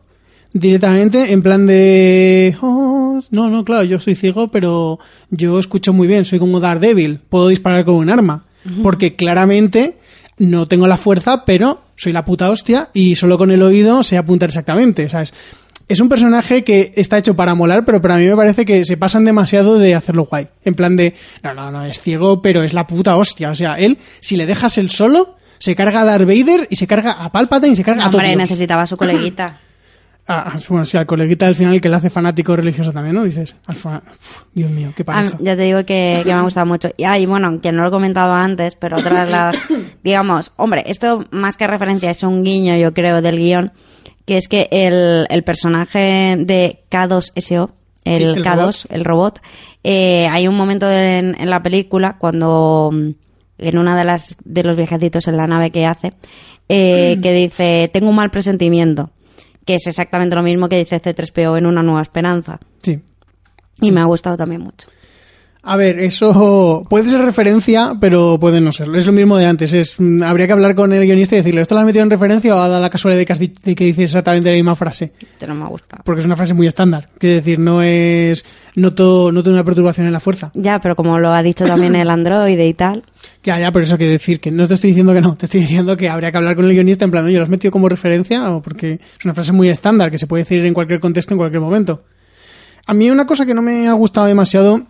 directamente 0.54 1.34
en 1.34 1.42
plan 1.42 1.68
de 1.68 2.56
"Oh, 2.62 3.20
no 3.30 3.50
no 3.50 3.66
claro 3.66 3.84
yo 3.84 4.00
soy 4.00 4.16
ciego 4.16 4.48
pero 4.48 5.00
yo 5.30 5.60
escucho 5.60 5.92
muy 5.92 6.08
bien 6.08 6.24
soy 6.24 6.40
como 6.40 6.62
Daredevil 6.62 7.20
puedo 7.28 7.50
disparar 7.50 7.84
con 7.84 7.96
un 7.96 8.10
arma 8.10 8.46
porque 8.82 9.16
claramente 9.18 9.98
no 10.38 10.68
tengo 10.68 10.88
la 10.88 10.98
fuerza 10.98 11.44
pero 11.46 11.82
soy 11.96 12.12
la 12.12 12.26
puta 12.26 12.50
hostia 12.50 12.90
y 12.94 13.16
solo 13.16 13.38
con 13.38 13.52
el 13.52 13.62
oído 13.62 14.04
sé 14.04 14.18
apuntar 14.18 14.50
exactamente 14.50 15.10
sabes 15.10 15.34
es 15.88 16.00
un 16.00 16.10
personaje 16.10 16.64
que 16.64 16.94
está 16.96 17.18
hecho 17.18 17.36
para 17.36 17.54
molar, 17.54 17.86
pero 17.86 18.02
para 18.02 18.18
mí 18.18 18.26
me 18.26 18.36
parece 18.36 18.66
que 18.66 18.84
se 18.86 18.98
pasan 18.98 19.24
demasiado 19.24 19.78
de 19.78 19.94
hacerlo 19.94 20.26
guay. 20.26 20.48
En 20.64 20.74
plan 20.74 20.96
de, 20.98 21.14
no, 21.44 21.54
no, 21.54 21.70
no, 21.70 21.86
es 21.86 22.02
ciego, 22.02 22.42
pero 22.42 22.64
es 22.64 22.74
la 22.74 22.88
puta 22.88 23.16
hostia. 23.18 23.52
O 23.52 23.56
sea, 23.56 23.76
él, 23.76 24.00
si 24.20 24.36
le 24.36 24.48
dejas 24.48 24.78
el 24.80 24.90
solo, 24.90 25.36
se 25.60 25.76
carga 25.76 26.02
a 26.02 26.06
Darth 26.06 26.26
Vader 26.28 26.68
y 26.70 26.76
se 26.76 26.88
carga 26.88 27.12
a 27.12 27.32
Palpatine 27.32 27.74
y 27.74 27.76
se 27.76 27.84
carga 27.84 28.04
a 28.04 28.06
Hombre, 28.08 28.30
todos. 28.30 28.38
necesitaba 28.38 28.82
a 28.84 28.88
su 28.88 28.98
coleguita. 28.98 29.60
Ah, 30.28 30.56
bueno, 30.70 30.86
sí, 30.86 30.98
al 30.98 31.06
coleguita 31.06 31.46
al 31.46 31.54
final 31.54 31.80
que 31.80 31.88
le 31.88 31.96
hace 31.98 32.10
fanático 32.10 32.56
religioso 32.56 32.92
también, 32.92 33.16
¿no? 33.16 33.24
Dices, 33.24 33.56
al 33.68 33.76
fa- 33.76 34.02
Uf, 34.10 34.42
Dios 34.56 34.72
mío, 34.72 34.92
qué 34.96 35.04
Ah, 35.04 35.06
pareja. 35.06 35.38
ya 35.40 35.56
te 35.56 35.62
digo 35.62 35.86
que, 35.86 36.22
que 36.24 36.30
me 36.34 36.40
ha 36.40 36.42
gustado 36.42 36.66
mucho. 36.66 36.90
Y, 36.98 37.04
ah, 37.04 37.20
y 37.20 37.28
bueno, 37.28 37.62
que 37.62 37.72
no 37.72 37.84
lo 37.84 37.90
he 37.90 37.92
comentado 37.92 38.34
antes, 38.34 38.76
pero 38.76 38.98
otra 38.98 39.24
de 39.26 39.32
las, 39.32 39.56
digamos, 40.04 40.52
hombre, 40.56 40.84
esto 40.88 41.26
más 41.30 41.58
que 41.58 41.68
referencia 41.68 42.10
es 42.10 42.24
un 42.24 42.44
guiño, 42.44 42.76
yo 42.76 42.92
creo, 42.94 43.22
del 43.22 43.38
guion, 43.38 43.72
que 44.26 44.38
es 44.38 44.48
que 44.48 44.68
el, 44.72 45.28
el 45.30 45.44
personaje 45.44 46.36
de 46.40 46.84
K2SO, 46.90 47.70
el, 48.04 48.18
Sí, 48.18 48.24
el 48.24 48.44
K2, 48.44 48.56
robot. 48.56 48.76
el 48.90 49.06
robot, 49.06 49.40
eh, 49.84 50.28
hay 50.28 50.48
un 50.48 50.56
momento 50.58 50.90
en, 50.90 51.36
en 51.40 51.50
la 51.52 51.62
película 51.62 52.18
cuando 52.18 52.90
mm, 52.92 53.10
en 53.60 53.78
una 53.78 53.96
de 53.96 54.04
las 54.06 54.36
de 54.44 54.64
los 54.64 54.76
viajecitos 54.76 55.28
en 55.28 55.38
la 55.38 55.46
nave 55.46 55.70
que 55.70 55.86
hace, 55.86 56.14
eh, 56.68 57.20
que 57.22 57.32
dice, 57.32 57.92
tengo 57.94 58.10
un 58.10 58.16
mal 58.16 58.32
presentimiento, 58.32 59.12
que 59.66 59.76
es 59.76 59.88
exactamente 59.88 60.36
lo 60.36 60.44
mismo 60.44 60.70
que 60.70 60.78
dice 60.78 61.02
C3PO 61.02 61.58
en 61.58 61.66
Una 61.66 61.84
Nueva 61.84 62.02
Esperanza. 62.02 62.60
Sí. 62.82 63.02
Y 63.82 63.92
me 63.92 64.00
ha 64.00 64.06
gustado 64.06 64.38
también 64.38 64.62
mucho. 64.62 64.88
A 65.68 65.78
ver, 65.78 65.98
eso 65.98 66.86
puede 66.88 67.10
ser 67.10 67.22
referencia, 67.22 67.94
pero 68.00 68.38
puede 68.40 68.62
no 68.62 68.72
serlo. 68.72 69.00
Es 69.00 69.08
lo 69.08 69.12
mismo 69.12 69.36
de 69.36 69.48
antes. 69.48 69.74
Es, 69.74 70.00
mm, 70.00 70.22
habría 70.22 70.46
que 70.46 70.54
hablar 70.54 70.76
con 70.76 70.94
el 70.94 71.04
guionista 71.04 71.34
y 71.34 71.40
decirle, 71.40 71.62
¿esto 71.62 71.74
lo 71.74 71.82
has 71.82 71.88
metido 71.88 72.04
en 72.04 72.12
referencia 72.12 72.56
o 72.56 72.60
ha 72.60 72.68
dado 72.68 72.80
la 72.80 72.92
casualidad 72.92 73.18
de 73.18 73.26
que, 73.26 73.34
has 73.34 73.40
de 73.40 73.76
que 73.76 73.86
dice 73.86 74.04
exactamente 74.04 74.52
la 74.52 74.56
misma 74.56 74.76
frase? 74.76 75.14
Pero 75.40 75.56
no 75.56 75.62
me 75.62 75.66
ha 75.66 75.70
gustado. 75.70 76.04
Porque 76.06 76.20
es 76.20 76.26
una 76.28 76.36
frase 76.36 76.54
muy 76.54 76.68
estándar. 76.68 77.10
Quiere 77.18 77.38
decir, 77.38 77.58
no 77.58 77.82
es. 77.82 78.46
Noto, 78.76 79.32
noto 79.32 79.50
una 79.50 79.64
perturbación 79.64 80.06
en 80.06 80.14
la 80.14 80.20
fuerza. 80.20 80.52
Ya, 80.54 80.78
pero 80.78 80.96
como 80.96 81.18
lo 81.18 81.34
ha 81.34 81.42
dicho 81.42 81.66
también 81.66 81.96
el 81.96 82.10
androide 82.12 82.68
y 82.68 82.74
tal. 82.76 83.04
Que 83.46 83.52
ya, 83.52 83.72
pero 83.72 83.86
eso 83.86 83.96
quiere 83.96 84.14
decir 84.14 84.40
que 84.40 84.50
no 84.50 84.68
te 84.68 84.74
estoy 84.74 84.90
diciendo 84.90 85.14
que 85.14 85.22
no, 85.22 85.36
te 85.36 85.46
estoy 85.46 85.62
diciendo 85.62 85.96
que 85.96 86.10
habría 86.10 86.32
que 86.32 86.38
hablar 86.38 86.56
con 86.56 86.66
el 86.66 86.72
guionista 86.72 87.06
en 87.06 87.12
plan, 87.12 87.26
oye, 87.26 87.38
¿lo 87.38 87.44
has 87.44 87.50
metido 87.50 87.72
como 87.72 87.88
referencia? 87.88 88.50
O 88.50 88.64
porque 88.64 88.94
es 88.94 89.24
una 89.24 89.36
frase 89.36 89.52
muy 89.52 89.70
estándar 89.70 90.10
que 90.10 90.18
se 90.18 90.26
puede 90.26 90.46
decir 90.46 90.66
en 90.66 90.74
cualquier 90.74 91.00
contexto, 91.00 91.36
en 91.36 91.38
cualquier 91.38 91.62
momento. 91.62 92.06
A 92.88 92.96
mí 92.96 93.08
una 93.12 93.28
cosa 93.28 93.46
que 93.46 93.54
no 93.54 93.62
me 93.62 93.88
ha 93.88 93.94
gustado 93.94 94.26
demasiado 94.26 94.88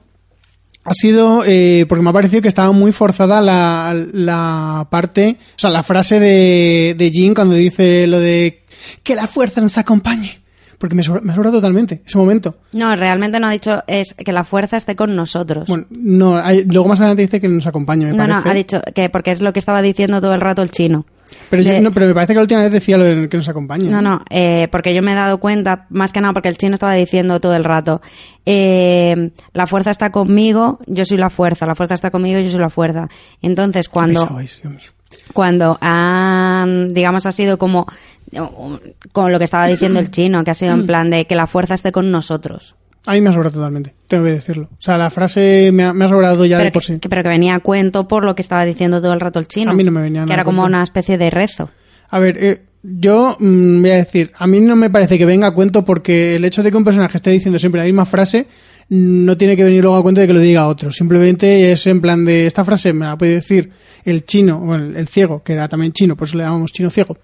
ha 0.85 0.93
sido 0.93 1.43
eh, 1.45 1.85
porque 1.89 2.01
me 2.01 2.11
ha 2.11 2.13
parecido 2.13 2.41
que 2.41 2.47
estaba 2.47 2.71
muy 2.71 2.93
forzada 2.93 3.41
la, 3.41 3.93
la 4.13 4.87
parte, 4.89 5.37
o 5.57 5.59
sea, 5.59 5.69
la 5.69 5.83
frase 5.83 6.21
de, 6.21 6.95
de 6.97 7.09
Jin 7.09 7.33
cuando 7.33 7.55
dice 7.55 8.07
lo 8.07 8.21
de 8.21 8.63
que 9.03 9.15
la 9.15 9.27
fuerza 9.27 9.59
nos 9.59 9.77
acompañe. 9.77 10.44
Porque 10.77 10.95
me 10.95 11.03
sobra, 11.03 11.21
me 11.21 11.33
sobra 11.33 11.51
totalmente 11.51 12.01
ese 12.05 12.17
momento. 12.17 12.57
No, 12.73 12.95
realmente 12.95 13.39
no 13.39 13.47
ha 13.47 13.51
dicho 13.51 13.83
es 13.87 14.13
que 14.13 14.31
la 14.33 14.43
fuerza 14.43 14.77
esté 14.77 14.95
con 14.95 15.15
nosotros. 15.15 15.67
Bueno, 15.67 15.85
no, 15.89 16.37
hay- 16.37 16.65
luego 16.65 16.89
más 16.89 16.99
adelante 16.99 17.21
dice 17.23 17.39
que 17.41 17.47
nos 17.47 17.65
acompañe, 17.67 18.05
me 18.05 18.11
no, 18.11 18.17
parece. 18.17 18.45
no, 18.45 18.51
ha 18.51 18.53
dicho 18.53 18.81
que 18.93 19.09
porque 19.09 19.31
es 19.31 19.41
lo 19.41 19.53
que 19.53 19.59
estaba 19.59 19.81
diciendo 19.81 20.19
todo 20.21 20.33
el 20.33 20.41
rato 20.41 20.61
el 20.61 20.71
chino. 20.71 21.05
Pero, 21.49 21.63
yo- 21.63 21.71
De- 21.71 21.81
no, 21.81 21.91
pero 21.91 22.07
me 22.07 22.13
parece 22.13 22.33
que 22.33 22.37
la 22.37 22.41
última 22.43 22.61
vez 22.61 22.71
decía 22.71 22.97
lo 22.97 23.03
de 23.03 23.29
que 23.29 23.37
nos 23.37 23.47
acompañe. 23.49 23.89
No, 23.89 24.01
no, 24.01 24.21
eh, 24.29 24.67
porque 24.71 24.93
yo 24.93 25.01
me 25.01 25.13
he 25.13 25.15
dado 25.15 25.39
cuenta, 25.39 25.85
más 25.89 26.11
que 26.13 26.21
nada 26.21 26.33
porque 26.33 26.49
el 26.49 26.57
chino 26.57 26.73
estaba 26.75 26.93
diciendo 26.93 27.39
todo 27.39 27.55
el 27.55 27.63
rato, 27.63 28.01
eh, 28.45 29.31
la 29.53 29.65
fuerza 29.67 29.91
está 29.91 30.11
conmigo, 30.11 30.79
yo 30.87 31.05
soy 31.05 31.17
la 31.17 31.29
fuerza, 31.29 31.65
la 31.65 31.75
fuerza 31.75 31.95
está 31.95 32.11
conmigo, 32.11 32.39
yo 32.39 32.49
soy 32.49 32.59
la 32.59 32.69
fuerza. 32.69 33.07
Entonces, 33.41 33.89
cuando, 33.89 34.21
pesado 34.21 34.39
es, 34.39 34.61
Dios 34.61 34.73
mío. 34.73 34.91
cuando 35.33 35.77
han, 35.81 36.89
digamos, 36.93 37.25
ha 37.25 37.31
sido 37.31 37.57
como, 37.57 37.85
como 39.11 39.29
lo 39.29 39.37
que 39.37 39.43
estaba 39.45 39.67
diciendo 39.67 39.99
el 39.99 40.11
chino, 40.11 40.43
que 40.43 40.51
ha 40.51 40.55
sido 40.55 40.73
en 40.73 40.85
plan 40.85 41.09
de 41.09 41.25
que 41.25 41.35
la 41.35 41.47
fuerza 41.47 41.73
esté 41.73 41.91
con 41.91 42.11
nosotros. 42.11 42.75
A 43.07 43.13
mí 43.13 43.21
me 43.21 43.29
ha 43.29 43.33
sobrado 43.33 43.55
totalmente, 43.55 43.93
tengo 44.07 44.23
que 44.23 44.31
decirlo. 44.31 44.69
O 44.71 44.81
sea, 44.81 44.97
la 44.97 45.11
frase 45.11 45.69
me 45.71 45.83
ha, 45.83 45.93
me 45.93 46.05
ha 46.05 46.07
sobrado 46.07 46.43
ya 46.45 46.57
de 46.57 46.71
por 46.71 46.81
que, 46.81 46.87
sí. 46.93 46.99
que- 46.99 47.07
pero 47.09 47.21
que 47.21 47.29
venía 47.29 47.53
a 47.55 47.59
cuento 47.59 48.07
por 48.07 48.25
lo 48.25 48.33
que 48.35 48.41
estaba 48.41 48.65
diciendo 48.65 48.99
todo 49.01 49.13
el 49.13 49.19
rato 49.19 49.37
el 49.39 49.47
chino. 49.47 49.71
A 49.71 49.73
mí 49.75 49.83
no 49.83 49.91
me 49.91 50.01
venía 50.01 50.21
Que 50.21 50.25
nada 50.25 50.33
era 50.33 50.43
como 50.43 50.61
cuento. 50.63 50.75
una 50.77 50.83
especie 50.83 51.17
de 51.19 51.29
rezo. 51.29 51.69
A 52.09 52.17
ver, 52.19 52.43
eh, 52.43 52.61
yo 52.81 53.37
mm, 53.39 53.81
voy 53.81 53.91
a 53.91 53.95
decir, 53.97 54.31
a 54.37 54.47
mí 54.47 54.59
no 54.59 54.75
me 54.75 54.89
parece 54.89 55.19
que 55.19 55.25
venga 55.25 55.47
a 55.47 55.51
cuento 55.51 55.85
porque 55.85 56.35
el 56.35 56.45
hecho 56.45 56.63
de 56.63 56.71
que 56.71 56.77
un 56.77 56.83
personaje 56.83 57.17
esté 57.17 57.29
diciendo 57.29 57.59
siempre 57.59 57.79
la 57.81 57.85
misma 57.85 58.05
frase 58.05 58.47
no 58.89 59.35
tiene 59.37 59.55
que 59.57 59.63
venir 59.63 59.81
luego 59.81 59.97
a 59.97 60.01
cuento 60.03 60.21
de 60.21 60.27
que 60.27 60.33
lo 60.33 60.39
diga 60.39 60.67
otro. 60.67 60.91
Simplemente 60.91 61.71
es 61.71 61.85
en 61.87 62.01
plan 62.01 62.25
de 62.25 62.47
esta 62.47 62.63
frase 62.65 62.91
me 62.93 63.05
la 63.05 63.17
puede 63.17 63.35
decir 63.35 63.71
el 64.03 64.25
chino, 64.25 64.57
o 64.63 64.75
el, 64.75 64.95
el 64.95 65.07
ciego, 65.07 65.41
que 65.43 65.53
era 65.53 65.67
también 65.67 65.91
chino, 65.91 66.15
por 66.15 66.27
eso 66.27 66.37
le 66.37 66.43
llamamos 66.43 66.71
chino 66.71 66.89
ciego. 66.91 67.17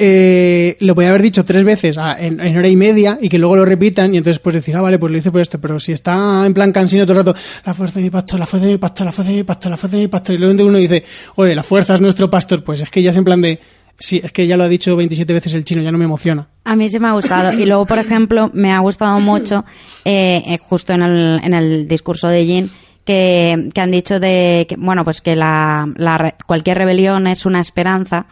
Eh, 0.00 0.76
lo 0.78 0.94
podía 0.94 1.08
haber 1.08 1.22
dicho 1.22 1.44
tres 1.44 1.64
veces 1.64 1.98
ah, 1.98 2.16
en, 2.20 2.56
hora 2.56 2.68
y 2.68 2.76
media 2.76 3.18
y 3.20 3.28
que 3.28 3.36
luego 3.36 3.56
lo 3.56 3.64
repitan 3.64 4.14
y 4.14 4.18
entonces 4.18 4.38
pues 4.38 4.54
decir, 4.54 4.76
ah, 4.76 4.80
vale, 4.80 4.96
pues 4.96 5.10
lo 5.10 5.18
hice 5.18 5.32
por 5.32 5.40
esto, 5.40 5.60
pero 5.60 5.80
si 5.80 5.90
está 5.90 6.46
en 6.46 6.54
plan 6.54 6.70
cansino 6.70 7.04
todo 7.04 7.18
el 7.18 7.26
rato, 7.26 7.40
la 7.66 7.74
fuerza 7.74 7.98
de 7.98 8.04
mi 8.04 8.10
pastor, 8.10 8.38
la 8.38 8.46
fuerza 8.46 8.66
de 8.66 8.72
mi 8.72 8.78
pastor, 8.78 9.06
la 9.06 9.12
fuerza 9.12 9.32
de 9.32 9.38
mi 9.38 9.44
pastor, 9.44 9.70
la 9.72 9.76
fuerza 9.76 9.96
de 9.96 10.02
mi 10.04 10.08
pastor, 10.08 10.34
y 10.36 10.38
luego 10.38 10.64
uno 10.64 10.78
dice, 10.78 11.02
oye, 11.34 11.52
la 11.56 11.64
fuerza 11.64 11.96
es 11.96 12.00
nuestro 12.00 12.30
pastor, 12.30 12.62
pues 12.62 12.80
es 12.80 12.90
que 12.90 13.02
ya 13.02 13.10
es 13.10 13.16
en 13.16 13.24
plan 13.24 13.42
de, 13.42 13.58
sí, 13.98 14.20
es 14.22 14.30
que 14.30 14.46
ya 14.46 14.56
lo 14.56 14.62
ha 14.62 14.68
dicho 14.68 14.94
27 14.94 15.32
veces 15.32 15.54
el 15.54 15.64
chino, 15.64 15.82
ya 15.82 15.90
no 15.90 15.98
me 15.98 16.04
emociona. 16.04 16.46
A 16.62 16.76
mí 16.76 16.88
sí 16.88 17.00
me 17.00 17.08
ha 17.08 17.12
gustado. 17.12 17.52
Y 17.52 17.66
luego, 17.66 17.84
por 17.84 17.98
ejemplo, 17.98 18.52
me 18.54 18.72
ha 18.72 18.78
gustado 18.78 19.18
mucho, 19.18 19.64
eh, 20.04 20.44
eh, 20.46 20.58
justo 20.58 20.92
en 20.92 21.02
el, 21.02 21.40
en 21.42 21.54
el 21.54 21.88
discurso 21.88 22.28
de 22.28 22.46
Jin, 22.46 22.70
que, 23.04 23.68
que 23.74 23.80
han 23.80 23.90
dicho 23.90 24.20
de 24.20 24.66
que, 24.68 24.76
bueno, 24.76 25.02
pues 25.02 25.20
que 25.22 25.34
la, 25.34 25.92
la 25.96 26.36
cualquier 26.46 26.78
rebelión 26.78 27.26
es 27.26 27.46
una 27.46 27.60
esperanza 27.60 28.26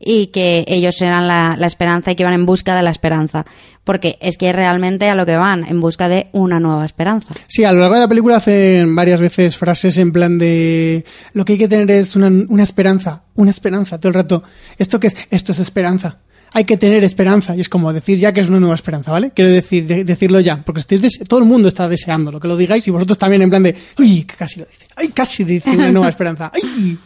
y 0.00 0.28
que 0.28 0.64
ellos 0.68 1.00
eran 1.02 1.26
la, 1.26 1.56
esperanza 1.66 2.10
y 2.12 2.14
que 2.14 2.22
iban 2.22 2.34
en 2.34 2.46
busca 2.46 2.76
de 2.76 2.82
la 2.82 2.90
esperanza. 2.90 3.44
Porque 3.84 4.18
es 4.20 4.36
que 4.36 4.52
realmente 4.52 5.08
a 5.08 5.14
lo 5.14 5.24
que 5.26 5.36
van, 5.36 5.64
en 5.66 5.80
busca 5.80 6.08
de 6.08 6.28
una 6.32 6.60
nueva 6.60 6.84
esperanza. 6.84 7.34
Sí, 7.46 7.64
a 7.64 7.72
lo 7.72 7.80
largo 7.80 7.94
de 7.94 8.00
la 8.00 8.08
película 8.08 8.36
hacen 8.36 8.94
varias 8.94 9.20
veces 9.20 9.56
frases 9.56 9.96
en 9.98 10.12
plan 10.12 10.38
de 10.38 11.04
lo 11.32 11.44
que 11.44 11.54
hay 11.54 11.58
que 11.58 11.68
tener 11.68 11.90
es 11.90 12.14
una, 12.14 12.28
una 12.48 12.62
esperanza, 12.62 13.22
una 13.34 13.50
esperanza 13.50 13.98
todo 13.98 14.08
el 14.10 14.14
rato. 14.14 14.42
¿Esto 14.76 15.00
qué 15.00 15.08
es? 15.08 15.16
Esto 15.30 15.52
es 15.52 15.58
esperanza. 15.58 16.18
Hay 16.52 16.64
que 16.64 16.76
tener 16.76 17.04
esperanza. 17.04 17.54
Y 17.56 17.60
es 17.60 17.68
como 17.68 17.92
decir 17.92 18.18
ya 18.18 18.32
que 18.32 18.40
es 18.40 18.48
una 18.48 18.60
nueva 18.60 18.74
esperanza, 18.74 19.12
¿vale? 19.12 19.32
Quiero 19.34 19.50
decir, 19.50 19.86
de- 19.86 20.04
decirlo 20.04 20.40
ya. 20.40 20.62
Porque 20.64 20.80
estoy 20.80 21.00
todo 21.28 21.40
el 21.40 21.46
mundo 21.46 21.68
está 21.68 21.88
deseando 21.88 22.30
lo 22.32 22.40
que 22.40 22.48
lo 22.48 22.56
digáis 22.56 22.86
y 22.88 22.90
vosotros 22.90 23.18
también 23.18 23.42
en 23.42 23.50
plan 23.50 23.62
de, 23.62 23.74
uy, 23.98 24.24
casi 24.24 24.60
lo 24.60 24.66
dice. 24.66 24.86
Ay, 24.96 25.08
casi 25.08 25.44
dice 25.44 25.70
una 25.70 25.90
nueva 25.92 26.08
esperanza. 26.08 26.50
Ay. 26.54 26.98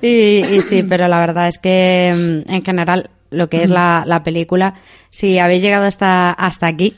Y, 0.00 0.42
sí, 0.62 0.84
pero 0.88 1.08
la 1.08 1.18
verdad 1.18 1.48
es 1.48 1.58
que 1.58 2.14
mm, 2.46 2.52
en 2.52 2.62
general 2.62 3.10
lo 3.30 3.48
que 3.48 3.62
es 3.62 3.70
la, 3.70 4.04
la 4.06 4.22
película, 4.22 4.74
si 5.10 5.38
habéis 5.38 5.62
llegado 5.62 5.84
hasta, 5.84 6.30
hasta 6.30 6.66
aquí 6.66 6.96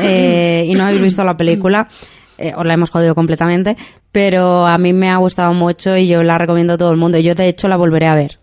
eh, 0.00 0.64
y 0.68 0.74
no 0.74 0.84
habéis 0.84 1.02
visto 1.02 1.24
la 1.24 1.36
película, 1.36 1.88
eh, 2.38 2.52
os 2.56 2.66
la 2.66 2.74
hemos 2.74 2.90
jodido 2.90 3.14
completamente, 3.14 3.76
pero 4.10 4.66
a 4.66 4.78
mí 4.78 4.92
me 4.92 5.10
ha 5.10 5.16
gustado 5.16 5.54
mucho 5.54 5.96
y 5.96 6.08
yo 6.08 6.22
la 6.22 6.38
recomiendo 6.38 6.74
a 6.74 6.78
todo 6.78 6.90
el 6.90 6.96
mundo. 6.96 7.18
Yo 7.18 7.34
de 7.34 7.48
hecho 7.48 7.68
la 7.68 7.76
volveré 7.76 8.06
a 8.06 8.14
ver. 8.14 8.38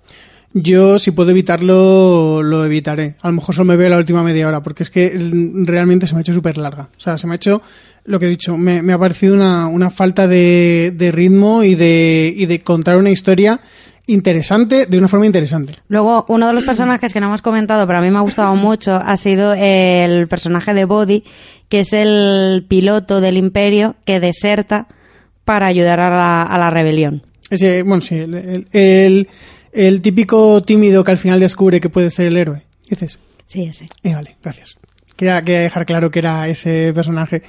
Yo, 0.53 0.99
si 0.99 1.11
puedo 1.11 1.31
evitarlo, 1.31 2.41
lo 2.43 2.65
evitaré. 2.65 3.15
A 3.21 3.29
lo 3.29 3.35
mejor 3.35 3.55
solo 3.55 3.65
me 3.65 3.77
veo 3.77 3.89
la 3.89 3.97
última 3.97 4.21
media 4.23 4.47
hora, 4.47 4.61
porque 4.61 4.83
es 4.83 4.89
que 4.89 5.09
mm, 5.17 5.65
realmente 5.65 6.07
se 6.07 6.13
me 6.13 6.19
ha 6.19 6.21
hecho 6.21 6.33
súper 6.33 6.57
larga. 6.57 6.89
O 6.97 6.99
sea, 6.99 7.17
se 7.17 7.25
me 7.27 7.33
ha 7.33 7.35
hecho, 7.37 7.61
lo 8.05 8.19
que 8.19 8.25
he 8.25 8.29
dicho, 8.29 8.57
me, 8.57 8.81
me 8.81 8.91
ha 8.93 8.99
parecido 8.99 9.33
una, 9.33 9.67
una 9.67 9.89
falta 9.89 10.27
de, 10.27 10.93
de 10.95 11.11
ritmo 11.11 11.63
y 11.63 11.75
de, 11.75 12.33
y 12.35 12.45
de 12.47 12.61
contar 12.61 12.97
una 12.97 13.11
historia 13.11 13.61
interesante 14.07 14.87
de 14.87 14.97
una 14.97 15.07
forma 15.07 15.25
interesante. 15.25 15.75
Luego, 15.87 16.25
uno 16.27 16.47
de 16.47 16.53
los 16.53 16.65
personajes 16.65 17.13
que 17.13 17.21
no 17.21 17.27
hemos 17.27 17.41
comentado, 17.41 17.87
pero 17.87 17.99
a 17.99 18.01
mí 18.01 18.09
me 18.11 18.17
ha 18.17 18.21
gustado 18.21 18.53
mucho, 18.55 18.95
ha 18.95 19.15
sido 19.15 19.53
el 19.53 20.27
personaje 20.27 20.73
de 20.73 20.83
Body, 20.85 21.23
que 21.69 21.81
es 21.81 21.93
el 21.93 22.65
piloto 22.67 23.21
del 23.21 23.37
imperio 23.37 23.95
que 24.05 24.19
deserta 24.19 24.87
para 25.45 25.67
ayudar 25.67 25.99
a 26.01 26.09
la, 26.09 26.41
a 26.43 26.57
la 26.57 26.69
rebelión. 26.71 27.23
Ese, 27.49 27.83
bueno, 27.83 28.01
sí, 28.01 28.15
el, 28.15 28.33
el, 28.35 28.67
el- 28.73 29.27
el 29.73 30.01
típico 30.01 30.61
tímido 30.61 31.03
que 31.03 31.11
al 31.11 31.17
final 31.17 31.39
descubre 31.39 31.79
que 31.81 31.89
puede 31.89 32.09
ser 32.09 32.27
el 32.27 32.37
héroe. 32.37 32.63
Dices, 32.89 33.19
Sí, 33.47 33.63
ese. 33.63 33.85
eh, 34.03 34.13
vale, 34.13 34.37
gracias. 34.41 34.77
Quería, 35.15 35.41
quería 35.41 35.61
dejar 35.61 35.85
claro 35.85 36.09
que 36.11 36.19
era 36.19 36.47
ese 36.47 36.91
personaje. 36.93 37.43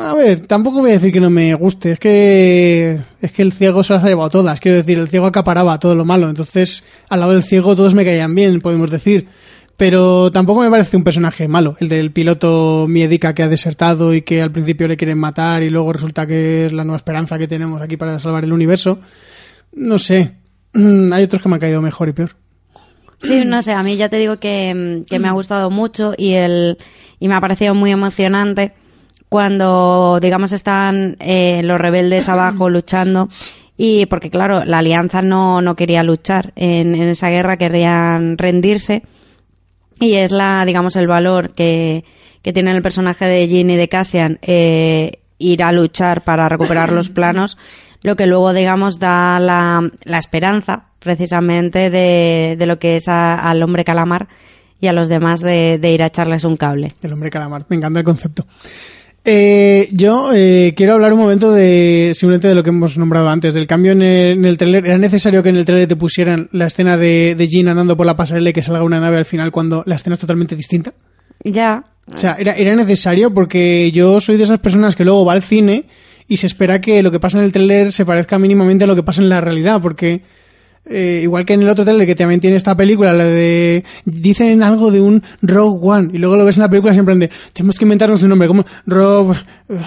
A 0.00 0.14
ver, 0.14 0.46
tampoco 0.46 0.80
voy 0.80 0.90
a 0.90 0.94
decir 0.94 1.12
que 1.12 1.20
no 1.20 1.30
me 1.30 1.54
guste, 1.54 1.92
es 1.92 1.98
que 2.00 2.98
es 3.20 3.30
que 3.30 3.42
el 3.42 3.52
ciego 3.52 3.82
se 3.84 3.92
las 3.92 4.02
ha 4.02 4.08
llevado 4.08 4.30
todas, 4.30 4.58
quiero 4.58 4.78
decir, 4.78 4.98
el 4.98 5.08
ciego 5.08 5.26
acaparaba 5.26 5.78
todo 5.78 5.94
lo 5.94 6.04
malo, 6.04 6.28
entonces 6.28 6.82
al 7.08 7.20
lado 7.20 7.32
del 7.32 7.42
ciego 7.44 7.76
todos 7.76 7.94
me 7.94 8.04
caían 8.04 8.34
bien, 8.34 8.60
podemos 8.60 8.90
decir, 8.90 9.28
pero 9.76 10.32
tampoco 10.32 10.62
me 10.62 10.70
parece 10.70 10.96
un 10.96 11.04
personaje 11.04 11.46
malo, 11.46 11.76
el 11.78 11.88
del 11.88 12.10
piloto 12.10 12.86
miedica 12.88 13.32
que 13.34 13.44
ha 13.44 13.48
desertado 13.48 14.12
y 14.12 14.22
que 14.22 14.42
al 14.42 14.50
principio 14.50 14.88
le 14.88 14.96
quieren 14.96 15.18
matar 15.18 15.62
y 15.62 15.70
luego 15.70 15.92
resulta 15.92 16.26
que 16.26 16.64
es 16.66 16.72
la 16.72 16.82
nueva 16.82 16.96
esperanza 16.96 17.38
que 17.38 17.46
tenemos 17.46 17.80
aquí 17.80 17.96
para 17.96 18.18
salvar 18.18 18.42
el 18.44 18.52
universo. 18.52 18.98
No 19.72 20.00
sé, 20.00 20.32
hay 20.74 21.24
otros 21.24 21.42
que 21.42 21.48
me 21.48 21.54
han 21.54 21.60
caído 21.60 21.82
mejor 21.82 22.08
y 22.08 22.12
peor. 22.12 22.30
Sí, 23.22 23.44
no 23.44 23.60
sé, 23.62 23.72
a 23.72 23.82
mí 23.82 23.96
ya 23.96 24.08
te 24.08 24.16
digo 24.16 24.38
que, 24.38 24.74
mm, 24.74 25.04
que 25.04 25.18
me 25.18 25.28
ha 25.28 25.32
gustado 25.32 25.70
mucho 25.70 26.14
y, 26.16 26.32
el, 26.32 26.78
y 27.18 27.28
me 27.28 27.34
ha 27.34 27.40
parecido 27.40 27.74
muy 27.74 27.90
emocionante 27.90 28.72
cuando, 29.28 30.18
digamos, 30.20 30.52
están 30.52 31.16
eh, 31.20 31.62
los 31.62 31.80
rebeldes 31.80 32.28
abajo 32.28 32.68
luchando. 32.68 33.28
Y 33.76 34.06
porque, 34.06 34.30
claro, 34.30 34.64
la 34.64 34.78
alianza 34.78 35.22
no, 35.22 35.62
no 35.62 35.76
quería 35.76 36.02
luchar 36.02 36.52
en, 36.56 36.94
en 36.94 37.08
esa 37.08 37.30
guerra, 37.30 37.56
querían 37.56 38.36
rendirse. 38.36 39.02
Y 40.00 40.14
es 40.14 40.32
la, 40.32 40.64
digamos, 40.66 40.96
el 40.96 41.06
valor 41.06 41.52
que, 41.52 42.04
que 42.42 42.52
tiene 42.52 42.72
el 42.72 42.82
personaje 42.82 43.26
de 43.26 43.48
Jean 43.48 43.70
y 43.70 43.76
de 43.76 43.88
Cassian 43.88 44.38
eh, 44.42 45.20
ir 45.38 45.62
a 45.62 45.72
luchar 45.72 46.22
para 46.22 46.48
recuperar 46.48 46.92
los 46.92 47.10
planos, 47.10 47.58
lo 48.02 48.16
que 48.16 48.26
luego, 48.26 48.52
digamos, 48.52 48.98
da 48.98 49.38
la, 49.40 49.88
la 50.04 50.18
esperanza 50.18 50.84
precisamente 50.98 51.90
de, 51.90 52.56
de 52.58 52.66
lo 52.66 52.78
que 52.78 52.96
es 52.96 53.08
a- 53.08 53.38
al 53.38 53.62
hombre 53.62 53.84
calamar 53.84 54.28
y 54.80 54.86
a 54.86 54.92
los 54.92 55.08
demás 55.08 55.40
de, 55.40 55.78
de 55.78 55.92
ir 55.92 56.02
a 56.02 56.06
echarles 56.06 56.44
un 56.44 56.56
cable. 56.56 56.88
El 57.02 57.12
hombre 57.12 57.30
calamar, 57.30 57.64
me 57.68 57.76
encanta 57.76 57.98
el 58.00 58.04
concepto. 58.04 58.46
Eh, 59.22 59.88
yo 59.92 60.30
eh, 60.34 60.72
quiero 60.74 60.94
hablar 60.94 61.12
un 61.12 61.18
momento 61.20 61.52
de 61.52 62.12
simplemente 62.14 62.48
de 62.48 62.54
lo 62.54 62.62
que 62.62 62.70
hemos 62.70 62.96
nombrado 62.96 63.28
antes, 63.28 63.52
del 63.52 63.66
cambio 63.66 63.92
en 63.92 64.00
el, 64.00 64.38
en 64.38 64.44
el 64.46 64.56
trailer. 64.56 64.86
¿Era 64.86 64.96
necesario 64.96 65.42
que 65.42 65.50
en 65.50 65.56
el 65.56 65.66
trailer 65.66 65.86
te 65.88 65.96
pusieran 65.96 66.48
la 66.52 66.66
escena 66.66 66.96
de, 66.96 67.34
de 67.36 67.48
Jean 67.48 67.68
andando 67.68 67.96
por 67.98 68.06
la 68.06 68.16
pasarela 68.16 68.48
y 68.48 68.52
que 68.54 68.62
salga 68.62 68.82
una 68.82 68.98
nave 68.98 69.18
al 69.18 69.26
final 69.26 69.50
cuando 69.52 69.82
la 69.86 69.96
escena 69.96 70.14
es 70.14 70.20
totalmente 70.20 70.56
distinta? 70.56 70.94
Ya. 71.44 71.84
O 72.14 72.18
sea, 72.18 72.36
era, 72.38 72.52
era 72.54 72.74
necesario 72.74 73.32
porque 73.32 73.92
yo 73.92 74.20
soy 74.20 74.38
de 74.38 74.44
esas 74.44 74.58
personas 74.58 74.96
que 74.96 75.04
luego 75.04 75.24
va 75.26 75.34
al 75.34 75.42
cine 75.42 75.84
y 76.30 76.36
se 76.36 76.46
espera 76.46 76.80
que 76.80 77.02
lo 77.02 77.10
que 77.10 77.18
pasa 77.18 77.38
en 77.38 77.44
el 77.44 77.50
tráiler 77.50 77.92
se 77.92 78.06
parezca 78.06 78.38
mínimamente 78.38 78.84
a 78.84 78.86
lo 78.86 78.94
que 78.94 79.02
pasa 79.02 79.20
en 79.20 79.28
la 79.28 79.40
realidad, 79.40 79.82
porque 79.82 80.22
eh, 80.86 81.18
igual 81.24 81.44
que 81.44 81.54
en 81.54 81.62
el 81.62 81.68
otro 81.68 81.82
tráiler 81.82 82.06
que 82.06 82.14
también 82.14 82.40
tiene 82.40 82.54
esta 82.54 82.76
película, 82.76 83.12
la 83.12 83.24
de 83.24 83.84
dicen 84.04 84.62
algo 84.62 84.92
de 84.92 85.00
un 85.00 85.24
Rogue 85.42 85.80
One 85.82 86.10
y 86.12 86.18
luego 86.18 86.36
lo 86.36 86.44
ves 86.44 86.56
en 86.56 86.62
la 86.62 86.70
película 86.70 86.92
siempre 86.92 87.16
de 87.16 87.30
tenemos 87.52 87.74
que 87.74 87.84
inventarnos 87.84 88.22
un 88.22 88.28
nombre 88.28 88.46
como 88.46 88.64
Rogue 88.86 89.38
eh, 89.70 89.78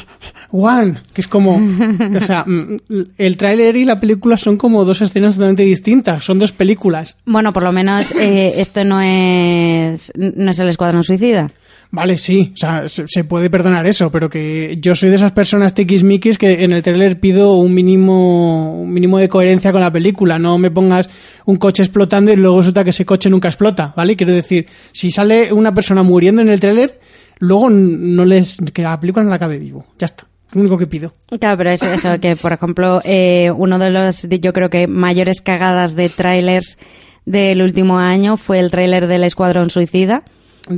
One, 0.52 1.00
que 1.14 1.22
es 1.22 1.30
como, 1.30 1.56
o 1.56 2.22
sea, 2.26 2.44
mm, 2.46 2.78
el 3.18 3.38
tráiler 3.38 3.78
y 3.78 3.86
la 3.86 4.02
película 4.02 4.38
son 4.38 4.58
como 4.58 4.84
dos 4.84 5.02
escenas 5.02 5.36
totalmente 5.36 5.64
distintas, 5.64 6.26
son 6.26 6.39
dos 6.39 6.52
películas. 6.52 7.16
Bueno, 7.26 7.54
por 7.54 7.64
lo 7.64 7.72
menos 7.72 8.12
eh, 8.12 8.56
esto 8.58 8.84
no 8.84 9.00
es, 9.00 10.12
no 10.18 10.52
es 10.52 10.60
el 10.60 10.68
Escuadrón 10.68 11.06
Suicida. 11.06 11.48
Vale, 11.94 12.18
sí, 12.18 12.52
o 12.56 12.58
sea, 12.58 12.88
se, 12.88 13.24
puede 13.24 13.52
perdonar 13.52 13.86
eso, 13.86 14.12
pero 14.12 14.28
que 14.28 14.80
yo 14.82 14.96
soy 14.96 15.10
de 15.10 15.16
esas 15.16 15.32
personas 15.32 15.76
tiquismiquis 15.76 16.39
que 16.39 16.64
en 16.64 16.74
el 16.74 16.82
trailer 16.82 17.20
pido 17.20 17.54
un 17.58 17.72
mínimo, 17.72 18.74
un 18.82 18.91
mínimo 18.91 19.20
de 19.20 19.30
coherencia 19.30 19.72
con 19.72 19.80
la 19.80 19.94
película. 19.94 20.39
No 20.39 20.58
me 20.58 20.72
pongas 20.72 21.08
un 21.46 21.58
coche 21.58 21.84
explotando 21.84 22.34
y 22.34 22.36
luego 22.36 22.58
resulta 22.58 22.84
que 22.84 22.89
ese 22.89 23.06
coche 23.06 23.30
nunca 23.30 23.48
explota, 23.48 23.94
¿vale? 23.96 24.16
Quiero 24.16 24.34
decir, 24.34 24.66
si 24.91 25.12
sale 25.12 25.54
una 25.54 25.72
persona 25.72 26.02
muriendo 26.02 26.41
en 26.41 26.50
el 26.50 26.60
trailer, 26.60 27.00
luego 27.38 27.70
no 27.70 28.26
les, 28.26 28.58
que 28.74 28.82
la 28.82 29.00
película 29.00 29.24
no 29.24 29.30
la 29.30 29.36
acabe 29.36 29.60
vivo. 29.60 29.86
Ya 30.00 30.06
está. 30.06 30.26
Lo 30.54 30.62
único 30.62 30.80
que 30.80 30.88
pido. 30.88 31.14
Claro, 31.39 31.60
pero 31.60 31.70
es 31.70 31.84
eso, 31.84 32.20
que 32.20 32.36
por 32.36 32.54
ejemplo, 32.54 33.02
eh, 33.04 33.52
uno 33.56 33.78
de 33.78 33.91
los, 33.91 34.28
yo 34.28 34.52
creo 34.52 34.72
que 34.72 34.88
mayores 34.88 35.41
cagadas 35.41 35.96
de 35.96 36.10
trailers 36.10 36.80
del 37.28 37.62
último 37.62 38.00
año 38.00 38.38
fue 38.38 38.60
el 38.60 38.72
tráiler 38.72 39.06
del 39.06 39.26
Escuadrón 39.26 39.70
Suicida. 39.70 40.24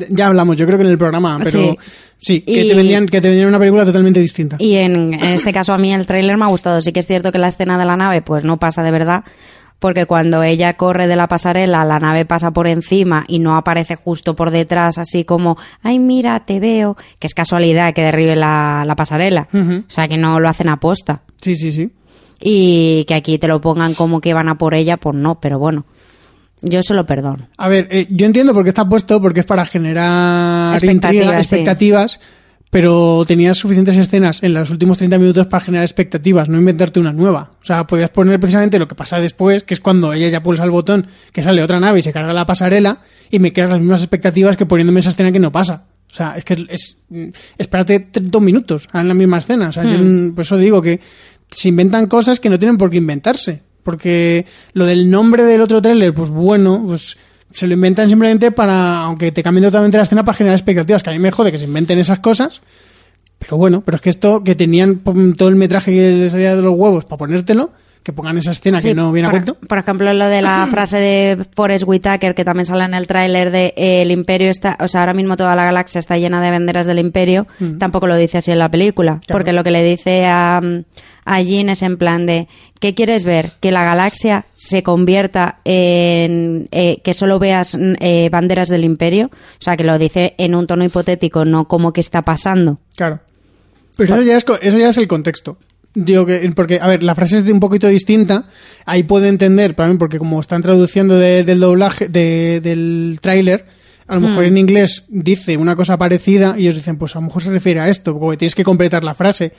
Ya 0.09 0.27
hablamos, 0.27 0.55
yo 0.57 0.65
creo 0.65 0.77
que 0.79 0.83
en 0.86 0.89
el 0.91 0.97
programa, 0.97 1.39
pero 1.43 1.75
sí, 2.17 2.41
que, 2.41 2.63
Y- 2.63 2.69
te 2.69 2.75
vendían, 2.75 3.05
que 3.05 3.21
te 3.21 3.27
vendían 3.29 3.49
una 3.49 3.59
película 3.59 3.86
totalmente 3.86 4.19
distinta. 4.19 4.55
Y 4.59 4.75
en, 4.75 5.13
en 5.13 5.23
este 5.33 5.53
caso 5.53 5.73
a 5.73 5.77
mí 5.77 5.93
el 5.93 6.05
tráiler 6.07 6.38
me 6.38 6.45
ha 6.45 6.49
gustado. 6.49 6.81
Sí 6.81 6.91
que 6.91 7.01
es 7.01 7.07
cierto 7.07 7.31
que 7.31 7.38
la 7.38 7.49
escena 7.49 7.77
de 7.77 7.86
la 7.86 7.95
nave 7.95 8.21
pues 8.21 8.43
no 8.43 8.57
pasa 8.57 8.81
de 8.83 8.91
verdad. 8.91 9.23
porque 9.77 10.05
cuando 10.07 10.41
ella 10.41 10.73
corre 10.77 11.05
de 11.05 11.15
la 11.15 11.27
pasarela, 11.27 11.86
la 11.86 11.99
nave 11.99 12.25
pasa 12.25 12.49
por 12.51 12.65
encima 12.65 13.25
y 13.27 13.38
no 13.39 13.55
aparece 13.57 13.95
justo 13.95 14.36
por 14.36 14.49
detrás, 14.49 14.97
así 14.97 15.25
como, 15.25 15.57
ay, 15.83 15.99
mira, 15.99 16.39
te 16.45 16.59
veo, 16.59 16.95
que 17.19 17.27
es 17.27 17.33
casualidad 17.36 17.93
que 17.93 18.01
derribe 18.01 18.36
la, 18.36 18.83
la 18.88 18.95
pasarela. 18.95 19.47
O 19.53 19.83
sea, 19.89 20.07
que 20.07 20.17
no 20.17 20.39
lo 20.39 20.47
hacen 20.49 20.69
aposta. 20.69 21.21
Sí, 21.41 21.53
sí, 21.55 21.71
sí. 21.71 21.91
Y 22.41 23.05
que 23.05 23.13
aquí 23.15 23.38
te 23.38 23.47
lo 23.47 23.61
pongan 23.61 23.93
como 23.93 24.21
que 24.21 24.33
van 24.33 24.49
a 24.49 24.55
por 24.57 24.73
ella, 24.73 24.97
pues 24.97 25.15
no, 25.15 25.39
pero 25.39 25.59
bueno. 25.59 25.86
Yo 26.68 26.82
se 26.84 26.93
lo 26.93 27.05
perdono. 27.05 27.47
A 27.57 27.70
ver, 27.70 27.88
eh, 27.91 28.07
yo 28.09 28.26
entiendo 28.26 28.53
por 28.53 28.63
qué 28.63 28.70
está 28.70 28.88
puesto, 28.88 29.22
porque 29.22 29.41
es 29.41 29.45
para 29.45 29.66
generar 29.66 30.74
Expectativas, 30.76 31.13
intriga, 31.13 31.34
sí. 31.36 31.41
expectativas, 31.41 32.20
pero 32.72 33.24
tenías 33.26 33.57
suficientes 33.57 33.95
escenas 33.95 34.43
en 34.43 34.53
los 34.53 34.70
últimos 34.72 34.97
30 34.97 35.18
minutos 35.18 35.47
para 35.47 35.63
generar 35.63 35.86
expectativas, 35.86 36.49
no 36.49 36.57
inventarte 36.57 36.99
una 36.99 37.13
nueva. 37.13 37.51
O 37.61 37.66
sea, 37.66 37.86
podías 37.88 38.09
poner 38.09 38.39
precisamente 38.39 38.80
lo 38.80 38.88
que 38.88 38.95
pasa 38.95 39.20
después, 39.20 39.63
que 39.63 39.74
es 39.76 39.80
cuando 39.80 40.11
ella 40.11 40.28
ya 40.30 40.43
pulsa 40.43 40.63
el 40.63 40.72
botón, 40.72 41.07
que 41.32 41.41
sale 41.43 41.63
otra 41.63 41.80
nave 41.80 41.99
y 41.99 42.01
se 42.01 42.11
carga 42.11 42.34
la 42.34 42.45
pasarela, 42.45 42.99
y 43.30 43.39
me 43.39 43.53
creas 43.53 43.70
las 43.70 43.80
mismas 43.80 44.01
expectativas 44.01 44.57
que 44.57 44.66
poniéndome 44.66 44.99
esa 44.99 45.11
escena 45.11 45.32
que 45.32 45.39
no 45.39 45.51
pasa. 45.51 45.86
O 46.11 46.16
sea, 46.16 46.34
es 46.38 46.43
que 46.45 46.66
es, 46.70 46.97
mm, 47.09 47.28
espérate 47.57 48.07
dos 48.22 48.41
minutos 48.41 48.88
en 48.93 49.07
la 49.07 49.13
misma 49.13 49.38
escena. 49.38 49.70
O 49.70 49.72
sea, 49.72 49.84
yo, 49.84 49.97
Hmm. 49.97 50.28
mm, 50.28 50.36
por 50.36 50.41
eso 50.43 50.57
digo 50.57 50.82
que 50.82 50.99
se 51.51 51.70
inventan 51.70 52.07
cosas 52.07 52.39
que 52.39 52.49
no 52.49 52.57
tienen 52.57 52.78
por 52.78 52.89
qué 52.89 52.97
inventarse. 52.97 53.61
Porque 53.86 54.47
lo 54.73 54.88
del 54.88 55.11
nombre 55.11 55.43
del 55.43 55.61
otro 55.61 55.79
tráiler, 55.79 56.11
pues 56.11 56.31
bueno, 56.31 56.81
pues 56.88 57.17
se 57.51 57.67
lo 57.67 57.75
inventan 57.75 58.09
simplemente 58.09 58.49
para, 58.49 59.03
aunque 59.03 59.31
te 59.31 59.43
cambien 59.43 59.65
totalmente 59.65 59.97
la 59.97 60.03
escena 60.03 60.25
para 60.25 60.36
generar 60.36 60.57
expectativas, 60.57 61.03
que 61.03 61.11
a 61.11 61.13
mí 61.13 61.19
me 61.19 61.29
jode 61.29 61.51
que 61.51 61.59
se 61.59 61.65
inventen 61.65 61.99
esas 61.99 62.19
cosas. 62.19 62.63
Pero 63.38 63.57
bueno, 63.57 63.83
pero 63.86 63.97
es 63.97 64.01
que 64.01 64.09
esto, 64.09 64.43
que 64.43 64.55
tenían 64.55 64.95
pum, 64.95 65.36
todo 65.36 65.49
el 65.49 65.55
metraje 65.55 65.91
que 65.91 66.09
les 66.17 66.31
salía 66.31 66.55
de 66.55 66.63
los 66.63 66.73
huevos 66.73 67.05
para 67.05 67.19
ponértelo, 67.19 67.73
que 68.05 68.13
pongan 68.13 68.37
esa 68.37 68.51
escena 68.51 68.79
Sí, 68.79 68.89
que 68.89 68.93
no 68.95 69.11
viene 69.11 69.27
a 69.27 69.31
cuento. 69.31 69.55
por 69.55 69.79
ejemplo, 69.79 70.13
lo 70.13 70.27
de 70.27 70.41
la 70.43 70.67
frase 70.71 70.99
de 70.99 71.43
Forrest 71.55 71.85
Whitaker, 71.87 72.35
que 72.35 72.45
también 72.45 72.67
sale 72.67 72.83
en 72.83 72.93
el 72.93 73.07
tráiler 73.07 73.49
de 73.49 73.73
eh, 73.75 74.03
el 74.03 74.11
imperio 74.11 74.51
está, 74.51 74.77
o 74.79 74.87
sea, 74.87 75.01
ahora 75.01 75.15
mismo 75.15 75.35
toda 75.35 75.55
la 75.55 75.65
galaxia 75.65 75.97
está 75.99 76.15
llena 76.19 76.39
de 76.39 76.51
banderas 76.51 76.85
del 76.85 76.99
imperio, 76.99 77.47
tampoco 77.79 78.05
lo 78.07 78.15
dice 78.15 78.37
así 78.37 78.51
en 78.51 78.59
la 78.59 78.69
película, 78.69 79.19
Claro. 79.25 79.39
porque 79.39 79.53
lo 79.53 79.63
que 79.63 79.71
le 79.71 79.83
dice 79.83 80.25
a, 80.27 80.61
a 81.25 81.41
Jean 81.41 81.69
es 81.69 81.81
en 81.81 81.97
plan 81.97 82.27
de, 82.27 82.47
¿qué 82.79 82.93
quieres 82.93 83.23
ver? 83.23 83.49
Que 83.59 83.71
la 83.71 83.83
galaxia 83.83 84.45
se 84.53 84.83
convierta 84.83 85.57
en, 85.65 86.67
eh, 86.71 87.01
que 87.03 87.15
solo 87.15 87.39
veas 87.39 87.75
eh, 87.99 88.29
banderas 88.31 88.69
del 88.69 88.83
imperio, 88.83 89.31
o 89.31 89.63
sea, 89.63 89.75
que 89.77 89.83
lo 89.83 89.97
dice 89.97 90.35
en 90.37 90.53
un 90.53 90.67
tono 90.67 90.83
hipotético, 90.85 91.43
no 91.43 91.67
como 91.67 91.91
que 91.91 92.01
está 92.01 92.21
pasando. 92.21 92.77
Claro. 92.95 93.19
Pero 93.97 94.15
eso 94.15 94.23
ya 94.23 94.37
es, 94.37 94.45
eso 94.61 94.77
ya 94.77 94.89
es 94.89 94.97
el 94.97 95.07
contexto. 95.07 95.57
Digo 95.95 96.25
que, 96.25 96.51
porque, 96.55 96.79
a 96.81 96.87
ver, 96.87 97.03
la 97.03 97.15
frase 97.15 97.37
es 97.37 97.45
de 97.45 97.53
un 97.53 97.59
poquito 97.59 97.87
distinta. 97.87 98.45
Ahí 98.85 99.03
puedo 99.03 99.25
entender, 99.25 99.73
también 99.73 99.97
porque 99.97 100.19
como 100.19 100.39
están 100.41 100.61
traduciendo 100.61 101.17
de- 101.17 101.43
del 101.43 101.59
doblaje, 101.61 102.07
de- 102.09 102.59
del 102.61 103.17
tráiler, 103.21 103.65
a 104.07 104.15
lo 104.15 104.21
mejor 104.21 104.43
Hmm. 104.43 104.47
en 104.47 104.57
inglés 104.57 105.05
dice 105.07 105.57
una 105.57 105.75
cosa 105.75 105.97
parecida 105.97 106.55
y 106.57 106.63
ellos 106.63 106.75
dicen, 106.75 106.97
pues 106.97 107.15
a 107.15 107.19
lo 107.19 107.27
mejor 107.27 107.41
se 107.41 107.49
refiere 107.49 107.79
a 107.79 107.87
esto, 107.89 108.19
porque 108.19 108.37
tienes 108.37 108.55
que 108.55 108.63
completar 108.63 109.03
la 109.03 109.15
frase. 109.15 109.53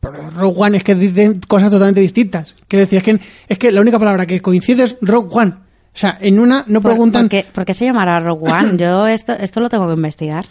Pero 0.00 0.30
Rogue 0.30 0.54
One 0.60 0.76
es 0.76 0.84
que 0.84 0.94
dicen 0.94 1.40
cosas 1.48 1.70
totalmente 1.70 2.00
distintas. 2.00 2.54
Quiero 2.68 2.84
decir, 2.84 2.98
es 2.98 3.04
que, 3.04 3.18
es 3.48 3.58
que 3.58 3.72
la 3.72 3.80
única 3.80 3.98
palabra 3.98 4.26
que 4.26 4.40
coincide 4.40 4.84
es 4.84 4.96
Rogue 5.00 5.28
One. 5.32 5.50
O 5.50 6.00
sea, 6.00 6.16
en 6.20 6.38
una 6.38 6.64
no 6.68 6.80
Por, 6.80 6.92
preguntan... 6.92 7.22
¿por, 7.22 7.30
qué, 7.30 7.46
por 7.52 7.64
qué 7.64 7.74
se 7.74 7.86
llamará 7.86 8.20
Rogue 8.20 8.48
One? 8.52 8.76
Yo 8.78 9.08
esto, 9.08 9.32
esto 9.32 9.58
lo 9.58 9.68
tengo 9.68 9.88
que 9.88 9.94
investigar. 9.94 10.44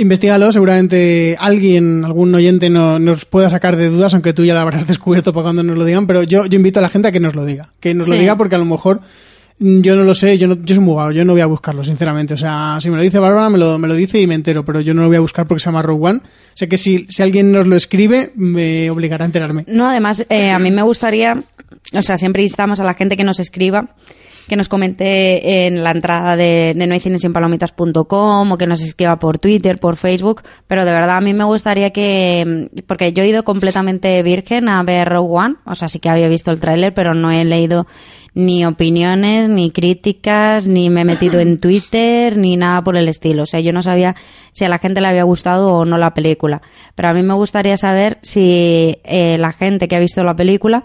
Investígalo, 0.00 0.52
seguramente 0.52 1.36
alguien, 1.40 2.04
algún 2.04 2.32
oyente 2.34 2.70
no- 2.70 2.98
nos 3.00 3.24
pueda 3.24 3.50
sacar 3.50 3.76
de 3.76 3.88
dudas, 3.88 4.14
aunque 4.14 4.32
tú 4.32 4.44
ya 4.44 4.54
lo 4.54 4.60
habrás 4.60 4.86
descubierto 4.86 5.32
para 5.32 5.42
cuando 5.44 5.62
nos 5.64 5.76
lo 5.76 5.84
digan, 5.84 6.06
pero 6.06 6.22
yo, 6.22 6.46
yo 6.46 6.56
invito 6.56 6.78
a 6.78 6.82
la 6.82 6.88
gente 6.88 7.08
a 7.08 7.12
que 7.12 7.18
nos 7.20 7.34
lo 7.34 7.44
diga. 7.44 7.68
Que 7.80 7.94
nos 7.94 8.06
lo 8.08 8.14
diga 8.14 8.36
porque 8.36 8.54
a 8.54 8.58
lo 8.58 8.64
mejor 8.64 9.00
mm, 9.58 9.80
yo 9.80 9.96
no 9.96 10.04
lo 10.04 10.14
sé, 10.14 10.38
yo, 10.38 10.46
no, 10.46 10.54
yo 10.64 10.76
soy 10.76 10.84
muy 10.84 10.94
vago, 10.94 11.10
yo 11.10 11.24
no 11.24 11.32
voy 11.32 11.40
a 11.40 11.46
buscarlo, 11.46 11.82
sinceramente. 11.82 12.34
O 12.34 12.36
sea, 12.36 12.78
si 12.80 12.90
me 12.90 12.96
lo 12.96 13.02
dice 13.02 13.18
Bárbara, 13.18 13.50
me 13.50 13.58
lo, 13.58 13.76
me 13.78 13.88
lo 13.88 13.94
dice 13.94 14.20
y 14.20 14.28
me 14.28 14.36
entero, 14.36 14.64
pero 14.64 14.80
yo 14.80 14.94
no 14.94 15.02
lo 15.02 15.08
voy 15.08 15.16
a 15.16 15.20
buscar 15.20 15.48
porque 15.48 15.60
se 15.60 15.66
llama 15.66 15.82
Rogue 15.82 16.06
One. 16.10 16.20
Sé 16.54 16.68
que 16.68 16.76
si, 16.78 17.06
si 17.08 17.22
alguien 17.24 17.50
nos 17.50 17.66
lo 17.66 17.74
escribe, 17.74 18.30
me 18.36 18.88
obligará 18.90 19.24
a 19.24 19.26
enterarme. 19.26 19.64
No, 19.66 19.88
además, 19.90 20.24
eh, 20.28 20.50
a 20.52 20.60
mí 20.60 20.70
me 20.70 20.82
gustaría, 20.82 21.42
o 21.92 22.02
sea, 22.02 22.16
siempre 22.16 22.44
instamos 22.44 22.78
a 22.78 22.84
la 22.84 22.94
gente 22.94 23.16
que 23.16 23.24
nos 23.24 23.40
escriba, 23.40 23.96
que 24.48 24.56
nos 24.56 24.68
comente 24.68 25.66
en 25.66 25.84
la 25.84 25.92
entrada 25.92 26.36
de, 26.36 26.74
de 26.74 26.86
o 28.50 28.56
que 28.56 28.66
nos 28.66 28.80
escriba 28.80 29.18
por 29.18 29.38
Twitter, 29.38 29.78
por 29.78 29.96
Facebook, 29.96 30.42
pero 30.66 30.84
de 30.84 30.92
verdad 30.92 31.16
a 31.16 31.20
mí 31.20 31.32
me 31.32 31.44
gustaría 31.44 31.90
que, 31.90 32.68
porque 32.86 33.12
yo 33.12 33.22
he 33.22 33.28
ido 33.28 33.44
completamente 33.44 34.22
virgen 34.22 34.68
a 34.68 34.82
ver 34.82 35.08
Rogue 35.08 35.34
One, 35.34 35.54
o 35.64 35.74
sea, 35.74 35.88
sí 35.88 35.98
que 35.98 36.08
había 36.08 36.28
visto 36.28 36.50
el 36.50 36.60
tráiler, 36.60 36.94
pero 36.94 37.14
no 37.14 37.30
he 37.30 37.44
leído 37.44 37.86
ni 38.34 38.64
opiniones, 38.64 39.48
ni 39.48 39.72
críticas, 39.72 40.68
ni 40.68 40.90
me 40.90 41.00
he 41.00 41.04
metido 41.04 41.40
en 41.40 41.58
Twitter, 41.60 42.36
ni 42.36 42.56
nada 42.56 42.84
por 42.84 42.96
el 42.96 43.08
estilo. 43.08 43.42
O 43.42 43.46
sea, 43.46 43.58
yo 43.58 43.72
no 43.72 43.82
sabía 43.82 44.14
si 44.52 44.64
a 44.64 44.68
la 44.68 44.78
gente 44.78 45.00
le 45.00 45.08
había 45.08 45.24
gustado 45.24 45.74
o 45.74 45.84
no 45.84 45.98
la 45.98 46.14
película. 46.14 46.62
Pero 46.94 47.08
a 47.08 47.12
mí 47.12 47.22
me 47.22 47.34
gustaría 47.34 47.76
saber 47.76 48.18
si 48.22 48.96
eh, 49.02 49.38
la 49.38 49.50
gente 49.50 49.88
que 49.88 49.96
ha 49.96 50.00
visto 50.00 50.22
la 50.22 50.36
película 50.36 50.84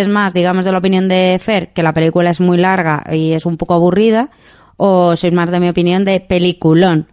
es 0.00 0.08
más, 0.08 0.34
digamos, 0.34 0.64
de 0.64 0.72
la 0.72 0.78
opinión 0.78 1.08
de 1.08 1.38
Fer, 1.40 1.72
que 1.72 1.84
la 1.84 1.92
película 1.92 2.30
es 2.30 2.40
muy 2.40 2.58
larga 2.58 3.04
y 3.12 3.32
es 3.32 3.46
un 3.46 3.56
poco 3.56 3.74
aburrida, 3.74 4.28
o 4.76 5.14
sois 5.14 5.32
más 5.32 5.52
de 5.52 5.60
mi 5.60 5.68
opinión 5.68 6.04
de 6.04 6.18
peliculón. 6.18 7.06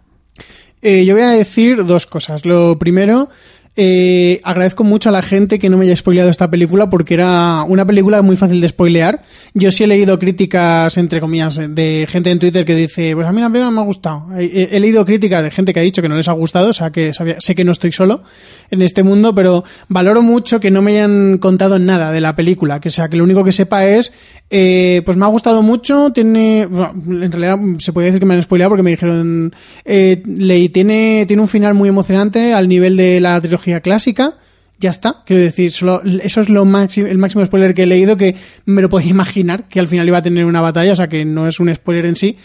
Eh, 0.82 1.04
yo 1.04 1.14
voy 1.14 1.22
a 1.22 1.30
decir 1.30 1.86
dos 1.86 2.06
cosas. 2.06 2.44
Lo 2.44 2.80
primero, 2.80 3.28
eh, 3.74 4.40
agradezco 4.44 4.84
mucho 4.84 5.08
a 5.08 5.12
la 5.12 5.22
gente 5.22 5.58
que 5.58 5.70
no 5.70 5.78
me 5.78 5.86
haya 5.86 5.96
spoileado 5.96 6.28
esta 6.28 6.50
película 6.50 6.90
porque 6.90 7.14
era 7.14 7.64
una 7.66 7.86
película 7.86 8.20
muy 8.20 8.36
fácil 8.36 8.60
de 8.60 8.68
spoilear. 8.68 9.22
Yo 9.54 9.72
sí 9.72 9.84
he 9.84 9.86
leído 9.86 10.18
críticas, 10.18 10.98
entre 10.98 11.20
comillas, 11.20 11.58
de 11.70 12.06
gente 12.08 12.30
en 12.30 12.38
Twitter 12.38 12.66
que 12.66 12.74
dice, 12.74 13.14
pues 13.14 13.26
a 13.26 13.32
mí 13.32 13.40
la 13.40 13.48
película 13.48 13.70
me 13.70 13.80
ha 13.80 13.84
gustado. 13.84 14.26
He, 14.38 14.78
leído 14.78 15.04
críticas 15.06 15.42
de 15.42 15.50
gente 15.50 15.72
que 15.72 15.80
ha 15.80 15.82
dicho 15.82 16.02
que 16.02 16.08
no 16.08 16.16
les 16.16 16.28
ha 16.28 16.32
gustado, 16.32 16.68
o 16.68 16.72
sea 16.72 16.90
que 16.90 17.14
sabía- 17.14 17.40
sé 17.40 17.54
que 17.54 17.64
no 17.64 17.72
estoy 17.72 17.92
solo 17.92 18.22
en 18.70 18.82
este 18.82 19.02
mundo, 19.02 19.34
pero 19.34 19.64
valoro 19.88 20.20
mucho 20.20 20.60
que 20.60 20.70
no 20.70 20.82
me 20.82 20.92
hayan 20.92 21.38
contado 21.38 21.78
nada 21.78 22.12
de 22.12 22.20
la 22.20 22.36
película, 22.36 22.80
que 22.80 22.90
sea 22.90 23.08
que 23.08 23.16
lo 23.16 23.24
único 23.24 23.42
que 23.42 23.52
sepa 23.52 23.86
es, 23.86 24.12
eh, 24.50 25.00
pues 25.06 25.16
me 25.16 25.24
ha 25.24 25.28
gustado 25.28 25.62
mucho, 25.62 26.12
tiene, 26.12 26.62
en 26.62 27.32
realidad 27.32 27.58
se 27.78 27.92
puede 27.92 28.06
decir 28.08 28.20
que 28.20 28.26
me 28.26 28.34
han 28.34 28.42
spoileado 28.42 28.70
porque 28.70 28.82
me 28.82 28.90
dijeron, 28.90 29.54
eh, 29.86 30.22
leí, 30.26 30.68
tiene, 30.68 31.24
tiene 31.26 31.40
un 31.40 31.48
final 31.48 31.72
muy 31.72 31.88
emocionante 31.88 32.52
al 32.52 32.68
nivel 32.68 32.98
de 32.98 33.20
la 33.20 33.40
trilogía 33.40 33.61
clásica. 33.82 34.34
Ya 34.78 34.90
está, 34.90 35.22
quiero 35.24 35.42
decir, 35.42 35.70
solo, 35.70 36.02
eso 36.22 36.40
es 36.40 36.48
lo 36.48 36.64
máximo, 36.64 37.06
el 37.06 37.18
máximo 37.18 37.46
spoiler 37.46 37.72
que 37.72 37.84
he 37.84 37.86
leído, 37.86 38.16
que 38.16 38.34
me 38.64 38.82
lo 38.82 38.88
podía 38.88 39.10
imaginar, 39.10 39.68
que 39.68 39.78
al 39.78 39.86
final 39.86 40.08
iba 40.08 40.18
a 40.18 40.22
tener 40.22 40.44
una 40.44 40.60
batalla, 40.60 40.94
o 40.94 40.96
sea 40.96 41.06
que 41.06 41.24
no 41.24 41.46
es 41.46 41.60
un 41.60 41.72
spoiler 41.72 42.06
en 42.06 42.16
sí, 42.16 42.36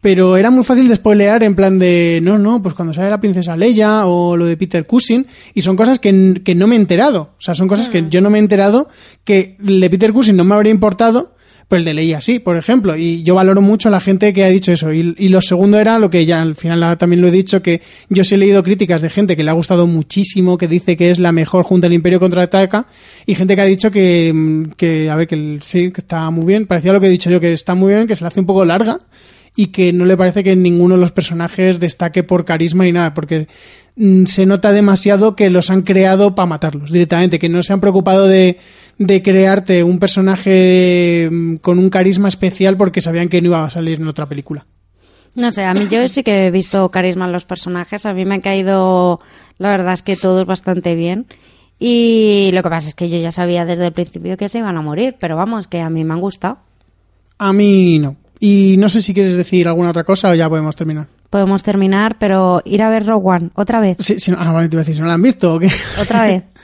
pero 0.00 0.36
era 0.36 0.50
muy 0.50 0.64
fácil 0.64 0.86
de 0.86 0.96
spoilear 0.96 1.42
en 1.42 1.54
plan 1.54 1.78
de, 1.78 2.20
no, 2.22 2.36
no, 2.36 2.60
pues 2.62 2.74
cuando 2.74 2.92
sale 2.92 3.08
la 3.08 3.20
princesa 3.20 3.56
Leia 3.56 4.06
o 4.06 4.36
lo 4.36 4.44
de 4.44 4.58
Peter 4.58 4.86
Cushing, 4.86 5.26
y 5.54 5.62
son 5.62 5.76
cosas 5.76 5.98
que, 5.98 6.42
que 6.44 6.54
no 6.54 6.66
me 6.66 6.76
he 6.76 6.78
enterado, 6.78 7.30
o 7.38 7.40
sea, 7.40 7.54
son 7.54 7.68
cosas 7.68 7.88
que 7.88 8.04
yo 8.10 8.20
no 8.20 8.28
me 8.28 8.38
he 8.38 8.42
enterado, 8.42 8.90
que 9.24 9.56
el 9.66 9.80
de 9.80 9.88
Peter 9.88 10.12
Cushing 10.12 10.36
no 10.36 10.44
me 10.44 10.54
habría 10.54 10.72
importado, 10.72 11.36
pero 11.68 11.80
el 11.80 11.84
de 11.84 11.92
Leia 11.92 12.20
sí, 12.22 12.38
por 12.38 12.56
ejemplo, 12.56 12.96
y 12.96 13.22
yo 13.22 13.34
valoro 13.34 13.60
mucho 13.60 13.88
a 13.88 13.92
la 13.92 14.00
gente 14.00 14.32
que 14.32 14.42
ha 14.42 14.48
dicho 14.48 14.72
eso, 14.72 14.90
y, 14.90 15.14
y 15.18 15.28
lo 15.28 15.42
segundo 15.42 15.78
era 15.78 15.98
lo 15.98 16.08
que 16.08 16.24
ya 16.24 16.40
al 16.40 16.56
final 16.56 16.96
también 16.96 17.20
lo 17.20 17.28
he 17.28 17.30
dicho, 17.30 17.60
que 17.60 17.82
yo 18.08 18.24
sí 18.24 18.34
he 18.34 18.38
leído 18.38 18.62
críticas 18.62 19.02
de 19.02 19.10
gente 19.10 19.36
que 19.36 19.44
le 19.44 19.50
ha 19.50 19.54
gustado 19.54 19.86
muchísimo, 19.86 20.56
que 20.56 20.66
dice 20.66 20.96
que 20.96 21.10
es 21.10 21.18
la 21.18 21.30
mejor 21.30 21.64
junta 21.64 21.86
del 21.86 21.92
Imperio 21.92 22.20
contraataca, 22.20 22.86
y 23.26 23.34
gente 23.34 23.54
que 23.54 23.60
ha 23.60 23.66
dicho 23.66 23.90
que, 23.90 24.32
mm, 24.34 24.62
que 24.76 25.10
a 25.10 25.16
ver, 25.16 25.28
que 25.28 25.58
sí, 25.60 25.90
que 25.92 26.00
está 26.00 26.30
muy 26.30 26.46
bien, 26.46 26.66
parecía 26.66 26.94
lo 26.94 27.00
que 27.00 27.06
he 27.06 27.10
dicho 27.10 27.28
yo, 27.28 27.38
que 27.38 27.52
está 27.52 27.74
muy 27.74 27.92
bien, 27.92 28.06
que 28.06 28.16
se 28.16 28.24
la 28.24 28.28
hace 28.28 28.40
un 28.40 28.46
poco 28.46 28.64
larga, 28.64 28.98
y 29.54 29.66
que 29.66 29.92
no 29.92 30.06
le 30.06 30.16
parece 30.16 30.42
que 30.42 30.56
ninguno 30.56 30.94
de 30.94 31.00
los 31.00 31.12
personajes 31.12 31.80
destaque 31.80 32.22
por 32.22 32.46
carisma 32.46 32.84
ni 32.84 32.92
nada, 32.92 33.12
porque 33.12 33.46
mm, 33.96 34.24
se 34.24 34.46
nota 34.46 34.72
demasiado 34.72 35.36
que 35.36 35.50
los 35.50 35.68
han 35.68 35.82
creado 35.82 36.34
para 36.34 36.46
matarlos 36.46 36.90
directamente, 36.90 37.38
que 37.38 37.50
no 37.50 37.62
se 37.62 37.74
han 37.74 37.80
preocupado 37.80 38.26
de, 38.26 38.58
de 38.98 39.22
crearte 39.22 39.84
un 39.84 39.98
personaje 39.98 41.28
mm, 41.30 41.56
con 41.56 41.78
un 41.78 41.88
carisma 41.88 42.28
especial 42.28 42.76
porque 42.76 43.00
sabían 43.00 43.28
que 43.28 43.40
no 43.40 43.48
iba 43.48 43.64
a 43.64 43.70
salir 43.70 44.00
en 44.00 44.08
otra 44.08 44.28
película. 44.28 44.66
No 45.34 45.52
sé, 45.52 45.64
a 45.64 45.74
mí 45.74 45.86
yo 45.90 46.06
sí 46.08 46.24
que 46.24 46.46
he 46.46 46.50
visto 46.50 46.90
carisma 46.90 47.26
en 47.26 47.32
los 47.32 47.44
personajes. 47.44 48.06
A 48.06 48.12
mí 48.12 48.24
me 48.24 48.36
ha 48.36 48.40
caído, 48.40 49.20
la 49.58 49.70
verdad 49.70 49.92
es 49.92 50.02
que 50.02 50.16
todos 50.16 50.46
bastante 50.46 50.96
bien. 50.96 51.26
Y 51.78 52.50
lo 52.52 52.62
que 52.64 52.70
pasa 52.70 52.88
es 52.88 52.94
que 52.94 53.08
yo 53.08 53.18
ya 53.18 53.30
sabía 53.30 53.64
desde 53.64 53.86
el 53.86 53.92
principio 53.92 54.36
que 54.36 54.48
se 54.48 54.58
iban 54.58 54.76
a 54.76 54.82
morir, 54.82 55.14
pero 55.20 55.36
vamos, 55.36 55.68
que 55.68 55.80
a 55.80 55.90
mí 55.90 56.02
me 56.02 56.14
han 56.14 56.20
gustado. 56.20 56.58
A 57.38 57.52
mí 57.52 58.00
no. 58.00 58.16
Y 58.40 58.76
no 58.78 58.88
sé 58.88 59.00
si 59.00 59.14
quieres 59.14 59.36
decir 59.36 59.68
alguna 59.68 59.90
otra 59.90 60.02
cosa 60.02 60.30
o 60.30 60.34
ya 60.34 60.48
podemos 60.48 60.74
terminar. 60.74 61.06
Podemos 61.30 61.62
terminar, 61.62 62.16
pero 62.18 62.62
ir 62.64 62.82
a 62.82 62.88
ver 62.88 63.06
Rogue 63.06 63.28
One 63.28 63.50
otra 63.54 63.80
vez. 63.80 63.98
Sí, 64.00 64.18
sí, 64.18 64.30
no, 64.30 64.38
ah, 64.40 64.50
vale, 64.50 64.68
te 64.68 64.74
iba 64.74 64.80
a 64.80 64.82
decir, 64.82 64.94
¿si 64.94 65.00
no 65.00 65.06
la 65.06 65.14
han 65.14 65.22
visto 65.22 65.54
o 65.54 65.58
qué? 65.58 65.70
Otra 66.00 66.22
vez. 66.22 66.42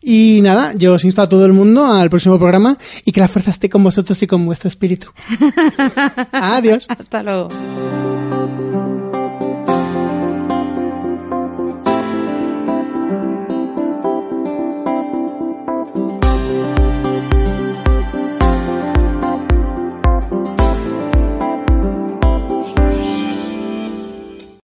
Y 0.00 0.40
nada, 0.42 0.72
yo 0.74 0.94
os 0.94 1.04
insto 1.04 1.22
a 1.22 1.28
todo 1.28 1.46
el 1.46 1.52
mundo 1.52 1.86
al 1.86 2.10
próximo 2.10 2.38
programa 2.38 2.78
y 3.04 3.12
que 3.12 3.20
la 3.20 3.28
fuerza 3.28 3.50
esté 3.50 3.68
con 3.68 3.84
vosotros 3.84 4.20
y 4.22 4.26
con 4.26 4.44
vuestro 4.46 4.68
espíritu. 4.68 5.08
Adiós. 6.32 6.86
Hasta 6.88 7.22
luego. 7.22 7.48